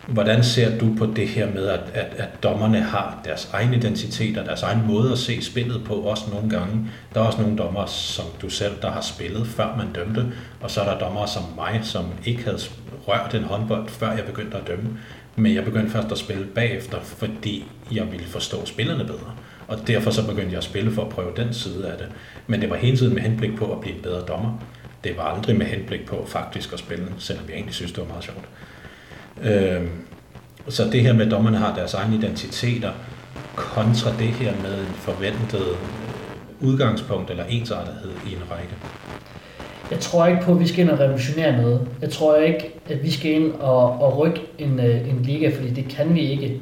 Hvordan 0.06 0.44
ser 0.44 0.78
du 0.78 0.94
på 0.98 1.06
det 1.06 1.28
her 1.28 1.52
med, 1.52 1.66
at, 1.66 1.80
at, 1.94 2.14
at 2.16 2.42
dommerne 2.42 2.80
har 2.80 3.20
deres 3.24 3.50
egen 3.52 3.74
identitet 3.74 4.38
og 4.38 4.46
deres 4.46 4.62
egen 4.62 4.86
måde 4.86 5.12
at 5.12 5.18
se 5.18 5.42
spillet 5.42 5.84
på, 5.84 5.94
også 5.94 6.24
nogle 6.32 6.50
gange? 6.50 6.90
Der 7.14 7.20
er 7.20 7.24
også 7.24 7.40
nogle 7.40 7.58
dommer, 7.58 7.86
som 7.86 8.24
du 8.42 8.48
selv, 8.48 8.72
der 8.82 8.90
har 8.90 9.00
spillet, 9.00 9.46
før 9.46 9.76
man 9.76 9.92
dømte, 9.92 10.26
og 10.60 10.70
så 10.70 10.80
er 10.80 10.84
der 10.84 10.98
dommer 10.98 11.26
som 11.26 11.42
mig, 11.56 11.80
som 11.82 12.04
ikke 12.24 12.44
havde 12.44 12.58
rørt 13.08 13.34
en 13.34 13.42
håndbold, 13.42 13.88
før 13.88 14.12
jeg 14.12 14.24
begyndte 14.24 14.56
at 14.56 14.66
dømme. 14.66 14.98
Men 15.36 15.54
jeg 15.54 15.64
begyndte 15.64 15.90
først 15.90 16.12
at 16.12 16.18
spille 16.18 16.46
bagefter, 16.46 17.00
fordi 17.00 17.64
jeg 17.92 18.12
ville 18.12 18.26
forstå 18.26 18.66
spillerne 18.66 19.04
bedre. 19.04 19.34
Og 19.68 19.78
derfor 19.86 20.10
så 20.10 20.26
begyndte 20.26 20.50
jeg 20.50 20.58
at 20.58 20.64
spille 20.64 20.92
for 20.92 21.02
at 21.02 21.08
prøve 21.08 21.32
den 21.36 21.54
side 21.54 21.92
af 21.92 21.98
det. 21.98 22.08
Men 22.46 22.60
det 22.60 22.70
var 22.70 22.76
hele 22.76 22.96
tiden 22.96 23.14
med 23.14 23.22
henblik 23.22 23.56
på 23.56 23.72
at 23.72 23.80
blive 23.80 23.96
en 23.96 24.02
bedre 24.02 24.20
dommer. 24.20 24.58
Det 25.04 25.16
var 25.16 25.22
aldrig 25.22 25.56
med 25.56 25.66
henblik 25.66 26.06
på 26.06 26.24
faktisk 26.26 26.72
at 26.72 26.78
spille, 26.78 27.06
selvom 27.18 27.44
jeg 27.48 27.54
egentlig 27.54 27.74
synes, 27.74 27.92
det 27.92 28.00
var 28.00 28.08
meget 28.08 28.24
sjovt. 28.24 28.48
Øhm, 29.42 29.90
så 30.68 30.84
det 30.92 31.02
her 31.02 31.12
med, 31.12 31.26
at 31.26 31.30
dommerne 31.30 31.56
har 31.56 31.74
deres 31.74 31.94
egne 31.94 32.16
identiteter, 32.16 32.92
kontra 33.56 34.10
det 34.18 34.28
her 34.28 34.52
med 34.62 34.80
en 34.80 34.94
forventet 34.94 35.60
øh, 35.60 36.68
udgangspunkt 36.68 37.30
eller 37.30 37.44
ensartethed 37.44 38.10
i 38.26 38.32
en 38.34 38.42
række. 38.50 38.74
Jeg 39.90 40.00
tror 40.00 40.26
ikke 40.26 40.42
på, 40.42 40.52
at 40.52 40.60
vi 40.60 40.66
skal 40.66 40.84
ind 40.84 40.90
og 40.90 41.00
revolutionere 41.00 41.62
noget. 41.62 41.80
Jeg 42.02 42.10
tror 42.10 42.36
ikke, 42.36 42.74
at 42.90 43.02
vi 43.02 43.10
skal 43.10 43.30
ind 43.30 43.52
og, 43.52 44.00
og 44.00 44.18
rykke 44.18 44.40
en, 44.58 44.80
øh, 44.80 45.08
en 45.08 45.22
liga, 45.22 45.50
fordi 45.56 45.70
det 45.70 45.88
kan 45.88 46.14
vi 46.14 46.20
ikke. 46.20 46.60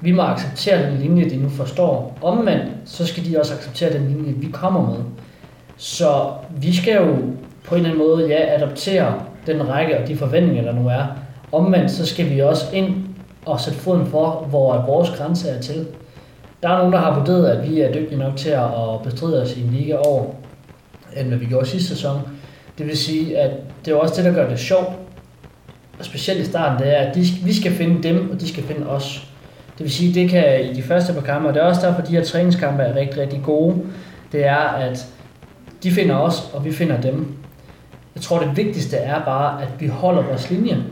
Vi 0.00 0.12
må 0.12 0.22
acceptere 0.22 0.90
den 0.90 0.98
linje, 0.98 1.30
de 1.30 1.36
nu 1.36 1.48
forstår. 1.48 2.18
Omvendt, 2.22 2.64
så 2.84 3.06
skal 3.06 3.24
de 3.24 3.38
også 3.40 3.54
acceptere 3.54 3.92
den 3.92 4.08
linje, 4.08 4.32
vi 4.32 4.46
kommer 4.52 4.90
med. 4.90 4.98
Så 5.76 6.30
vi 6.50 6.76
skal 6.76 6.94
jo 6.94 7.16
på 7.64 7.74
en 7.74 7.80
eller 7.80 7.90
anden 7.90 8.08
måde, 8.08 8.28
ja, 8.28 8.54
adoptere 8.56 9.22
den 9.46 9.68
række 9.68 9.98
og 9.98 10.08
de 10.08 10.16
forventninger, 10.16 10.62
der 10.62 10.72
nu 10.72 10.88
er. 10.88 11.04
Omvendt, 11.52 11.90
så 11.90 12.06
skal 12.06 12.30
vi 12.30 12.40
også 12.40 12.64
ind 12.72 12.94
og 13.46 13.60
sætte 13.60 13.78
foden 13.78 14.06
for, 14.06 14.46
hvor 14.50 14.84
vores 14.86 15.10
grænse 15.10 15.48
er 15.48 15.60
til. 15.60 15.86
Der 16.62 16.68
er 16.68 16.78
nogen, 16.78 16.92
der 16.92 16.98
har 16.98 17.18
vurderet, 17.18 17.46
at 17.46 17.70
vi 17.70 17.80
er 17.80 17.92
dygtige 17.92 18.18
nok 18.18 18.36
til 18.36 18.50
at 18.50 19.02
bestride 19.04 19.42
os 19.42 19.56
i 19.56 19.62
en 19.62 19.70
liga 19.70 19.96
over, 19.96 20.24
end 21.16 21.28
hvad 21.28 21.38
vi 21.38 21.46
gjorde 21.46 21.66
sidste 21.66 21.88
sæson. 21.88 22.20
Det 22.78 22.86
vil 22.86 22.98
sige, 22.98 23.38
at 23.38 23.50
det 23.84 23.92
er 23.92 23.96
også 23.96 24.14
det, 24.16 24.24
der 24.24 24.32
gør 24.32 24.48
det 24.48 24.58
sjovt, 24.58 24.88
og 25.98 26.04
specielt 26.04 26.40
i 26.40 26.44
starten, 26.44 26.86
det 26.86 26.96
er, 26.96 27.02
at 27.02 27.14
de, 27.14 27.24
vi 27.44 27.54
skal 27.54 27.72
finde 27.72 28.02
dem, 28.02 28.30
og 28.30 28.40
de 28.40 28.48
skal 28.48 28.62
finde 28.62 28.86
os. 28.86 29.28
Det 29.78 29.84
vil 29.84 29.92
sige, 29.92 30.20
det 30.20 30.30
kan 30.30 30.64
i 30.70 30.74
de 30.74 30.82
første 30.82 31.12
par 31.12 31.20
kampe, 31.20 31.48
og 31.48 31.54
det 31.54 31.62
er 31.62 31.66
også 31.66 31.86
derfor, 31.86 32.02
at 32.02 32.08
de 32.08 32.12
her 32.12 32.24
træningskampe 32.24 32.82
er 32.82 32.96
rigtig, 32.96 33.20
rigtig 33.20 33.40
gode, 33.42 33.76
det 34.32 34.46
er, 34.46 34.56
at 34.56 35.06
de 35.82 35.90
finder 35.90 36.16
os, 36.16 36.50
og 36.54 36.64
vi 36.64 36.72
finder 36.72 37.00
dem. 37.00 37.34
Jeg 38.14 38.22
tror, 38.22 38.38
det 38.38 38.56
vigtigste 38.56 38.96
er 38.96 39.24
bare, 39.24 39.62
at 39.62 39.68
vi 39.78 39.86
holder 39.86 40.22
vores 40.22 40.50
linje. 40.50 40.84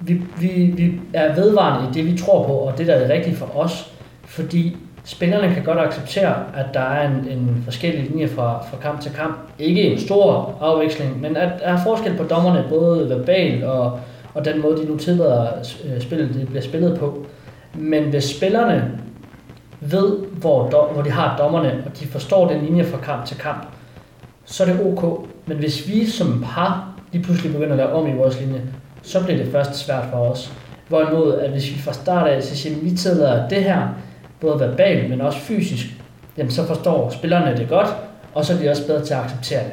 Vi, 0.00 0.20
vi, 0.40 0.48
vi 0.76 1.00
er 1.12 1.34
vedvarende 1.34 1.90
i 1.90 1.94
det, 1.94 2.12
vi 2.12 2.18
tror 2.18 2.46
på, 2.46 2.52
og 2.52 2.78
det, 2.78 2.86
der 2.86 2.94
er 2.94 3.12
rigtigt 3.12 3.36
for 3.36 3.56
os, 3.56 3.92
fordi 4.24 4.76
spillerne 5.08 5.54
kan 5.54 5.64
godt 5.64 5.78
acceptere, 5.78 6.34
at 6.56 6.66
der 6.74 6.80
er 6.80 7.08
en, 7.08 7.28
en 7.30 7.62
forskellig 7.64 8.10
linje 8.10 8.28
fra, 8.28 8.64
fra 8.70 8.76
kamp 8.82 9.00
til 9.00 9.12
kamp. 9.12 9.38
Ikke 9.58 9.82
en 9.82 10.00
stor 10.00 10.58
afveksling, 10.60 11.20
men 11.20 11.36
at 11.36 11.48
der 11.60 11.66
er 11.66 11.82
forskel 11.82 12.16
på 12.16 12.22
dommerne, 12.22 12.64
både 12.68 13.08
verbalt 13.08 13.64
og, 13.64 14.00
og 14.34 14.44
den 14.44 14.62
måde, 14.62 14.76
de 14.76 14.84
nu 14.84 14.96
tillader 14.96 15.46
øh, 15.84 16.00
spillet 16.00 16.34
det 16.34 16.48
bliver 16.48 16.62
spillet 16.62 16.98
på. 16.98 17.26
Men 17.74 18.04
hvis 18.04 18.24
spillerne 18.24 18.98
ved, 19.80 20.18
hvor, 20.18 20.70
do, 20.70 20.92
hvor 20.92 21.02
de 21.02 21.10
har 21.10 21.36
dommerne, 21.36 21.82
og 21.86 22.00
de 22.00 22.06
forstår 22.06 22.48
den 22.48 22.64
linje 22.64 22.84
fra 22.84 22.98
kamp 22.98 23.24
til 23.24 23.36
kamp, 23.36 23.66
så 24.44 24.64
er 24.64 24.66
det 24.66 24.80
ok. 24.86 25.28
Men 25.46 25.56
hvis 25.56 25.88
vi 25.88 26.06
som 26.06 26.44
par 26.54 26.88
lige 27.12 27.24
pludselig 27.24 27.52
begynder 27.52 27.72
at 27.72 27.78
lave 27.78 27.92
om 27.92 28.06
i 28.06 28.16
vores 28.16 28.40
linje, 28.40 28.62
så 29.02 29.24
bliver 29.24 29.38
det 29.38 29.52
først 29.52 29.74
svært 29.74 30.04
for 30.12 30.18
os. 30.18 30.52
Hvorimod, 30.88 31.34
at 31.34 31.50
hvis 31.50 31.70
vi 31.74 31.78
fra 31.78 31.92
start 31.92 32.26
af 32.26 32.42
så 32.42 32.56
siger, 32.56 32.76
at 32.76 32.84
vi 32.84 32.90
tillader 32.90 33.48
det 33.48 33.64
her, 33.64 33.88
både 34.40 34.60
verbalt, 34.60 35.10
men 35.10 35.20
også 35.20 35.38
fysisk, 35.38 35.86
jamen 36.36 36.50
så 36.50 36.66
forstår 36.66 37.10
spillerne 37.10 37.56
det 37.56 37.68
godt, 37.68 37.88
og 38.34 38.44
så 38.44 38.52
er 38.52 38.58
de 38.58 38.70
også 38.70 38.86
bedre 38.86 39.04
til 39.04 39.14
at 39.14 39.20
acceptere 39.20 39.64
det. 39.64 39.72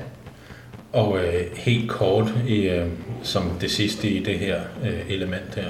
Og 0.93 1.17
øh, 1.17 1.57
helt 1.57 1.89
kort, 1.89 2.33
i, 2.47 2.61
øh, 2.61 2.87
som 3.23 3.43
det 3.61 3.71
sidste 3.71 4.09
i 4.09 4.23
det 4.23 4.39
her 4.39 4.59
øh, 4.83 4.99
element 5.09 5.55
her, 5.55 5.67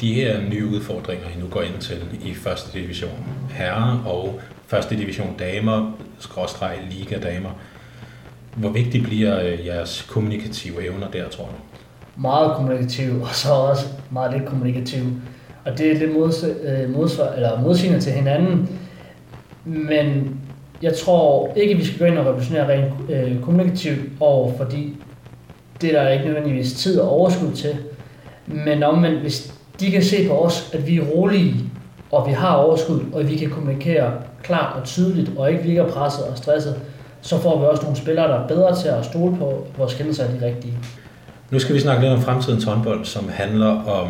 de 0.00 0.14
her 0.14 0.40
nye 0.50 0.66
udfordringer, 0.66 1.26
I 1.36 1.40
nu 1.40 1.46
går 1.46 1.62
ind 1.62 1.78
til 1.80 1.98
i 2.24 2.34
første 2.34 2.78
division 2.78 3.26
herrer 3.50 4.02
og 4.06 4.40
første 4.66 4.96
division 4.96 5.36
damer, 5.38 5.92
skråstreg 6.18 6.78
liga 6.90 7.18
damer, 7.18 7.50
hvor 8.56 8.68
vigtigt 8.68 9.04
bliver 9.04 9.42
øh, 9.42 9.66
jeres 9.66 10.06
kommunikative 10.10 10.84
evner 10.84 11.08
der, 11.08 11.28
tror 11.28 11.44
du? 11.44 11.52
Meget 12.22 12.56
kommunikativ, 12.56 13.22
og 13.22 13.34
så 13.34 13.52
også 13.52 13.86
meget 14.10 14.32
lidt 14.32 14.48
kommunikativ. 14.48 15.02
Og 15.64 15.78
det 15.78 15.90
er 15.90 15.98
lidt 15.98 16.14
mods, 16.14 16.44
øh, 16.44 16.94
modsvar, 16.94 17.32
eller 17.32 17.60
modsigende 17.60 18.00
til 18.00 18.12
hinanden. 18.12 18.68
Men 19.64 20.36
jeg 20.82 20.94
tror 20.94 21.52
ikke, 21.56 21.74
vi 21.74 21.84
skal 21.84 21.98
gå 21.98 22.04
ind 22.04 22.18
og 22.18 22.26
revolutionere 22.26 22.68
rent 22.68 23.10
øh, 23.10 23.40
kommunikativt 23.40 24.00
over, 24.20 24.52
fordi 24.56 24.96
det 25.80 25.96
er 25.96 26.02
der 26.02 26.10
ikke 26.10 26.24
nødvendigvis 26.24 26.72
tid 26.72 27.00
og 27.00 27.10
overskud 27.10 27.52
til. 27.52 27.76
Men 28.46 28.82
omvendt, 28.82 29.20
hvis 29.20 29.54
de 29.80 29.90
kan 29.90 30.02
se 30.02 30.28
på 30.28 30.34
os, 30.34 30.70
at 30.72 30.86
vi 30.86 30.96
er 30.96 31.04
rolige, 31.04 31.54
og 32.10 32.28
vi 32.28 32.32
har 32.32 32.54
overskud, 32.54 33.00
og 33.12 33.28
vi 33.28 33.36
kan 33.36 33.50
kommunikere 33.50 34.12
klart 34.42 34.76
og 34.80 34.84
tydeligt, 34.84 35.30
og 35.36 35.52
ikke 35.52 35.62
virker 35.62 35.86
presset 35.88 36.24
og 36.24 36.38
stresset, 36.38 36.80
så 37.20 37.38
får 37.38 37.58
vi 37.58 37.64
også 37.64 37.82
nogle 37.82 37.96
spillere, 37.96 38.28
der 38.28 38.34
er 38.34 38.48
bedre 38.48 38.76
til 38.76 38.88
at 38.88 39.04
stole 39.04 39.36
på, 39.36 39.66
vores 39.78 39.94
kendelser 39.94 40.24
er 40.24 40.38
de 40.38 40.46
rigtige. 40.46 40.78
Nu 41.50 41.58
skal 41.58 41.74
vi 41.74 41.80
snakke 41.80 42.02
lidt 42.02 42.12
om 42.12 42.22
fremtidens 42.22 42.64
håndbold, 42.64 43.04
som 43.04 43.28
handler 43.28 43.84
om, 43.84 44.08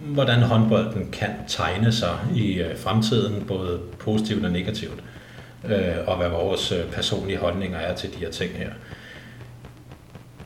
hvordan 0.00 0.42
håndbolden 0.42 1.10
kan 1.12 1.30
tegne 1.48 1.92
sig 1.92 2.18
i 2.34 2.60
øh, 2.60 2.76
fremtiden, 2.76 3.44
både 3.48 3.80
positivt 3.98 4.44
og 4.44 4.50
negativt, 4.50 5.04
øh, 5.64 5.94
og 6.06 6.16
hvad 6.16 6.28
vores 6.28 6.72
øh, 6.72 6.84
personlige 6.92 7.38
holdninger 7.38 7.78
er 7.78 7.94
til 7.94 8.10
de 8.14 8.16
her 8.16 8.30
ting 8.30 8.52
her. 8.52 8.70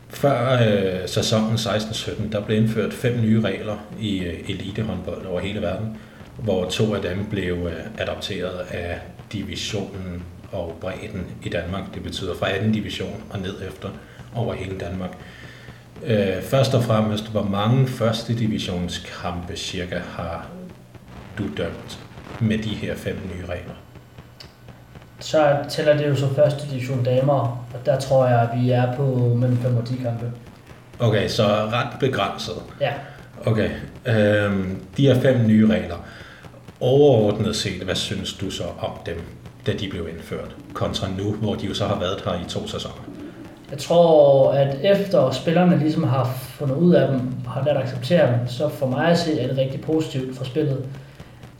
Før 0.08 0.52
øh, 0.52 1.08
sæsonen 1.08 1.54
16-17, 1.54 2.32
der 2.32 2.40
blev 2.40 2.58
indført 2.58 2.92
fem 2.92 3.20
nye 3.20 3.40
regler 3.40 3.76
i 4.00 4.18
øh, 4.18 4.50
elitehåndbold 4.50 5.26
over 5.26 5.40
hele 5.40 5.62
verden, 5.62 5.96
hvor 6.38 6.68
to 6.68 6.94
af 6.94 7.02
dem 7.02 7.26
blev 7.30 7.54
øh, 7.54 7.86
adopteret 7.98 8.58
af 8.70 8.98
divisionen 9.32 10.22
og 10.52 10.78
bredden 10.80 11.26
i 11.42 11.48
Danmark. 11.48 11.94
Det 11.94 12.02
betyder 12.02 12.34
fra 12.34 12.58
2. 12.58 12.72
division 12.72 13.22
og 13.30 13.38
ned 13.38 13.54
efter 13.68 13.88
over 14.34 14.54
hele 14.54 14.78
Danmark. 14.78 15.10
Øh, 16.02 16.42
først 16.42 16.74
og 16.74 16.84
fremmest, 16.84 17.30
hvor 17.30 17.42
mange 17.42 17.86
første 17.86 18.38
divisionskampe 18.38 19.56
cirka 19.56 19.98
har 20.16 20.46
du 21.38 21.44
dømt 21.56 21.98
med 22.40 22.58
de 22.58 22.68
her 22.68 22.94
fem 22.96 23.18
nye 23.34 23.42
regler? 23.46 23.74
Så 25.20 25.56
tæller 25.68 25.96
det 25.96 26.08
jo 26.08 26.16
så 26.16 26.34
første 26.34 26.70
division 26.70 27.04
damer, 27.04 27.66
og 27.74 27.86
der 27.86 28.00
tror 28.00 28.26
jeg, 28.26 28.40
at 28.40 28.60
vi 28.60 28.70
er 28.70 28.96
på 28.96 29.34
mellem 29.38 29.58
5 29.58 29.76
og 29.76 29.86
10 29.86 29.96
kampe. 29.96 30.32
Okay, 30.98 31.28
så 31.28 31.46
ret 31.46 31.98
begrænset. 32.00 32.54
Ja, 32.80 32.92
Okay. 33.46 33.70
Øhm, 34.06 34.80
de 34.96 35.06
her 35.06 35.20
fem 35.20 35.46
nye 35.46 35.68
regler. 35.68 35.96
Overordnet 36.80 37.56
set, 37.56 37.82
hvad 37.82 37.94
synes 37.94 38.32
du 38.32 38.50
så 38.50 38.64
om 38.78 38.90
dem, 39.06 39.20
da 39.66 39.72
de 39.72 39.88
blev 39.88 40.08
indført, 40.08 40.56
kontra 40.72 41.08
nu, 41.18 41.32
hvor 41.32 41.54
de 41.54 41.66
jo 41.66 41.74
så 41.74 41.86
har 41.86 41.98
været 41.98 42.20
her 42.24 42.46
i 42.46 42.48
to 42.48 42.68
sæsoner? 42.68 43.03
Jeg 43.74 43.80
tror, 43.82 44.52
at 44.52 44.76
efter 44.82 45.30
spillerne 45.30 45.78
ligesom 45.78 46.02
har 46.02 46.24
fundet 46.34 46.74
ud 46.74 46.94
af 46.94 47.08
dem, 47.08 47.20
og 47.46 47.52
har 47.52 47.64
lært 47.64 47.76
at 47.76 47.82
acceptere 47.82 48.26
dem, 48.26 48.48
så 48.48 48.68
for 48.68 48.86
mig 48.86 49.06
at 49.06 49.18
se, 49.18 49.40
er 49.40 49.48
det 49.48 49.58
rigtig 49.58 49.80
positivt 49.80 50.36
for 50.36 50.44
spillet. 50.44 50.84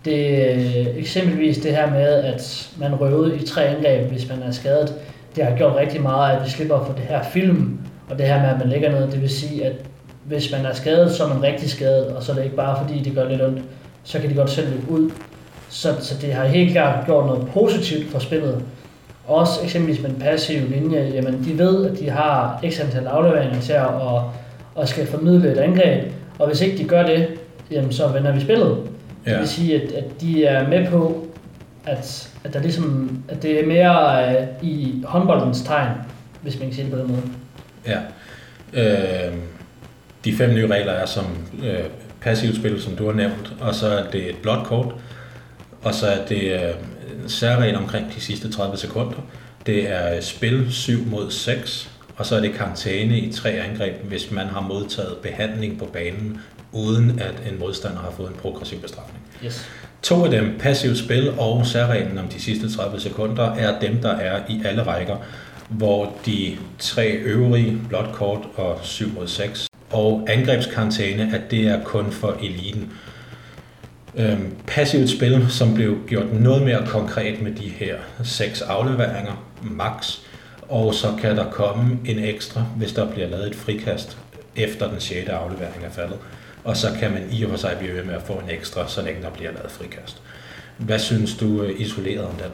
Det 0.05 0.99
eksempelvis 0.99 1.59
det 1.59 1.77
her 1.77 1.91
med, 1.91 2.07
at 2.07 2.71
man 2.79 2.95
røvede 2.95 3.37
i 3.37 3.47
tre 3.47 3.65
angreb, 3.65 4.11
hvis 4.11 4.29
man 4.29 4.43
er 4.43 4.51
skadet, 4.51 4.95
det 5.37 5.45
har 5.45 5.57
gjort 5.57 5.77
rigtig 5.77 6.03
meget, 6.03 6.37
at 6.37 6.45
vi 6.45 6.51
slipper 6.51 6.85
for 6.85 6.93
det 6.93 7.03
her 7.03 7.23
film, 7.23 7.79
og 8.11 8.19
det 8.19 8.27
her 8.27 8.41
med, 8.41 8.49
at 8.49 8.59
man 8.59 8.69
lægger 8.69 8.91
noget. 8.91 9.12
Det 9.12 9.21
vil 9.21 9.31
sige, 9.31 9.67
at 9.67 9.75
hvis 10.25 10.53
man 10.53 10.67
er 10.67 10.73
skadet, 10.73 11.12
så 11.12 11.25
er 11.25 11.29
man 11.29 11.43
rigtig 11.43 11.71
skadet, 11.71 12.07
og 12.07 12.23
så 12.23 12.33
er 12.33 12.37
det 12.37 12.45
ikke 12.45 12.57
bare 12.57 12.87
fordi, 12.87 13.03
det 13.03 13.15
gør 13.15 13.29
lidt 13.29 13.43
ondt, 13.43 13.62
så 14.05 14.19
kan 14.19 14.31
de 14.31 14.35
godt 14.35 14.51
selv 14.51 14.71
løbe 14.71 14.91
ud. 14.91 15.11
Så, 15.69 15.95
så 16.01 16.15
det 16.21 16.33
har 16.33 16.45
helt 16.45 16.73
klart 16.73 17.07
gjort 17.07 17.27
noget 17.27 17.49
positivt 17.53 18.11
for 18.11 18.19
spillet. 18.19 18.65
Også 19.27 19.61
eksempelvis 19.62 20.03
med 20.03 20.11
den 20.11 20.20
passive 20.20 20.68
linje, 20.68 21.11
jamen 21.14 21.45
de 21.45 21.59
ved, 21.59 21.91
at 21.91 21.99
de 21.99 22.11
har 22.11 22.61
x 22.70 22.81
antal 22.81 23.07
afleveringer 23.07 23.61
til 23.61 23.72
at 23.72 23.87
og, 23.87 24.33
og 24.75 24.89
skal 24.89 25.07
formidle 25.07 25.53
et 25.53 25.59
angreb, 25.59 26.12
og 26.39 26.47
hvis 26.47 26.61
ikke 26.61 26.79
de 26.79 26.85
gør 26.85 27.07
det, 27.07 27.29
jamen 27.70 27.93
så 27.93 28.09
vender 28.09 28.33
vi 28.33 28.41
spillet. 28.41 28.79
Ja. 29.27 29.31
Det 29.31 29.39
vil 29.39 29.49
sige, 29.49 29.83
at, 29.83 29.93
at 29.93 30.05
de 30.20 30.45
er 30.45 30.68
med 30.68 30.87
på, 30.87 31.27
at, 31.87 32.33
at, 32.45 32.55
der 32.55 32.61
ligesom, 32.61 33.18
at 33.29 33.43
det 33.43 33.61
er 33.61 33.66
mere 33.66 34.27
uh, 34.62 34.68
i 34.68 35.03
håndboldens 35.07 35.62
tegn, 35.62 35.91
hvis 36.43 36.59
man 36.59 36.68
kan 36.68 36.75
sige 36.75 36.85
det 36.85 36.93
på 36.93 36.99
den 36.99 37.09
måde. 37.09 37.22
Ja. 37.87 37.99
Øh, 38.72 39.35
de 40.25 40.37
fem 40.37 40.55
nye 40.55 40.66
regler 40.66 40.93
er 40.93 41.07
som 41.07 41.25
øh, 41.64 41.85
passivt 42.20 42.57
spil, 42.57 42.83
som 42.83 42.97
du 42.97 43.07
har 43.07 43.12
nævnt, 43.12 43.53
og 43.61 43.75
så 43.75 43.89
er 43.89 44.11
det 44.12 44.31
et 44.31 44.37
blåt 44.43 44.64
kort, 44.64 44.95
og 45.83 45.95
så 45.95 46.07
er 46.07 46.27
det 46.29 46.53
øh, 46.53 46.75
særregel 47.27 47.77
omkring 47.77 48.15
de 48.15 48.21
sidste 48.21 48.53
30 48.53 48.77
sekunder. 48.77 49.27
Det 49.67 49.91
er 49.91 50.21
spil 50.21 50.67
7 50.73 51.07
mod 51.07 51.31
6, 51.31 51.91
og 52.17 52.27
så 52.27 52.37
er 52.37 52.41
det 52.41 52.55
karantæne 52.55 53.19
i 53.19 53.33
tre 53.33 53.51
angreb, 53.51 53.95
hvis 54.05 54.31
man 54.31 54.47
har 54.47 54.61
modtaget 54.61 55.17
behandling 55.23 55.79
på 55.79 55.85
banen, 55.85 56.41
uden 56.73 57.21
at 57.21 57.53
en 57.53 57.59
modstander 57.59 57.99
har 57.99 58.12
fået 58.17 58.29
en 58.29 58.37
progressiv 58.37 58.81
bestrafning. 58.81 59.23
Yes. 59.45 59.69
To 60.03 60.25
af 60.25 60.31
dem, 60.31 60.55
passivt 60.59 60.99
spil 60.99 61.31
og 61.39 61.67
særreglen 61.67 62.19
om 62.19 62.29
de 62.29 62.43
sidste 62.43 62.77
30 62.77 63.01
sekunder, 63.01 63.45
er 63.45 63.81
dem, 63.81 63.97
der 64.03 64.12
er 64.12 64.41
i 64.49 64.62
alle 64.65 64.83
rækker, 64.83 65.17
hvor 65.69 66.17
de 66.27 66.57
tre 66.79 67.11
øvrige, 67.11 67.79
blot 67.89 68.12
kort 68.12 68.41
og 68.57 68.79
7 68.83 69.15
mod 69.15 69.29
6, 69.29 69.69
og 69.91 70.27
angrebskarantæne, 70.29 71.31
at 71.35 71.51
det 71.51 71.69
er 71.69 71.85
kun 71.85 72.12
for 72.12 72.37
eliten. 72.43 72.93
Øhm, 74.17 74.57
passivt 74.67 75.11
spil, 75.11 75.47
som 75.51 75.75
blev 75.75 75.97
gjort 76.07 76.33
noget 76.33 76.62
mere 76.62 76.87
konkret 76.87 77.43
med 77.43 77.53
de 77.53 77.69
her 77.69 77.97
seks 78.25 78.62
afleveringer, 78.62 79.47
max, 79.62 80.19
og 80.69 80.95
så 80.95 81.07
kan 81.21 81.37
der 81.37 81.51
komme 81.51 81.99
en 82.05 82.19
ekstra, 82.19 82.65
hvis 82.77 82.93
der 82.93 83.11
bliver 83.11 83.29
lavet 83.29 83.47
et 83.47 83.55
frikast 83.55 84.19
efter 84.57 84.91
den 84.91 85.01
6. 85.01 85.29
aflevering 85.29 85.85
er 85.85 85.91
faldet. 85.91 86.17
Og 86.65 86.77
så 86.77 86.87
kan 87.01 87.11
man 87.11 87.23
i 87.33 87.45
og 87.45 87.51
for 87.51 87.57
sig 87.57 87.71
blive 87.79 87.95
ved 87.95 88.05
med 88.05 88.15
at 88.15 88.23
få 88.23 88.33
en 88.33 88.51
ekstra, 88.51 88.89
så 88.89 89.03
længe 89.03 89.23
der 89.23 89.31
bliver 89.31 89.53
lavet 89.53 89.71
frikast. 89.71 90.23
Hvad 90.79 90.99
synes 90.99 91.37
du 91.37 91.62
øh, 91.62 91.81
isoleret 91.81 92.25
om 92.25 92.33
den? 92.33 92.51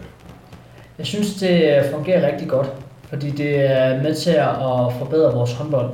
Jeg 0.99 1.07
synes, 1.07 1.35
det 1.35 1.77
øh, 1.77 1.91
fungerer 1.91 2.33
rigtig 2.33 2.49
godt, 2.49 2.69
fordi 3.09 3.31
det 3.31 3.61
er 3.61 4.03
med 4.03 4.15
til 4.15 4.31
at 4.31 4.93
forbedre 4.99 5.33
vores 5.35 5.53
håndbold. 5.53 5.91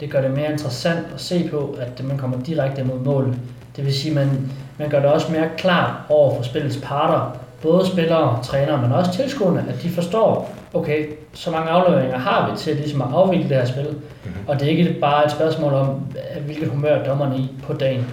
Det 0.00 0.10
gør 0.10 0.20
det 0.20 0.30
mere 0.30 0.52
interessant 0.52 1.06
at 1.14 1.20
se 1.20 1.48
på, 1.50 1.78
at 1.80 2.04
man 2.04 2.18
kommer 2.18 2.42
direkte 2.42 2.84
mod 2.84 2.98
mål. 2.98 3.36
Det 3.76 3.84
vil 3.84 3.94
sige, 3.94 4.10
at 4.10 4.26
man, 4.26 4.50
man 4.78 4.90
gør 4.90 5.00
det 5.00 5.10
også 5.10 5.32
mere 5.32 5.48
klart 5.56 5.90
over 6.08 6.36
for 6.36 6.42
spillets 6.42 6.78
parter, 6.82 7.36
både 7.62 7.86
spillere, 7.86 8.42
trænere, 8.44 8.82
men 8.82 8.92
også 8.92 9.12
tilskuerne, 9.12 9.64
at 9.68 9.82
de 9.82 9.90
forstår, 9.90 10.54
okay, 10.74 11.06
så 11.34 11.50
mange 11.50 11.70
afleveringer 11.70 12.18
har 12.18 12.50
vi 12.50 12.58
til 12.58 12.76
ligesom 12.76 13.02
at 13.02 13.08
afvikle 13.12 13.48
det 13.48 13.56
her 13.56 13.64
spil. 13.64 13.86
Mm-hmm. 13.86 14.48
Og 14.48 14.60
det 14.60 14.66
er 14.66 14.70
ikke 14.70 14.96
bare 15.00 15.24
et 15.24 15.30
spørgsmål 15.30 15.72
om, 15.72 16.00
hvilket 16.44 16.68
humør 16.68 17.04
dommerne 17.04 17.38
i 17.38 17.48
på 17.62 17.72
dagen. 17.72 18.06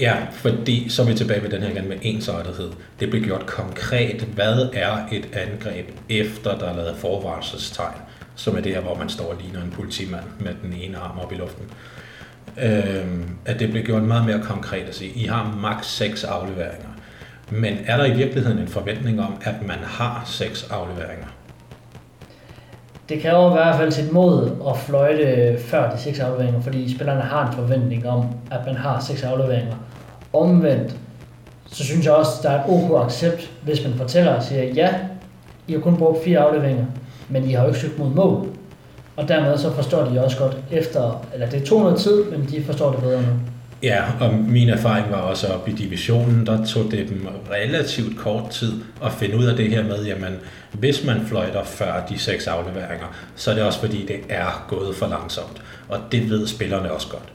Ja, 0.00 0.14
fordi 0.30 0.88
så 0.88 1.02
er 1.02 1.06
vi 1.06 1.14
tilbage 1.14 1.42
ved 1.42 1.50
den 1.50 1.62
her 1.62 1.70
igen 1.70 1.88
med 1.88 1.96
ensartethed. 2.02 2.70
Det 3.00 3.10
bliver 3.10 3.26
gjort 3.26 3.46
konkret, 3.46 4.20
hvad 4.34 4.68
er 4.72 4.96
et 5.12 5.28
angreb 5.32 5.88
efter 6.08 6.58
der 6.58 6.66
er 6.66 6.76
lavet 6.76 6.96
forvarselstegn 6.96 8.00
som 8.38 8.56
er 8.56 8.60
det 8.60 8.74
her, 8.74 8.80
hvor 8.80 8.94
man 8.94 9.08
står 9.08 9.24
og 9.24 9.36
ligner 9.42 9.62
en 9.62 9.70
politimand 9.70 10.24
med 10.40 10.54
den 10.62 10.72
ene 10.72 10.98
arm 10.98 11.18
op 11.18 11.32
i 11.32 11.34
luften. 11.34 11.64
Øh, 12.62 13.06
at 13.46 13.60
det 13.60 13.70
bliver 13.70 13.84
gjort 13.84 14.02
meget 14.02 14.26
mere 14.26 14.40
konkret 14.42 14.88
at 14.88 14.94
sige, 14.94 15.10
I 15.10 15.26
har 15.26 15.58
maks 15.62 15.86
6 15.86 16.24
afleveringer. 16.24 16.88
Men 17.50 17.76
er 17.86 17.96
der 17.96 18.04
i 18.04 18.16
virkeligheden 18.16 18.58
en 18.58 18.68
forventning 18.68 19.20
om, 19.20 19.34
at 19.42 19.66
man 19.66 19.78
har 19.82 20.22
seks 20.26 20.70
afleveringer? 20.70 21.26
Det 23.08 23.22
kræver 23.22 23.50
i 23.50 23.52
hvert 23.52 23.76
fald 23.76 23.92
sit 23.92 24.12
mod 24.12 24.50
at 24.68 24.78
fløjte 24.78 25.58
før 25.58 25.90
de 25.90 25.98
seks 25.98 26.18
afleveringer, 26.18 26.60
fordi 26.60 26.94
spillerne 26.94 27.20
har 27.20 27.46
en 27.46 27.52
forventning 27.52 28.08
om, 28.08 28.26
at 28.50 28.60
man 28.66 28.76
har 28.76 29.00
seks 29.00 29.22
afleveringer. 29.22 29.74
Omvendt, 30.32 30.96
så 31.66 31.84
synes 31.84 32.06
jeg 32.06 32.14
også, 32.14 32.30
at 32.38 32.42
der 32.42 32.50
er 32.50 32.64
et 32.64 32.70
ok 32.70 33.04
accept, 33.06 33.50
hvis 33.62 33.84
man 33.84 33.94
fortæller 33.94 34.32
og 34.32 34.42
siger, 34.42 34.64
ja, 34.64 34.94
I 35.68 35.72
har 35.72 35.80
kun 35.80 35.96
brugt 35.96 36.24
fire 36.24 36.38
afleveringer, 36.38 36.84
men 37.28 37.44
I 37.44 37.52
har 37.52 37.62
jo 37.62 37.68
ikke 37.68 37.80
søgt 37.80 37.98
mod 37.98 38.10
mål. 38.10 38.46
Og 39.18 39.28
dermed 39.28 39.58
så 39.58 39.74
forstår 39.74 40.04
de 40.04 40.24
også 40.24 40.38
godt 40.38 40.56
efter, 40.70 41.26
eller 41.34 41.50
det 41.50 41.64
tog 41.64 41.80
noget 41.80 41.98
tid, 41.98 42.24
men 42.24 42.48
de 42.50 42.64
forstår 42.64 42.92
det 42.92 43.00
bedre 43.00 43.22
nu. 43.22 43.28
Ja, 43.82 44.02
og 44.20 44.34
min 44.34 44.68
erfaring 44.68 45.10
var 45.10 45.16
også 45.16 45.46
op 45.46 45.68
i 45.68 45.72
divisionen, 45.72 46.46
der 46.46 46.66
tog 46.66 46.84
det 46.90 47.08
dem 47.08 47.26
relativt 47.50 48.18
kort 48.18 48.50
tid 48.50 48.72
at 49.04 49.12
finde 49.12 49.38
ud 49.38 49.44
af 49.44 49.56
det 49.56 49.70
her 49.70 49.82
med, 49.82 50.04
jamen 50.04 50.36
hvis 50.72 51.04
man 51.04 51.26
fløjter 51.26 51.64
før 51.64 52.06
de 52.08 52.18
seks 52.18 52.46
afleveringer, 52.46 53.06
så 53.36 53.50
er 53.50 53.54
det 53.54 53.64
også 53.64 53.80
fordi, 53.80 54.06
det 54.06 54.20
er 54.28 54.66
gået 54.68 54.96
for 54.96 55.06
langsomt. 55.06 55.62
Og 55.88 55.98
det 56.12 56.30
ved 56.30 56.46
spillerne 56.46 56.92
også 56.92 57.08
godt. 57.08 57.28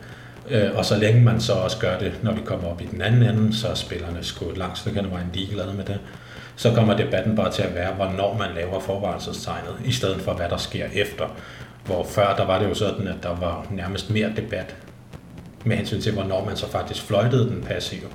Øh, 0.49 0.69
og 0.75 0.85
så 0.85 0.97
længe 0.97 1.21
man 1.21 1.41
så 1.41 1.53
også 1.53 1.77
gør 1.77 1.97
det, 1.99 2.11
når 2.21 2.31
vi 2.31 2.41
kommer 2.45 2.67
op 2.67 2.81
i 2.81 2.87
den 2.91 3.01
anden 3.01 3.23
ende, 3.23 3.57
så 3.57 3.67
er 3.67 3.75
spillerne 3.75 4.17
sgu 4.21 4.45
langt 4.55 4.77
stykke 4.77 4.99
kan 4.99 5.11
vejen 5.11 5.29
ligeglade 5.33 5.73
med 5.73 5.85
det 5.85 5.99
så 6.55 6.73
kommer 6.73 6.97
debatten 6.97 7.35
bare 7.35 7.51
til 7.51 7.61
at 7.61 7.75
være, 7.75 7.93
hvornår 7.93 8.37
man 8.39 8.49
laver 8.55 8.79
forvarelsestegnet, 8.79 9.75
i 9.85 9.91
stedet 9.91 10.21
for 10.21 10.33
hvad 10.33 10.49
der 10.49 10.57
sker 10.57 10.85
efter. 10.93 11.25
Hvor 11.85 12.03
før 12.03 12.35
der 12.35 12.45
var 12.45 12.59
det 12.59 12.69
jo 12.69 12.73
sådan, 12.73 13.07
at 13.07 13.23
der 13.23 13.35
var 13.35 13.65
nærmest 13.71 14.09
mere 14.09 14.31
debat 14.35 14.75
med 15.65 15.77
hensyn 15.77 16.01
til, 16.01 16.13
hvornår 16.13 16.45
man 16.45 16.57
så 16.57 16.69
faktisk 16.69 17.03
fløjtede 17.03 17.49
den 17.49 17.63
passive 17.63 18.07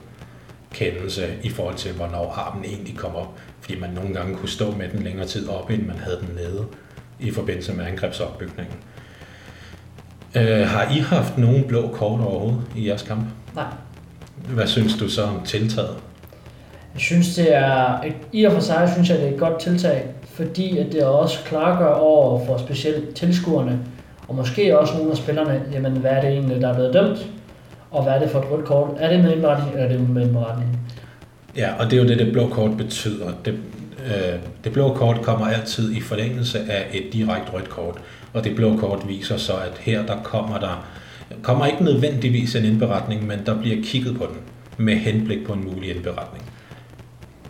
kendelse 0.73 1.27
i 1.43 1.49
forhold 1.49 1.75
til, 1.75 1.93
hvornår 1.93 2.33
armen 2.33 2.65
egentlig 2.65 2.97
kom 2.97 3.15
op. 3.17 3.39
Fordi 3.61 3.81
man 3.81 3.91
nogle 3.91 4.15
gange 4.15 4.37
kunne 4.37 4.49
stå 4.49 4.71
med 4.71 4.89
den 4.89 5.03
længere 5.03 5.27
tid 5.27 5.49
op, 5.49 5.71
end 5.71 5.87
man 5.87 5.99
havde 5.99 6.19
den 6.21 6.35
nede 6.35 6.67
i 7.21 7.31
forbindelse 7.31 7.73
med 7.73 7.85
angrebsopbygningen. 7.87 8.77
Øh, 10.35 10.69
har 10.69 10.93
I 10.97 10.99
haft 10.99 11.39
nogen 11.39 11.65
blå 11.65 11.89
kort 11.89 12.21
overhovedet 12.21 12.63
i 12.77 12.89
jeres 12.89 13.03
kamp? 13.03 13.25
Nej. 13.55 13.65
Hvad 14.49 14.67
synes 14.67 14.95
du 14.97 15.09
så 15.09 15.23
om 15.23 15.43
tiltaget? 15.45 15.97
Jeg 16.95 17.01
synes, 17.01 17.35
det 17.35 17.55
er, 17.55 18.05
i 18.33 18.45
og 18.45 18.53
for 18.53 18.61
sig 18.61 18.91
synes 18.93 19.11
jeg, 19.11 19.19
det 19.19 19.29
er 19.29 19.33
et 19.33 19.39
godt 19.39 19.61
tiltag, 19.61 20.07
fordi 20.39 20.79
at 20.79 20.93
det 20.93 21.05
også 21.05 21.39
klargør 21.45 21.95
over 21.95 22.47
for 22.47 22.59
specielt 22.59 23.15
tilskuerne, 23.15 23.79
og 24.29 24.35
måske 24.35 24.79
også 24.79 24.95
nogle 24.97 25.11
af 25.11 25.17
spillerne, 25.17 25.63
jamen 25.73 25.93
hvad 25.93 26.11
er 26.11 26.21
det 26.21 26.31
egentlig, 26.31 26.61
der 26.61 26.69
er 26.69 26.75
blevet 26.75 26.95
dømt, 26.95 27.27
og 27.91 28.03
hvad 28.03 28.13
er 28.13 28.19
det 28.19 28.31
for 28.31 28.39
et 28.39 28.51
rødt 28.51 28.65
kort? 28.65 28.91
Er 28.99 29.11
det 29.11 29.25
med 29.25 29.33
indberetning, 29.33 29.73
eller 29.73 29.85
er 29.85 29.89
det 29.89 30.11
med 30.11 30.23
indberetning? 30.23 30.79
Ja, 31.57 31.69
og 31.79 31.91
det 31.91 31.99
er 31.99 32.03
jo 32.03 32.09
det, 32.09 32.19
det 32.19 32.33
blå 32.33 32.49
kort 32.49 32.77
betyder. 32.77 33.33
Det, 33.45 33.55
øh, 34.07 34.39
det 34.65 34.73
blå 34.73 34.95
kort 34.95 35.23
kommer 35.23 35.47
altid 35.47 35.97
i 35.97 36.01
forlængelse 36.01 36.59
af 36.59 36.87
et 36.93 37.13
direkte 37.13 37.53
rødt 37.53 37.69
kort, 37.69 37.95
og 38.33 38.45
det 38.45 38.57
blå 38.57 38.77
kort 38.77 39.09
viser 39.09 39.37
så, 39.37 39.53
at 39.53 39.79
her 39.81 40.07
der 40.07 40.17
kommer 40.23 40.59
der 40.59 40.89
kommer 41.43 41.67
ikke 41.67 41.85
nødvendigvis 41.85 42.55
en 42.55 42.65
indberetning, 42.65 43.27
men 43.27 43.39
der 43.47 43.61
bliver 43.61 43.77
kigget 43.83 44.19
på 44.19 44.27
den 44.27 44.39
med 44.77 44.95
henblik 44.95 45.47
på 45.47 45.53
en 45.53 45.65
mulig 45.65 45.97
indberetning. 45.97 46.48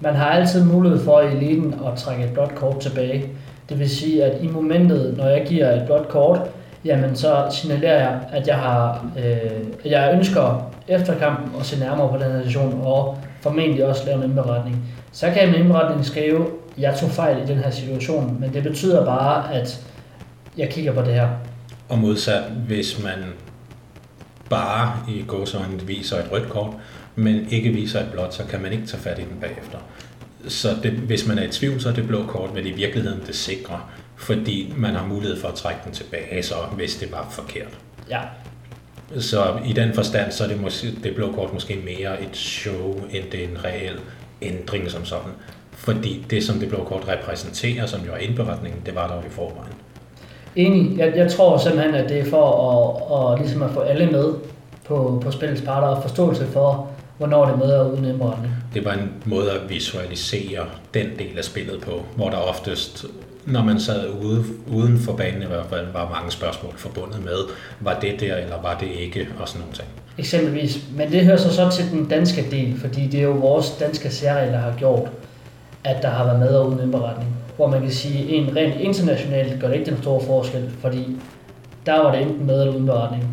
Man 0.00 0.14
har 0.14 0.30
altid 0.30 0.64
mulighed 0.64 1.04
for 1.04 1.20
i 1.20 1.26
eliten 1.26 1.74
at 1.86 1.98
trække 1.98 2.24
et 2.24 2.32
blåt 2.32 2.54
kort 2.54 2.80
tilbage. 2.80 3.24
Det 3.68 3.78
vil 3.78 3.90
sige, 3.90 4.24
at 4.24 4.42
i 4.42 4.46
momentet, 4.46 5.14
når 5.16 5.26
jeg 5.26 5.46
giver 5.46 5.72
et 5.72 5.82
blåt 5.86 6.08
kort, 6.08 6.40
jamen 6.84 7.16
så 7.16 7.46
signalerer 7.50 8.00
jeg, 8.00 8.20
at 8.32 8.46
jeg, 8.46 8.56
har, 8.56 9.06
øh, 9.18 9.90
jeg 9.90 10.14
ønsker 10.14 10.72
efter 10.88 11.18
kampen 11.18 11.60
at 11.60 11.66
se 11.66 11.80
nærmere 11.80 12.08
på 12.08 12.16
den 12.16 12.32
her 12.32 12.38
situation, 12.38 12.80
og 12.84 13.18
formentlig 13.40 13.86
også 13.86 14.06
lave 14.06 14.18
en 14.18 14.30
indberetning. 14.30 14.84
Så 15.12 15.26
kan 15.26 15.42
jeg 15.42 15.50
med 15.50 15.58
indberetning 15.58 16.04
skrive, 16.04 16.40
at 16.40 16.82
jeg 16.82 16.96
tog 17.00 17.10
fejl 17.10 17.42
i 17.42 17.46
den 17.46 17.58
her 17.58 17.70
situation, 17.70 18.36
men 18.40 18.54
det 18.54 18.62
betyder 18.62 19.04
bare, 19.04 19.54
at 19.54 19.86
jeg 20.56 20.68
kigger 20.68 20.92
på 20.92 21.02
det 21.02 21.14
her. 21.14 21.28
Og 21.88 21.98
modsat, 21.98 22.42
hvis 22.66 23.02
man 23.02 23.24
bare 24.50 24.92
i 25.08 25.24
gåsøjne 25.26 25.82
viser 25.86 26.16
et 26.16 26.32
rødt 26.32 26.48
kort, 26.48 26.70
men 27.18 27.46
ikke 27.50 27.70
viser 27.70 28.00
et 28.00 28.08
blåt, 28.12 28.34
så 28.34 28.42
kan 28.50 28.62
man 28.62 28.72
ikke 28.72 28.86
tage 28.86 29.02
fat 29.02 29.18
i 29.18 29.22
den 29.22 29.40
bagefter. 29.40 29.78
Så 30.48 30.68
det, 30.82 30.90
hvis 30.90 31.26
man 31.26 31.38
er 31.38 31.42
i 31.42 31.48
tvivl, 31.48 31.80
så 31.80 31.88
er 31.88 31.92
det 31.92 32.08
blå 32.08 32.26
kort 32.26 32.54
vel 32.54 32.66
i 32.66 32.70
virkeligheden 32.70 33.20
det 33.26 33.34
sikre, 33.34 33.80
fordi 34.16 34.74
man 34.76 34.94
har 34.94 35.06
mulighed 35.06 35.40
for 35.40 35.48
at 35.48 35.54
trække 35.54 35.80
den 35.84 35.92
tilbage, 35.92 36.42
så 36.42 36.54
hvis 36.76 36.96
det 36.96 37.12
var 37.12 37.28
forkert. 37.30 37.78
Ja. 38.10 38.20
Så 39.18 39.58
i 39.66 39.72
den 39.72 39.94
forstand, 39.94 40.32
så 40.32 40.44
er 40.44 40.48
det, 40.48 40.60
måske, 40.60 40.86
det 41.02 41.14
blå 41.14 41.32
kort 41.32 41.52
måske 41.52 41.80
mere 41.84 42.22
et 42.22 42.36
show, 42.36 42.94
end 43.10 43.24
det 43.32 43.44
er 43.44 43.48
en 43.48 43.64
reel 43.64 44.00
ændring 44.42 44.90
som 44.90 45.04
sådan. 45.04 45.32
Fordi 45.70 46.26
det, 46.30 46.44
som 46.44 46.58
det 46.58 46.68
blå 46.68 46.84
kort 46.84 47.08
repræsenterer, 47.08 47.86
som 47.86 48.00
jo 48.06 48.12
er 48.12 48.16
indberetningen, 48.16 48.80
det 48.86 48.94
var 48.94 49.08
der 49.08 49.14
jo 49.14 49.20
i 49.20 49.30
forvejen. 49.30 49.72
Enig. 50.56 50.98
Jeg, 50.98 51.12
jeg 51.16 51.30
tror 51.30 51.58
simpelthen, 51.58 51.94
at 51.94 52.08
det 52.08 52.18
er 52.18 52.24
for 52.24 52.46
at, 52.70 53.32
at, 53.32 53.40
ligesom 53.40 53.62
at 53.62 53.70
få 53.70 53.80
alle 53.80 54.06
med 54.06 54.34
på, 54.84 55.22
på 55.24 55.30
spillets 55.30 55.62
parter 55.62 55.88
og 55.88 56.02
forståelse 56.02 56.46
for, 56.46 56.87
hvornår 57.18 57.46
det 57.46 57.74
er 57.74 57.78
og 57.78 57.92
uden 57.92 58.04
indberetning. 58.04 58.52
Det 58.74 58.84
var 58.84 58.92
en 58.92 59.12
måde 59.24 59.50
at 59.50 59.60
visualisere 59.68 60.66
den 60.94 61.06
del 61.18 61.38
af 61.38 61.44
spillet 61.44 61.80
på, 61.80 62.02
hvor 62.16 62.30
der 62.30 62.36
oftest, 62.36 63.04
når 63.46 63.62
man 63.62 63.80
sad 63.80 64.08
ude, 64.22 64.44
uden 64.72 64.98
for 64.98 65.12
banen 65.12 65.42
i 65.42 65.46
hvert 65.46 65.66
fald, 65.70 65.86
var 65.92 66.10
mange 66.10 66.30
spørgsmål 66.30 66.72
forbundet 66.76 67.24
med, 67.24 67.38
var 67.80 68.00
det 68.00 68.20
der 68.20 68.36
eller 68.36 68.62
var 68.62 68.78
det 68.80 68.88
ikke, 69.00 69.28
og 69.40 69.48
sådan 69.48 69.60
nogle 69.60 69.74
ting. 69.74 69.88
Eksempelvis. 70.18 70.78
Men 70.96 71.12
det 71.12 71.24
hører 71.24 71.36
så 71.36 71.54
så 71.54 71.70
til 71.70 71.90
den 71.90 72.08
danske 72.08 72.46
del, 72.50 72.80
fordi 72.80 73.06
det 73.06 73.20
er 73.20 73.24
jo 73.24 73.32
vores 73.32 73.70
danske 73.80 74.10
særregler, 74.10 74.52
der 74.52 74.58
har 74.58 74.74
gjort, 74.78 75.08
at 75.84 76.02
der 76.02 76.08
har 76.08 76.24
været 76.24 76.38
med 76.38 76.48
og 76.48 76.68
uden 76.68 76.80
indberetning. 76.80 77.36
Hvor 77.56 77.66
man 77.66 77.80
kan 77.80 77.90
sige, 77.90 78.22
at 78.22 78.26
en 78.28 78.56
rent 78.56 78.80
internationalt 78.80 79.60
gør 79.60 79.68
det 79.68 79.74
ikke 79.74 79.90
den 79.90 80.02
store 80.02 80.24
forskel, 80.26 80.70
fordi 80.80 81.16
der 81.86 82.02
var 82.02 82.12
det 82.12 82.22
enten 82.22 82.46
med 82.46 82.60
eller 82.60 82.74
uden 82.74 82.86
beretning. 82.86 83.24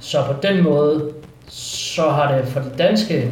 Så 0.00 0.22
på 0.26 0.34
den 0.42 0.62
måde, 0.62 1.10
så 1.48 2.10
har 2.10 2.36
det 2.36 2.48
for 2.48 2.60
de 2.60 2.70
danske 2.78 3.30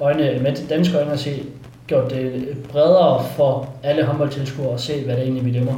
øjne, 0.00 0.38
med 0.42 0.52
de 0.52 0.62
danske 0.68 0.98
øjne 0.98 1.12
at 1.12 1.20
se, 1.20 1.42
gjort 1.86 2.10
det 2.10 2.56
bredere 2.68 3.24
for 3.36 3.74
alle 3.82 4.04
håndboldtilskuere 4.04 4.74
at 4.74 4.80
se, 4.80 5.04
hvad 5.04 5.16
det 5.16 5.22
egentlig 5.22 5.44
vi 5.44 5.58
dømmer, 5.58 5.74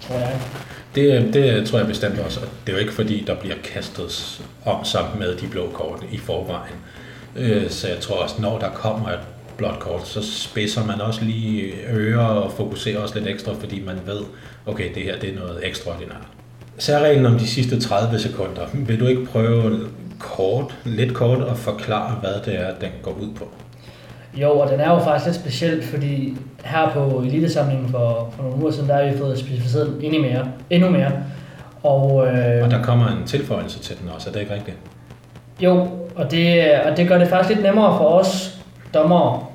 tror 0.00 0.16
jeg. 0.16 0.40
Det, 0.94 1.34
det 1.34 1.66
tror 1.66 1.78
jeg 1.78 1.86
bestemt 1.86 2.18
også. 2.18 2.40
Det 2.40 2.72
er 2.72 2.72
jo 2.72 2.78
ikke 2.78 2.92
fordi, 2.92 3.24
der 3.26 3.34
bliver 3.34 3.54
kastet 3.64 4.40
om 4.64 4.84
sammen 4.84 5.18
med 5.18 5.36
de 5.36 5.46
blå 5.46 5.70
kort 5.72 6.02
i 6.12 6.18
forvejen. 6.18 6.74
Øh, 7.36 7.70
så 7.70 7.88
jeg 7.88 7.98
tror 8.00 8.16
også, 8.16 8.34
når 8.38 8.58
der 8.58 8.68
kommer 8.68 9.08
et 9.08 9.20
blåt 9.56 9.78
kort, 9.80 10.08
så 10.08 10.20
spidser 10.22 10.84
man 10.84 11.00
også 11.00 11.24
lige 11.24 11.72
ører 11.92 12.24
og 12.24 12.52
fokuserer 12.52 12.98
også 12.98 13.18
lidt 13.18 13.28
ekstra, 13.28 13.52
fordi 13.60 13.82
man 13.84 13.96
ved, 14.06 14.20
okay, 14.66 14.94
det 14.94 15.02
her 15.02 15.18
det 15.18 15.30
er 15.30 15.34
noget 15.34 15.60
ekstraordinært. 15.62 16.26
Særreglen 16.78 17.26
om 17.26 17.38
de 17.38 17.46
sidste 17.46 17.80
30 17.80 18.18
sekunder. 18.18 18.66
Vil 18.74 19.00
du 19.00 19.06
ikke 19.06 19.24
prøve 19.24 19.88
kort, 20.18 20.74
lidt 20.84 21.14
kort 21.14 21.42
at 21.42 21.56
forklare, 21.56 22.14
hvad 22.20 22.34
det 22.44 22.60
er, 22.60 22.74
den 22.80 22.90
går 23.02 23.10
ud 23.10 23.34
på? 23.34 23.44
Jo, 24.34 24.58
og 24.58 24.70
den 24.70 24.80
er 24.80 24.90
jo 24.90 24.98
faktisk 24.98 25.26
lidt 25.26 25.36
speciel, 25.36 25.82
fordi 25.82 26.36
her 26.64 26.90
på 26.90 27.22
elitesamlingen 27.26 27.88
for, 27.88 28.32
for 28.36 28.42
nogle 28.42 28.58
uger 28.62 28.70
siden, 28.70 28.88
der 28.88 28.94
har 28.94 29.12
vi 29.12 29.18
fået 29.18 29.38
specificeret 29.38 29.98
endnu 30.02 30.20
mere. 30.20 30.48
Endnu 30.70 30.90
mere. 30.90 31.12
Og, 31.82 32.26
øh, 32.26 32.64
og 32.64 32.70
der 32.70 32.82
kommer 32.82 33.06
en 33.06 33.26
tilføjelse 33.26 33.78
til 33.78 33.96
den 34.00 34.08
også, 34.14 34.28
er 34.28 34.32
det 34.32 34.40
ikke 34.40 34.54
rigtigt? 34.54 34.76
Jo, 35.60 35.88
og 36.16 36.30
det, 36.30 36.72
og 36.80 36.96
det 36.96 37.08
gør 37.08 37.18
det 37.18 37.28
faktisk 37.28 37.54
lidt 37.54 37.66
nemmere 37.66 37.98
for 37.98 38.04
os 38.04 38.60
dommere 38.94 39.46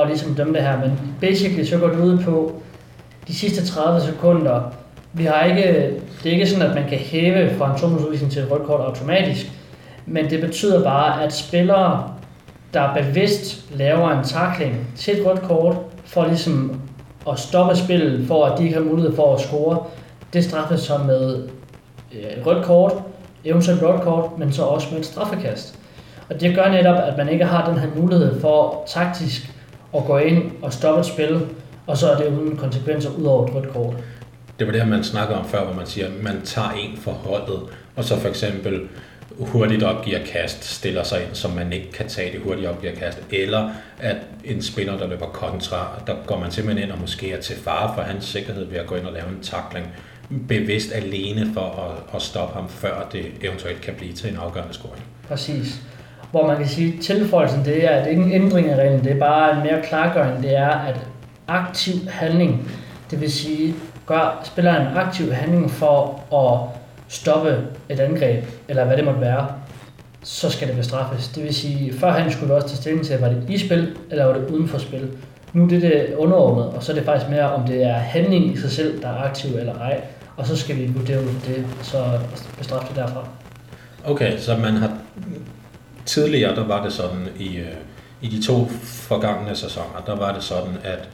at 0.00 0.06
ligesom 0.06 0.34
dømme 0.34 0.54
det 0.54 0.62
her. 0.62 0.80
Men 0.80 1.00
basically 1.20 1.64
så 1.64 1.78
går 1.78 1.88
det 1.88 1.98
ud 1.98 2.18
på 2.18 2.62
de 3.28 3.34
sidste 3.34 3.66
30 3.66 4.00
sekunder. 4.00 4.72
Vi 5.12 5.24
har 5.24 5.44
ikke, 5.44 5.90
det 6.22 6.28
er 6.28 6.32
ikke 6.32 6.46
sådan, 6.46 6.68
at 6.68 6.74
man 6.74 6.88
kan 6.88 6.98
hæve 6.98 7.54
fra 7.58 7.72
en 7.72 7.80
tomhedsudvisning 7.80 8.32
til 8.32 8.42
et 8.42 8.50
rødt 8.50 8.62
kort 8.62 8.80
automatisk. 8.80 9.46
Men 10.06 10.30
det 10.30 10.40
betyder 10.40 10.84
bare, 10.84 11.22
at 11.22 11.32
spillere, 11.32 12.14
der 12.74 12.94
bevidst 12.94 13.64
laver 13.74 14.10
en 14.10 14.24
takling 14.24 14.86
til 14.96 15.20
et 15.20 15.26
rødt 15.26 15.42
kort, 15.42 15.76
for 16.04 16.26
ligesom 16.26 16.80
at 17.30 17.38
stoppe 17.38 17.76
spillet, 17.76 18.26
for 18.26 18.44
at 18.44 18.58
de 18.58 18.64
ikke 18.64 18.76
har 18.76 18.82
mulighed 18.82 19.16
for 19.16 19.34
at 19.34 19.40
score, 19.40 19.84
det 20.32 20.44
straffes 20.44 20.80
så 20.80 20.98
med 20.98 21.48
øh, 22.12 22.20
et 22.20 22.46
rødt 22.46 22.64
kort, 22.64 22.92
eventuelt 23.44 23.82
rødt 23.82 24.02
kort, 24.02 24.38
men 24.38 24.52
så 24.52 24.62
også 24.62 24.88
med 24.90 25.00
et 25.00 25.06
straffekast. 25.06 25.78
Og 26.28 26.40
det 26.40 26.54
gør 26.54 26.68
netop, 26.68 26.96
at 26.96 27.16
man 27.16 27.28
ikke 27.28 27.44
har 27.44 27.70
den 27.70 27.78
her 27.78 27.88
mulighed 27.96 28.40
for 28.40 28.84
taktisk 28.86 29.50
at 29.96 30.04
gå 30.04 30.18
ind 30.18 30.42
og 30.62 30.72
stoppe 30.72 31.00
et 31.00 31.06
spil, 31.06 31.40
og 31.86 31.96
så 31.96 32.10
er 32.10 32.16
det 32.16 32.26
uden 32.26 32.56
konsekvenser 32.56 33.10
ud 33.18 33.24
over 33.24 33.46
et 33.46 33.54
rødt 33.54 33.72
kort. 33.72 33.94
Det 34.58 34.66
var 34.66 34.72
det, 34.72 34.88
man 34.88 35.04
snakker 35.04 35.36
om 35.36 35.44
før, 35.44 35.64
hvor 35.64 35.74
man 35.74 35.86
siger, 35.86 36.06
at 36.06 36.22
man 36.22 36.42
tager 36.44 36.70
en 36.70 36.96
for 36.96 37.10
holdet, 37.10 37.60
og 37.96 38.04
så 38.04 38.20
for 38.20 38.28
eksempel 38.28 38.80
hurtigt 39.38 39.82
opgiver 39.82 40.18
kast, 40.32 40.64
stiller 40.64 41.02
sig 41.02 41.22
ind, 41.22 41.34
som 41.34 41.50
man 41.50 41.72
ikke 41.72 41.92
kan 41.92 42.08
tage 42.08 42.32
det 42.32 42.40
hurtigt 42.40 42.68
opgiver 42.68 42.94
kast, 42.94 43.22
eller 43.30 43.70
at 44.00 44.16
en 44.44 44.62
spiller, 44.62 44.98
der 44.98 45.06
løber 45.06 45.26
kontra, 45.26 46.02
der 46.06 46.14
går 46.26 46.38
man 46.38 46.50
simpelthen 46.50 46.84
ind 46.84 46.92
og 46.92 47.00
måske 47.00 47.32
er 47.32 47.40
til 47.40 47.56
fare 47.56 47.94
for 47.94 48.02
hans 48.02 48.24
sikkerhed 48.24 48.64
ved 48.64 48.78
at 48.78 48.86
gå 48.86 48.94
ind 48.94 49.06
og 49.06 49.12
lave 49.12 49.28
en 49.28 49.42
takling, 49.42 49.86
bevidst 50.48 50.92
alene 50.92 51.50
for 51.54 51.60
at, 51.60 52.16
at 52.16 52.22
stoppe 52.22 52.54
ham, 52.54 52.68
før 52.68 53.08
det 53.12 53.26
eventuelt 53.42 53.80
kan 53.80 53.94
blive 53.94 54.12
til 54.12 54.30
en 54.30 54.36
afgørende 54.36 54.74
scoring. 54.74 55.04
Præcis. 55.28 55.80
Hvor 56.30 56.46
man 56.46 56.56
kan 56.56 56.68
sige, 56.68 56.94
at 56.94 57.04
tilføjelsen 57.04 57.64
det 57.64 57.84
er, 57.84 57.90
at 57.90 58.04
det 58.04 58.10
ikke 58.10 58.22
er 58.22 58.26
en 58.26 58.32
ændring 58.32 58.68
af 58.68 58.76
reglen, 58.76 59.04
det 59.04 59.12
er 59.12 59.18
bare 59.18 59.56
en 59.56 59.62
mere 59.62 59.82
klargøring, 59.82 60.42
det 60.42 60.56
er, 60.56 60.68
at 60.70 61.00
aktiv 61.48 61.94
handling, 62.08 62.70
det 63.10 63.20
vil 63.20 63.32
sige, 63.32 63.74
gør 64.06 64.40
spilleren 64.44 64.86
en 64.86 64.96
aktiv 64.96 65.32
handling 65.32 65.70
for 65.70 66.24
at 66.32 66.75
stoppe 67.08 67.66
et 67.88 68.00
angreb, 68.00 68.44
eller 68.68 68.84
hvad 68.84 68.96
det 68.96 69.04
måtte 69.04 69.20
være, 69.20 69.48
så 70.22 70.50
skal 70.50 70.68
det 70.68 70.76
bestraffes. 70.76 71.28
Det 71.28 71.44
vil 71.44 71.54
sige, 71.54 71.92
før 71.92 72.10
han 72.10 72.32
skulle 72.32 72.54
også 72.54 72.68
tage 72.68 72.76
stilling 72.76 73.06
til, 73.06 73.20
var 73.20 73.28
det 73.28 73.50
i 73.50 73.58
spil, 73.58 73.96
eller 74.10 74.24
var 74.24 74.32
det 74.32 74.50
uden 74.50 74.68
for 74.68 74.78
spil. 74.78 75.08
Nu 75.52 75.64
er 75.64 75.68
det 75.68 75.82
det 75.82 76.14
underordnet, 76.16 76.66
og 76.66 76.82
så 76.82 76.92
er 76.92 76.96
det 76.96 77.04
faktisk 77.04 77.30
mere, 77.30 77.52
om 77.52 77.66
det 77.66 77.82
er 77.82 77.94
handling 77.94 78.54
i 78.54 78.56
sig 78.56 78.70
selv, 78.70 79.02
der 79.02 79.08
er 79.08 79.22
aktiv 79.22 79.56
eller 79.56 79.74
ej. 79.74 80.00
Og 80.36 80.46
så 80.46 80.56
skal 80.56 80.76
vi 80.76 80.86
vurdere 80.86 81.20
ud 81.20 81.28
det, 81.46 81.66
så 81.82 82.18
bestraffe 82.58 82.88
det 82.88 82.96
derfra. 82.96 83.28
Okay, 84.04 84.38
så 84.38 84.56
man 84.56 84.76
har 84.76 84.98
tidligere, 86.06 86.54
der 86.54 86.66
var 86.66 86.84
det 86.84 86.92
sådan 86.92 87.28
i, 87.38 87.56
øh, 87.56 87.66
i 88.20 88.28
de 88.28 88.42
to 88.42 88.68
forgangne 88.82 89.56
sæsoner, 89.56 90.02
der 90.06 90.16
var 90.16 90.34
det 90.34 90.42
sådan, 90.42 90.74
at 90.84 91.08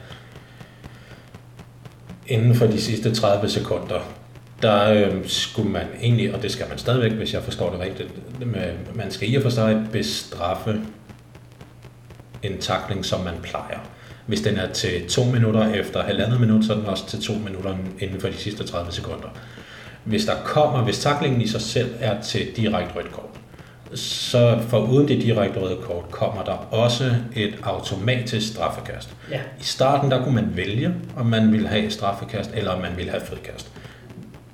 inden 2.27 2.55
for 2.55 2.65
de 2.65 2.81
sidste 2.81 3.15
30 3.15 3.49
sekunder, 3.49 3.99
der 4.63 4.93
øh, 4.93 5.27
skulle 5.27 5.69
man 5.69 5.85
egentlig, 6.01 6.35
og 6.35 6.41
det 6.41 6.51
skal 6.51 6.65
man 6.69 6.77
stadigvæk, 6.77 7.11
hvis 7.11 7.33
jeg 7.33 7.43
forstår 7.43 7.69
det 7.69 7.79
rigtigt, 7.79 8.09
man 8.95 9.11
skal 9.11 9.33
i 9.33 9.35
og 9.35 9.41
for 9.41 9.49
sig 9.49 9.87
bestraffe 9.91 10.81
en 12.43 12.57
takling, 12.57 13.05
som 13.05 13.21
man 13.21 13.33
plejer. 13.43 13.79
Hvis 14.25 14.41
den 14.41 14.57
er 14.57 14.73
til 14.73 15.09
to 15.09 15.23
minutter 15.23 15.73
efter 15.73 16.03
halvandet 16.03 16.39
minut, 16.39 16.65
så 16.65 16.73
er 16.73 16.77
den 16.77 16.85
også 16.85 17.07
til 17.07 17.21
to 17.21 17.33
minutter 17.33 17.75
inden 17.99 18.21
for 18.21 18.27
de 18.27 18.37
sidste 18.37 18.63
30 18.63 18.91
sekunder. 18.91 19.27
Hvis 20.03 20.25
der 20.25 20.35
kommer, 20.45 20.83
hvis 20.83 20.99
taklingen 20.99 21.41
i 21.41 21.47
sig 21.47 21.61
selv 21.61 21.95
er 21.99 22.21
til 22.21 22.47
direkte 22.55 22.95
rødt 22.95 23.11
kort, 23.11 23.25
så 23.99 24.59
for 24.69 24.79
uden 24.79 25.07
det 25.07 25.21
direkte 25.21 25.59
røde 25.59 25.77
kort 25.81 26.11
kommer 26.11 26.43
der 26.43 26.51
også 26.51 27.15
et 27.35 27.55
automatisk 27.63 28.47
straffekast. 28.47 29.15
Ja. 29.31 29.39
I 29.59 29.63
starten 29.63 30.11
der 30.11 30.23
kunne 30.23 30.35
man 30.35 30.51
vælge, 30.55 30.93
om 31.17 31.25
man 31.25 31.51
ville 31.51 31.67
have 31.67 31.91
straffekast 31.91 32.51
eller 32.53 32.71
om 32.71 32.81
man 32.81 32.91
ville 32.97 33.11
have 33.11 33.25
frikast. 33.25 33.72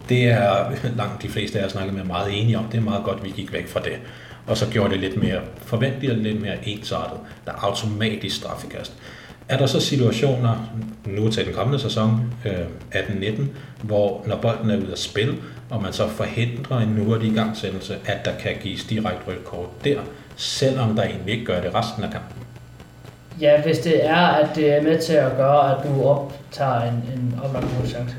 Det 0.10 0.26
er 0.26 0.66
langt 0.98 1.22
de 1.22 1.30
fleste 1.30 1.60
af 1.60 1.64
jer 1.64 1.70
snakket 1.70 1.94
med 1.94 2.04
meget 2.04 2.42
enige 2.42 2.58
om. 2.58 2.66
Det 2.66 2.78
er 2.78 2.82
meget 2.82 3.04
godt, 3.04 3.18
at 3.18 3.26
vi 3.26 3.30
gik 3.30 3.54
væk 3.54 3.68
fra 3.68 3.80
det. 3.80 3.94
Og 4.48 4.58
så 4.58 4.66
gjorde 4.72 4.90
det 4.90 5.00
lidt 5.00 5.24
mere 5.24 5.40
forventeligt 5.58 6.12
og 6.12 6.18
lidt 6.18 6.42
mere 6.42 6.56
ensartet. 6.64 7.20
Der 7.46 7.52
er 7.52 7.66
automatisk 7.66 8.36
straffekast. 8.36 8.94
Er 9.50 9.58
der 9.58 9.66
så 9.66 9.80
situationer, 9.80 10.70
nu 11.06 11.32
til 11.32 11.46
den 11.46 11.54
kommende 11.54 11.80
sæson, 11.80 12.34
øh, 12.46 12.54
18-19, 12.92 13.42
hvor 13.84 14.24
når 14.28 14.36
bolden 14.36 14.70
er 14.70 14.78
ude 14.78 14.92
af 14.92 14.98
spil, 14.98 15.38
og 15.70 15.82
man 15.82 15.94
så 15.94 16.08
forhindrer 16.08 16.80
en 16.80 16.98
hurtig 17.06 17.32
igangsættelse, 17.32 17.98
at 18.06 18.26
der 18.26 18.32
kan 18.40 18.52
gives 18.62 18.84
direkte 18.84 19.28
rødt 19.28 19.46
kort 19.46 19.84
der, 19.84 20.00
selvom 20.36 20.96
der 20.96 21.04
egentlig 21.04 21.34
ikke 21.34 21.46
gør 21.46 21.62
det 21.62 21.76
resten 21.76 22.04
af 22.04 22.12
kampen? 22.12 22.44
Ja, 23.42 23.62
hvis 23.62 23.78
det 23.80 24.06
er, 24.06 24.16
at 24.28 24.56
det 24.56 24.74
er 24.74 24.82
med 24.82 25.02
til 25.02 25.14
at 25.14 25.32
gøre, 25.38 25.78
at 25.78 25.88
du 25.88 26.04
optager 26.04 26.82
en, 26.82 27.04
en 27.14 27.40
oplagt 27.44 27.66
chance. 27.88 28.16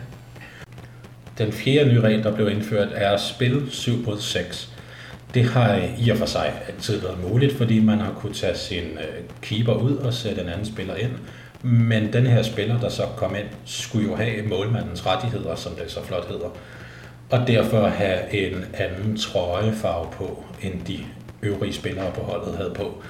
Den 1.41 1.53
fjerde 1.53 1.91
nye 1.91 2.01
regel, 2.01 2.23
der 2.23 2.35
blev 2.35 2.51
indført, 2.51 2.89
er 2.95 3.17
spil 3.17 3.67
7 3.71 4.05
mod 4.07 4.19
6. 4.19 4.71
Det 5.35 5.45
har 5.45 5.81
i 5.99 6.11
og 6.11 6.17
for 6.17 6.27
sig 6.27 6.53
altid 6.69 7.01
været 7.01 7.31
muligt, 7.31 7.57
fordi 7.57 7.81
man 7.81 7.99
har 7.99 8.13
kunnet 8.13 8.37
tage 8.37 8.57
sin 8.57 8.85
øh, 8.85 9.25
keeper 9.43 9.73
ud 9.73 9.97
og 9.97 10.15
sætte 10.15 10.43
en 10.43 10.49
anden 10.49 10.67
spiller 10.67 10.95
ind. 10.95 11.11
Men 11.63 12.13
den 12.13 12.27
her 12.27 12.43
spiller, 12.43 12.81
der 12.81 12.89
så 12.89 13.03
kom 13.17 13.35
ind, 13.35 13.47
skulle 13.65 14.09
jo 14.09 14.17
have 14.17 14.43
målmandens 14.43 15.07
rettigheder, 15.07 15.55
som 15.55 15.73
det 15.73 15.91
så 15.91 16.03
flot 16.05 16.29
hedder. 16.29 16.57
Og 17.31 17.47
derfor 17.47 17.87
have 17.87 18.35
en 18.35 18.65
anden 18.75 19.17
trøjefarve 19.17 20.09
på, 20.13 20.45
end 20.63 20.75
de 20.87 20.99
øvrige 21.43 21.73
spillere 21.73 22.11
på 22.13 22.21
holdet 22.21 22.57
havde 22.57 22.73
på. 22.75 23.03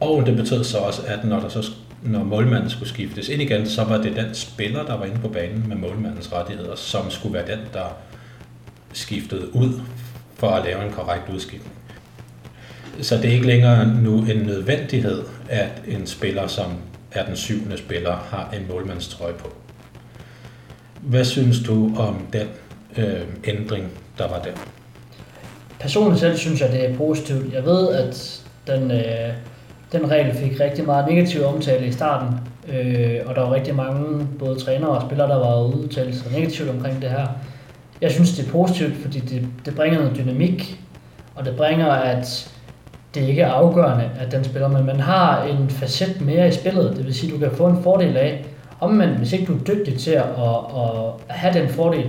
Og 0.00 0.26
det 0.26 0.36
betød 0.36 0.64
så 0.64 0.78
også, 0.78 1.02
at 1.06 1.24
når, 1.24 1.40
der 1.40 1.48
så, 1.48 1.70
når 2.06 2.24
målmanden 2.24 2.70
skulle 2.70 2.88
skiftes 2.88 3.28
ind 3.28 3.42
igen, 3.42 3.68
så 3.68 3.84
var 3.84 3.96
det 3.96 4.16
den 4.16 4.34
spiller, 4.34 4.84
der 4.84 4.96
var 4.96 5.04
inde 5.04 5.18
på 5.18 5.28
banen 5.28 5.64
med 5.68 5.76
målmandens 5.76 6.32
rettigheder, 6.32 6.76
som 6.76 7.10
skulle 7.10 7.34
være 7.34 7.46
den, 7.46 7.58
der 7.72 7.96
skiftede 8.92 9.54
ud 9.54 9.80
for 10.34 10.48
at 10.48 10.64
lave 10.64 10.86
en 10.86 10.92
korrekt 10.92 11.28
udskiftning. 11.34 11.74
Så 13.00 13.16
det 13.16 13.24
er 13.24 13.34
ikke 13.34 13.46
længere 13.46 13.86
nu 14.02 14.18
en 14.18 14.36
nødvendighed, 14.36 15.22
at 15.48 15.82
en 15.86 16.06
spiller, 16.06 16.46
som 16.46 16.72
er 17.12 17.26
den 17.26 17.36
syvende 17.36 17.78
spiller, 17.78 18.16
har 18.16 18.50
en 18.50 18.68
målmandstrøje 18.68 19.34
på. 19.34 19.52
Hvad 21.00 21.24
synes 21.24 21.62
du 21.62 21.96
om 21.96 22.26
den 22.32 22.48
øh, 22.96 23.20
ændring, 23.44 23.88
der 24.18 24.28
var 24.28 24.42
der? 24.42 24.52
personligt 25.86 26.20
selv 26.20 26.36
synes 26.36 26.60
jeg, 26.60 26.72
det 26.72 26.90
er 26.90 26.96
positivt. 26.96 27.54
Jeg 27.54 27.64
ved, 27.64 27.88
at 27.94 28.42
den, 28.66 28.90
øh, 28.90 29.32
den 29.92 30.10
regel 30.10 30.34
fik 30.34 30.60
rigtig 30.60 30.86
meget 30.86 31.08
negativ 31.08 31.44
omtale 31.44 31.86
i 31.86 31.92
starten, 31.92 32.28
øh, 32.68 33.20
og 33.26 33.34
der 33.34 33.40
var 33.40 33.54
rigtig 33.54 33.74
mange, 33.74 34.26
både 34.38 34.58
trænere 34.60 34.90
og 34.90 35.02
spillere, 35.02 35.28
der 35.28 35.36
var 35.36 35.62
udtalt 35.62 36.16
sig 36.16 36.32
negativt 36.32 36.70
omkring 36.70 37.02
det 37.02 37.10
her. 37.10 37.26
Jeg 38.00 38.10
synes, 38.10 38.36
det 38.36 38.46
er 38.46 38.50
positivt, 38.50 38.96
fordi 38.96 39.18
det, 39.18 39.46
det 39.64 39.74
bringer 39.74 39.98
noget 39.98 40.16
dynamik, 40.16 40.80
og 41.34 41.44
det 41.44 41.56
bringer, 41.56 41.86
at 41.86 42.52
det 43.14 43.28
ikke 43.28 43.42
er 43.42 43.50
afgørende, 43.50 44.10
at 44.20 44.32
den 44.32 44.44
spiller, 44.44 44.68
men 44.68 44.86
man 44.86 45.00
har 45.00 45.42
en 45.42 45.70
facet 45.70 46.20
mere 46.20 46.48
i 46.48 46.52
spillet, 46.52 46.96
det 46.96 47.04
vil 47.04 47.14
sige, 47.14 47.34
at 47.34 47.40
du 47.40 47.48
kan 47.48 47.56
få 47.56 47.66
en 47.66 47.82
fordel 47.82 48.16
af. 48.16 48.44
Omvendt, 48.80 49.18
hvis 49.18 49.32
ikke 49.32 49.46
du 49.46 49.54
er 49.54 49.64
dygtig 49.64 49.98
til 49.98 50.10
at, 50.10 50.24
at, 50.38 50.90
at 51.28 51.34
have 51.34 51.60
den 51.60 51.68
fordel, 51.68 52.06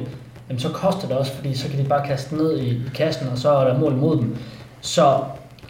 jamen 0.49 0.59
så 0.59 0.69
koster 0.69 1.07
det 1.07 1.17
også, 1.17 1.33
fordi 1.33 1.55
så 1.55 1.69
kan 1.69 1.79
de 1.79 1.83
bare 1.83 2.07
kaste 2.07 2.35
ned 2.35 2.59
i, 2.59 2.69
i 2.69 2.81
kassen, 2.95 3.27
og 3.31 3.37
så 3.37 3.49
er 3.49 3.67
der 3.67 3.79
mål 3.79 3.93
mod 3.93 4.17
dem. 4.17 4.37
Så 4.81 5.19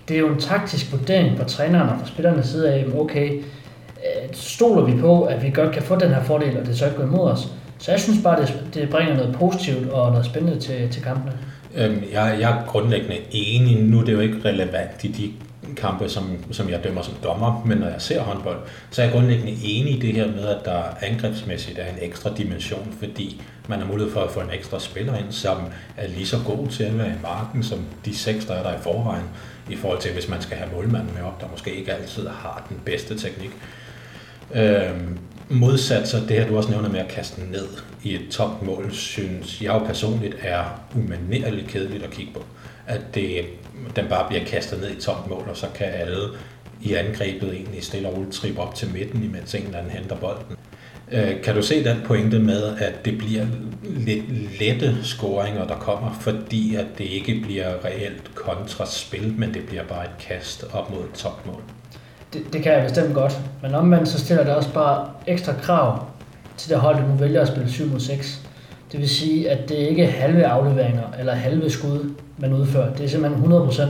det 0.08 0.16
er 0.16 0.20
jo 0.20 0.28
en 0.28 0.40
taktisk 0.40 0.92
vurdering 0.92 1.38
på 1.38 1.44
træneren 1.44 1.90
og 1.90 2.00
fra 2.00 2.08
spillernes 2.08 2.46
side 2.46 2.74
af, 2.74 2.86
okay, 2.96 3.34
øh, 3.34 4.30
stoler 4.34 4.86
vi 4.86 5.02
på, 5.02 5.24
at 5.24 5.44
vi 5.44 5.50
godt 5.50 5.72
kan 5.72 5.84
få 5.84 5.96
den 5.96 6.10
her 6.10 6.24
fordel, 6.24 6.58
og 6.58 6.66
det 6.66 6.78
så 6.78 6.86
ikke 6.86 6.98
går 6.98 7.04
imod 7.04 7.32
os. 7.32 7.48
Så 7.80 7.92
jeg 7.92 8.00
synes 8.00 8.24
bare, 8.24 8.42
det, 8.42 8.64
det 8.74 8.90
bringer 8.90 9.16
noget 9.16 9.36
positivt 9.36 9.90
og 9.90 10.12
noget 10.12 10.26
spændende 10.26 10.60
til, 10.60 10.90
til 10.92 11.04
kampene. 11.04 11.34
Øhm, 11.76 12.04
jeg, 12.14 12.38
jeg 12.40 12.52
er 12.52 12.66
grundlæggende 12.68 13.18
enig. 13.32 13.84
Nu 13.84 14.00
er 14.00 14.06
det 14.06 14.14
jo 14.14 14.20
ikke 14.20 14.38
relevant 14.46 15.04
i 15.04 15.08
de 15.08 15.32
kampe, 15.76 16.10
som, 16.10 16.24
som 16.52 16.70
jeg 16.70 16.84
dømmer 16.84 17.02
som 17.02 17.14
dommer, 17.24 17.64
men 17.66 17.78
når 17.78 17.88
jeg 17.88 18.02
ser 18.02 18.22
håndbold, 18.22 18.58
så 18.92 19.02
er 19.02 19.06
jeg 19.06 19.14
grundlæggende 19.14 19.52
enig 19.52 19.94
i 19.94 20.00
det 20.00 20.14
her 20.14 20.28
med, 20.28 20.48
at 20.48 20.66
der 20.66 20.82
angrebsmæssigt 21.02 21.80
er 21.80 21.86
en 21.86 21.98
ekstra 22.02 22.30
dimension, 22.38 22.96
fordi 23.00 23.42
man 23.68 23.80
har 23.80 23.88
mulighed 23.88 24.14
for 24.14 24.22
at 24.22 24.32
få 24.32 24.40
en 24.40 24.50
ekstra 24.54 24.80
spiller 24.80 25.18
ind, 25.18 25.32
som 25.32 25.58
er 25.98 26.08
lige 26.08 26.28
så 26.28 26.38
god 26.46 26.68
til 26.68 26.84
at 26.84 26.98
være 26.98 27.08
i 27.08 27.22
marken, 27.22 27.64
som 27.64 27.80
de 28.06 28.18
seks, 28.18 28.46
der 28.46 28.54
er 28.54 28.64
der 28.64 28.74
i 28.74 28.82
forvejen, 28.82 29.26
i 29.70 29.76
forhold 29.76 30.02
til, 30.02 30.14
hvis 30.14 30.30
man 30.30 30.42
skal 30.42 30.58
have 30.58 30.70
målmanden 30.74 31.14
med 31.14 31.24
op, 31.24 31.42
der 31.42 31.48
måske 31.52 31.76
ikke 31.76 31.94
altid 31.94 32.28
har 32.28 32.66
den 32.70 32.82
bedste 32.86 33.18
teknik. 33.18 33.52
Øhm, 34.56 35.18
modsat 35.50 36.08
så 36.08 36.18
det 36.18 36.30
her, 36.30 36.48
du 36.48 36.58
også 36.58 36.72
nævner 36.72 36.90
med 36.90 37.00
at 37.00 37.08
kaste 37.08 37.42
ned 37.52 37.68
i 38.04 38.16
et 38.16 38.30
tomt 38.32 38.62
mål, 38.62 38.92
synes 38.92 39.62
jeg 39.62 39.74
jo 39.74 39.80
personligt 39.80 40.36
er 40.42 40.64
umanerligt 40.96 41.68
kedeligt 41.68 42.04
at 42.04 42.10
kigge 42.10 42.34
på. 42.34 42.44
At 42.88 43.02
det, 43.16 43.46
den 43.96 44.06
bare 44.10 44.28
bliver 44.28 44.46
kastet 44.46 44.82
ned 44.82 44.92
i 44.98 45.02
tomt 45.02 45.28
mål, 45.30 45.48
og 45.50 45.58
så 45.58 45.68
kan 45.76 45.88
alle 45.88 46.28
i 46.82 46.94
angrebet 46.94 47.54
egentlig 47.54 47.84
stille 47.84 48.10
og 48.10 48.18
roligt 48.18 48.34
trippe 48.34 48.62
op 48.62 48.76
til 48.76 48.94
midten, 48.94 49.24
imens 49.24 49.56
en 49.56 49.64
eller 49.64 49.78
anden 49.78 49.92
henter 49.92 50.16
bolden. 50.16 50.57
Øh, 51.12 51.42
kan 51.44 51.56
du 51.56 51.62
se 51.62 51.84
den 51.84 51.98
pointe 52.06 52.40
med, 52.40 52.64
at 52.78 53.06
det 53.06 53.18
bliver 53.18 53.46
lidt 53.84 54.60
lette 54.60 54.96
scoringer, 55.04 55.68
der 55.68 55.76
kommer, 55.76 56.18
fordi 56.22 56.76
at 56.76 56.86
det 56.98 57.04
ikke 57.04 57.42
bliver 57.44 57.86
reelt 57.86 58.36
kontraspil, 58.36 59.34
men 59.38 59.54
det 59.54 59.66
bliver 59.68 59.84
bare 59.84 60.04
et 60.04 60.18
kast 60.20 60.66
op 60.74 60.90
mod 60.90 61.00
et 61.00 61.12
topmål? 61.14 61.62
Det, 62.34 62.54
det 62.54 62.64
kan 62.64 62.74
jeg 62.74 62.84
bestemt 62.84 63.14
godt, 63.14 63.40
men 63.62 63.76
omvendt 63.76 64.08
så 64.08 64.20
stiller 64.20 64.44
det 64.44 64.56
også 64.56 64.74
bare 64.74 65.10
ekstra 65.28 65.54
krav 65.62 66.06
til 66.58 66.70
det 66.70 66.78
hold, 66.78 66.96
der 66.96 67.08
nu 67.08 67.16
vælger 67.16 67.42
at 67.42 67.48
spille 67.48 67.72
7 67.72 67.86
mod 67.86 68.00
6. 68.00 68.42
Det 68.92 69.00
vil 69.00 69.10
sige, 69.10 69.50
at 69.50 69.70
det 69.70 69.76
ikke 69.76 70.04
er 70.04 70.12
halve 70.12 70.46
afleveringer 70.46 71.04
eller 71.20 71.34
halve 71.34 71.70
skud, 71.70 72.14
man 72.38 72.54
udfører. 72.54 72.94
Det 72.94 73.06
er 73.06 73.10
simpelthen 73.10 73.52
100%. 73.52 73.82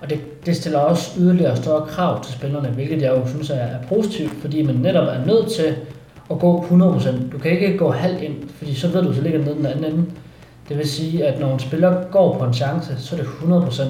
Og 0.00 0.10
det, 0.10 0.46
det 0.46 0.56
stiller 0.56 0.78
også 0.78 1.10
yderligere 1.20 1.56
større 1.56 1.86
krav 1.86 2.24
til 2.24 2.34
spillerne, 2.34 2.68
hvilket 2.68 3.02
jeg 3.02 3.10
jo 3.10 3.28
synes 3.28 3.50
er, 3.50 3.54
er 3.54 3.82
positivt, 3.88 4.32
fordi 4.40 4.62
man 4.62 4.74
netop 4.74 5.08
er 5.08 5.26
nødt 5.26 5.52
til 5.52 5.76
at 6.30 6.38
gå 6.38 6.66
100%. 6.70 7.30
Du 7.32 7.38
kan 7.38 7.50
ikke 7.50 7.78
gå 7.78 7.90
halvt 7.90 8.22
ind, 8.22 8.34
fordi 8.48 8.74
så 8.74 8.88
ved 8.88 9.02
du, 9.02 9.14
så 9.14 9.20
ligger 9.20 9.38
den 9.38 9.48
nede 9.48 9.56
den 9.56 9.66
anden 9.66 9.84
ende. 9.84 10.04
Det 10.68 10.78
vil 10.78 10.88
sige, 10.88 11.26
at 11.26 11.40
når 11.40 11.52
en 11.52 11.58
spiller 11.58 12.04
går 12.10 12.38
på 12.38 12.44
en 12.44 12.54
chance, 12.54 12.96
så 12.98 13.16
er 13.16 13.20
det 13.20 13.26
100%. 13.26 13.82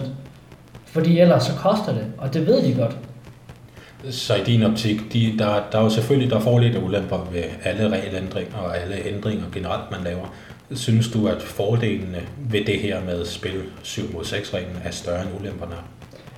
Fordi 0.85 1.21
ellers 1.21 1.43
så 1.43 1.53
koster 1.55 1.93
det, 1.93 2.05
og 2.19 2.35
det 2.35 2.47
ved 2.47 2.63
de 2.63 2.75
godt. 2.75 2.97
Så 4.11 4.35
i 4.35 4.45
din 4.45 4.63
optik, 4.63 5.13
de, 5.13 5.35
der, 5.39 5.63
der 5.73 5.79
er 5.79 5.83
jo 5.83 5.91
selvfølgelig 5.91 6.31
der 6.31 6.41
fordele 6.41 6.79
og 6.79 6.85
ulemper 6.85 7.29
ved 7.33 7.43
alle 7.65 7.89
regelændringer 7.89 8.57
og 8.57 8.79
alle 8.79 8.95
ændringer 9.07 9.45
generelt, 9.53 9.91
man 9.91 10.01
laver. 10.05 10.35
Synes 10.75 11.09
du, 11.09 11.29
at 11.29 11.43
fordelene 11.43 12.19
ved 12.39 12.65
det 12.65 12.81
her 12.81 13.05
med 13.05 13.27
spil 13.27 13.63
7 13.83 14.03
mod 14.13 14.25
6 14.25 14.55
reglen 14.55 14.77
er 14.85 14.91
større 14.91 15.23
end 15.23 15.31
ulemperne? 15.41 15.75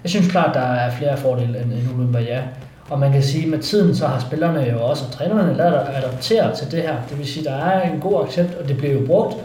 Jeg 0.03 0.11
synes 0.11 0.31
klart, 0.31 0.55
der 0.55 0.61
er 0.61 0.97
flere 0.97 1.17
fordele 1.17 1.63
end, 1.63 1.73
end 1.73 1.95
ulemper, 1.95 2.19
ja. 2.19 2.43
Og 2.91 2.99
man 2.99 3.13
kan 3.13 3.23
sige, 3.23 3.45
at 3.45 3.51
med 3.51 3.59
tiden 3.59 3.97
så 3.97 4.07
har 4.07 4.21
spillerne 4.21 4.61
jo 4.61 4.85
også, 4.85 5.05
og 5.07 5.13
trænerne 5.13 5.57
lært 5.57 5.75
at 5.75 5.97
adaptere 5.97 6.57
til 6.57 6.71
det 6.71 6.83
her. 6.83 6.97
Det 7.11 7.19
vil 7.19 7.27
sige, 7.27 7.49
at 7.49 7.55
der 7.55 7.65
er 7.65 7.93
en 7.93 8.01
god 8.01 8.25
accept, 8.27 8.55
og 8.55 8.69
det 8.69 8.77
bliver 8.77 8.93
jo 8.93 9.07
brugt 9.07 9.37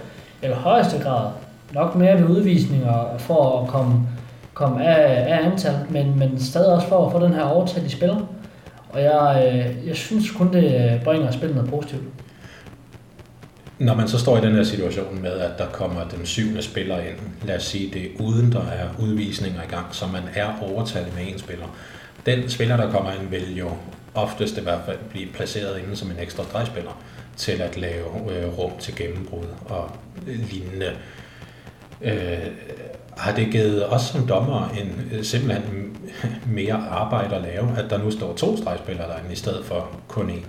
i 0.43 0.47
højeste 0.47 0.99
grad. 0.99 1.29
Nok 1.73 1.95
mere 1.95 2.21
ved 2.21 2.29
udvisninger 2.29 3.17
for 3.17 3.61
at 3.61 3.67
komme, 3.67 4.07
komme 4.53 4.85
af, 4.85 5.33
af 5.33 5.45
antal, 5.45 5.75
men, 5.89 6.19
men 6.19 6.39
stadig 6.39 6.67
også 6.67 6.87
for 6.87 7.05
at 7.05 7.11
få 7.11 7.19
den 7.25 7.33
her 7.33 7.43
overtal 7.43 7.85
i 7.85 7.89
spil. 7.89 8.11
Og 8.89 9.01
jeg, 9.01 9.43
øh, 9.47 9.87
jeg 9.87 9.95
synes 9.95 10.31
kun, 10.31 10.53
det 10.53 10.93
øh, 10.93 11.03
bringer 11.03 11.31
spillet 11.31 11.55
noget 11.55 11.69
positivt. 11.69 12.03
Når 13.79 13.95
man 13.95 14.07
så 14.07 14.19
står 14.19 14.37
i 14.37 14.41
den 14.41 14.55
her 14.55 14.63
situation 14.63 15.21
med, 15.21 15.31
at 15.31 15.51
der 15.57 15.65
kommer 15.65 16.01
den 16.17 16.25
syvende 16.25 16.61
spiller 16.61 16.97
ind, 16.99 17.17
lad 17.45 17.55
os 17.55 17.63
sige 17.63 17.93
det, 17.93 18.07
uden 18.19 18.51
der 18.51 18.59
er 18.61 18.87
udvisninger 18.99 19.63
i 19.63 19.67
gang, 19.67 19.85
så 19.91 20.05
man 20.07 20.21
er 20.35 20.47
overtalt 20.61 21.15
med 21.15 21.33
en 21.33 21.39
spiller, 21.39 21.65
den 22.25 22.49
spiller, 22.49 22.77
der 22.77 22.91
kommer 22.91 23.11
ind, 23.11 23.29
vil 23.29 23.57
jo 23.57 23.69
oftest 24.15 24.57
i 24.57 24.61
hvert 24.61 24.81
fald 24.85 24.97
blive 25.09 25.27
placeret 25.33 25.79
inde 25.79 25.95
som 25.95 26.11
en 26.11 26.17
ekstra 26.19 26.43
drejspiller 26.53 26.91
til 27.35 27.51
at 27.61 27.77
lave 27.77 28.05
øh, 28.31 28.59
rum 28.59 28.71
til 28.79 28.95
gennembrud 28.95 29.47
og 29.65 29.91
lignende. 30.25 30.91
Øh, 32.01 32.37
har 33.17 33.31
det 33.31 33.51
givet 33.51 33.93
os 33.93 34.01
som 34.01 34.27
dommer 34.27 34.69
en 34.69 35.09
øh, 35.11 35.23
simpelthen 35.23 35.97
mere 36.47 36.83
arbejde 36.89 37.35
at 37.35 37.41
lave, 37.41 37.77
at 37.77 37.89
der 37.89 37.97
nu 37.97 38.11
står 38.11 38.33
to 38.33 38.57
stregspillere 38.57 39.07
derinde 39.07 39.33
i 39.33 39.35
stedet 39.35 39.65
for 39.65 39.89
kun 40.07 40.29
én? 40.29 40.45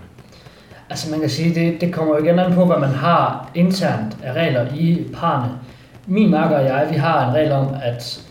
Altså 0.90 1.10
man 1.10 1.20
kan 1.20 1.30
sige, 1.30 1.54
det, 1.54 1.80
det 1.80 1.94
kommer 1.94 2.16
jo 2.16 2.24
igen 2.24 2.38
an 2.38 2.54
på, 2.54 2.64
hvad 2.64 2.78
man 2.78 2.90
har 2.90 3.50
internt 3.54 4.16
af 4.22 4.32
regler 4.32 4.66
i 4.74 5.04
parne. 5.14 5.52
Min 6.06 6.30
marker 6.30 6.58
og 6.58 6.64
jeg, 6.64 6.88
vi 6.90 6.96
har 6.96 7.28
en 7.28 7.34
regel 7.34 7.52
om, 7.52 7.68
at 7.82 8.24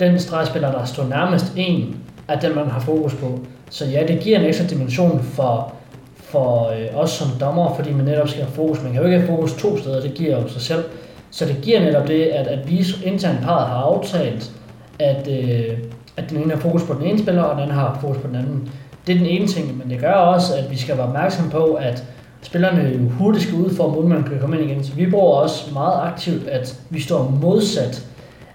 den 0.00 0.18
stregspiller, 0.18 0.72
der 0.72 0.84
står 0.84 1.04
nærmest 1.04 1.52
en, 1.56 1.96
er 2.30 2.40
den, 2.40 2.54
man 2.54 2.66
har 2.66 2.80
fokus 2.80 3.14
på. 3.14 3.38
Så 3.70 3.84
ja, 3.84 4.06
det 4.08 4.20
giver 4.20 4.38
en 4.38 4.44
ekstra 4.44 4.66
dimension 4.66 5.22
for, 5.22 5.72
for 6.14 6.68
øh, 6.68 7.00
os 7.00 7.10
som 7.10 7.28
dommer, 7.40 7.74
fordi 7.74 7.92
man 7.92 8.04
netop 8.04 8.28
skal 8.28 8.42
have 8.42 8.52
fokus. 8.52 8.82
Man 8.82 8.92
kan 8.92 9.00
jo 9.00 9.06
ikke 9.06 9.18
have 9.18 9.36
fokus 9.36 9.52
to 9.52 9.78
steder, 9.78 10.00
det 10.00 10.14
giver 10.14 10.42
jo 10.42 10.48
sig 10.48 10.62
selv. 10.62 10.84
Så 11.30 11.44
det 11.44 11.56
giver 11.62 11.80
netop 11.80 12.08
det, 12.08 12.22
at, 12.22 12.46
at 12.46 12.70
vi 12.70 12.86
internt 13.04 13.40
parret 13.42 13.66
har 13.66 13.76
aftalt, 13.76 14.52
at, 14.98 15.28
øh, 15.28 15.78
at 16.16 16.30
den 16.30 16.38
ene 16.38 16.54
har 16.54 16.60
fokus 16.60 16.82
på 16.82 16.94
den 16.94 17.02
ene 17.02 17.18
spiller, 17.18 17.42
og 17.42 17.54
den 17.54 17.62
anden 17.62 17.76
har 17.76 17.98
fokus 18.00 18.16
på 18.16 18.26
den 18.26 18.36
anden. 18.36 18.70
Det 19.06 19.14
er 19.14 19.18
den 19.18 19.26
ene 19.26 19.46
ting, 19.46 19.78
men 19.78 19.90
det 19.90 20.00
gør 20.00 20.12
også, 20.12 20.56
at 20.56 20.70
vi 20.70 20.76
skal 20.76 20.96
være 20.96 21.06
opmærksom 21.06 21.50
på, 21.50 21.64
at 21.64 22.04
spillerne 22.42 22.80
jo 22.82 23.08
hurtigt 23.08 23.44
skal 23.44 23.58
ud 23.58 23.74
for, 23.74 23.98
at 23.98 24.04
man 24.04 24.22
kan 24.22 24.38
komme 24.40 24.60
ind 24.60 24.70
igen. 24.70 24.84
Så 24.84 24.92
vi 24.94 25.10
bruger 25.10 25.34
også 25.34 25.72
meget 25.72 26.00
aktivt, 26.02 26.48
at 26.48 26.80
vi 26.90 27.00
står 27.00 27.38
modsat 27.42 28.06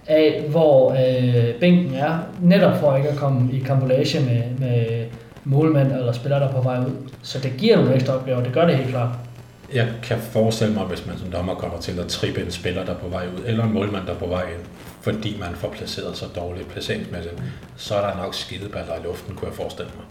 af, 0.07 0.43
hvor 0.49 0.91
øh, 0.91 1.59
bænken 1.59 1.93
er, 1.93 2.19
netop 2.41 2.77
for 2.77 2.95
ikke 2.95 3.09
at 3.09 3.17
komme 3.17 3.51
i 3.53 3.59
kampolage 3.59 4.19
med, 4.19 4.43
med 4.59 5.05
målmænd 5.43 5.91
eller 5.91 6.11
spillere, 6.11 6.39
der 6.39 6.47
er 6.47 6.51
på 6.51 6.61
vej 6.61 6.79
ud. 6.79 7.09
Så 7.21 7.39
det 7.39 7.53
giver 7.57 7.75
nogle 7.77 7.95
ekstra 7.95 8.15
opgaver, 8.15 8.43
det 8.43 8.53
gør 8.53 8.65
det 8.65 8.77
helt 8.77 8.89
klart. 8.89 9.09
Jeg 9.73 9.87
kan 10.03 10.17
forestille 10.17 10.73
mig, 10.73 10.83
hvis 10.83 11.05
man 11.05 11.17
som 11.17 11.31
dommer 11.31 11.55
kommer 11.55 11.79
til 11.79 11.99
at 11.99 12.07
trippe 12.07 12.41
en 12.41 12.51
spiller, 12.51 12.85
der 12.85 12.91
er 12.91 12.97
på 12.97 13.07
vej 13.07 13.25
ud, 13.37 13.43
eller 13.45 13.63
en 13.63 13.73
målmand, 13.73 14.05
der 14.05 14.13
er 14.13 14.17
på 14.17 14.27
vej 14.27 14.41
ind, 14.41 14.65
fordi 15.01 15.37
man 15.39 15.55
får 15.55 15.69
placeret 15.69 16.17
så 16.17 16.25
dårligt 16.35 16.69
placeringsmæssigt, 16.69 17.35
så 17.75 17.95
er 17.95 18.07
der 18.07 18.17
nok 18.23 18.33
skideballer 18.33 18.93
i 18.93 19.03
luften, 19.03 19.35
kunne 19.35 19.47
jeg 19.47 19.55
forestille 19.55 19.91
mig. 19.95 20.05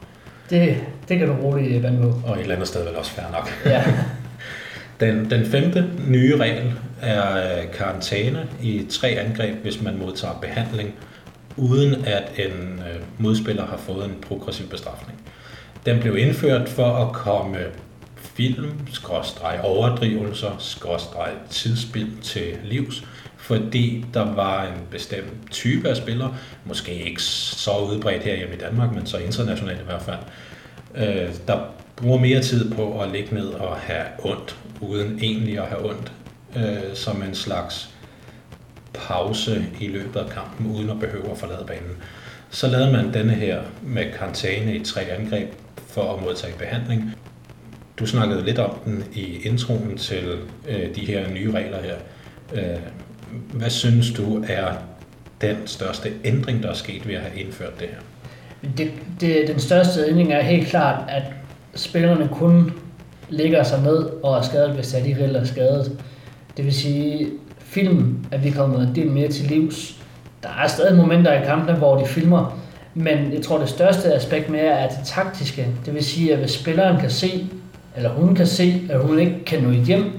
Det, 0.51 0.77
det 1.09 1.19
kan 1.19 1.29
du 1.29 1.35
roligt 1.35 1.83
vande 1.83 2.03
på. 2.03 2.29
Og 2.29 2.37
et 2.37 2.41
eller 2.41 2.55
andet 2.55 2.69
sted 2.69 2.85
vel 2.85 2.97
også 2.97 3.11
fair 3.11 3.27
nok. 3.33 3.51
Ja. 3.67 3.85
Den, 5.01 5.31
den 5.31 5.47
femte 5.47 5.85
nye 6.09 6.37
regel 6.37 6.73
er 7.03 7.37
øh, 7.37 7.73
karantæne 7.73 8.49
i 8.63 8.87
tre 8.91 9.09
angreb, 9.09 9.57
hvis 9.63 9.83
man 9.83 9.99
modtager 9.99 10.35
behandling, 10.35 10.95
uden 11.57 12.05
at 12.05 12.33
en 12.39 12.79
øh, 12.79 13.03
modspiller 13.19 13.67
har 13.67 13.77
fået 13.77 14.05
en 14.05 14.17
progressiv 14.29 14.69
bestrafning. 14.69 15.21
Den 15.87 16.01
blev 16.01 16.17
indført 16.17 16.69
for 16.69 17.07
at 17.07 17.13
komme 17.13 17.59
film, 18.17 18.71
skråstreg 18.93 19.61
overdrivelser, 19.63 20.57
skråstreg 20.59 21.33
tidsspil 21.51 22.13
til 22.23 22.57
livs, 22.65 23.05
fordi 23.37 24.05
der 24.15 24.35
var 24.35 24.63
en 24.65 24.83
bestemt 24.91 25.51
type 25.51 25.89
af 25.89 25.97
spillere, 25.97 26.37
måske 26.65 26.93
ikke 26.93 27.23
så 27.23 27.71
udbredt 27.71 28.23
her 28.23 28.35
i 28.35 28.57
Danmark, 28.61 28.95
men 28.95 29.07
så 29.07 29.19
internationalt 29.19 29.81
i 29.81 29.85
hvert 29.85 30.03
fald, 30.03 30.19
øh, 30.95 31.35
der 31.47 31.59
bruger 31.97 32.19
mere 32.19 32.41
tid 32.41 32.71
på 32.71 33.01
at 33.01 33.11
ligge 33.13 33.35
ned 33.35 33.47
og 33.47 33.77
have 33.77 34.05
ondt, 34.19 34.57
uden 34.89 35.19
egentlig 35.23 35.59
at 35.59 35.69
have 35.69 35.91
ondt, 35.91 36.13
øh, 36.57 36.95
som 36.95 37.23
en 37.23 37.35
slags 37.35 37.91
pause 38.95 39.67
i 39.81 39.89
løbet 39.89 40.21
af 40.21 40.31
kampen, 40.31 40.77
uden 40.77 40.91
at 40.91 41.01
behøve 41.01 41.31
at 41.31 41.39
forlade 41.39 41.65
banen. 41.67 41.97
Så 42.51 42.69
lavede 42.69 42.93
man 42.93 43.15
denne 43.15 43.33
her 43.33 43.63
med 43.83 44.13
karantæne 44.19 44.77
i 44.77 44.85
tre 44.85 45.01
angreb 45.01 45.49
for 45.87 46.15
at 46.15 46.23
modtage 46.23 46.59
behandling. 46.59 47.15
Du 47.99 48.07
snakkede 48.07 48.45
lidt 48.45 48.59
om 48.59 48.79
den 48.85 49.05
i 49.13 49.39
introen 49.39 49.99
til 49.99 50.39
øh, 50.69 50.95
de 50.95 51.01
her 51.01 51.31
nye 51.31 51.53
regler 51.53 51.83
her. 51.83 51.97
Øh, 52.55 52.79
hvad 53.53 53.71
synes 53.71 54.13
du 54.13 54.45
er 54.49 54.73
den 55.41 55.57
største 55.67 56.13
ændring, 56.25 56.63
der 56.63 56.71
er 56.71 56.75
sket 56.75 57.09
ved 57.09 57.15
at 57.15 57.21
have 57.21 57.41
indført 57.41 57.81
det 57.81 57.89
her? 57.89 57.99
Det, 58.77 58.93
det, 59.21 59.49
den 59.49 59.61
største 59.61 60.05
ændring 60.09 60.33
er 60.33 60.43
helt 60.43 60.69
klart, 60.69 61.05
at 61.09 61.23
spillerne 61.75 62.29
kun 62.33 62.73
ligger 63.29 63.63
sig 63.63 63.83
ned 63.83 64.07
og 64.23 64.37
er 64.37 64.43
skadet, 64.43 64.71
hvis 64.71 64.89
de 64.89 64.97
alligevel 64.97 65.37
er 65.37 65.45
skadet. 65.45 65.93
Det 66.57 66.65
vil 66.65 66.75
sige, 66.75 67.27
film 67.59 68.25
er 68.33 68.39
vi 68.39 68.51
kommet 68.51 68.89
en 68.89 68.95
del 68.95 69.11
mere 69.11 69.29
til 69.29 69.45
livs. 69.47 69.97
Der 70.43 70.49
er 70.65 70.69
stadig 70.69 70.97
momenter 70.97 71.33
i 71.33 71.45
kampene, 71.45 71.79
hvor 71.79 71.97
de 71.97 72.07
filmer, 72.07 72.59
men 72.95 73.33
jeg 73.33 73.43
tror, 73.43 73.59
det 73.59 73.69
største 73.69 74.15
aspekt 74.15 74.51
mere 74.51 74.63
er 74.63 74.89
det 74.89 74.99
taktiske. 75.05 75.67
Det 75.87 75.95
vil 75.95 76.05
sige, 76.05 76.33
at 76.33 76.39
hvis 76.39 76.51
spilleren 76.51 77.01
kan 77.01 77.11
se, 77.11 77.47
eller 77.97 78.11
hun 78.11 78.35
kan 78.35 78.47
se, 78.47 78.83
at 78.91 79.01
hun 79.01 79.19
ikke 79.19 79.45
kan 79.47 79.63
nå 79.63 79.71
hjem 79.71 80.13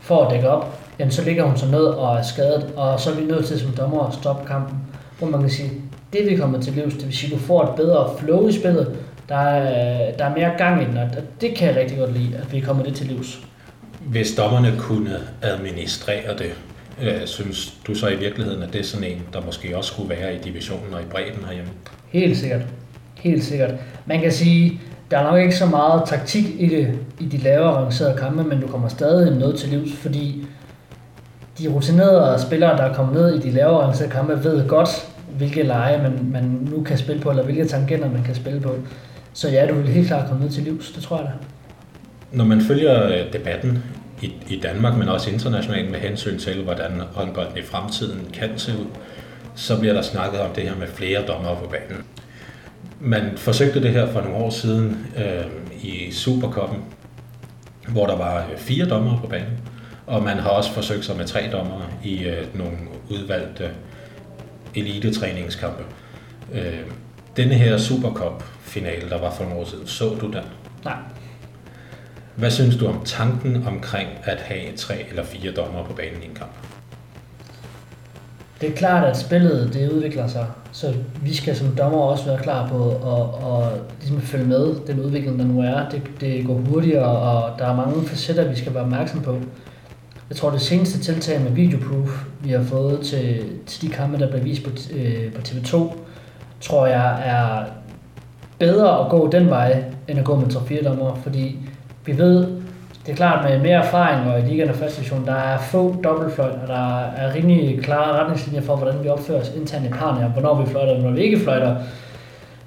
for 0.00 0.24
at 0.24 0.30
dække 0.32 0.48
op, 0.48 0.78
jamen 0.98 1.12
så 1.12 1.24
ligger 1.24 1.44
hun 1.44 1.56
så 1.56 1.66
ned 1.66 1.84
og 1.84 2.16
er 2.16 2.22
skadet, 2.22 2.66
og 2.76 3.00
så 3.00 3.10
er 3.10 3.14
vi 3.14 3.24
nødt 3.24 3.46
til 3.46 3.60
som 3.60 3.70
dommer 3.70 4.06
at 4.06 4.14
stoppe 4.14 4.46
kampen. 4.46 4.78
Hvor 5.18 5.28
man 5.28 5.40
kan 5.40 5.50
sige, 5.50 5.70
det 6.12 6.30
vi 6.30 6.36
kommer 6.36 6.60
til 6.60 6.72
livs, 6.72 6.94
det 6.94 7.06
vil 7.06 7.16
sige, 7.16 7.34
at 7.34 7.40
du 7.40 7.44
får 7.44 7.62
et 7.62 7.74
bedre 7.76 8.10
flow 8.18 8.48
i 8.48 8.52
spillet, 8.52 8.96
der 9.32 9.38
er, 9.38 10.12
der 10.12 10.24
er 10.24 10.34
mere 10.34 10.50
gang 10.58 10.82
i 10.82 10.84
den, 10.84 10.96
og 10.96 11.08
det 11.40 11.54
kan 11.56 11.68
jeg 11.68 11.76
rigtig 11.76 11.98
godt 11.98 12.18
lide, 12.18 12.36
at 12.36 12.52
vi 12.52 12.60
kommer 12.60 12.82
det 12.82 12.94
til 12.94 13.06
livs. 13.06 13.40
Hvis 14.00 14.34
dommerne 14.34 14.72
kunne 14.78 15.16
administrere 15.42 16.36
det, 16.38 16.52
øh, 17.02 17.26
synes 17.26 17.74
du 17.86 17.94
så 17.94 18.08
i 18.08 18.16
virkeligheden, 18.16 18.62
at 18.62 18.72
det 18.72 18.80
er 18.80 18.84
sådan 18.84 19.06
en, 19.06 19.22
der 19.32 19.40
måske 19.40 19.76
også 19.76 19.92
skulle 19.92 20.08
være 20.08 20.34
i 20.34 20.38
divisionen 20.38 20.94
og 20.94 21.00
i 21.00 21.04
bredden 21.04 21.44
herhjemme? 21.44 21.70
Helt 22.08 22.36
sikkert. 22.36 22.60
Helt 23.14 23.44
sikkert. 23.44 23.74
Man 24.06 24.20
kan 24.20 24.32
sige, 24.32 24.80
der 25.10 25.18
er 25.18 25.30
nok 25.30 25.40
ikke 25.40 25.56
så 25.56 25.66
meget 25.66 26.02
taktik 26.06 26.44
i 26.58 26.66
det 26.66 26.98
i 27.20 27.26
de 27.26 27.36
lavere 27.36 27.74
rangerede 27.74 28.18
kampe, 28.18 28.44
men 28.44 28.60
du 28.60 28.66
kommer 28.66 28.88
stadig 28.88 29.38
noget 29.38 29.58
til 29.58 29.68
livs, 29.68 29.92
fordi 29.96 30.46
de 31.58 31.68
rutinerede 31.68 32.42
spillere, 32.42 32.76
der 32.76 32.82
er 32.82 32.94
kommet 32.94 33.14
ned 33.14 33.34
i 33.34 33.48
de 33.48 33.50
lavere 33.50 33.82
rangerede 33.82 34.10
kampe, 34.10 34.44
ved 34.44 34.68
godt, 34.68 34.88
hvilke 35.36 35.62
lege 35.62 36.02
man, 36.02 36.28
man 36.32 36.68
nu 36.70 36.82
kan 36.82 36.98
spille 36.98 37.22
på, 37.22 37.30
eller 37.30 37.44
hvilke 37.44 37.64
tangenter 37.64 38.10
man 38.10 38.22
kan 38.22 38.34
spille 38.34 38.60
på. 38.60 38.74
Så 39.34 39.48
ja, 39.48 39.66
du 39.66 39.74
vil 39.74 39.88
helt 39.88 40.06
klart 40.06 40.28
komme 40.28 40.44
ned 40.44 40.52
til 40.52 40.62
livs, 40.62 40.90
det 40.90 41.02
tror 41.02 41.16
jeg 41.16 41.26
da. 41.26 41.32
Når 42.36 42.44
man 42.44 42.60
følger 42.60 43.06
øh, 43.06 43.32
debatten 43.32 43.84
i, 44.22 44.32
i 44.48 44.60
Danmark, 44.60 44.98
men 44.98 45.08
også 45.08 45.30
internationalt 45.30 45.90
med 45.90 46.00
hensyn 46.00 46.38
til, 46.38 46.62
hvordan 46.62 46.92
håndbolden 47.12 47.58
i 47.58 47.62
fremtiden 47.62 48.20
kan 48.32 48.58
se 48.58 48.72
ud, 48.72 48.86
så 49.54 49.80
bliver 49.80 49.94
der 49.94 50.02
snakket 50.02 50.40
om 50.40 50.50
det 50.54 50.64
her 50.64 50.76
med 50.76 50.86
flere 50.86 51.26
dommer 51.26 51.54
på 51.54 51.66
banen. 51.68 52.04
Man 53.00 53.32
forsøgte 53.36 53.82
det 53.82 53.90
her 53.90 54.12
for 54.12 54.20
nogle 54.20 54.36
år 54.36 54.50
siden 54.50 55.06
øh, 55.16 55.44
i 55.82 56.12
Superkoppen, 56.12 56.78
hvor 57.88 58.06
der 58.06 58.16
var 58.16 58.38
øh, 58.38 58.58
fire 58.58 58.86
dommer 58.86 59.20
på 59.20 59.26
banen, 59.26 59.58
og 60.06 60.22
man 60.22 60.38
har 60.38 60.50
også 60.50 60.72
forsøgt 60.72 61.04
sig 61.04 61.16
med 61.16 61.24
tre 61.24 61.48
dommer 61.52 61.90
i 62.04 62.24
øh, 62.24 62.58
nogle 62.58 62.76
udvalgte 63.10 63.70
elitetræningskampe. 64.74 65.82
Øh, 66.54 66.80
denne 67.36 67.54
her 67.54 67.78
Supercup-finale, 67.78 69.10
der 69.10 69.20
var 69.20 69.30
for 69.30 69.44
nogle 69.44 69.60
år 69.60 69.64
siden, 69.64 69.86
så 69.86 70.04
du 70.20 70.26
den? 70.26 70.44
Nej. 70.84 70.96
Hvad 72.36 72.50
synes 72.50 72.76
du 72.76 72.86
om 72.86 73.00
tanken 73.04 73.66
omkring 73.66 74.08
at 74.24 74.40
have 74.40 74.76
tre 74.76 74.94
eller 75.08 75.24
fire 75.24 75.52
dommer 75.52 75.84
på 75.84 75.92
banen 75.92 76.22
i 76.22 76.26
en 76.26 76.34
kamp? 76.34 76.52
Det 78.60 78.70
er 78.70 78.76
klart, 78.76 79.04
at 79.04 79.16
spillet 79.16 79.70
det 79.72 79.92
udvikler 79.92 80.26
sig, 80.26 80.46
så 80.72 80.94
vi 81.22 81.34
skal 81.34 81.56
som 81.56 81.76
dommer 81.76 81.98
også 81.98 82.24
være 82.24 82.42
klar 82.42 82.68
på 82.68 82.90
at, 82.90 83.52
at, 83.52 83.80
ligesom 84.00 84.16
at 84.16 84.22
følge 84.22 84.44
med 84.44 84.86
den 84.86 85.00
udvikling, 85.00 85.38
der 85.38 85.44
nu 85.44 85.60
er. 85.60 85.88
Det, 85.88 86.02
det 86.20 86.46
går 86.46 86.54
hurtigere, 86.54 87.04
og 87.04 87.58
der 87.58 87.66
er 87.66 87.76
mange 87.76 88.08
facetter, 88.08 88.48
vi 88.48 88.56
skal 88.56 88.74
være 88.74 88.82
opmærksom 88.82 89.20
på. 89.20 89.38
Jeg 90.28 90.36
tror, 90.36 90.50
det 90.50 90.60
seneste 90.60 90.98
tiltag 90.98 91.40
med 91.40 91.50
videoproof, 91.50 92.24
vi 92.40 92.50
har 92.50 92.62
fået 92.62 93.00
til, 93.00 93.44
til 93.66 93.82
de 93.82 93.88
kampe, 93.88 94.18
der 94.18 94.28
bliver 94.28 94.42
vist 94.42 94.64
på, 94.64 94.70
øh, 94.92 95.32
på 95.32 95.40
TV2, 95.40 95.96
tror 96.62 96.86
jeg 96.86 97.22
er 97.24 97.64
bedre 98.58 99.00
at 99.00 99.08
gå 99.08 99.30
den 99.30 99.50
vej, 99.50 99.84
end 100.08 100.18
at 100.18 100.24
gå 100.24 100.36
med 100.36 100.46
3-4 100.46 100.88
dommer, 100.88 101.14
fordi 101.22 101.58
vi 102.06 102.18
ved, 102.18 102.46
det 103.06 103.12
er 103.12 103.16
klart 103.16 103.50
med 103.50 103.58
mere 103.58 103.84
erfaring 103.84 104.30
og 104.30 104.38
i 104.38 104.42
ligaen 104.42 104.70
og 104.70 104.76
første 104.76 104.96
division, 104.96 105.26
der 105.26 105.34
er 105.34 105.58
få 105.58 105.96
dobbeltfløjt, 106.04 106.58
og 106.62 106.68
der 106.68 107.00
er 107.00 107.34
rimelig 107.34 107.80
klare 107.82 108.20
retningslinjer 108.20 108.62
for, 108.62 108.76
hvordan 108.76 109.04
vi 109.04 109.08
opfører 109.08 109.40
os 109.40 109.52
internt 109.56 109.86
i 109.86 109.88
parne, 109.88 110.24
og 110.24 110.30
hvornår 110.30 110.62
vi 110.62 110.70
fløjter 110.70 110.92
og 110.92 111.00
hvornår 111.00 111.16
vi 111.16 111.22
ikke 111.22 111.40
fløjter. 111.40 111.76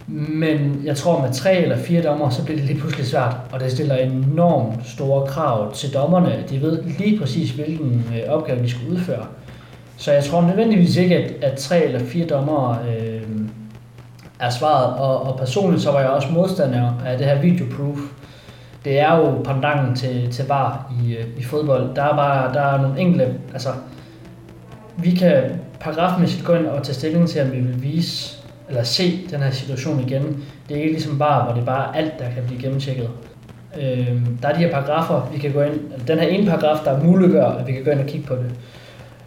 Men 0.08 0.82
jeg 0.86 0.98
tror, 0.98 1.22
med 1.22 1.34
tre 1.34 1.56
eller 1.56 1.78
fire 1.78 2.02
dommer, 2.02 2.30
så 2.30 2.46
bliver 2.46 2.58
det 2.58 2.68
lige 2.68 2.80
pludselig 2.80 3.06
svært, 3.06 3.36
og 3.52 3.60
det 3.60 3.72
stiller 3.72 3.96
enormt 3.96 4.88
store 4.88 5.28
krav 5.28 5.74
til 5.74 5.94
dommerne. 5.94 6.44
De 6.50 6.62
ved 6.62 6.84
lige 7.00 7.20
præcis, 7.20 7.52
hvilken 7.52 8.04
øh, 8.14 8.34
opgave 8.34 8.64
de 8.64 8.70
skal 8.70 8.88
udføre. 8.92 9.26
Så 9.98 10.12
jeg 10.12 10.24
tror 10.24 10.42
nødvendigvis 10.42 10.98
ikke, 10.98 11.16
at, 11.18 11.32
at 11.42 11.58
tre 11.58 11.84
eller 11.84 12.00
fire 12.00 12.26
dommer 12.26 12.72
øh, 12.72 13.22
er 14.40 14.50
svaret. 14.50 15.00
Og, 15.00 15.22
og 15.22 15.40
personligt 15.40 15.84
så 15.84 15.92
var 15.92 16.00
jeg 16.00 16.10
også 16.10 16.28
modstander 16.32 16.92
af 17.06 17.18
det 17.18 17.28
her 17.28 17.42
videoproof. 17.42 17.98
Det 18.86 19.00
er 19.00 19.16
jo 19.18 19.42
pandangen 19.44 19.96
til, 19.96 20.32
til 20.32 20.44
bar 20.44 20.94
i, 21.04 21.16
øh, 21.16 21.26
i 21.38 21.44
fodbold. 21.44 21.96
Der 21.96 22.04
er 22.04 22.16
bare 22.16 22.54
der 22.54 22.62
er 22.62 22.82
nogle 22.82 23.00
enkelte, 23.00 23.34
altså 23.54 23.70
vi 24.98 25.12
kan 25.12 25.44
paragrafmæssigt 25.80 26.46
gå 26.46 26.54
ind 26.54 26.66
og 26.66 26.84
tage 26.84 26.96
stilling 26.96 27.30
til, 27.30 27.42
om 27.42 27.52
vi 27.52 27.60
vil 27.60 27.84
vise 27.84 28.38
eller 28.70 28.84
se 28.84 29.28
den 29.32 29.40
her 29.40 29.52
situation 29.52 30.00
igen. 30.00 30.44
Det 30.70 30.78
er 30.78 30.82
ikke 30.82 30.92
ligesom 30.92 31.20
bare, 31.20 31.44
hvor 31.44 31.54
det 31.54 31.62
er 31.62 31.66
bare 31.66 31.98
alt, 31.98 32.20
der 32.20 32.26
kan 32.26 32.44
blive 32.48 32.62
gennemtjekket. 32.62 33.10
Øh, 33.82 34.22
der 34.42 34.48
er 34.48 34.54
de 34.54 34.60
her 34.60 34.72
paragrafer, 34.72 35.30
vi 35.34 35.38
kan 35.40 35.52
gå 35.52 35.62
ind, 35.62 35.80
den 36.08 36.20
her 36.20 36.28
ene 36.28 36.50
paragraf, 36.50 36.78
der 36.86 37.04
muliggør, 37.04 37.46
at 37.46 37.68
vi 37.68 37.72
kan 37.72 37.84
gå 37.84 37.92
ind 37.92 38.00
og 38.00 38.06
kigge 38.06 38.28
på 38.28 38.36
det. 38.36 38.52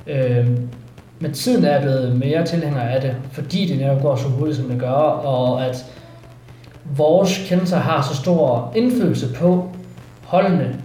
Øh, 0.07 0.49
men 1.21 1.33
tiden 1.33 1.65
er 1.65 1.81
blevet 1.81 2.17
mere 2.17 2.47
tilhænger 2.47 2.81
af 2.81 3.01
det, 3.01 3.17
fordi 3.33 3.67
det 3.67 3.79
netop 3.79 4.03
går 4.03 4.17
så 4.17 4.29
hurtigt, 4.29 4.59
som 4.59 4.69
det 4.69 4.81
gør, 4.81 4.87
og 4.87 5.67
at 5.67 5.85
vores 6.97 7.47
kendelser 7.49 7.77
har 7.77 8.03
så 8.03 8.17
stor 8.17 8.73
indflydelse 8.77 9.35
på 9.35 9.71
holdene, 10.25 10.81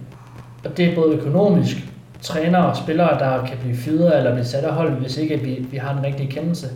og 0.65 0.77
det 0.77 0.85
er 0.85 0.95
både 0.95 1.15
økonomisk, 1.15 1.77
trænere 2.21 2.65
og 2.65 2.77
spillere, 2.77 3.19
der 3.19 3.45
kan 3.45 3.57
blive 3.61 3.75
fyret 3.75 4.17
eller 4.17 4.31
blive 4.31 4.45
sat 4.45 4.63
af 4.63 4.73
hold, 4.73 4.91
hvis 4.91 5.17
ikke 5.17 5.39
vi, 5.39 5.65
vi 5.71 5.77
har 5.77 5.93
den 5.93 6.03
rigtige 6.03 6.31
kendelse. 6.31 6.67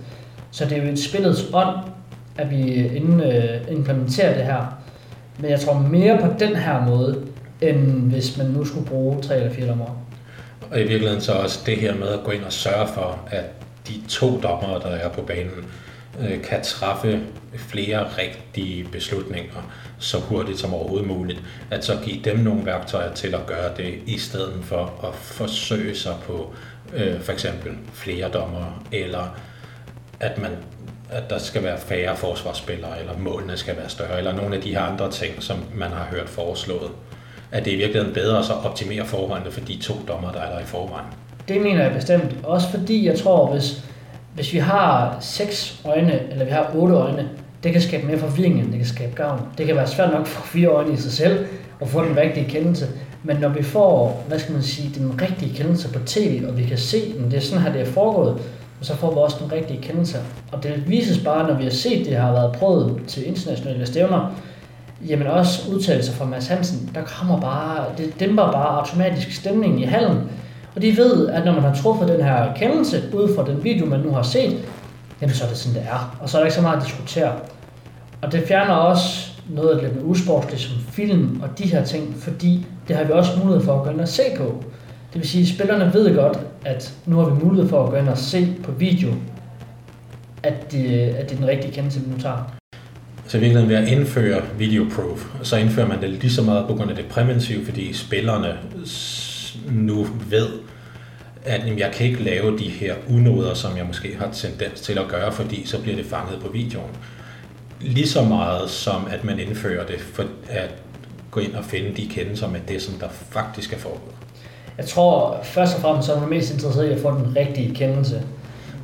Så 0.52 0.66
det 0.66 0.78
er 0.78 0.84
jo 0.84 0.92
et 0.92 1.00
spillets 1.00 1.46
ånd, 1.54 1.76
at 2.38 2.52
vi 2.52 2.74
inden, 2.74 3.22
øh, 3.22 3.72
implementerer 3.72 4.34
det 4.34 4.44
her. 4.44 4.78
Men 5.40 5.52
jeg 5.52 5.60
tror 5.60 5.80
mere 5.80 6.18
på 6.22 6.28
den 6.40 6.56
her 6.56 6.86
måde, 6.86 7.24
end 7.62 8.12
hvis 8.12 8.38
man 8.38 8.48
nu 8.48 8.66
skulle 8.66 8.86
bruge 8.86 9.22
tre 9.22 9.36
eller 9.36 9.54
fire 9.54 9.68
dommer. 9.68 9.86
Og 10.72 10.80
i 10.80 10.84
virkeligheden 10.84 11.22
så 11.22 11.34
også 11.34 11.60
det 11.66 11.78
her 11.78 11.96
med 11.96 12.08
at 12.08 12.24
gå 12.24 12.32
ind 12.32 12.44
og 12.44 12.54
sørge 12.54 12.88
for, 12.88 13.20
at 13.32 13.46
de 13.88 13.94
to 14.10 14.42
dommere, 14.42 14.80
der 14.80 14.90
er 14.90 15.10
på 15.10 15.22
banen, 15.22 15.66
øh, 16.20 16.44
kan 16.44 16.64
træffe 16.64 17.22
flere 17.58 18.08
rigtige 18.18 18.84
beslutninger 18.84 19.72
så 20.00 20.20
hurtigt 20.20 20.60
som 20.60 20.74
overhovedet 20.74 21.08
muligt. 21.08 21.44
At 21.72 21.86
så 21.86 21.98
give 22.06 22.22
dem 22.24 22.38
nogle 22.40 22.66
værktøjer 22.66 23.14
til 23.14 23.36
at 23.36 23.46
gøre 23.46 23.78
det, 23.78 24.00
i 24.06 24.18
stedet 24.18 24.64
for 24.64 25.08
at 25.08 25.16
forsøge 25.16 25.96
sig 25.96 26.16
på 26.26 26.54
øh, 26.94 27.22
for 27.22 27.32
eksempel 27.32 27.72
flere 27.94 28.30
dommere, 28.30 28.74
eller 28.92 29.36
at 30.20 30.38
man 30.38 30.52
at 31.10 31.30
der 31.30 31.38
skal 31.38 31.64
være 31.64 31.78
færre 31.78 32.18
forsvarsspillere, 32.18 33.00
eller 33.00 33.18
målene 33.18 33.58
skal 33.58 33.78
være 33.78 33.90
større, 33.90 34.18
eller 34.18 34.34
nogle 34.34 34.56
af 34.56 34.62
de 34.62 34.72
her 34.76 34.82
andre 34.82 35.12
ting, 35.12 35.44
som 35.44 35.58
man 35.76 35.92
har 35.92 36.08
hørt 36.12 36.30
foreslået. 36.30 36.92
At 37.52 37.66
det 37.66 37.74
er 37.74 37.76
i 37.76 37.80
virkeligheden 37.80 38.14
bedre 38.14 38.40
at 38.40 38.46
så 38.46 38.54
optimere 38.54 39.06
forholdene 39.06 39.52
for 39.52 39.62
de 39.62 39.78
to 39.82 39.94
dommer, 40.08 40.32
der 40.32 40.40
er 40.40 40.54
der 40.54 40.60
i 40.60 40.66
forvejen. 40.66 41.06
Det 41.48 41.62
mener 41.62 41.84
jeg 41.84 41.94
bestemt. 41.94 42.36
Også 42.44 42.70
fordi 42.70 43.06
jeg 43.06 43.20
tror, 43.20 43.52
hvis, 43.54 43.84
hvis 44.36 44.54
vi 44.54 44.58
har 44.58 45.18
seks 45.20 45.82
øjne, 45.86 46.20
eller 46.32 46.46
vi 46.46 46.52
har 46.52 46.72
otte 46.76 46.96
øjne, 46.96 47.30
det 47.64 47.72
kan 47.72 47.82
skabe 47.82 48.08
mere 48.08 48.18
forvirring, 48.18 48.60
end 48.60 48.68
det 48.68 48.78
kan 48.78 48.88
skabe 48.88 49.16
gavn. 49.16 49.42
Det 49.58 49.66
kan 49.66 49.76
være 49.76 49.88
svært 49.88 50.14
nok 50.14 50.26
for 50.26 50.48
fire 50.48 50.68
øjne 50.68 50.94
i 50.94 50.98
sig 50.98 51.12
selv, 51.12 51.46
at 51.82 51.88
få 51.88 52.06
den 52.06 52.18
rigtige 52.18 52.50
kendelse. 52.50 52.88
Men 53.24 53.38
når 53.38 53.50
vi 53.50 53.64
får, 53.64 54.24
hvad 54.28 54.40
skal 54.40 54.54
man 54.54 54.64
sige, 54.64 55.00
den 55.00 55.22
rigtige 55.22 55.56
kendelse 55.56 55.94
på 55.94 56.00
tv, 56.06 56.44
og 56.48 56.58
vi 56.58 56.64
kan 56.64 56.78
se, 56.78 56.98
at 56.98 57.32
det 57.32 57.38
er 57.38 57.42
sådan 57.42 57.64
her, 57.64 57.72
det 57.72 57.82
er 57.82 57.86
foregået, 57.86 58.42
så 58.82 58.96
får 58.96 59.12
vi 59.12 59.18
også 59.18 59.38
den 59.44 59.52
rigtige 59.52 59.82
kendelse. 59.82 60.18
Og 60.52 60.64
det 60.64 60.84
vises 60.88 61.24
bare, 61.24 61.48
når 61.48 61.54
vi 61.54 61.64
har 61.64 61.72
set, 61.72 62.06
det 62.06 62.16
har 62.16 62.32
været 62.32 62.52
prøvet 62.52 63.02
til 63.08 63.28
internationale 63.28 63.86
stævner, 63.86 64.36
jamen 65.10 65.28
også 65.28 65.72
udtalelser 65.72 66.14
fra 66.14 66.26
Mads 66.26 66.48
Hansen, 66.48 66.92
der 66.96 67.02
kommer 67.02 67.42
bare, 67.42 67.86
det 67.98 68.20
dæmper 68.20 68.52
bare 68.52 68.80
automatisk 68.80 69.32
stemningen 69.32 69.80
i 69.80 69.84
hallen. 69.84 70.32
Og 70.76 70.82
de 70.82 70.98
ved, 70.98 71.30
at 71.30 71.46
når 71.46 71.54
man 71.54 71.64
har 71.64 71.76
truffet 71.76 72.08
den 72.08 72.24
her 72.24 72.54
kendelse 72.56 73.04
ud 73.14 73.36
fra 73.36 73.46
den 73.46 73.64
video, 73.64 73.86
man 73.86 74.00
nu 74.00 74.12
har 74.12 74.22
set, 74.22 74.58
jamen 75.22 75.36
så 75.36 75.44
er 75.44 75.48
det 75.48 75.58
sådan, 75.58 75.82
det 75.82 75.90
er. 75.92 76.18
Og 76.22 76.30
så 76.30 76.38
er 76.38 76.42
der 76.42 76.46
ikke 76.46 76.56
så 76.56 76.62
meget 76.62 76.78
at 76.78 76.84
diskutere. 76.84 77.34
Og 78.22 78.32
det 78.32 78.44
fjerner 78.48 78.74
også 78.74 79.32
noget 79.50 79.70
af 79.70 79.82
det 79.82 79.94
lidt 79.94 80.04
usportsligt 80.04 80.62
som 80.62 80.78
film 80.92 81.42
og 81.44 81.58
de 81.58 81.64
her 81.64 81.84
ting, 81.86 82.16
fordi 82.18 82.66
det 82.88 82.96
har 82.96 83.04
vi 83.04 83.12
også 83.12 83.32
mulighed 83.44 83.66
for 83.66 83.80
at 83.80 83.84
gå 83.84 83.90
ind 83.90 84.02
og 84.02 84.08
se 84.08 84.24
på. 84.38 84.64
Det 85.14 85.22
vil 85.22 85.30
sige, 85.30 85.42
at 85.42 85.48
spillerne 85.48 85.94
ved 85.94 86.16
godt, 86.16 86.40
at 86.66 86.94
nu 87.06 87.18
har 87.20 87.30
vi 87.30 87.44
mulighed 87.44 87.70
for 87.70 87.84
at 87.84 87.90
gå 87.90 87.96
ind 87.96 88.10
og 88.10 88.18
se 88.18 88.56
på 88.64 88.72
video, 88.72 89.10
at 90.44 90.72
det, 90.72 90.86
at 91.00 91.30
det 91.30 91.36
er 91.36 91.40
den 91.40 91.48
rigtige 91.48 91.74
kendelse, 91.74 92.00
vi 92.00 92.12
nu 92.12 92.20
tager. 92.20 92.54
Så 93.28 93.38
i 93.38 93.40
virkeligheden 93.40 93.70
ved 93.70 93.76
at 93.76 93.88
indføre 93.88 94.42
videoproof, 94.58 95.26
så 95.44 95.58
indfører 95.58 95.88
man 95.88 96.02
det 96.02 96.10
lige 96.10 96.32
så 96.32 96.42
meget 96.42 96.68
på 96.68 96.76
grund 96.76 96.90
af 96.90 96.96
det 96.96 97.06
præventive, 97.06 97.66
fordi 97.66 97.94
spillerne 97.94 98.58
nu 99.72 100.08
ved, 100.30 100.48
at 101.46 101.62
jamen, 101.66 101.80
jeg 101.80 101.92
kan 101.92 102.06
ikke 102.06 102.24
lave 102.24 102.58
de 102.58 102.70
her 102.70 102.96
unoder, 103.10 103.54
som 103.54 103.78
jeg 103.78 103.86
måske 103.86 104.16
har 104.20 104.30
tendens 104.32 104.82
til 104.82 104.98
at 104.98 105.08
gøre, 105.08 105.32
fordi 105.32 105.66
så 105.66 105.82
bliver 105.82 105.96
det 105.96 106.06
fanget 106.06 106.40
på 106.42 106.52
videoen. 106.52 106.90
Lige 107.82 108.08
så 108.08 108.24
meget 108.24 108.70
som 108.70 109.08
at 109.10 109.24
man 109.24 109.40
indfører 109.40 109.86
det 109.86 110.00
for 110.00 110.24
at 110.50 110.70
gå 111.32 111.40
ind 111.40 111.56
og 111.56 111.66
finde 111.66 111.94
de 111.96 112.08
kendelser 112.08 112.50
med 112.50 112.60
det, 112.68 112.82
som 112.82 112.94
der 112.94 113.08
faktisk 113.10 113.74
er 113.74 113.78
foregået. 113.78 114.16
Jeg 114.78 114.86
tror 114.86 115.40
først 115.44 115.76
og 115.76 115.82
fremmest, 115.82 116.08
så 116.08 116.14
er 116.14 116.20
man 116.20 116.30
mest 116.30 116.54
interesseret 116.54 116.90
i 116.90 116.92
at 116.92 117.00
få 117.00 117.12
den 117.12 117.36
rigtige 117.36 117.76
kendelse. 117.76 118.22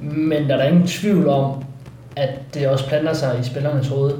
Men 0.02 0.50
der 0.50 0.54
er 0.54 0.58
der 0.58 0.68
ingen 0.68 0.88
tvivl 0.88 1.28
om, 1.28 1.64
at 2.16 2.30
det 2.54 2.68
også 2.68 2.88
planter 2.88 3.14
sig 3.14 3.40
i 3.40 3.44
spillernes 3.44 3.88
hoved, 3.88 4.14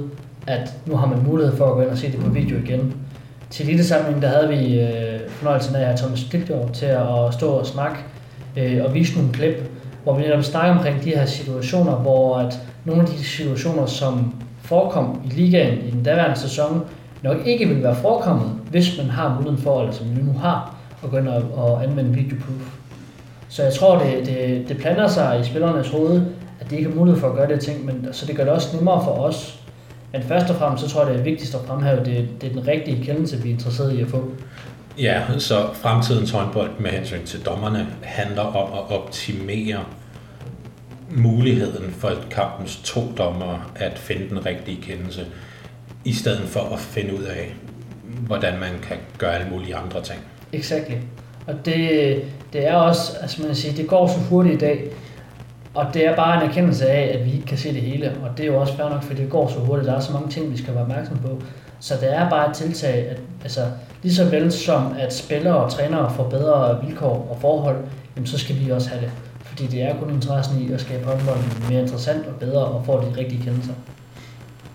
at 0.46 0.72
nu 0.86 0.96
har 0.96 1.06
man 1.06 1.22
mulighed 1.26 1.56
for 1.56 1.66
at 1.66 1.74
gå 1.74 1.80
ind 1.80 1.90
og 1.90 1.98
se 1.98 2.12
det 2.12 2.20
på 2.20 2.30
video 2.30 2.58
igen. 2.58 2.96
Til 3.50 3.66
lille 3.66 3.84
samling, 3.84 4.22
der 4.22 4.28
havde 4.28 4.48
vi 4.48 4.80
øh, 4.80 5.20
fornøjelsen 5.28 5.76
af 5.76 5.80
at 5.80 5.86
have 5.86 5.96
Thomas 5.96 6.26
Klitgaard 6.30 6.70
til 6.72 6.86
at 6.86 7.34
stå 7.34 7.48
og 7.48 7.66
snakke 7.66 7.96
øh, 8.56 8.84
og 8.84 8.94
vise 8.94 9.16
nogle 9.16 9.32
klip, 9.32 9.70
hvor 10.02 10.16
vi 10.16 10.22
netop 10.22 10.44
snakker 10.44 10.76
omkring 10.76 11.04
de 11.04 11.10
her 11.10 11.26
situationer, 11.26 11.92
hvor 11.92 12.36
at 12.36 12.60
nogle 12.84 13.02
af 13.02 13.08
de 13.08 13.24
situationer, 13.24 13.86
som 13.86 14.34
forekom 14.62 15.22
i 15.24 15.28
ligaen 15.28 15.78
i 15.78 15.90
den 15.90 16.02
daværende 16.02 16.40
sæson, 16.40 16.84
nok 17.22 17.36
ikke 17.46 17.68
ville 17.68 17.82
være 17.82 17.96
forekommet, 17.96 18.50
hvis 18.70 18.98
man 18.98 19.10
har 19.10 19.34
muligheden 19.34 19.62
for, 19.62 19.80
eller 19.80 19.92
som 19.92 20.16
vi 20.16 20.22
nu 20.22 20.32
har, 20.32 20.76
at 21.04 21.10
gå 21.10 21.16
ind 21.16 21.28
og, 21.28 21.42
og 21.54 21.84
anvende 21.84 22.10
videoproof. 22.10 22.76
Så 23.48 23.62
jeg 23.62 23.72
tror, 23.72 23.98
det, 23.98 24.26
det, 24.26 24.68
det 24.68 24.76
planter 24.76 25.08
sig 25.08 25.40
i 25.40 25.44
spillernes 25.44 25.88
hoved, 25.88 26.22
at 26.60 26.70
de 26.70 26.76
ikke 26.76 26.90
har 26.90 26.96
mulighed 26.96 27.20
for 27.20 27.28
at 27.28 27.36
gøre 27.36 27.48
det 27.48 27.60
ting, 27.60 27.84
men 27.84 28.08
så 28.12 28.26
det 28.26 28.36
gør 28.36 28.44
det 28.44 28.52
også 28.52 28.76
nemmere 28.76 29.04
for 29.04 29.10
os. 29.10 29.63
Men 30.14 30.22
først 30.22 30.50
og 30.50 30.56
fremmest, 30.56 30.84
så 30.84 30.90
tror 30.90 31.04
jeg, 31.04 31.12
det 31.12 31.20
er 31.20 31.24
vigtigst 31.24 31.54
at 31.54 31.60
fremhæve, 31.66 31.96
det, 31.96 32.28
det 32.40 32.48
er 32.48 32.52
den 32.52 32.66
rigtige 32.68 33.04
kendelse, 33.04 33.42
vi 33.42 33.48
er 33.48 33.52
interesseret 33.52 33.98
i 33.98 34.00
at 34.00 34.08
få. 34.08 34.30
Ja, 34.98 35.22
så 35.38 35.72
fremtidens 35.72 36.30
håndbold 36.30 36.70
med 36.78 36.90
hensyn 36.90 37.24
til 37.24 37.40
dommerne 37.40 37.86
handler 38.02 38.42
om 38.42 38.72
at 38.72 38.96
optimere 38.98 39.84
muligheden 41.10 41.90
for 41.90 42.10
kampens 42.30 42.80
to 42.84 43.00
dommer 43.18 43.72
at 43.76 43.98
finde 43.98 44.28
den 44.28 44.46
rigtige 44.46 44.82
kendelse, 44.82 45.26
i 46.04 46.12
stedet 46.12 46.48
for 46.48 46.60
at 46.60 46.78
finde 46.78 47.18
ud 47.18 47.22
af, 47.22 47.54
hvordan 48.26 48.58
man 48.58 48.70
kan 48.82 48.96
gøre 49.18 49.34
alle 49.34 49.50
mulige 49.50 49.76
andre 49.76 50.02
ting. 50.02 50.20
Exakt. 50.52 50.90
Og 51.46 51.54
det, 51.64 52.22
det 52.52 52.66
er 52.66 52.74
også, 52.74 53.12
altså 53.20 53.42
man 53.42 53.54
siger, 53.54 53.74
det 53.74 53.86
går 53.86 54.06
så 54.06 54.18
hurtigt 54.18 54.54
i 54.54 54.58
dag, 54.58 54.90
og 55.74 55.86
det 55.94 56.06
er 56.06 56.16
bare 56.16 56.42
en 56.42 56.50
erkendelse 56.50 56.88
af, 56.88 57.18
at 57.18 57.24
vi 57.24 57.32
ikke 57.32 57.46
kan 57.46 57.58
se 57.58 57.72
det 57.72 57.82
hele, 57.82 58.16
og 58.22 58.30
det 58.36 58.42
er 58.42 58.46
jo 58.46 58.60
også 58.60 58.76
fair 58.76 58.88
nok, 58.88 59.02
fordi 59.02 59.22
det 59.22 59.30
går 59.30 59.48
så 59.48 59.58
hurtigt, 59.58 59.88
der 59.88 59.94
er 59.94 60.00
så 60.00 60.12
mange 60.12 60.28
ting, 60.28 60.52
vi 60.52 60.56
skal 60.56 60.74
være 60.74 60.82
opmærksom 60.82 61.18
på. 61.18 61.42
Så 61.80 61.94
det 62.00 62.14
er 62.14 62.30
bare 62.30 62.50
et 62.50 62.56
tiltag, 62.56 63.08
at 63.08 63.20
altså, 63.42 63.60
lige 64.02 64.14
så 64.14 64.24
vel 64.24 64.52
som 64.52 64.94
at 64.98 65.14
spillere 65.14 65.56
og 65.56 65.70
trænere 65.70 66.12
får 66.16 66.28
bedre 66.28 66.84
vilkår 66.86 67.28
og 67.30 67.38
forhold, 67.40 67.76
jamen, 68.16 68.26
så 68.26 68.38
skal 68.38 68.56
vi 68.60 68.70
også 68.70 68.88
have 68.88 69.00
det. 69.00 69.10
Fordi 69.40 69.66
det 69.66 69.82
er 69.82 69.96
kun 69.96 70.10
interessen 70.10 70.62
i 70.62 70.72
at 70.72 70.80
skabe 70.80 71.04
håndbolden 71.04 71.52
mere 71.70 71.82
interessant 71.82 72.26
og 72.26 72.34
bedre 72.34 72.64
og 72.64 72.86
få 72.86 73.00
de 73.00 73.20
rigtige 73.20 73.42
kendelser. 73.42 73.72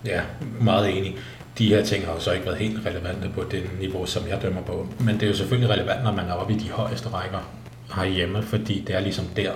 Ja, 0.06 0.22
meget 0.62 0.98
enig. 0.98 1.16
De 1.58 1.68
her 1.68 1.84
ting 1.84 2.06
har 2.06 2.14
jo 2.14 2.20
så 2.20 2.32
ikke 2.32 2.46
været 2.46 2.58
helt 2.58 2.86
relevante 2.86 3.30
på 3.36 3.44
det 3.52 3.64
niveau, 3.80 4.06
som 4.06 4.24
jeg 4.30 4.42
dømmer 4.42 4.62
på. 4.62 4.88
Men 5.00 5.16
det 5.16 5.24
er 5.24 5.28
jo 5.28 5.34
selvfølgelig 5.34 5.70
relevant, 5.70 6.04
når 6.04 6.12
man 6.12 6.26
er 6.26 6.34
oppe 6.34 6.54
i 6.54 6.58
de 6.58 6.70
højeste 6.70 7.10
rækker 7.10 7.52
herhjemme, 7.96 8.42
fordi 8.42 8.84
det 8.88 8.96
er 8.96 9.00
ligesom 9.00 9.26
der, 9.36 9.52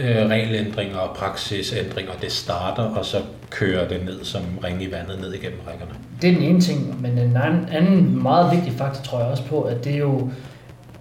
øh, 0.00 0.28
regelændringer 0.28 0.96
og 0.96 1.16
praksisændringer, 1.16 2.12
det 2.20 2.32
starter, 2.32 2.82
og 2.82 3.04
så 3.04 3.16
kører 3.50 3.88
det 3.88 4.04
ned 4.04 4.24
som 4.24 4.42
ring 4.64 4.82
i 4.82 4.92
vandet 4.92 5.20
ned 5.20 5.32
igennem 5.32 5.58
rækkerne. 5.68 5.92
Det 6.22 6.30
er 6.30 6.34
den 6.34 6.42
ene 6.42 6.60
ting, 6.60 7.02
men 7.02 7.18
en 7.18 7.36
anden, 7.36 7.68
anden 7.72 8.22
meget 8.22 8.56
vigtig 8.56 8.72
faktor 8.72 9.02
tror 9.02 9.18
jeg 9.18 9.28
også 9.28 9.44
på, 9.44 9.62
at 9.62 9.84
det 9.84 9.94
er 9.94 9.98
jo, 9.98 10.30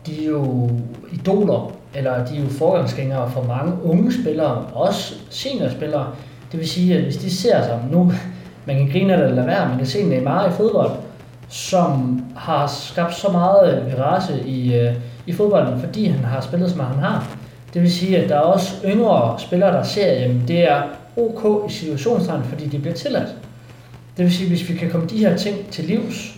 de 0.06 0.24
er 0.24 0.30
jo 0.30 0.70
idoler, 1.12 1.72
eller 1.94 2.26
de 2.26 2.38
er 2.38 2.42
jo 2.42 2.50
forgangsgængere 2.50 3.32
for 3.32 3.44
mange 3.44 3.74
unge 3.84 4.14
spillere, 4.22 4.66
også 4.74 5.14
seniorspillere. 5.30 6.08
Det 6.52 6.60
vil 6.60 6.70
sige, 6.70 6.96
at 6.96 7.04
hvis 7.04 7.18
de 7.18 7.36
ser 7.36 7.64
sig 7.64 7.80
nu, 7.92 8.12
man 8.68 8.78
kan 8.78 8.90
grine 8.92 9.14
eller 9.14 9.30
lade 9.30 9.48
være, 9.48 9.70
man 9.70 9.78
kan 9.78 9.88
se 9.88 10.04
Neymar 10.04 10.48
i 10.48 10.52
fodbold, 10.52 10.92
som 11.50 12.22
har 12.36 12.68
skabt 12.68 13.16
så 13.16 13.32
meget 13.32 13.86
virage 13.88 14.48
i, 14.48 14.76
øh, 14.76 14.94
i 15.26 15.34
fodbolden, 15.34 15.80
fordi 15.80 16.06
han 16.06 16.26
har 16.26 16.42
spillet, 16.42 16.72
som 16.72 16.80
han 16.80 17.00
har. 17.00 17.38
Det 17.74 17.82
vil 17.82 17.94
sige, 17.94 18.18
at 18.18 18.30
der 18.30 18.36
er 18.36 18.40
også 18.40 18.76
yngre 18.86 19.40
spillere, 19.40 19.72
der 19.72 19.84
ser, 19.84 20.06
at 20.06 20.32
det 20.48 20.72
er 20.72 20.84
ok 21.18 21.70
i 21.70 21.74
situationstegn, 21.74 22.44
fordi 22.44 22.68
det 22.68 22.82
bliver 22.82 22.96
tilladt. 22.96 23.30
Det 24.18 24.26
vil 24.26 24.34
sige, 24.34 24.46
at 24.46 24.50
hvis 24.50 24.70
vi 24.70 24.76
kan 24.76 24.90
komme 24.90 25.08
de 25.08 25.18
her 25.18 25.38
ting 25.38 25.70
til 25.72 25.86
livs, 25.86 26.36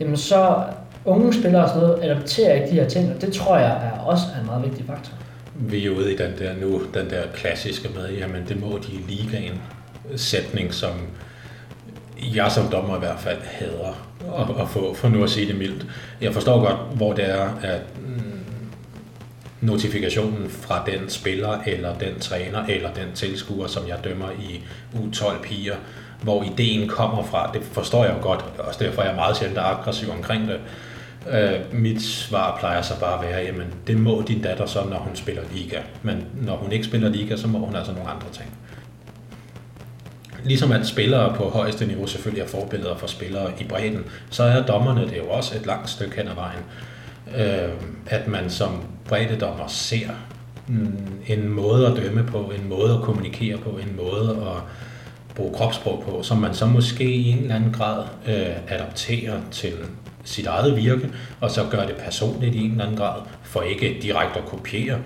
jamen 0.00 0.16
så 0.16 0.62
unge 1.04 1.34
spillere 1.34 1.62
og 1.62 1.68
sådan 1.68 1.82
noget 1.82 2.04
adopterer 2.04 2.54
ikke 2.54 2.66
de 2.70 2.80
her 2.80 2.88
ting, 2.88 3.14
og 3.14 3.22
det 3.22 3.32
tror 3.32 3.58
jeg 3.58 3.70
er 3.70 4.00
også 4.00 4.24
en 4.40 4.46
meget 4.46 4.64
vigtig 4.64 4.86
faktor. 4.86 5.12
Vi 5.54 5.86
er 5.86 5.90
ude 5.90 6.12
i 6.12 6.16
den 6.16 6.32
der 6.38 6.52
nu, 6.60 6.82
den 6.94 7.10
der 7.10 7.22
klassiske 7.34 7.88
med, 7.94 8.18
jamen 8.18 8.44
det 8.48 8.60
må 8.60 8.78
de 8.78 8.92
i 8.92 9.04
ligaen 9.08 9.60
sætning, 10.16 10.74
som 10.74 10.90
jeg 12.34 12.52
som 12.52 12.66
dommer 12.72 12.96
i 12.96 12.98
hvert 12.98 13.18
fald 13.18 13.38
hader 13.42 14.04
at, 14.38 14.62
at 14.62 14.68
få, 14.68 14.94
for 14.94 15.08
nu 15.08 15.22
at 15.24 15.30
sige 15.30 15.46
det 15.46 15.58
mildt. 15.58 15.86
Jeg 16.20 16.34
forstår 16.34 16.60
godt, 16.60 16.96
hvor 16.96 17.12
det 17.12 17.30
er, 17.30 17.48
at 17.62 17.80
mm, 18.06 18.33
notifikationen 19.64 20.50
fra 20.50 20.82
den 20.86 21.08
spiller, 21.08 21.58
eller 21.66 21.98
den 21.98 22.20
træner, 22.20 22.66
eller 22.68 22.92
den 22.92 23.12
tilskuer, 23.14 23.66
som 23.66 23.88
jeg 23.88 23.98
dømmer 24.04 24.30
i 24.30 24.62
U12 24.94 25.42
piger, 25.42 25.76
hvor 26.22 26.42
ideen 26.42 26.88
kommer 26.88 27.24
fra. 27.24 27.50
Det 27.52 27.62
forstår 27.72 28.04
jeg 28.04 28.14
jo 28.16 28.22
godt, 28.22 28.44
og 28.58 28.74
derfor 28.78 29.02
er 29.02 29.06
jeg 29.06 29.16
meget 29.16 29.36
sjældent 29.36 29.58
aggressiv 29.58 30.10
omkring 30.10 30.48
det. 30.48 30.60
Øh, 31.30 31.60
mit 31.72 32.02
svar 32.02 32.56
plejer 32.58 32.82
så 32.82 33.00
bare 33.00 33.24
at 33.24 33.30
være, 33.30 33.44
jamen 33.44 33.66
det 33.86 33.96
må 33.96 34.22
din 34.28 34.42
datter 34.42 34.66
så, 34.66 34.84
når 34.84 34.98
hun 34.98 35.16
spiller 35.16 35.42
liga. 35.52 35.78
Men 36.02 36.26
når 36.34 36.56
hun 36.56 36.72
ikke 36.72 36.84
spiller 36.84 37.08
liga, 37.08 37.36
så 37.36 37.48
må 37.48 37.58
hun 37.58 37.76
altså 37.76 37.92
nogle 37.92 38.10
andre 38.10 38.26
ting. 38.32 38.48
Ligesom 40.44 40.72
at 40.72 40.86
spillere 40.86 41.34
på 41.34 41.48
højeste 41.48 41.86
niveau 41.86 42.06
selvfølgelig 42.06 42.42
er 42.42 42.48
forbilleder 42.48 42.96
for 42.96 43.06
spillere 43.06 43.52
i 43.60 43.64
bredden, 43.64 44.04
så 44.30 44.42
er 44.42 44.62
dommerne 44.62 45.00
det 45.00 45.16
jo 45.16 45.30
også 45.30 45.56
et 45.56 45.66
langt 45.66 45.90
stykke 45.90 46.16
hen 46.16 46.28
ad 46.28 46.34
vejen 46.34 46.60
øh, 47.36 47.72
at 48.06 48.28
man 48.28 48.50
som 48.50 48.70
breddedommer 49.04 49.66
ser 49.66 50.08
mm, 50.68 50.98
en 51.26 51.48
måde 51.48 51.86
at 51.86 51.96
dømme 51.96 52.24
på, 52.26 52.38
en 52.38 52.68
måde 52.68 52.94
at 52.94 53.02
kommunikere 53.02 53.58
på, 53.58 53.70
en 53.70 53.96
måde 53.96 54.30
at 54.30 54.62
bruge 55.34 55.54
kropssprog 55.54 56.04
på, 56.08 56.22
som 56.22 56.38
man 56.38 56.54
så 56.54 56.66
måske 56.66 57.04
i 57.04 57.30
en 57.30 57.38
eller 57.38 57.54
anden 57.54 57.72
grad 57.72 58.04
øh, 58.28 58.56
adapterer 58.68 59.40
til 59.50 59.72
sit 60.24 60.46
eget 60.46 60.76
virke, 60.76 61.10
og 61.40 61.50
så 61.50 61.64
gør 61.70 61.86
det 61.86 61.96
personligt 61.96 62.54
i 62.54 62.64
en 62.64 62.70
eller 62.70 62.84
anden 62.84 62.98
grad, 62.98 63.20
for 63.42 63.62
ikke 63.62 63.98
direkte 64.02 64.38
at 64.38 64.46
kopiere. 64.46 64.98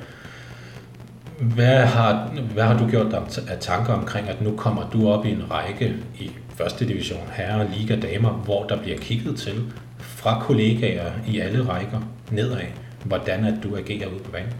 Hvad 1.40 1.86
har, 1.86 2.28
hvad 2.54 2.64
har 2.64 2.78
du 2.78 2.88
gjort 2.90 3.10
dig 3.10 3.22
af 3.48 3.58
tanker 3.60 3.92
omkring, 3.92 4.28
at 4.28 4.42
nu 4.42 4.56
kommer 4.56 4.90
du 4.90 5.08
op 5.08 5.26
i 5.26 5.30
en 5.30 5.42
række 5.50 5.94
i 6.18 6.30
første 6.54 6.88
division 6.88 7.28
herre, 7.32 7.70
liga, 7.78 7.96
damer, 7.96 8.30
hvor 8.30 8.64
der 8.64 8.82
bliver 8.82 8.98
kigget 8.98 9.36
til, 9.36 9.72
fra 9.98 10.42
kollegaer 10.42 11.12
i 11.26 11.38
alle 11.38 11.68
rækker 11.68 12.00
nedad, 12.30 12.66
hvordan 13.04 13.44
at 13.44 13.54
du 13.62 13.76
agerer 13.76 14.08
ude 14.08 14.22
på 14.24 14.30
banen? 14.30 14.52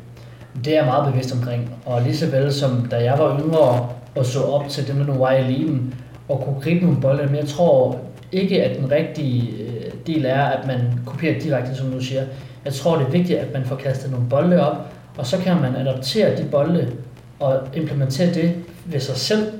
Det 0.64 0.72
er 0.72 0.76
jeg 0.76 0.84
meget 0.84 1.12
bevidst 1.12 1.34
omkring, 1.34 1.74
og 1.86 2.02
lige 2.02 2.16
så 2.16 2.26
vel 2.26 2.52
som 2.52 2.86
da 2.90 2.96
jeg 3.04 3.18
var 3.18 3.40
yngre 3.40 3.88
og 4.16 4.26
så 4.26 4.42
op 4.42 4.68
til 4.68 4.88
dem, 4.88 4.96
der 4.96 5.06
nu 5.06 5.12
var 5.12 5.32
i 5.32 5.44
eliten, 5.44 5.94
og 6.28 6.42
kunne 6.44 6.60
gribe 6.60 6.84
nogle 6.84 7.00
bolde, 7.00 7.26
men 7.26 7.36
jeg 7.36 7.46
tror 7.46 7.98
ikke, 8.32 8.64
at 8.64 8.78
den 8.78 8.90
rigtige 8.90 9.50
øh, 9.50 9.92
del 10.06 10.24
er, 10.24 10.42
at 10.42 10.66
man 10.66 10.80
kopierer 11.06 11.40
direkte, 11.40 11.76
som 11.76 11.90
du 11.90 12.00
siger. 12.00 12.24
Jeg 12.64 12.72
tror, 12.72 12.96
det 12.96 13.06
er 13.06 13.10
vigtigt, 13.10 13.38
at 13.38 13.52
man 13.52 13.64
får 13.64 13.76
kastet 13.76 14.10
nogle 14.10 14.26
bolde 14.28 14.70
op, 14.70 14.76
og 15.16 15.26
så 15.26 15.38
kan 15.38 15.60
man 15.60 15.76
adoptere 15.76 16.36
de 16.36 16.44
bolde 16.44 16.92
og 17.40 17.60
implementere 17.74 18.34
det 18.34 18.54
ved 18.84 19.00
sig 19.00 19.16
selv, 19.16 19.52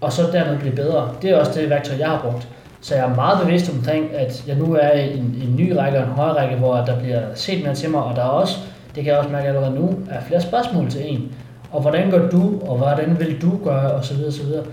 og 0.00 0.12
så 0.12 0.22
dermed 0.32 0.58
blive 0.58 0.74
bedre. 0.74 1.14
Det 1.22 1.30
er 1.30 1.36
også 1.36 1.60
det 1.60 1.70
værktøj, 1.70 1.96
jeg 1.98 2.08
har 2.08 2.20
brugt. 2.22 2.48
Så 2.82 2.94
jeg 2.94 3.04
er 3.10 3.14
meget 3.14 3.46
bevidst 3.46 3.72
omkring, 3.74 4.14
at 4.14 4.44
jeg 4.46 4.56
nu 4.56 4.74
er 4.74 4.92
i 4.92 5.18
en, 5.18 5.42
en 5.42 5.56
ny 5.56 5.72
række 5.72 5.98
og 5.98 6.04
en 6.04 6.10
højere 6.10 6.36
række, 6.36 6.56
hvor 6.56 6.76
der 6.76 6.98
bliver 7.00 7.20
set 7.34 7.64
mere 7.64 7.74
til 7.74 7.90
mig, 7.90 8.02
og 8.02 8.16
der 8.16 8.22
er 8.22 8.28
også, 8.28 8.58
det 8.94 9.04
kan 9.04 9.12
jeg 9.12 9.18
også 9.18 9.30
mærke 9.30 9.48
allerede 9.48 9.74
nu, 9.74 9.98
er 10.10 10.20
flere 10.20 10.40
spørgsmål 10.40 10.90
til 10.90 11.12
en. 11.12 11.32
Og 11.70 11.80
hvordan 11.80 12.10
gør 12.10 12.28
du, 12.28 12.60
og 12.66 12.76
hvordan 12.76 13.18
vil 13.18 13.42
du 13.42 13.58
gøre, 13.64 13.92
og 13.92 14.04
så 14.04 14.14
videre, 14.14 14.32
så 14.32 14.42
videre. 14.42 14.64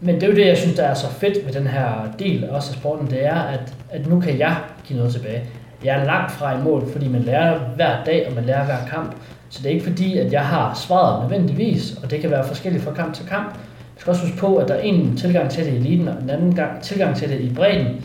Men 0.00 0.14
det 0.14 0.22
er 0.22 0.26
jo 0.26 0.34
det, 0.34 0.46
jeg 0.46 0.58
synes, 0.58 0.76
der 0.76 0.84
er 0.84 0.94
så 0.94 1.10
fedt 1.10 1.46
ved 1.46 1.52
den 1.52 1.66
her 1.66 2.08
del 2.18 2.50
også 2.50 2.72
af 2.72 2.78
sporten, 2.78 3.10
det 3.10 3.26
er, 3.26 3.40
at, 3.40 3.74
at 3.90 4.06
nu 4.06 4.20
kan 4.20 4.38
jeg 4.38 4.56
give 4.84 4.98
noget 4.98 5.12
tilbage. 5.14 5.42
Jeg 5.84 6.00
er 6.00 6.04
langt 6.04 6.32
fra 6.32 6.58
i 6.58 6.62
mål, 6.62 6.92
fordi 6.92 7.08
man 7.08 7.22
lærer 7.22 7.58
hver 7.58 8.04
dag, 8.04 8.26
og 8.28 8.34
man 8.34 8.44
lærer 8.44 8.64
hver 8.64 8.86
kamp. 8.90 9.14
Så 9.48 9.62
det 9.62 9.68
er 9.68 9.74
ikke 9.74 9.86
fordi, 9.86 10.18
at 10.18 10.32
jeg 10.32 10.46
har 10.46 10.74
svaret 10.74 11.20
nødvendigvis, 11.22 11.98
og 12.02 12.10
det 12.10 12.20
kan 12.20 12.30
være 12.30 12.44
forskelligt 12.44 12.84
fra 12.84 12.92
kamp 12.92 13.14
til 13.14 13.26
kamp 13.26 13.54
skal 14.02 14.10
også 14.10 14.22
huske 14.22 14.38
på, 14.38 14.56
at 14.56 14.68
der 14.68 14.74
er 14.74 14.80
en 14.80 15.16
tilgang 15.16 15.50
til 15.50 15.64
det 15.64 15.72
i 15.72 15.76
eliten, 15.76 16.08
og 16.08 16.14
en 16.22 16.30
anden 16.30 16.54
gang, 16.54 16.82
tilgang 16.82 17.16
til 17.16 17.28
det 17.28 17.40
i 17.40 17.54
bredden. 17.54 18.04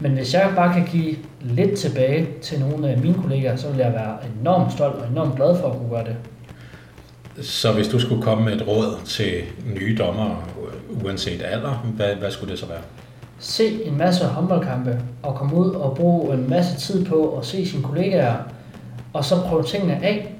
Men 0.00 0.12
hvis 0.12 0.34
jeg 0.34 0.52
bare 0.56 0.74
kan 0.74 0.84
give 0.92 1.16
lidt 1.40 1.78
tilbage 1.78 2.28
til 2.42 2.60
nogle 2.60 2.88
af 2.88 2.98
mine 2.98 3.14
kollegaer, 3.14 3.56
så 3.56 3.68
vil 3.68 3.78
jeg 3.78 3.92
være 3.92 4.16
enormt 4.40 4.72
stolt 4.72 4.94
og 4.94 5.08
enormt 5.08 5.36
glad 5.36 5.58
for 5.58 5.68
at 5.68 5.78
kunne 5.78 5.90
gøre 5.90 6.04
det. 6.04 6.16
Så 7.46 7.72
hvis 7.72 7.88
du 7.88 7.98
skulle 7.98 8.22
komme 8.22 8.44
med 8.44 8.52
et 8.52 8.66
råd 8.66 9.04
til 9.04 9.32
nye 9.74 9.96
dommere, 9.98 10.36
uanset 11.04 11.42
alder, 11.42 11.90
hvad, 11.96 12.14
hvad 12.14 12.30
skulle 12.30 12.50
det 12.50 12.58
så 12.58 12.66
være? 12.66 12.82
Se 13.38 13.84
en 13.84 13.98
masse 13.98 14.24
håndboldkampe 14.24 15.00
og 15.22 15.34
komme 15.34 15.56
ud 15.56 15.70
og 15.70 15.96
bruge 15.96 16.34
en 16.34 16.50
masse 16.50 16.76
tid 16.76 17.04
på 17.04 17.38
at 17.38 17.46
se 17.46 17.66
sine 17.66 17.82
kollegaer, 17.82 18.34
og 19.12 19.24
så 19.24 19.34
prøve 19.40 19.62
tingene 19.62 19.98
af. 20.02 20.35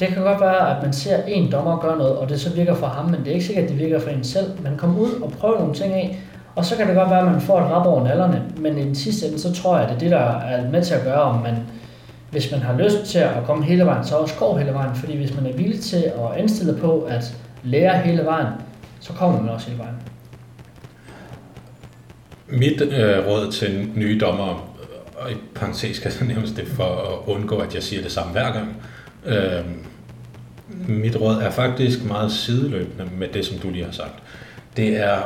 Det 0.00 0.08
kan 0.08 0.22
godt 0.22 0.40
være, 0.40 0.76
at 0.76 0.82
man 0.82 0.92
ser 0.92 1.22
en 1.22 1.52
dommer 1.52 1.80
gøre 1.80 1.98
noget, 1.98 2.16
og 2.16 2.28
det 2.28 2.40
så 2.40 2.54
virker 2.54 2.74
for 2.74 2.86
ham, 2.86 3.04
men 3.04 3.20
det 3.20 3.28
er 3.28 3.32
ikke 3.32 3.46
sikkert, 3.46 3.64
at 3.64 3.70
det 3.70 3.78
virker 3.78 4.00
for 4.00 4.10
en 4.10 4.24
selv. 4.24 4.62
Man 4.62 4.76
kommer 4.76 5.00
ud 5.00 5.10
og 5.22 5.32
prøver 5.32 5.58
nogle 5.58 5.74
ting 5.74 5.92
af, 5.92 6.20
og 6.54 6.64
så 6.64 6.76
kan 6.76 6.86
det 6.86 6.96
godt 6.96 7.10
være, 7.10 7.18
at 7.18 7.32
man 7.32 7.40
får 7.40 7.60
et 7.60 7.66
rap 7.66 7.86
over 7.86 8.04
nallerne, 8.04 8.44
men 8.56 8.78
i 8.78 8.82
den 8.82 8.94
sidste 8.94 9.26
ende, 9.26 9.38
så 9.38 9.52
tror 9.52 9.78
jeg, 9.78 9.88
at 9.88 9.90
det 9.90 9.96
er 9.96 10.00
det, 10.00 10.10
der 10.10 10.40
er 10.40 10.70
med 10.70 10.84
til 10.84 10.94
at 10.94 11.04
gøre, 11.04 11.22
om 11.22 11.42
man, 11.42 11.56
hvis 12.30 12.50
man 12.50 12.60
har 12.60 12.78
lyst 12.78 13.04
til 13.04 13.18
at 13.18 13.44
komme 13.46 13.64
hele 13.64 13.84
vejen, 13.84 14.04
så 14.04 14.16
også 14.16 14.34
går 14.34 14.58
hele 14.58 14.72
vejen. 14.72 14.96
Fordi 14.96 15.16
hvis 15.16 15.36
man 15.36 15.46
er 15.46 15.56
villig 15.56 15.80
til 15.80 15.96
at 15.96 16.38
indstille 16.40 16.74
på 16.74 17.00
at 17.00 17.36
lære 17.62 17.98
hele 17.98 18.24
vejen, 18.24 18.46
så 19.00 19.12
kommer 19.12 19.40
man 19.40 19.50
også 19.50 19.66
hele 19.66 19.78
vejen. 19.78 19.96
Mit 22.48 22.82
øh, 22.82 23.26
råd 23.26 23.52
til 23.52 23.90
nye 23.94 24.18
dommer, 24.20 24.70
og 25.16 25.30
i 25.30 25.34
parentes 25.54 25.98
kan 25.98 26.12
jeg 26.20 26.28
nævnes 26.28 26.52
det 26.52 26.68
for 26.68 26.84
at 26.84 27.34
undgå, 27.34 27.56
at 27.56 27.74
jeg 27.74 27.82
siger 27.82 28.02
det 28.02 28.12
samme 28.12 28.32
hver 28.32 28.52
gang. 28.52 28.76
Øh, 29.26 29.64
mit 30.88 31.20
råd 31.20 31.36
er 31.36 31.50
faktisk 31.50 32.04
meget 32.04 32.32
sideløbende 32.32 33.10
med 33.18 33.28
det, 33.28 33.46
som 33.46 33.58
du 33.58 33.70
lige 33.70 33.84
har 33.84 33.92
sagt. 33.92 34.22
Det 34.76 34.96
er 34.96 35.18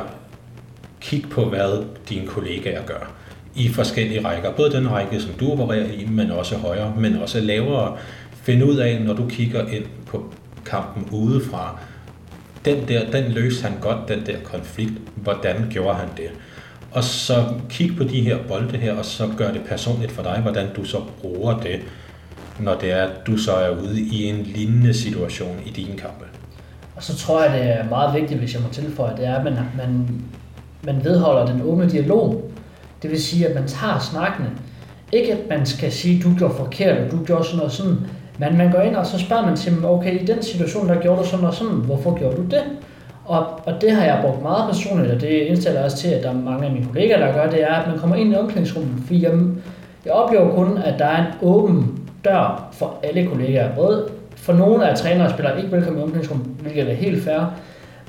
kig 1.01 1.25
på, 1.31 1.45
hvad 1.45 1.85
dine 2.09 2.27
kollegaer 2.27 2.83
gør 2.85 3.11
i 3.55 3.69
forskellige 3.69 4.25
rækker. 4.25 4.51
Både 4.51 4.71
den 4.71 4.91
række, 4.91 5.21
som 5.21 5.33
du 5.33 5.51
opererer 5.51 5.91
i, 5.91 6.05
men 6.05 6.31
også 6.31 6.57
højere, 6.57 6.93
men 6.97 7.15
også 7.15 7.39
lavere. 7.39 7.97
Find 8.33 8.63
ud 8.63 8.75
af, 8.75 9.01
når 9.01 9.13
du 9.13 9.27
kigger 9.29 9.67
ind 9.67 9.85
på 10.05 10.33
kampen 10.65 11.07
udefra, 11.11 11.79
den 12.65 12.87
der, 12.87 13.11
den 13.11 13.31
løste 13.31 13.63
han 13.63 13.73
godt, 13.81 14.07
den 14.07 14.25
der 14.25 14.37
konflikt. 14.43 14.93
Hvordan 15.15 15.67
gjorde 15.69 15.95
han 15.95 16.09
det? 16.17 16.29
Og 16.91 17.03
så 17.03 17.43
kig 17.69 17.97
på 17.97 18.03
de 18.03 18.21
her 18.21 18.37
bolde 18.47 18.77
her, 18.77 18.93
og 18.93 19.05
så 19.05 19.29
gør 19.37 19.51
det 19.51 19.61
personligt 19.61 20.11
for 20.11 20.23
dig, 20.23 20.39
hvordan 20.41 20.67
du 20.75 20.83
så 20.83 21.01
bruger 21.21 21.59
det, 21.59 21.79
når 22.59 22.75
det 22.75 22.91
er, 22.91 23.03
at 23.03 23.27
du 23.27 23.37
så 23.37 23.51
er 23.51 23.69
ude 23.69 24.01
i 24.01 24.23
en 24.23 24.35
lignende 24.35 24.93
situation 24.93 25.55
i 25.65 25.69
dine 25.69 25.97
kampe. 25.97 26.25
Og 26.95 27.03
så 27.03 27.17
tror 27.17 27.43
jeg, 27.43 27.53
det 27.53 27.69
er 27.71 27.89
meget 27.89 28.21
vigtigt, 28.21 28.39
hvis 28.39 28.53
jeg 28.53 28.61
må 28.61 28.67
tilføje, 28.71 29.17
det 29.17 29.27
er, 29.27 29.35
at 29.35 29.43
man, 29.43 29.53
man, 29.53 30.09
man 30.83 31.03
vedholder 31.03 31.45
den 31.45 31.61
åbne 31.61 31.89
dialog. 31.89 32.51
Det 33.01 33.11
vil 33.11 33.23
sige, 33.23 33.47
at 33.47 33.55
man 33.55 33.67
tager 33.67 33.99
snakkene. 33.99 34.49
Ikke 35.11 35.33
at 35.33 35.39
man 35.49 35.65
skal 35.65 35.91
sige, 35.91 36.23
du 36.23 36.29
gjorde 36.37 36.53
forkert, 36.53 36.97
og 36.97 37.11
du 37.11 37.23
gjorde 37.23 37.43
sådan 37.43 37.59
og 37.59 37.71
sådan, 37.71 37.97
men 38.39 38.57
man 38.57 38.71
går 38.71 38.79
ind, 38.79 38.95
og 38.95 39.05
så 39.05 39.19
spørger 39.19 39.45
man 39.45 39.55
til 39.55 39.75
dem, 39.75 39.85
okay, 39.85 40.21
i 40.21 40.25
den 40.25 40.43
situation, 40.43 40.89
der 40.89 41.01
gjorde 41.01 41.21
du 41.21 41.27
sådan 41.27 41.45
og 41.45 41.53
sådan, 41.53 41.73
hvorfor 41.73 42.17
gjorde 42.17 42.37
du 42.37 42.41
det? 42.41 42.63
Og, 43.25 43.45
og 43.65 43.81
det 43.81 43.91
har 43.91 44.03
jeg 44.03 44.19
brugt 44.21 44.41
meget 44.41 44.71
personligt, 44.71 45.13
og 45.13 45.21
det 45.21 45.29
indstiller 45.29 45.83
også 45.83 45.97
til, 45.97 46.07
at 46.07 46.23
der 46.23 46.29
er 46.29 46.33
mange 46.33 46.65
af 46.65 46.71
mine 46.71 46.85
kollegaer, 46.85 47.25
der 47.25 47.33
gør, 47.33 47.49
det 47.49 47.63
er, 47.63 47.73
at 47.73 47.87
man 47.87 47.99
kommer 47.99 48.15
ind 48.15 48.33
i 48.33 48.35
omklædningsrummet, 48.35 49.03
fordi 49.05 49.23
jeg, 49.23 49.31
jeg 50.05 50.13
oplever 50.13 50.55
kun, 50.55 50.77
at 50.77 50.99
der 50.99 51.05
er 51.05 51.25
en 51.25 51.33
åben 51.41 52.04
dør 52.25 52.69
for 52.71 52.99
alle 53.03 53.27
kollegaer. 53.27 53.75
Både 53.75 54.09
for 54.35 54.53
nogle 54.53 54.89
af 54.89 54.97
trænere 54.97 55.27
og 55.27 55.31
spillere 55.31 55.57
ikke 55.57 55.71
velkommen 55.71 55.99
i 55.99 56.03
omklædningsrummet, 56.03 56.47
hvilket 56.47 56.89
er 56.89 56.93
helt 56.93 57.23
fair, 57.23 57.53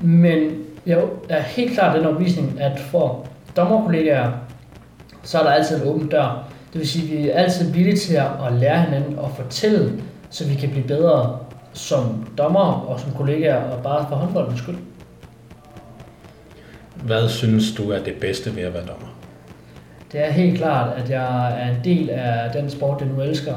men 0.01 0.51
jeg 0.85 0.97
er 1.29 1.41
helt 1.41 1.73
klart 1.73 1.97
den 1.97 2.05
opvisning, 2.05 2.61
at 2.61 2.79
for 2.79 3.25
dommerkollegaer, 3.55 4.31
så 5.23 5.39
er 5.39 5.43
der 5.43 5.49
altid 5.49 5.81
en 5.81 5.87
åben 5.87 6.07
dør. 6.07 6.47
Det 6.73 6.79
vil 6.79 6.87
sige, 6.87 7.17
at 7.17 7.23
vi 7.23 7.29
er 7.29 7.39
altid 7.39 7.71
villige 7.71 7.95
til 7.95 8.15
at 8.15 8.53
lære 8.53 8.81
hinanden 8.81 9.19
og 9.19 9.31
fortælle, 9.35 9.91
så 10.29 10.47
vi 10.47 10.55
kan 10.55 10.69
blive 10.69 10.87
bedre 10.87 11.39
som 11.73 12.27
dommer 12.37 12.85
og 12.89 12.99
som 12.99 13.11
kollegaer, 13.11 13.63
og 13.63 13.83
bare 13.83 14.05
for 14.09 14.15
håndboldens 14.15 14.59
skyld. 14.59 14.75
Hvad 16.95 17.29
synes 17.29 17.75
du 17.75 17.91
er 17.91 17.99
det 17.99 18.13
bedste 18.21 18.55
ved 18.55 18.63
at 18.63 18.73
være 18.73 18.81
dommer? 18.81 19.07
Det 20.11 20.25
er 20.25 20.31
helt 20.31 20.57
klart, 20.57 20.93
at 20.97 21.09
jeg 21.09 21.53
er 21.61 21.69
en 21.69 21.77
del 21.83 22.09
af 22.09 22.51
den 22.51 22.69
sport, 22.69 23.01
jeg 23.01 23.09
nu 23.09 23.21
elsker. 23.21 23.53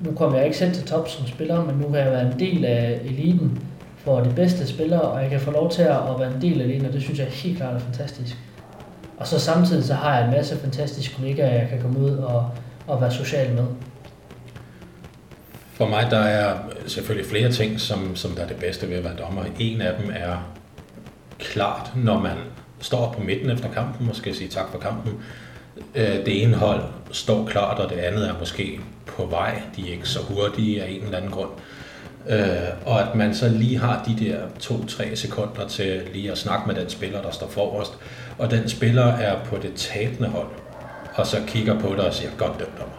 Nu 0.00 0.12
kommer 0.12 0.36
jeg 0.36 0.46
ikke 0.46 0.58
selv 0.58 0.74
til 0.74 0.84
top 0.84 1.08
som 1.08 1.26
spiller, 1.26 1.64
men 1.64 1.76
nu 1.76 1.88
kan 1.88 2.00
jeg 2.00 2.12
være 2.12 2.32
en 2.32 2.38
del 2.38 2.64
af 2.64 3.00
eliten 3.04 3.62
for 3.96 4.20
de 4.20 4.32
bedste 4.36 4.66
spillere, 4.66 5.00
og 5.00 5.22
jeg 5.22 5.30
kan 5.30 5.40
få 5.40 5.50
lov 5.50 5.70
til 5.70 5.82
at 5.82 6.18
være 6.18 6.34
en 6.34 6.42
del 6.42 6.60
af 6.60 6.64
eliten, 6.64 6.86
og 6.86 6.92
det 6.92 7.02
synes 7.02 7.18
jeg 7.18 7.26
helt 7.26 7.56
klart 7.56 7.74
er 7.74 7.78
fantastisk. 7.78 8.36
Og 9.18 9.26
så 9.26 9.40
samtidig 9.40 9.84
så 9.84 9.94
har 9.94 10.16
jeg 10.16 10.24
en 10.24 10.30
masse 10.30 10.56
fantastiske 10.56 11.14
kollegaer, 11.14 11.52
jeg 11.52 11.68
kan 11.68 11.82
komme 11.82 11.98
ud 11.98 12.10
og, 12.10 12.50
og 12.86 13.00
være 13.00 13.10
social 13.10 13.54
med. 13.54 13.64
For 15.72 15.86
mig 15.86 16.06
der 16.10 16.18
er 16.18 16.56
selvfølgelig 16.86 17.30
flere 17.30 17.52
ting, 17.52 17.80
som, 17.80 18.16
som 18.16 18.30
der 18.30 18.42
er 18.42 18.46
det 18.46 18.56
bedste 18.56 18.88
ved 18.88 18.96
at 18.96 19.04
være 19.04 19.16
dommer. 19.16 19.44
En 19.58 19.80
af 19.80 19.94
dem 20.02 20.10
er 20.16 20.48
klart, 21.38 21.92
når 21.96 22.20
man 22.20 22.36
står 22.80 23.14
på 23.16 23.22
midten 23.22 23.50
efter 23.50 23.68
kampen 23.70 24.08
og 24.08 24.16
skal 24.16 24.34
sige 24.34 24.48
tak 24.48 24.70
for 24.72 24.78
kampen. 24.78 25.12
Øh, 25.94 26.26
det 26.26 26.42
ene 26.42 26.54
hold 26.54 26.82
står 27.12 27.46
klart, 27.46 27.78
og 27.78 27.90
det 27.90 27.96
andet 27.96 28.28
er 28.28 28.38
måske 28.38 28.80
på 29.06 29.26
vej. 29.26 29.62
De 29.76 29.88
er 29.88 29.92
ikke 29.92 30.08
så 30.08 30.20
hurtige 30.22 30.82
af 30.82 30.90
en 30.90 31.02
eller 31.02 31.16
anden 31.16 31.30
grund. 31.30 31.50
Øh, 32.28 32.36
og 32.86 33.00
at 33.00 33.14
man 33.14 33.34
så 33.34 33.48
lige 33.48 33.78
har 33.78 34.04
de 34.06 34.24
der 34.24 34.38
to-tre 34.60 35.16
sekunder 35.16 35.68
til 35.68 36.02
lige 36.14 36.30
at 36.32 36.38
snakke 36.38 36.66
med 36.66 36.74
den 36.74 36.88
spiller, 36.88 37.22
der 37.22 37.30
står 37.30 37.48
forrest. 37.48 37.92
Og 38.38 38.50
den 38.50 38.68
spiller 38.68 39.04
er 39.04 39.44
på 39.44 39.56
det 39.56 39.72
tabende 39.76 40.28
hold, 40.28 40.48
og 41.14 41.26
så 41.26 41.36
kigger 41.46 41.80
på 41.80 41.94
dig 41.96 42.06
og 42.06 42.14
siger, 42.14 42.30
godt 42.38 42.58
dømt 42.58 42.78
mig 42.78 42.97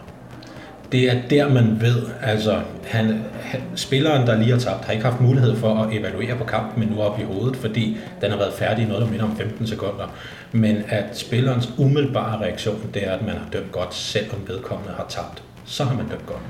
det 0.92 1.10
er 1.10 1.16
der, 1.30 1.48
man 1.48 1.80
ved, 1.80 2.02
altså 2.22 2.60
han, 2.86 3.24
han, 3.42 3.60
spilleren, 3.74 4.26
der 4.26 4.36
lige 4.36 4.50
har 4.50 4.58
tabt, 4.58 4.84
har 4.84 4.92
ikke 4.92 5.04
haft 5.04 5.20
mulighed 5.20 5.56
for 5.56 5.74
at 5.74 5.94
evaluere 5.94 6.36
på 6.36 6.44
kampen, 6.44 6.80
men 6.80 6.88
nu 6.88 7.02
op 7.02 7.20
i 7.20 7.22
hovedet, 7.22 7.56
fordi 7.56 7.96
den 8.20 8.30
har 8.30 8.38
været 8.38 8.52
færdig 8.52 8.84
i 8.84 8.88
noget, 8.88 9.02
der 9.02 9.10
minder 9.10 9.24
om 9.24 9.36
15 9.36 9.66
sekunder. 9.66 10.14
Men 10.52 10.82
at 10.88 11.18
spillerens 11.18 11.70
umiddelbare 11.78 12.40
reaktion, 12.40 12.90
det 12.94 13.06
er, 13.06 13.12
at 13.12 13.22
man 13.22 13.36
har 13.36 13.46
dømt 13.52 13.72
godt, 13.72 13.94
selvom 13.94 14.38
vedkommende 14.48 14.92
har 14.96 15.06
tabt. 15.08 15.42
Så 15.64 15.84
har 15.84 15.96
man 15.96 16.08
dømt 16.08 16.26
godt. 16.26 16.42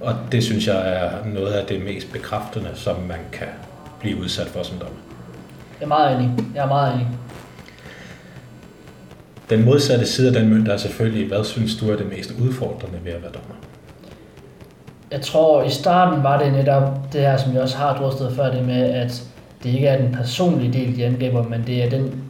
Og 0.00 0.14
det 0.32 0.44
synes 0.44 0.66
jeg 0.66 0.92
er 0.92 1.10
noget 1.26 1.52
af 1.52 1.66
det 1.66 1.84
mest 1.84 2.12
bekræftende, 2.12 2.70
som 2.74 2.96
man 3.08 3.18
kan 3.32 3.48
blive 4.00 4.20
udsat 4.20 4.46
for 4.46 4.62
som 4.62 4.78
dommer. 4.78 4.96
Jeg 5.80 5.84
er 5.84 5.88
meget 5.88 6.16
enig. 6.16 6.30
Jeg 6.54 6.64
er 6.64 6.68
meget 6.68 6.94
enig. 6.94 7.08
Den 9.50 9.64
modsatte 9.64 10.06
side 10.06 10.28
af 10.28 10.32
den 10.42 10.48
mønt 10.48 10.68
er 10.68 10.76
selvfølgelig, 10.76 11.28
hvad 11.28 11.44
synes 11.44 11.76
du 11.76 11.90
er 11.90 11.96
det 11.96 12.06
mest 12.16 12.34
udfordrende 12.40 12.98
ved 13.04 13.12
at 13.12 13.22
være 13.22 13.32
dommer? 13.32 13.54
Jeg 15.12 15.20
tror, 15.20 15.62
i 15.62 15.70
starten 15.70 16.22
var 16.22 16.38
det 16.38 16.52
netop 16.52 17.12
det 17.12 17.20
her, 17.20 17.36
som 17.36 17.52
jeg 17.54 17.62
også 17.62 17.76
har 17.76 17.96
drøftet 17.96 18.32
før, 18.32 18.50
det 18.50 18.66
med, 18.66 18.90
at 18.90 19.22
det 19.62 19.70
ikke 19.70 19.86
er 19.86 19.98
den 19.98 20.12
personlige 20.12 20.72
del, 20.72 20.96
de 20.96 21.04
angriber, 21.04 21.42
men 21.42 21.62
det 21.66 21.84
er 21.84 21.90
den, 21.90 22.22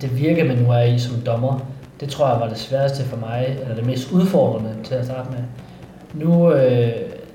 det 0.00 0.20
virke, 0.20 0.44
man 0.44 0.56
nu 0.56 0.70
er 0.70 0.82
i 0.82 0.98
som 0.98 1.20
dommer. 1.26 1.60
Det 2.00 2.08
tror 2.08 2.28
jeg 2.28 2.40
var 2.40 2.48
det 2.48 2.58
sværeste 2.58 3.04
for 3.04 3.16
mig, 3.16 3.56
eller 3.62 3.74
det 3.74 3.86
mest 3.86 4.12
udfordrende 4.12 4.70
til 4.84 4.94
at 4.94 5.04
starte 5.04 5.30
med. 5.30 5.38
Nu 6.14 6.52
øh, 6.52 6.92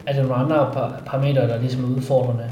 er 0.08 0.14
det 0.14 0.22
nogle 0.22 0.36
andre 0.36 0.72
parametre, 1.06 1.48
der 1.48 1.54
er 1.54 1.60
ligesom 1.60 1.84
er 1.84 1.98
udfordrende. 1.98 2.44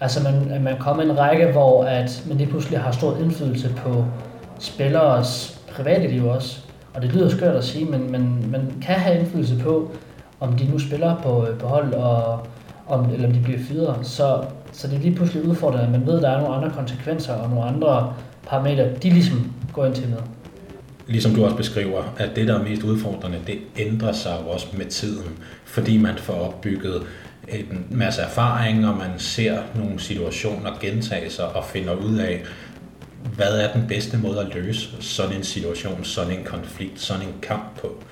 Altså 0.00 0.22
man, 0.22 0.62
man 0.62 0.76
kommer 0.78 1.02
i 1.02 1.06
en 1.06 1.18
række, 1.18 1.46
hvor 1.46 1.84
at 1.84 2.24
man 2.28 2.36
lige 2.36 2.50
pludselig 2.50 2.80
har 2.80 2.90
stor 2.90 3.16
indflydelse 3.16 3.74
på 3.76 4.04
spilleres 4.58 5.60
private 5.72 6.08
liv 6.08 6.26
også. 6.26 6.60
Og 6.94 7.02
det 7.02 7.12
lyder 7.12 7.28
skørt 7.28 7.56
at 7.56 7.64
sige, 7.64 7.84
men 7.84 8.12
man, 8.12 8.44
man 8.50 8.72
kan 8.82 8.94
have 8.94 9.18
indflydelse 9.18 9.58
på, 9.58 9.90
om 10.40 10.52
de 10.52 10.64
nu 10.64 10.78
spiller 10.78 11.16
på, 11.22 11.46
øh, 11.46 11.58
på 11.58 11.66
hold, 11.66 11.94
og, 11.94 12.46
om, 12.86 13.10
eller 13.10 13.28
om 13.28 13.34
de 13.34 13.40
bliver 13.40 13.58
fyret. 13.68 13.96
Så, 14.02 14.44
så 14.72 14.88
det 14.88 14.96
er 14.96 15.00
lige 15.00 15.14
pludselig 15.14 15.44
udfordrende, 15.44 15.84
at 15.84 15.90
man 15.90 16.06
ved, 16.06 16.16
at 16.16 16.22
der 16.22 16.30
er 16.30 16.40
nogle 16.40 16.54
andre 16.54 16.70
konsekvenser 16.70 17.34
og 17.34 17.50
nogle 17.50 17.64
andre 17.64 18.14
parametre, 18.46 18.94
de 19.02 19.10
ligesom 19.10 19.52
går 19.72 19.86
ind 19.86 19.94
til 19.94 20.08
med. 20.08 20.18
Ligesom 21.06 21.34
du 21.34 21.44
også 21.44 21.56
beskriver, 21.56 22.02
at 22.16 22.36
det, 22.36 22.48
der 22.48 22.58
er 22.58 22.62
mest 22.62 22.82
udfordrende, 22.82 23.38
det 23.46 23.58
ændrer 23.78 24.12
sig 24.12 24.36
jo 24.44 24.50
også 24.50 24.66
med 24.78 24.86
tiden, 24.86 25.38
fordi 25.64 25.98
man 25.98 26.14
får 26.16 26.32
opbygget 26.32 27.02
en 27.48 27.86
masse 27.90 28.22
erfaring, 28.22 28.88
og 28.88 28.96
man 28.96 29.10
ser 29.18 29.58
nogle 29.74 30.00
situationer 30.00 30.70
gentage 30.80 31.30
sig 31.30 31.56
og 31.56 31.64
finder 31.64 31.94
ud 31.94 32.18
af, 32.18 32.42
hvad 33.36 33.60
er 33.60 33.72
den 33.72 33.84
bedste 33.88 34.18
måde 34.18 34.40
at 34.40 34.54
løse 34.54 34.88
sådan 35.00 35.36
en 35.36 35.42
situation, 35.42 36.04
sådan 36.04 36.38
en 36.38 36.44
konflikt, 36.44 37.00
sådan 37.00 37.22
en 37.22 37.34
kamp 37.42 37.80
på. 37.80 38.02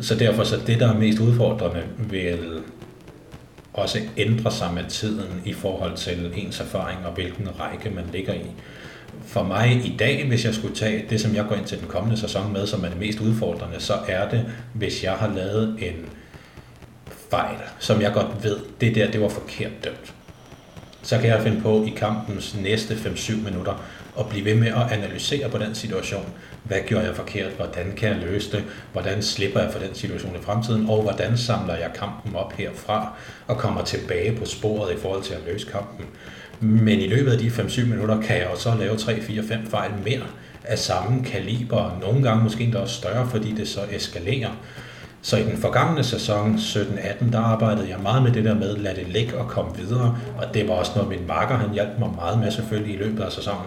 Så 0.00 0.14
derfor 0.14 0.44
så 0.44 0.56
det, 0.66 0.80
der 0.80 0.88
er 0.88 0.98
mest 0.98 1.18
udfordrende, 1.18 1.82
vil 1.98 2.60
også 3.72 3.98
ændre 4.16 4.52
sig 4.52 4.74
med 4.74 4.84
tiden 4.88 5.42
i 5.44 5.52
forhold 5.52 5.96
til 5.96 6.32
ens 6.36 6.60
erfaring 6.60 7.06
og 7.06 7.12
hvilken 7.12 7.48
række 7.60 7.90
man 7.90 8.04
ligger 8.12 8.34
i. 8.34 8.46
For 9.26 9.42
mig 9.42 9.70
i 9.84 9.96
dag, 9.98 10.28
hvis 10.28 10.44
jeg 10.44 10.54
skulle 10.54 10.74
tage 10.74 11.04
det, 11.10 11.20
som 11.20 11.34
jeg 11.34 11.44
går 11.48 11.54
ind 11.54 11.64
til 11.64 11.78
den 11.78 11.88
kommende 11.88 12.20
sæson 12.20 12.52
med, 12.52 12.66
som 12.66 12.84
er 12.84 12.88
det 12.88 12.98
mest 12.98 13.20
udfordrende, 13.20 13.80
så 13.80 13.94
er 14.08 14.28
det, 14.28 14.46
hvis 14.74 15.04
jeg 15.04 15.12
har 15.12 15.34
lavet 15.34 15.76
en 15.78 16.06
fejl, 17.30 17.56
som 17.78 18.02
jeg 18.02 18.12
godt 18.12 18.44
ved, 18.44 18.56
det 18.80 18.94
der, 18.94 19.10
det 19.10 19.20
var 19.20 19.28
forkert 19.28 19.84
dømt. 19.84 20.14
Så 21.02 21.18
kan 21.18 21.26
jeg 21.26 21.42
finde 21.42 21.60
på 21.60 21.84
i 21.84 21.92
kampens 21.96 22.56
næste 22.62 22.94
5-7 22.94 23.36
minutter 23.44 23.84
at 24.18 24.28
blive 24.28 24.44
ved 24.44 24.54
med 24.54 24.68
at 24.68 24.92
analysere 24.92 25.48
på 25.48 25.58
den 25.58 25.74
situation, 25.74 26.26
hvad 26.64 26.78
gjorde 26.86 27.06
jeg 27.06 27.16
forkert, 27.16 27.52
hvordan 27.56 27.92
kan 27.96 28.08
jeg 28.08 28.18
løse 28.18 28.52
det, 28.52 28.64
hvordan 28.92 29.22
slipper 29.22 29.60
jeg 29.60 29.72
for 29.72 29.78
den 29.78 29.94
situation 29.94 30.36
i 30.36 30.42
fremtiden, 30.42 30.90
og 30.90 31.02
hvordan 31.02 31.36
samler 31.36 31.74
jeg 31.74 31.90
kampen 31.94 32.36
op 32.36 32.52
herfra 32.52 33.12
og 33.46 33.58
kommer 33.58 33.82
tilbage 33.84 34.36
på 34.36 34.44
sporet 34.44 34.94
i 34.94 34.96
forhold 34.96 35.22
til 35.22 35.34
at 35.34 35.40
løse 35.46 35.66
kampen. 35.66 36.06
Men 36.60 37.00
i 37.00 37.06
løbet 37.08 37.32
af 37.32 37.38
de 37.38 37.48
5-7 37.48 37.86
minutter 37.86 38.20
kan 38.20 38.36
jeg 38.36 38.48
jo 38.52 38.56
så 38.56 38.74
lave 38.78 38.96
3, 38.96 39.22
4, 39.22 39.42
5 39.42 39.66
fejl 39.70 39.90
mere 40.04 40.26
af 40.64 40.78
samme 40.78 41.24
kaliber, 41.24 41.76
og 41.76 42.00
nogle 42.00 42.22
gange 42.22 42.42
måske 42.42 42.64
endda 42.64 42.78
også 42.78 42.94
større, 42.94 43.28
fordi 43.30 43.52
det 43.52 43.68
så 43.68 43.80
eskalerer. 43.92 44.50
Så 45.22 45.36
i 45.36 45.42
den 45.42 45.56
forgangne 45.56 46.04
sæson 46.04 46.54
17-18, 46.54 47.32
der 47.32 47.38
arbejdede 47.38 47.88
jeg 47.88 47.98
meget 48.02 48.22
med 48.22 48.32
det 48.32 48.44
der 48.44 48.54
med, 48.54 48.76
lad 48.76 48.94
det 48.94 49.08
ligge 49.08 49.38
og 49.38 49.48
komme 49.48 49.76
videre. 49.76 50.18
Og 50.38 50.54
det 50.54 50.68
var 50.68 50.74
også 50.74 50.92
noget, 50.94 51.10
min 51.10 51.26
marker 51.26 51.54
han 51.54 51.70
hjalp 51.70 51.98
mig 51.98 52.10
meget 52.16 52.38
med 52.38 52.50
selvfølgelig 52.50 52.94
i 52.94 52.98
løbet 52.98 53.22
af 53.22 53.32
sæsonen. 53.32 53.66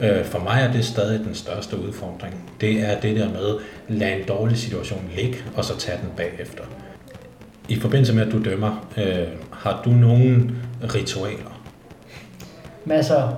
Øh, 0.00 0.24
for 0.24 0.38
mig 0.38 0.62
er 0.68 0.72
det 0.72 0.84
stadig 0.84 1.20
den 1.20 1.34
største 1.34 1.80
udfordring. 1.80 2.50
Det 2.60 2.90
er 2.90 3.00
det 3.00 3.16
der 3.16 3.28
med, 3.28 3.58
lad 3.88 4.12
en 4.12 4.26
dårlig 4.28 4.58
situation 4.58 5.10
ligge, 5.16 5.38
og 5.56 5.64
så 5.64 5.78
tage 5.78 5.98
den 6.02 6.10
bagefter. 6.16 6.64
I 7.68 7.80
forbindelse 7.80 8.14
med, 8.14 8.26
at 8.26 8.32
du 8.32 8.42
dømmer, 8.44 8.88
øh, 8.96 9.26
har 9.52 9.82
du 9.84 9.90
nogle 9.90 10.50
ritualer? 10.94 11.60
Masser. 12.84 13.14
Altså, 13.14 13.34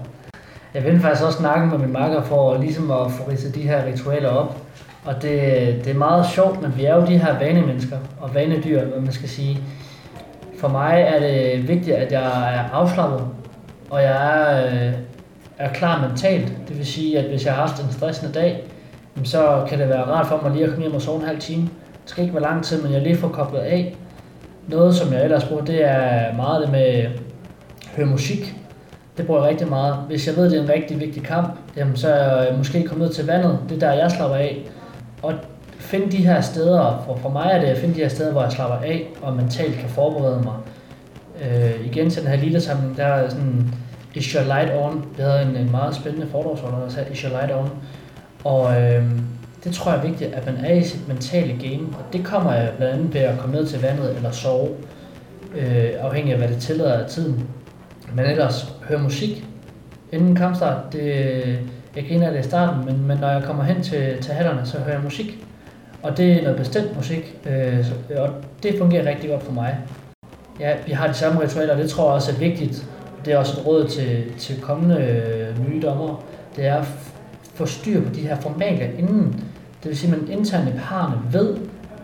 jeg 0.74 0.84
vil 0.84 1.00
faktisk 1.00 1.24
også 1.24 1.38
snakke 1.38 1.66
med 1.66 1.78
min 1.78 1.92
makker 1.92 2.22
for 2.22 2.58
ligesom 2.58 2.90
at 2.90 3.12
få 3.12 3.30
ridset 3.30 3.54
de 3.54 3.62
her 3.62 3.86
ritualer 3.86 4.28
op. 4.28 4.56
Og 5.04 5.14
det, 5.14 5.32
det 5.84 5.90
er 5.90 5.98
meget 5.98 6.26
sjovt, 6.26 6.62
men 6.62 6.76
vi 6.76 6.84
er 6.84 6.94
jo 6.94 7.06
de 7.06 7.18
her 7.18 7.38
vanemennesker 7.38 7.98
og 8.20 8.34
vanedyr, 8.34 8.84
hvad 8.84 9.00
man 9.00 9.12
skal 9.12 9.28
sige. 9.28 9.58
For 10.58 10.68
mig 10.68 11.00
er 11.00 11.20
det 11.20 11.68
vigtigt, 11.68 11.96
at 11.96 12.12
jeg 12.12 12.54
er 12.54 12.70
afslappet, 12.72 13.26
og 13.90 14.02
jeg 14.02 14.50
er, 14.50 14.66
øh, 14.88 14.92
er 15.60 15.72
klar 15.72 16.08
mentalt. 16.08 16.52
Det 16.68 16.78
vil 16.78 16.86
sige, 16.86 17.18
at 17.18 17.24
hvis 17.24 17.44
jeg 17.44 17.54
har 17.54 17.66
haft 17.66 17.82
en 17.82 17.92
stressende 17.92 18.32
dag, 18.32 18.64
så 19.24 19.66
kan 19.68 19.78
det 19.78 19.88
være 19.88 20.02
rart 20.02 20.26
for 20.26 20.40
mig 20.42 20.52
lige 20.52 20.64
at 20.64 20.70
komme 20.70 20.82
hjem 20.82 20.94
og 20.94 21.02
sove 21.02 21.20
en 21.20 21.26
halv 21.26 21.40
time. 21.40 21.62
Det 22.02 22.10
skal 22.10 22.22
ikke 22.22 22.34
være 22.34 22.42
lang 22.42 22.64
tid, 22.64 22.82
men 22.82 22.92
jeg 22.92 23.02
lige 23.02 23.16
får 23.16 23.28
koblet 23.28 23.60
af. 23.60 23.96
Noget, 24.68 24.94
som 24.94 25.12
jeg 25.12 25.24
ellers 25.24 25.44
bruger, 25.44 25.64
det 25.64 25.84
er 25.84 26.36
meget 26.36 26.62
det 26.62 26.70
med 26.70 26.80
at 26.80 27.10
høre 27.96 28.06
musik. 28.06 28.54
Det 29.16 29.26
bruger 29.26 29.40
jeg 29.40 29.50
rigtig 29.50 29.68
meget. 29.68 29.94
Hvis 30.08 30.26
jeg 30.26 30.36
ved, 30.36 30.44
at 30.44 30.50
det 30.50 30.58
er 30.58 30.62
en 30.62 30.70
rigtig 30.70 31.00
vigtig 31.00 31.22
kamp, 31.22 31.58
jamen, 31.76 31.96
så 31.96 32.08
er 32.08 32.42
jeg 32.42 32.54
måske 32.56 32.82
kommet 32.82 33.06
ned 33.06 33.14
til 33.14 33.26
vandet. 33.26 33.58
Det 33.68 33.82
er 33.82 33.88
der, 33.88 33.92
jeg 33.92 34.10
slapper 34.10 34.36
af. 34.36 34.66
Og 35.22 35.34
finde 35.78 36.12
de 36.12 36.26
her 36.26 36.40
steder, 36.40 37.02
for, 37.06 37.16
for 37.16 37.28
mig 37.28 37.50
er 37.52 37.60
det 37.60 37.66
at 37.66 37.78
finde 37.78 37.94
de 37.94 38.00
her 38.00 38.08
steder, 38.08 38.32
hvor 38.32 38.42
jeg 38.42 38.52
slapper 38.52 38.76
af 38.76 39.06
og 39.22 39.36
mentalt 39.36 39.74
kan 39.74 39.88
forberede 39.88 40.42
mig. 40.44 40.54
Øh, 41.42 41.86
igen 41.86 42.10
til 42.10 42.22
den 42.22 42.30
her 42.30 42.36
lille 42.36 42.60
samling, 42.60 42.96
der 42.96 43.04
er 43.04 43.28
sådan, 43.28 43.74
Is 44.14 44.24
Your 44.24 44.44
Light 44.44 44.70
On? 44.76 45.04
Vi 45.16 45.22
havde 45.22 45.42
en, 45.42 45.56
en 45.56 45.70
meget 45.70 45.94
spændende 45.94 46.26
foredragsholder, 46.26 46.78
der 46.80 46.88
sagde 46.88 47.12
Is 47.12 47.20
Your 47.20 47.30
Light 47.30 47.52
On? 47.52 47.70
Og 48.44 48.82
øh, 48.82 49.04
det 49.64 49.74
tror 49.74 49.90
jeg 49.92 49.98
er 49.98 50.06
vigtigt, 50.06 50.34
at 50.34 50.46
man 50.46 50.64
er 50.64 50.74
i 50.74 50.82
sit 50.82 51.08
mentale 51.08 51.52
game, 51.52 51.88
og 51.98 52.12
det 52.12 52.24
kommer 52.24 52.52
jeg 52.52 52.72
blandt 52.76 52.94
andet 52.94 53.14
ved 53.14 53.20
at 53.20 53.38
komme 53.38 53.54
ned 53.54 53.66
til 53.66 53.80
vandet 53.82 54.16
eller 54.16 54.30
sove, 54.30 54.68
øh, 55.54 55.90
afhængig 56.00 56.32
af 56.32 56.38
hvad 56.38 56.48
det 56.48 56.58
tillader 56.58 56.92
af 56.92 57.10
tiden. 57.10 57.48
Men 58.14 58.24
ellers 58.24 58.74
høre 58.88 58.98
musik 58.98 59.44
inden 60.12 60.36
kampstart. 60.36 60.92
Det, 60.92 61.04
jeg 61.96 62.04
griner 62.08 62.26
af 62.26 62.32
det 62.32 62.40
i 62.40 62.48
starten, 62.48 62.84
men, 62.84 63.06
men 63.06 63.18
når 63.18 63.28
jeg 63.28 63.42
kommer 63.42 63.64
hen 63.64 63.82
til, 63.82 64.22
til 64.22 64.34
hallerne, 64.34 64.66
så 64.66 64.78
hører 64.78 64.94
jeg 64.94 65.04
musik. 65.04 65.46
Og 66.02 66.16
det 66.16 66.32
er 66.32 66.42
noget 66.42 66.58
bestemt 66.58 66.96
musik, 66.96 67.36
øh, 67.46 67.86
og 68.16 68.28
det 68.62 68.74
fungerer 68.78 69.06
rigtig 69.06 69.30
godt 69.30 69.42
for 69.42 69.52
mig. 69.52 69.78
Ja, 70.60 70.74
vi 70.86 70.92
har 70.92 71.06
de 71.06 71.14
samme 71.14 71.42
ritualer, 71.42 71.72
og 71.72 71.78
det 71.78 71.90
tror 71.90 72.04
jeg 72.04 72.14
også 72.14 72.32
er 72.32 72.36
vigtigt. 72.36 72.86
Det 73.24 73.32
er 73.32 73.38
også 73.38 73.60
et 73.60 73.66
råd 73.66 73.88
til, 73.88 74.24
til 74.38 74.60
kommende 74.60 74.96
øh, 74.96 75.68
nye 75.68 75.82
dommer. 75.82 76.22
Det 76.56 76.66
er 76.66 76.76
at 76.76 76.86
få 77.54 77.66
styr 77.66 78.02
på 78.02 78.14
de 78.14 78.20
her 78.20 78.40
formalia 78.40 78.90
inden. 78.98 79.44
Det 79.82 79.88
vil 79.88 79.98
sige, 79.98 80.12
at 80.14 80.20
man 80.20 80.38
internt 80.38 80.68
i 80.68 80.72
parerne 80.78 81.20
ved, 81.32 81.56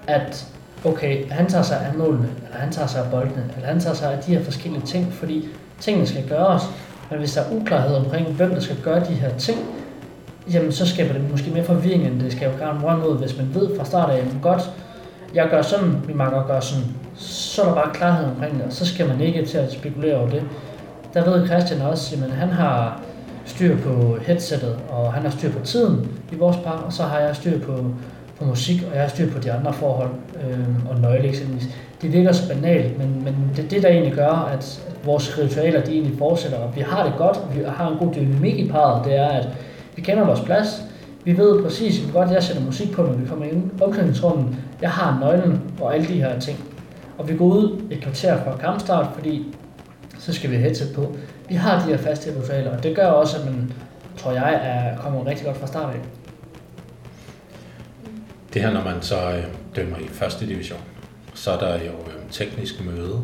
at 0.07 0.47
okay, 0.85 1.31
han 1.31 1.47
tager 1.47 1.63
sig 1.63 1.81
af 1.81 1.99
målene, 1.99 2.29
eller 2.45 2.59
han 2.59 2.73
tager 2.73 2.89
sig 2.89 3.05
af 3.05 3.11
boldene, 3.11 3.45
eller 3.57 3.69
han 3.69 3.81
tager 3.81 3.95
sig 3.95 4.13
af 4.13 4.19
de 4.19 4.35
her 4.35 4.45
forskellige 4.45 4.83
ting, 4.87 5.13
fordi 5.13 5.49
tingene 5.81 6.07
skal 6.07 6.29
gøres. 6.29 6.63
Men 7.11 7.19
hvis 7.19 7.33
der 7.33 7.41
er 7.41 7.53
uklarhed 7.53 7.97
omkring, 7.97 8.27
hvem 8.27 8.51
der 8.51 8.61
skal 8.61 8.77
gøre 8.85 9.01
de 9.01 9.15
her 9.15 9.37
ting, 9.39 9.59
jamen 10.53 10.73
så 10.73 10.87
skaber 10.87 11.13
det 11.13 11.31
måske 11.31 11.51
mere 11.51 11.65
forvirring, 11.65 12.07
end 12.07 12.21
det 12.21 12.33
skaber 12.33 12.59
gavn 12.59 13.01
mod, 13.01 13.19
hvis 13.19 13.37
man 13.37 13.55
ved 13.55 13.79
fra 13.79 13.85
start 13.85 14.11
af, 14.11 14.19
jamen 14.19 14.39
godt, 14.43 14.71
jeg 15.35 15.49
gør 15.51 15.63
sådan, 15.63 15.97
min 16.07 16.17
makker 16.17 16.47
gør 16.47 16.61
sådan, 16.61 16.85
så 17.17 17.63
er 17.63 17.67
der 17.67 17.75
bare 17.75 17.95
klarhed 17.95 18.27
omkring 18.27 18.55
det, 18.55 18.63
og 18.63 18.73
så 18.73 18.87
skal 18.87 19.09
man 19.09 19.21
ikke 19.21 19.47
til 19.47 19.59
at 19.59 19.73
spekulere 19.73 20.17
over 20.17 20.29
det. 20.29 20.43
Der 21.17 21.31
ved 21.31 21.47
Christian 21.47 21.81
også, 21.81 22.17
at 22.25 22.31
han 22.31 22.49
har 22.49 23.03
styr 23.45 23.77
på 23.77 24.17
headsettet, 24.27 24.79
og 24.89 25.13
han 25.13 25.23
har 25.23 25.31
styr 25.31 25.51
på 25.51 25.65
tiden 25.65 26.09
i 26.33 26.35
vores 26.35 26.57
par, 26.57 26.83
og 26.87 26.93
så 26.93 27.03
har 27.03 27.19
jeg 27.19 27.37
styr 27.37 27.61
på, 27.61 27.85
på 28.39 28.45
musik, 28.45 28.83
og 28.91 28.95
jeg 28.95 29.03
har 29.03 29.09
styr 29.09 29.31
på 29.33 29.39
de 29.39 29.53
andre 29.53 29.73
forhold, 29.73 30.11
øh, 30.35 30.91
og 30.91 31.01
nøgle 31.01 31.29
eksempelvis. 31.29 31.69
Det 32.03 32.13
virker 32.13 32.33
så 32.33 32.49
banalt, 32.49 32.99
men, 32.99 33.25
men 33.25 33.51
det 33.57 33.65
er 33.65 33.69
det, 33.69 33.83
der 33.83 33.89
egentlig 33.89 34.13
gør, 34.13 34.51
at, 34.53 34.83
vores 35.05 35.39
ritualer 35.39 35.81
de 35.85 35.93
egentlig 35.93 36.19
fortsætter, 36.19 36.59
og 36.59 36.77
vi 36.77 36.81
har 36.81 37.05
det 37.05 37.13
godt, 37.19 37.39
vi 37.55 37.61
har 37.67 37.91
en 37.91 37.99
god 37.99 38.15
dynamik 38.15 38.59
i 38.59 38.69
parret, 38.69 39.05
det 39.05 39.17
er, 39.17 39.29
at 39.29 39.49
vi 39.97 40.03
kender 40.03 40.25
vores 40.25 40.41
plads, 40.41 40.83
vi 41.25 41.39
ved 41.39 41.63
præcis, 41.63 41.99
hvor 41.99 42.21
godt 42.21 42.31
jeg 42.31 42.43
sætter 42.43 42.63
musik 42.63 42.93
på, 42.93 43.03
når 43.03 43.13
vi 43.13 43.27
kommer 43.27 43.45
ind 43.45 43.71
i 43.79 43.83
omklædningsrummet. 43.83 44.57
Jeg 44.83 44.91
har 44.91 45.19
nøglen 45.21 45.61
og 45.81 45.95
alle 45.95 46.07
de 46.07 46.15
her 46.15 46.39
ting. 46.39 46.65
Og 47.19 47.29
vi 47.29 47.37
går 47.37 47.45
ud 47.45 47.81
et 47.91 48.01
kvarter 48.01 48.45
fra 48.45 48.57
kampstart, 48.57 49.07
fordi 49.15 49.56
så 50.19 50.33
skal 50.33 50.51
vi 50.51 50.57
headset 50.57 50.95
på. 50.95 51.17
Vi 51.49 51.55
har 51.55 51.79
de 51.79 51.91
her 51.91 51.97
faste 51.97 52.31
ritualer, 52.31 52.77
og 52.77 52.83
det 52.83 52.97
gør 52.97 53.07
også, 53.07 53.37
at 53.39 53.45
man, 53.45 53.73
tror 54.17 54.33
jeg, 54.33 54.61
er 54.63 54.99
kommet 55.03 55.27
rigtig 55.27 55.47
godt 55.47 55.57
fra 55.57 55.67
start 55.67 55.95
af. 55.95 56.01
Det 58.55 58.63
her, 58.63 58.73
når 58.73 58.85
man 58.85 59.03
så 59.03 59.31
øh, 59.31 59.45
dømmer 59.77 59.99
i 59.99 60.09
første 60.09 60.47
division, 60.47 60.81
så 61.35 61.51
er 61.51 61.59
der 61.59 61.75
jo 61.75 61.93
øh, 61.93 62.31
teknisk 62.31 62.85
møde. 62.85 63.21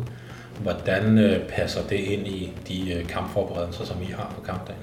Hvordan 0.61 1.17
øh, 1.17 1.39
passer 1.49 1.81
det 1.89 1.95
ind 1.95 2.27
i 2.27 2.53
de 2.67 3.05
kampforberedelser, 3.09 3.85
som 3.85 4.01
I 4.01 4.11
har 4.11 4.33
på 4.35 4.41
kampdagen? 4.41 4.81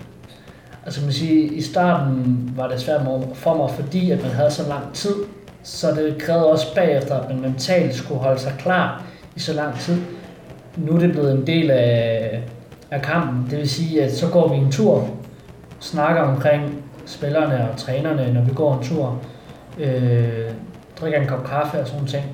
Altså 0.85 1.01
man 1.01 1.13
sige, 1.13 1.45
i 1.45 1.63
starten 1.63 2.53
var 2.57 2.69
det 2.69 2.81
svært 2.81 3.01
for 3.35 3.57
mig, 3.57 3.71
fordi 3.71 4.11
at 4.11 4.23
man 4.23 4.31
havde 4.31 4.51
så 4.51 4.69
lang 4.69 4.95
tid, 4.95 5.15
så 5.63 5.91
det 5.91 6.23
krævede 6.23 6.51
også 6.51 6.75
bagefter, 6.75 7.15
at 7.15 7.29
man 7.29 7.41
mentalt 7.41 7.95
skulle 7.95 8.21
holde 8.21 8.41
sig 8.41 8.55
klar 8.59 9.05
i 9.37 9.41
så 9.41 9.53
lang 9.53 9.79
tid. 9.79 9.97
Nu 10.87 10.93
er 10.93 10.99
det 10.99 11.13
blevet 11.13 11.33
en 11.33 11.47
del 11.47 11.71
af, 11.71 12.43
af 12.91 13.03
kampen, 13.03 13.47
det 13.51 13.59
vil 13.59 13.69
sige, 13.69 14.03
at 14.03 14.13
så 14.13 14.29
går 14.29 14.49
vi 14.49 14.57
en 14.57 14.73
tur, 14.73 15.09
snakker 15.81 16.23
omkring 16.23 16.85
spillerne 17.07 17.71
og 17.71 17.77
trænerne, 17.77 18.33
når 18.33 18.41
vi 18.41 18.55
går 18.55 18.75
en 18.75 18.83
tur, 18.83 19.19
øh, 19.79 20.51
drikker 21.01 21.21
en 21.21 21.27
kop 21.27 21.45
kaffe 21.45 21.81
og 21.81 21.89
sådan 21.89 22.07
ting. 22.07 22.25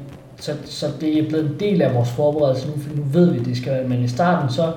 Så, 0.40 0.52
så 0.64 0.86
det 1.00 1.18
er 1.18 1.28
blevet 1.28 1.44
en 1.44 1.60
del 1.60 1.82
af 1.82 1.94
vores 1.94 2.10
forberedelse 2.10 2.66
nu, 2.66 2.72
for 2.78 2.96
nu 2.96 3.02
ved 3.12 3.30
vi, 3.30 3.38
at 3.38 3.46
det 3.46 3.56
skal 3.56 3.72
være. 3.72 3.88
Men 3.88 4.04
i 4.04 4.08
starten, 4.08 4.50
så 4.50 4.72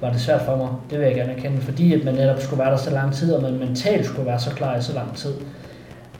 var 0.00 0.10
det 0.10 0.20
svært 0.20 0.42
for 0.42 0.56
mig. 0.56 0.68
Det 0.90 0.98
vil 0.98 1.06
jeg 1.06 1.14
gerne 1.14 1.32
erkende, 1.32 1.60
fordi 1.60 1.94
at 1.94 2.04
man 2.04 2.14
netop 2.14 2.40
skulle 2.40 2.60
være 2.60 2.70
der 2.70 2.76
så 2.76 2.90
lang 2.90 3.12
tid, 3.12 3.32
og 3.32 3.42
man 3.42 3.58
mentalt 3.58 4.06
skulle 4.06 4.26
være 4.26 4.38
så 4.38 4.50
klar 4.50 4.76
i 4.76 4.82
så 4.82 4.94
lang 4.94 5.16
tid. 5.16 5.34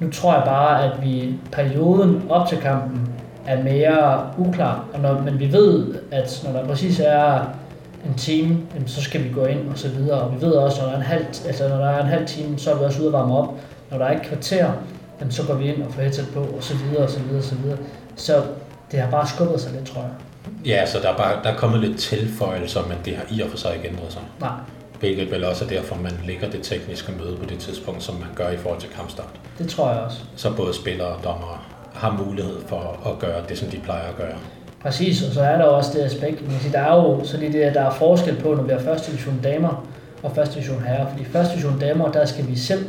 Nu 0.00 0.10
tror 0.10 0.34
jeg 0.34 0.42
bare, 0.44 0.84
at 0.84 1.02
vi 1.02 1.34
perioden 1.52 2.22
op 2.28 2.48
til 2.48 2.58
kampen 2.58 3.08
er 3.46 3.62
mere 3.62 4.26
uklar, 4.38 4.84
og 4.94 5.00
når, 5.00 5.20
men 5.20 5.38
vi 5.38 5.52
ved, 5.52 5.94
at 6.10 6.42
når 6.44 6.52
der 6.52 6.66
præcis 6.66 7.00
er 7.00 7.40
en 8.06 8.14
time, 8.16 8.58
så 8.86 9.02
skal 9.02 9.24
vi 9.24 9.28
gå 9.28 9.44
ind 9.44 9.68
og 9.70 9.78
så 9.78 9.88
videre. 9.88 10.20
Og 10.20 10.34
vi 10.34 10.40
ved 10.46 10.52
også, 10.52 10.80
når 10.80 10.86
der 10.86 10.92
er 10.92 10.96
en 10.96 11.06
halv, 11.06 11.24
altså 11.46 11.68
når 11.68 11.76
der 11.76 11.86
er 11.86 12.02
en 12.02 12.08
halv 12.08 12.26
time, 12.26 12.58
så 12.58 12.72
er 12.72 12.78
vi 12.78 12.84
også 12.84 13.00
ude 13.00 13.06
at 13.06 13.12
varme 13.12 13.36
op. 13.36 13.54
Når 13.90 13.98
der 13.98 14.04
er 14.04 14.16
et 14.16 14.22
kvarter, 14.22 14.72
så 15.30 15.46
går 15.46 15.54
vi 15.54 15.64
ind 15.74 15.82
og 15.82 15.92
får 15.92 16.02
headset 16.02 16.26
på, 16.34 16.40
og 16.40 16.62
så 16.62 16.74
videre, 16.76 17.02
og 17.04 17.10
så 17.10 17.20
videre, 17.20 17.38
og 17.38 17.44
så 17.44 17.54
videre. 17.54 17.78
Så 18.16 18.42
det 18.92 19.00
har 19.00 19.10
bare 19.10 19.26
skubbet 19.28 19.60
sig 19.60 19.72
lidt, 19.72 19.86
tror 19.86 20.00
jeg. 20.00 20.10
Ja, 20.66 20.86
så 20.86 20.98
der 21.02 21.08
er, 21.08 21.16
bare, 21.16 21.42
der 21.42 21.50
er 21.50 21.56
kommet 21.56 21.80
lidt 21.80 21.98
tilføjelser, 21.98 22.80
men 22.88 22.96
det 23.04 23.16
har 23.16 23.24
i 23.30 23.40
og 23.40 23.50
for 23.50 23.56
sig 23.56 23.76
ikke 23.76 23.88
ændret 23.88 24.12
sig. 24.12 24.22
Nej. 24.40 24.50
Hvilket 25.00 25.30
vel 25.30 25.44
også 25.44 25.64
er 25.64 25.68
derfor, 25.68 25.96
man 25.96 26.12
lægger 26.26 26.50
det 26.50 26.62
tekniske 26.62 27.12
møde 27.12 27.36
på 27.36 27.44
det 27.44 27.58
tidspunkt, 27.58 28.02
som 28.02 28.14
man 28.14 28.28
gør 28.34 28.48
i 28.48 28.56
forhold 28.56 28.80
til 28.80 28.90
kampstart. 28.90 29.28
Det 29.58 29.68
tror 29.68 29.90
jeg 29.90 30.00
også. 30.00 30.18
Så 30.36 30.52
både 30.56 30.74
spillere 30.74 31.08
og 31.08 31.24
dommere 31.24 31.58
har 32.02 32.24
mulighed 32.26 32.60
for 32.66 33.10
at 33.10 33.18
gøre 33.18 33.42
det, 33.48 33.58
som 33.58 33.68
de 33.68 33.78
plejer 33.78 34.08
at 34.08 34.16
gøre. 34.16 34.36
Præcis, 34.82 35.22
og 35.28 35.32
så 35.32 35.42
er 35.42 35.56
der 35.56 35.64
også 35.64 35.98
det 35.98 36.04
aspekt, 36.04 36.50
man 36.50 36.60
siger, 36.60 36.72
der 36.72 36.80
er 36.80 36.94
jo 36.94 37.24
så 37.24 37.36
lige 37.36 37.52
det, 37.52 37.74
der 37.74 37.80
er 37.80 37.90
forskel 37.90 38.36
på, 38.36 38.54
når 38.54 38.62
vi 38.62 38.72
har 38.72 38.78
første 38.78 39.12
division 39.12 39.40
damer 39.42 39.86
og 40.22 40.32
første 40.34 40.54
division 40.54 40.82
herrer. 40.82 41.10
Fordi 41.10 41.24
første 41.24 41.52
division 41.52 41.78
damer, 41.78 42.12
der 42.12 42.24
skal 42.24 42.48
vi 42.48 42.56
selv 42.56 42.84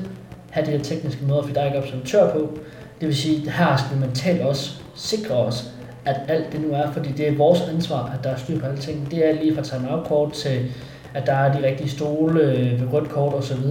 have 0.49 0.65
de 0.65 0.71
her 0.71 0.79
tekniske 0.79 1.25
møder, 1.25 1.41
fordi 1.41 1.53
der 1.53 1.61
er 1.61 1.65
ikke 1.65 1.77
observatør 1.77 2.31
på. 2.31 2.57
Det 2.99 3.07
vil 3.07 3.15
sige, 3.15 3.47
at 3.47 3.53
her 3.53 3.77
skal 3.77 3.95
vi 3.95 4.05
mentalt 4.05 4.41
også 4.41 4.71
sikre 4.95 5.35
os, 5.35 5.71
at 6.05 6.15
alt 6.27 6.51
det 6.51 6.61
nu 6.61 6.73
er, 6.73 6.91
fordi 6.91 7.11
det 7.11 7.27
er 7.27 7.37
vores 7.37 7.61
ansvar, 7.61 8.11
at 8.17 8.23
der 8.23 8.29
er 8.29 8.37
styr 8.37 8.59
på 8.59 8.65
alle 8.65 8.79
ting. 8.79 9.11
Det 9.11 9.29
er 9.29 9.33
lige 9.33 9.55
fra 9.55 9.61
timeout-kort 9.61 10.33
til, 10.33 10.65
at 11.13 11.25
der 11.25 11.33
er 11.33 11.53
de 11.53 11.67
rigtige 11.67 11.89
stole 11.89 12.41
øh, 12.41 12.81
ved 12.81 12.93
rødt 12.93 13.09
kort 13.09 13.33
osv., 13.33 13.63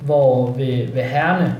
hvor 0.00 0.46
ved, 0.46 0.92
ved 0.92 1.02
herrene, 1.02 1.56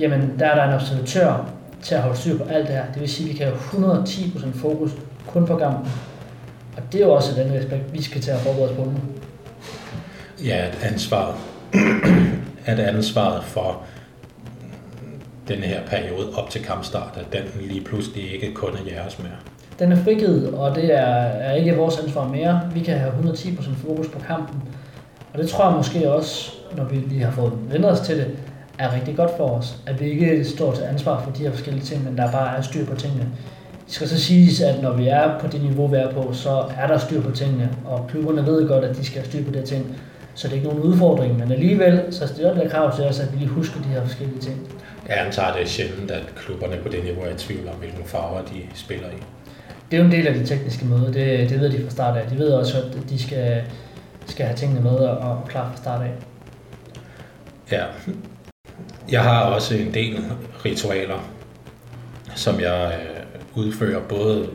jamen 0.00 0.34
der 0.38 0.46
er 0.46 0.54
der 0.54 0.64
en 0.64 0.74
observatør 0.74 1.53
til 1.84 1.94
at 1.94 2.02
holde 2.02 2.18
styr 2.18 2.38
på 2.38 2.44
alt 2.44 2.66
det 2.66 2.76
her. 2.76 2.84
Det 2.92 3.00
vil 3.00 3.08
sige, 3.08 3.28
at 3.28 3.32
vi 3.32 3.38
kan 3.38 3.46
have 3.46 4.02
110% 4.02 4.58
fokus 4.58 4.90
kun 5.26 5.46
på 5.46 5.56
kampen. 5.56 5.92
Og 6.76 6.82
det 6.92 7.00
er 7.00 7.06
jo 7.06 7.12
også 7.12 7.42
den 7.42 7.52
respekt, 7.52 7.92
vi 7.92 8.02
skal 8.02 8.20
til 8.20 8.30
at 8.30 8.38
forberede 8.40 8.70
os 8.70 8.76
på 8.76 8.84
nu. 8.84 8.92
Ja, 10.44 10.56
at 10.56 10.78
ansvaret, 10.82 11.34
at 12.66 12.78
ansvaret 12.78 13.44
for 13.44 13.82
den 15.48 15.58
her 15.58 15.80
periode 15.86 16.28
op 16.34 16.50
til 16.50 16.64
kampstart, 16.64 17.16
at 17.16 17.32
den 17.32 17.68
lige 17.68 17.80
pludselig 17.84 18.34
ikke 18.34 18.54
kun 18.54 18.70
er 18.74 18.94
jeres 18.94 19.18
mere? 19.18 19.32
Den 19.78 19.92
er 19.92 19.96
frigivet, 19.96 20.54
og 20.54 20.74
det 20.74 20.94
er, 20.94 21.06
er 21.06 21.54
ikke 21.54 21.76
vores 21.76 21.98
ansvar 21.98 22.28
mere. 22.28 22.70
Vi 22.74 22.80
kan 22.80 22.98
have 22.98 23.12
110% 23.12 23.74
fokus 23.86 24.08
på 24.08 24.18
kampen. 24.18 24.62
Og 25.32 25.38
det 25.38 25.48
tror 25.48 25.68
jeg 25.68 25.76
måske 25.76 26.12
også, 26.12 26.52
når 26.76 26.84
vi 26.84 26.96
lige 26.96 27.24
har 27.24 27.30
fået 27.30 27.52
vendt 27.70 27.86
os 27.86 28.00
til 28.00 28.16
det, 28.16 28.26
er 28.78 28.94
rigtig 28.94 29.16
godt 29.16 29.30
for 29.36 29.48
os. 29.48 29.76
At 29.86 30.00
vi 30.00 30.10
ikke 30.10 30.44
står 30.44 30.74
til 30.74 30.82
ansvar 30.82 31.22
for 31.24 31.30
de 31.30 31.42
her 31.42 31.50
forskellige 31.50 31.84
ting, 31.84 32.04
men 32.04 32.18
der 32.18 32.32
bare 32.32 32.56
er 32.56 32.62
styr 32.62 32.86
på 32.86 32.96
tingene. 32.96 33.28
Det 33.86 33.94
skal 33.94 34.08
så 34.08 34.20
siges, 34.20 34.60
at 34.60 34.82
når 34.82 34.92
vi 34.92 35.08
er 35.08 35.38
på 35.38 35.46
det 35.46 35.62
niveau, 35.62 35.86
vi 35.86 35.96
er 35.96 36.12
på, 36.12 36.32
så 36.32 36.64
er 36.78 36.86
der 36.86 36.98
styr 36.98 37.22
på 37.22 37.30
tingene, 37.30 37.70
og 37.84 38.06
klubberne 38.08 38.46
ved 38.46 38.68
godt, 38.68 38.84
at 38.84 38.96
de 38.96 39.04
skal 39.04 39.20
have 39.20 39.30
styr 39.30 39.44
på 39.44 39.50
det 39.50 39.64
ting. 39.64 39.96
Så 40.34 40.48
det 40.48 40.52
er 40.52 40.56
ikke 40.56 40.68
nogen 40.68 40.82
udfordring, 40.82 41.38
men 41.38 41.52
alligevel 41.52 42.02
så 42.10 42.26
stiller 42.26 42.54
det 42.54 42.70
krav 42.70 42.96
til 42.96 43.04
os, 43.04 43.20
at 43.20 43.32
vi 43.32 43.38
lige 43.38 43.48
husker 43.48 43.80
de 43.82 43.88
her 43.88 44.04
forskellige 44.04 44.40
ting. 44.40 44.68
Jeg 45.08 45.26
antager, 45.26 45.52
det 45.52 45.62
er 45.62 45.66
sjældent, 45.66 46.10
at 46.10 46.22
klubberne 46.36 46.76
på 46.82 46.88
det 46.88 47.04
niveau 47.04 47.22
er 47.22 47.28
i 47.34 47.38
tvivl 47.38 47.68
om, 47.68 47.74
hvilken 47.74 48.04
farver 48.04 48.42
de 48.42 48.60
spiller 48.74 49.06
i. 49.08 49.22
Det 49.90 49.96
er 49.96 50.00
jo 50.00 50.04
en 50.04 50.12
del 50.12 50.26
af 50.26 50.34
det 50.34 50.48
tekniske 50.48 50.84
møde, 50.84 51.06
det, 51.06 51.50
det 51.50 51.60
ved 51.60 51.70
de 51.70 51.82
fra 51.82 51.90
start 51.90 52.16
af. 52.16 52.28
De 52.30 52.38
ved 52.38 52.52
også, 52.52 52.78
at 52.78 53.10
de 53.10 53.22
skal, 53.22 53.62
skal 54.26 54.46
have 54.46 54.56
tingene 54.56 54.80
med 54.80 54.90
og, 54.90 55.18
og 55.18 55.48
klar 55.48 55.70
fra 55.70 55.76
start 55.76 56.02
af. 56.02 56.12
Ja. 57.72 57.84
Jeg 59.10 59.22
har 59.22 59.40
også 59.40 59.76
en 59.76 59.94
del 59.94 60.24
ritualer, 60.64 61.30
som 62.34 62.60
jeg 62.60 63.00
øh, 63.00 63.64
udfører 63.64 64.00
både 64.00 64.48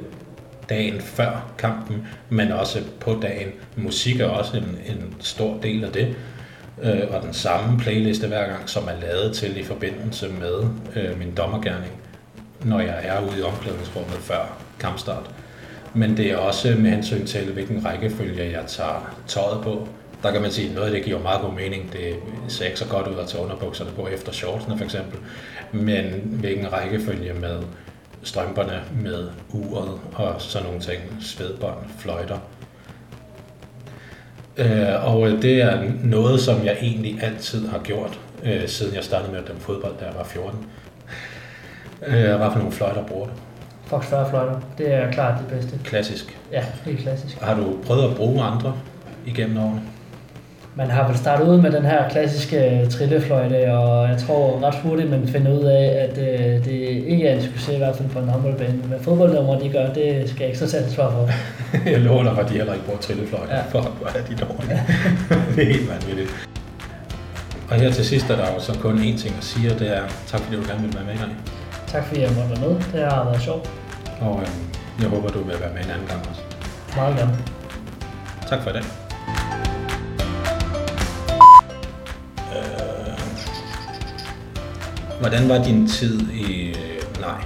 dagen 0.69 1.01
før 1.01 1.51
kampen, 1.57 2.07
men 2.29 2.51
også 2.51 2.79
på 2.99 3.19
dagen. 3.21 3.49
Musik 3.75 4.19
er 4.19 4.25
også 4.25 4.57
en, 4.57 4.77
en 4.85 5.15
stor 5.19 5.57
del 5.63 5.83
af 5.83 5.91
det, 5.91 6.15
øh, 6.81 7.01
og 7.09 7.21
den 7.21 7.33
samme 7.33 7.79
playliste 7.79 8.27
hver 8.27 8.47
gang, 8.47 8.69
som 8.69 8.83
er 8.87 9.01
lavet 9.01 9.35
til 9.35 9.57
i 9.57 9.63
forbindelse 9.63 10.29
med 10.29 10.63
øh, 10.95 11.19
min 11.19 11.33
dommergærning, 11.37 11.91
når 12.63 12.79
jeg 12.79 12.99
er 13.03 13.21
ude 13.21 13.39
i 13.39 13.41
omklædningsrummet 13.41 14.17
før 14.17 14.57
kampstart. 14.79 15.31
Men 15.93 16.17
det 16.17 16.31
er 16.31 16.37
også 16.37 16.75
med 16.79 16.89
hensyn 16.91 17.25
til, 17.25 17.53
hvilken 17.53 17.85
rækkefølge 17.85 18.51
jeg 18.51 18.63
tager 18.67 19.15
tøjet 19.27 19.63
på. 19.63 19.87
Der 20.23 20.31
kan 20.31 20.41
man 20.41 20.51
sige, 20.51 20.69
at 20.69 20.75
noget 20.75 20.87
af 20.87 20.93
det 20.93 21.03
giver 21.03 21.19
meget 21.19 21.41
god 21.41 21.53
mening. 21.53 21.93
Det 21.93 22.15
ser 22.47 22.65
ikke 22.65 22.79
så 22.79 22.87
godt 22.87 23.07
ud 23.07 23.15
at 23.15 23.27
tage 23.27 23.43
underbukserne 23.43 23.91
på 23.91 24.07
efter 24.07 24.31
shortsene 24.31 24.77
for 24.77 24.85
eksempel. 24.85 25.19
Men 25.71 26.05
hvilken 26.23 26.73
rækkefølge 26.73 27.33
med 27.33 27.59
strømperne, 28.23 28.81
med 29.01 29.29
uret 29.49 29.99
og 30.13 30.35
sådan 30.41 30.65
nogle 30.65 30.81
ting, 30.81 31.01
svedbånd, 31.21 31.77
fløjter. 31.97 32.37
Øh, 34.57 35.15
og 35.15 35.29
det 35.29 35.61
er 35.61 35.83
noget, 36.03 36.39
som 36.41 36.65
jeg 36.65 36.77
egentlig 36.81 37.23
altid 37.23 37.67
har 37.67 37.79
gjort, 37.79 38.19
øh, 38.43 38.67
siden 38.67 38.95
jeg 38.95 39.03
startede 39.03 39.31
med 39.31 39.39
at 39.39 39.47
dømme 39.47 39.61
fodbold, 39.61 39.93
da 39.99 40.05
jeg 40.05 40.15
var 40.15 40.23
14. 40.23 40.65
Øh, 42.07 42.13
hvad 42.13 42.51
for 42.51 42.57
nogle 42.57 42.71
fløjter 42.71 43.05
bruger 43.05 43.25
du? 43.25 43.31
Fox 43.85 44.05
40 44.05 44.29
fløjter, 44.29 44.59
det 44.77 44.93
er 44.93 45.11
klart 45.11 45.39
det 45.39 45.47
bedste. 45.47 45.79
Klassisk. 45.83 46.37
Ja, 46.51 46.65
helt 46.85 46.99
klassisk. 46.99 47.41
Har 47.41 47.55
du 47.55 47.77
prøvet 47.85 48.09
at 48.09 48.15
bruge 48.15 48.43
andre 48.43 48.73
igennem 49.25 49.57
årene? 49.57 49.81
Man 50.75 50.89
har 50.89 51.07
vel 51.07 51.17
startet 51.17 51.47
ud 51.47 51.61
med 51.61 51.71
den 51.71 51.85
her 51.85 52.09
klassiske 52.09 52.87
trillefløjte, 52.91 53.73
og 53.73 54.09
jeg 54.09 54.17
tror 54.17 54.63
ret 54.63 54.75
hurtigt, 54.83 55.09
man 55.09 55.27
finder 55.27 55.59
ud 55.59 55.63
af, 55.63 56.09
at 56.09 56.17
øh, 56.17 56.65
det 56.65 56.71
ikke 57.07 57.27
er 57.27 57.35
en 57.35 57.41
succes, 57.41 57.75
i 57.75 57.77
hvert 57.77 57.95
fald 57.95 58.09
på 58.09 58.19
en 58.19 58.29
håndboldbane. 58.29 58.73
Hvad 58.73 58.99
fodboldnummer 58.99 59.59
de 59.59 59.69
gør, 59.69 59.93
det 59.93 60.29
skal 60.29 60.39
jeg 60.39 60.47
ikke 60.47 60.59
så 60.59 60.67
tage 60.69 60.83
ansvar 60.83 61.11
for. 61.11 61.29
jeg 61.91 61.99
lover 61.99 62.23
dig, 62.23 62.39
at 62.39 62.49
de 62.49 62.53
heller 62.53 62.73
ikke 62.73 62.85
bruger 62.85 62.99
trillefløjte. 62.99 63.53
Ja. 63.55 63.61
Fuck, 63.61 63.97
hvor 63.99 64.07
er 64.07 64.23
de 64.29 64.35
dårlige. 64.35 64.81
det 65.55 65.63
er 65.63 65.73
helt 65.73 65.89
vanvittigt. 65.89 66.49
Og 67.69 67.75
her 67.75 67.91
til 67.91 68.05
sidst 68.05 68.29
er 68.29 68.35
der 68.35 68.53
jo 68.53 68.59
så 68.59 68.79
kun 68.79 68.97
én 68.97 69.17
ting 69.23 69.35
at 69.37 69.43
sige, 69.43 69.73
og 69.73 69.79
det 69.79 69.97
er 69.97 70.01
tak 70.27 70.39
fordi 70.39 70.55
du 70.55 70.63
gerne 70.67 70.81
vil 70.81 70.93
være 70.95 71.03
med, 71.03 71.21
Rani. 71.21 71.33
Tak 71.87 72.05
fordi 72.05 72.21
jeg 72.21 72.29
måtte 72.29 72.49
være 72.49 72.69
med. 72.69 72.75
Det 72.93 73.11
har 73.11 73.23
været 73.23 73.41
sjovt. 73.41 73.69
Og 74.21 74.35
øhm, 74.41 74.69
jeg 75.01 75.09
håber, 75.09 75.29
du 75.29 75.43
vil 75.43 75.55
være 75.59 75.73
med 75.73 75.83
en 75.83 75.91
anden 75.91 76.07
gang 76.07 76.21
også. 76.29 76.41
Meget 76.95 77.17
gerne. 77.17 77.37
Tak 78.49 78.61
for 78.63 78.69
i 78.69 78.73
dag. 78.73 79.08
Hvordan 85.19 85.49
var 85.49 85.63
din 85.63 85.87
tid 85.87 86.29
i... 86.31 86.75
Nej, 87.19 87.41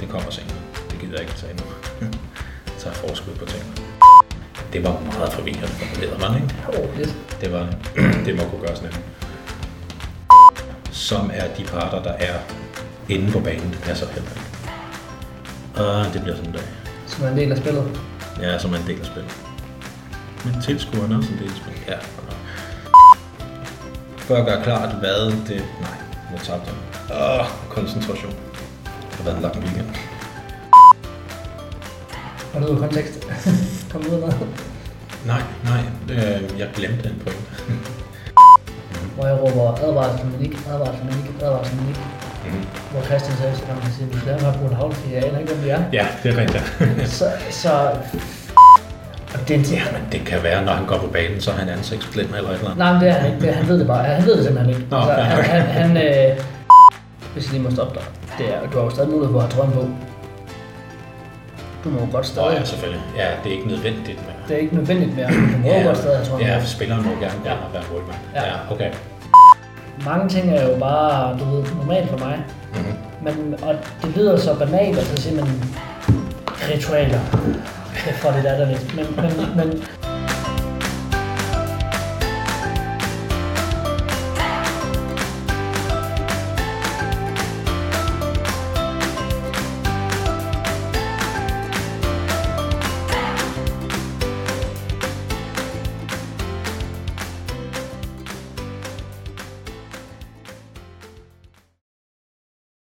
det 0.00 0.08
kommer 0.08 0.30
senere. 0.30 0.56
Det 0.90 1.00
gider 1.00 1.12
jeg 1.12 1.20
ikke 1.20 1.34
tage 1.34 1.54
nu. 1.54 1.64
Jeg 2.00 2.08
tager 2.80 2.94
forskud 2.94 3.34
på 3.34 3.44
tingene. 3.44 3.72
Det 4.72 4.84
var 4.84 5.00
meget 5.18 5.32
forvirrende 5.32 5.66
formuleret, 5.66 6.20
var 6.20 6.28
det 6.28 6.42
ikke? 6.42 6.82
Oh, 6.82 6.98
lidt. 6.98 7.16
Det 7.40 7.52
var 7.52 7.66
det 8.26 8.36
må 8.36 8.42
kunne 8.42 8.66
gøres 8.66 8.82
nemt. 8.82 9.00
Som 10.92 11.30
er 11.34 11.54
de 11.58 11.64
parter, 11.64 12.02
der 12.02 12.12
er 12.12 12.38
inde 13.08 13.32
på 13.32 13.40
banen. 13.40 13.70
Det 13.70 13.80
passer 13.82 14.06
heller 14.06 14.30
ikke. 14.30 14.46
Og 15.82 16.12
det 16.12 16.22
bliver 16.22 16.36
sådan 16.36 16.50
en 16.50 16.56
dag. 16.56 16.68
Som 17.06 17.24
er 17.24 17.28
en 17.28 17.36
del 17.36 17.52
af 17.52 17.58
spillet. 17.58 18.00
Ja, 18.40 18.58
som 18.58 18.72
er 18.72 18.76
en 18.76 18.86
del 18.86 19.00
af 19.00 19.06
spillet. 19.06 19.36
Men 20.44 20.62
tilskuerne 20.62 21.14
er 21.14 21.18
også 21.18 21.32
en 21.32 21.38
del 21.38 21.50
af 21.50 21.56
spillet. 21.56 21.82
Ja. 21.88 21.98
For 24.16 24.36
at 24.36 24.46
gøre 24.46 24.62
klart, 24.62 24.94
hvad 24.94 25.30
det... 25.30 25.64
Nej, 25.80 26.05
nu 26.30 26.38
tabte 26.38 26.70
jeg. 26.70 27.16
Åh, 27.40 27.46
koncentration. 27.68 28.32
Det 29.10 29.16
har 29.16 29.24
været 29.24 29.36
en 29.36 29.42
lang 29.42 29.56
weekend. 29.58 29.86
Var 32.52 32.60
det 32.60 32.68
ud 32.68 32.74
af 32.74 32.80
kontekst? 32.80 33.26
Kom 33.92 34.00
ud 34.00 34.12
af 34.14 34.20
noget. 34.20 34.46
Nej, 35.26 35.42
nej. 35.64 35.82
Øh, 36.10 36.58
jeg 36.58 36.68
glemte 36.74 37.08
en 37.08 37.22
point. 37.24 37.46
Hvor 39.14 39.26
jeg 39.26 39.38
råber 39.40 39.74
advarsel 39.86 40.26
Manik, 40.26 40.52
advarsel 40.68 41.04
Manik, 41.04 41.42
advarsel 41.42 41.76
Manik. 41.76 41.96
Mhm. 42.46 42.64
Hvor 42.90 43.02
Christian 43.02 43.36
sagde, 43.36 43.52
at 43.52 43.82
han 43.82 43.92
siger, 43.92 44.10
du 44.12 44.18
skal 44.18 44.40
have 44.40 44.58
brugt 44.58 44.74
havl, 44.74 44.94
for 44.94 45.08
jeg 45.10 45.24
aner 45.24 45.38
ikke, 45.38 45.52
hvem 45.52 45.64
vi 45.64 45.68
er. 45.68 45.82
Ja, 45.92 46.06
det 46.22 46.32
er 46.32 46.36
rigtigt. 46.36 46.64
Så, 47.18 47.30
så 47.50 47.90
og 49.42 49.48
det, 49.48 49.72
ja, 49.72 49.82
men 49.92 50.02
det 50.12 50.20
kan 50.26 50.42
være, 50.42 50.64
når 50.64 50.72
han 50.72 50.86
går 50.86 50.98
på 50.98 51.06
banen, 51.06 51.40
så 51.40 51.50
er 51.50 51.54
han 51.54 51.68
ansigtsblind 51.68 52.28
eller 52.36 52.50
et 52.50 52.54
eller 52.54 52.64
andet. 52.64 52.78
Nej, 52.78 52.92
men 52.92 53.00
det 53.02 53.08
er 53.08 53.12
han 53.12 53.34
ikke. 53.34 53.52
Han 53.52 53.68
ved 53.68 53.78
det 53.78 53.86
bare. 53.86 54.04
Han 54.04 54.26
ved 54.26 54.36
det 54.36 54.44
simpelthen 54.44 54.74
ikke. 54.76 54.86
Nå, 54.90 54.96
altså, 54.96 55.12
ja, 55.12 55.22
han, 55.24 55.62
han, 55.62 55.62
han, 55.96 55.96
øh, 55.96 56.36
hvis 57.32 57.44
jeg 57.44 57.52
lige 57.52 57.62
må 57.62 57.70
stoppe 57.70 57.94
dig, 57.98 58.04
det 58.38 58.46
er, 58.54 58.58
du 58.72 58.76
har 58.78 58.84
jo 58.84 58.90
stadig 58.90 59.10
mulighed 59.10 59.32
for 59.32 59.40
at 59.40 59.44
have 59.44 59.52
trøjen 59.56 59.72
på. 59.72 59.82
Du 61.84 61.88
må 61.90 62.00
jo 62.00 62.06
godt 62.12 62.24
Åh 62.26 62.32
stadig. 62.32 62.56
ja, 62.58 62.64
selvfølgelig. 62.64 63.02
Ja, 63.16 63.26
det 63.44 63.52
er 63.52 63.56
ikke 63.56 63.68
nødvendigt, 63.68 64.18
men... 64.26 64.34
Det 64.48 64.56
er 64.56 64.60
ikke 64.60 64.74
nødvendigt 64.74 65.16
mere. 65.16 65.26
Du 65.28 65.58
må 65.62 65.68
jo 65.78 65.86
godt 65.86 65.96
stadig 65.98 66.16
have 66.18 66.26
trøjen 66.28 66.46
Ja, 66.46 66.58
på. 66.60 66.66
spilleren 66.66 67.02
må 67.04 67.10
gerne 67.10 67.38
gerne 67.44 67.60
være 67.72 67.82
målmand. 67.92 68.18
Ja. 68.34 68.42
Ja. 68.42 68.48
ja, 68.48 68.54
okay. 68.74 68.90
Mange 70.04 70.28
ting 70.28 70.50
er 70.56 70.62
jo 70.70 70.78
bare, 70.78 71.38
du 71.38 71.44
ved, 71.44 71.64
normalt 71.80 72.10
for 72.10 72.18
mig. 72.18 72.36
Mm-hmm. 72.74 72.94
Men, 73.24 73.54
og 73.62 73.74
det 74.02 74.16
lyder 74.16 74.36
så 74.36 74.54
banalt, 74.58 74.98
og 74.98 75.04
så 75.04 75.16
siger 75.22 75.36
man 75.44 75.48
ritualer. 76.70 77.20
Det 78.04 78.14
det 78.32 78.44
der, 78.44 78.56
der 78.58 78.66
lidt. 78.66 78.94
Men, 78.96 79.06
men, 79.16 79.56
men 79.56 79.82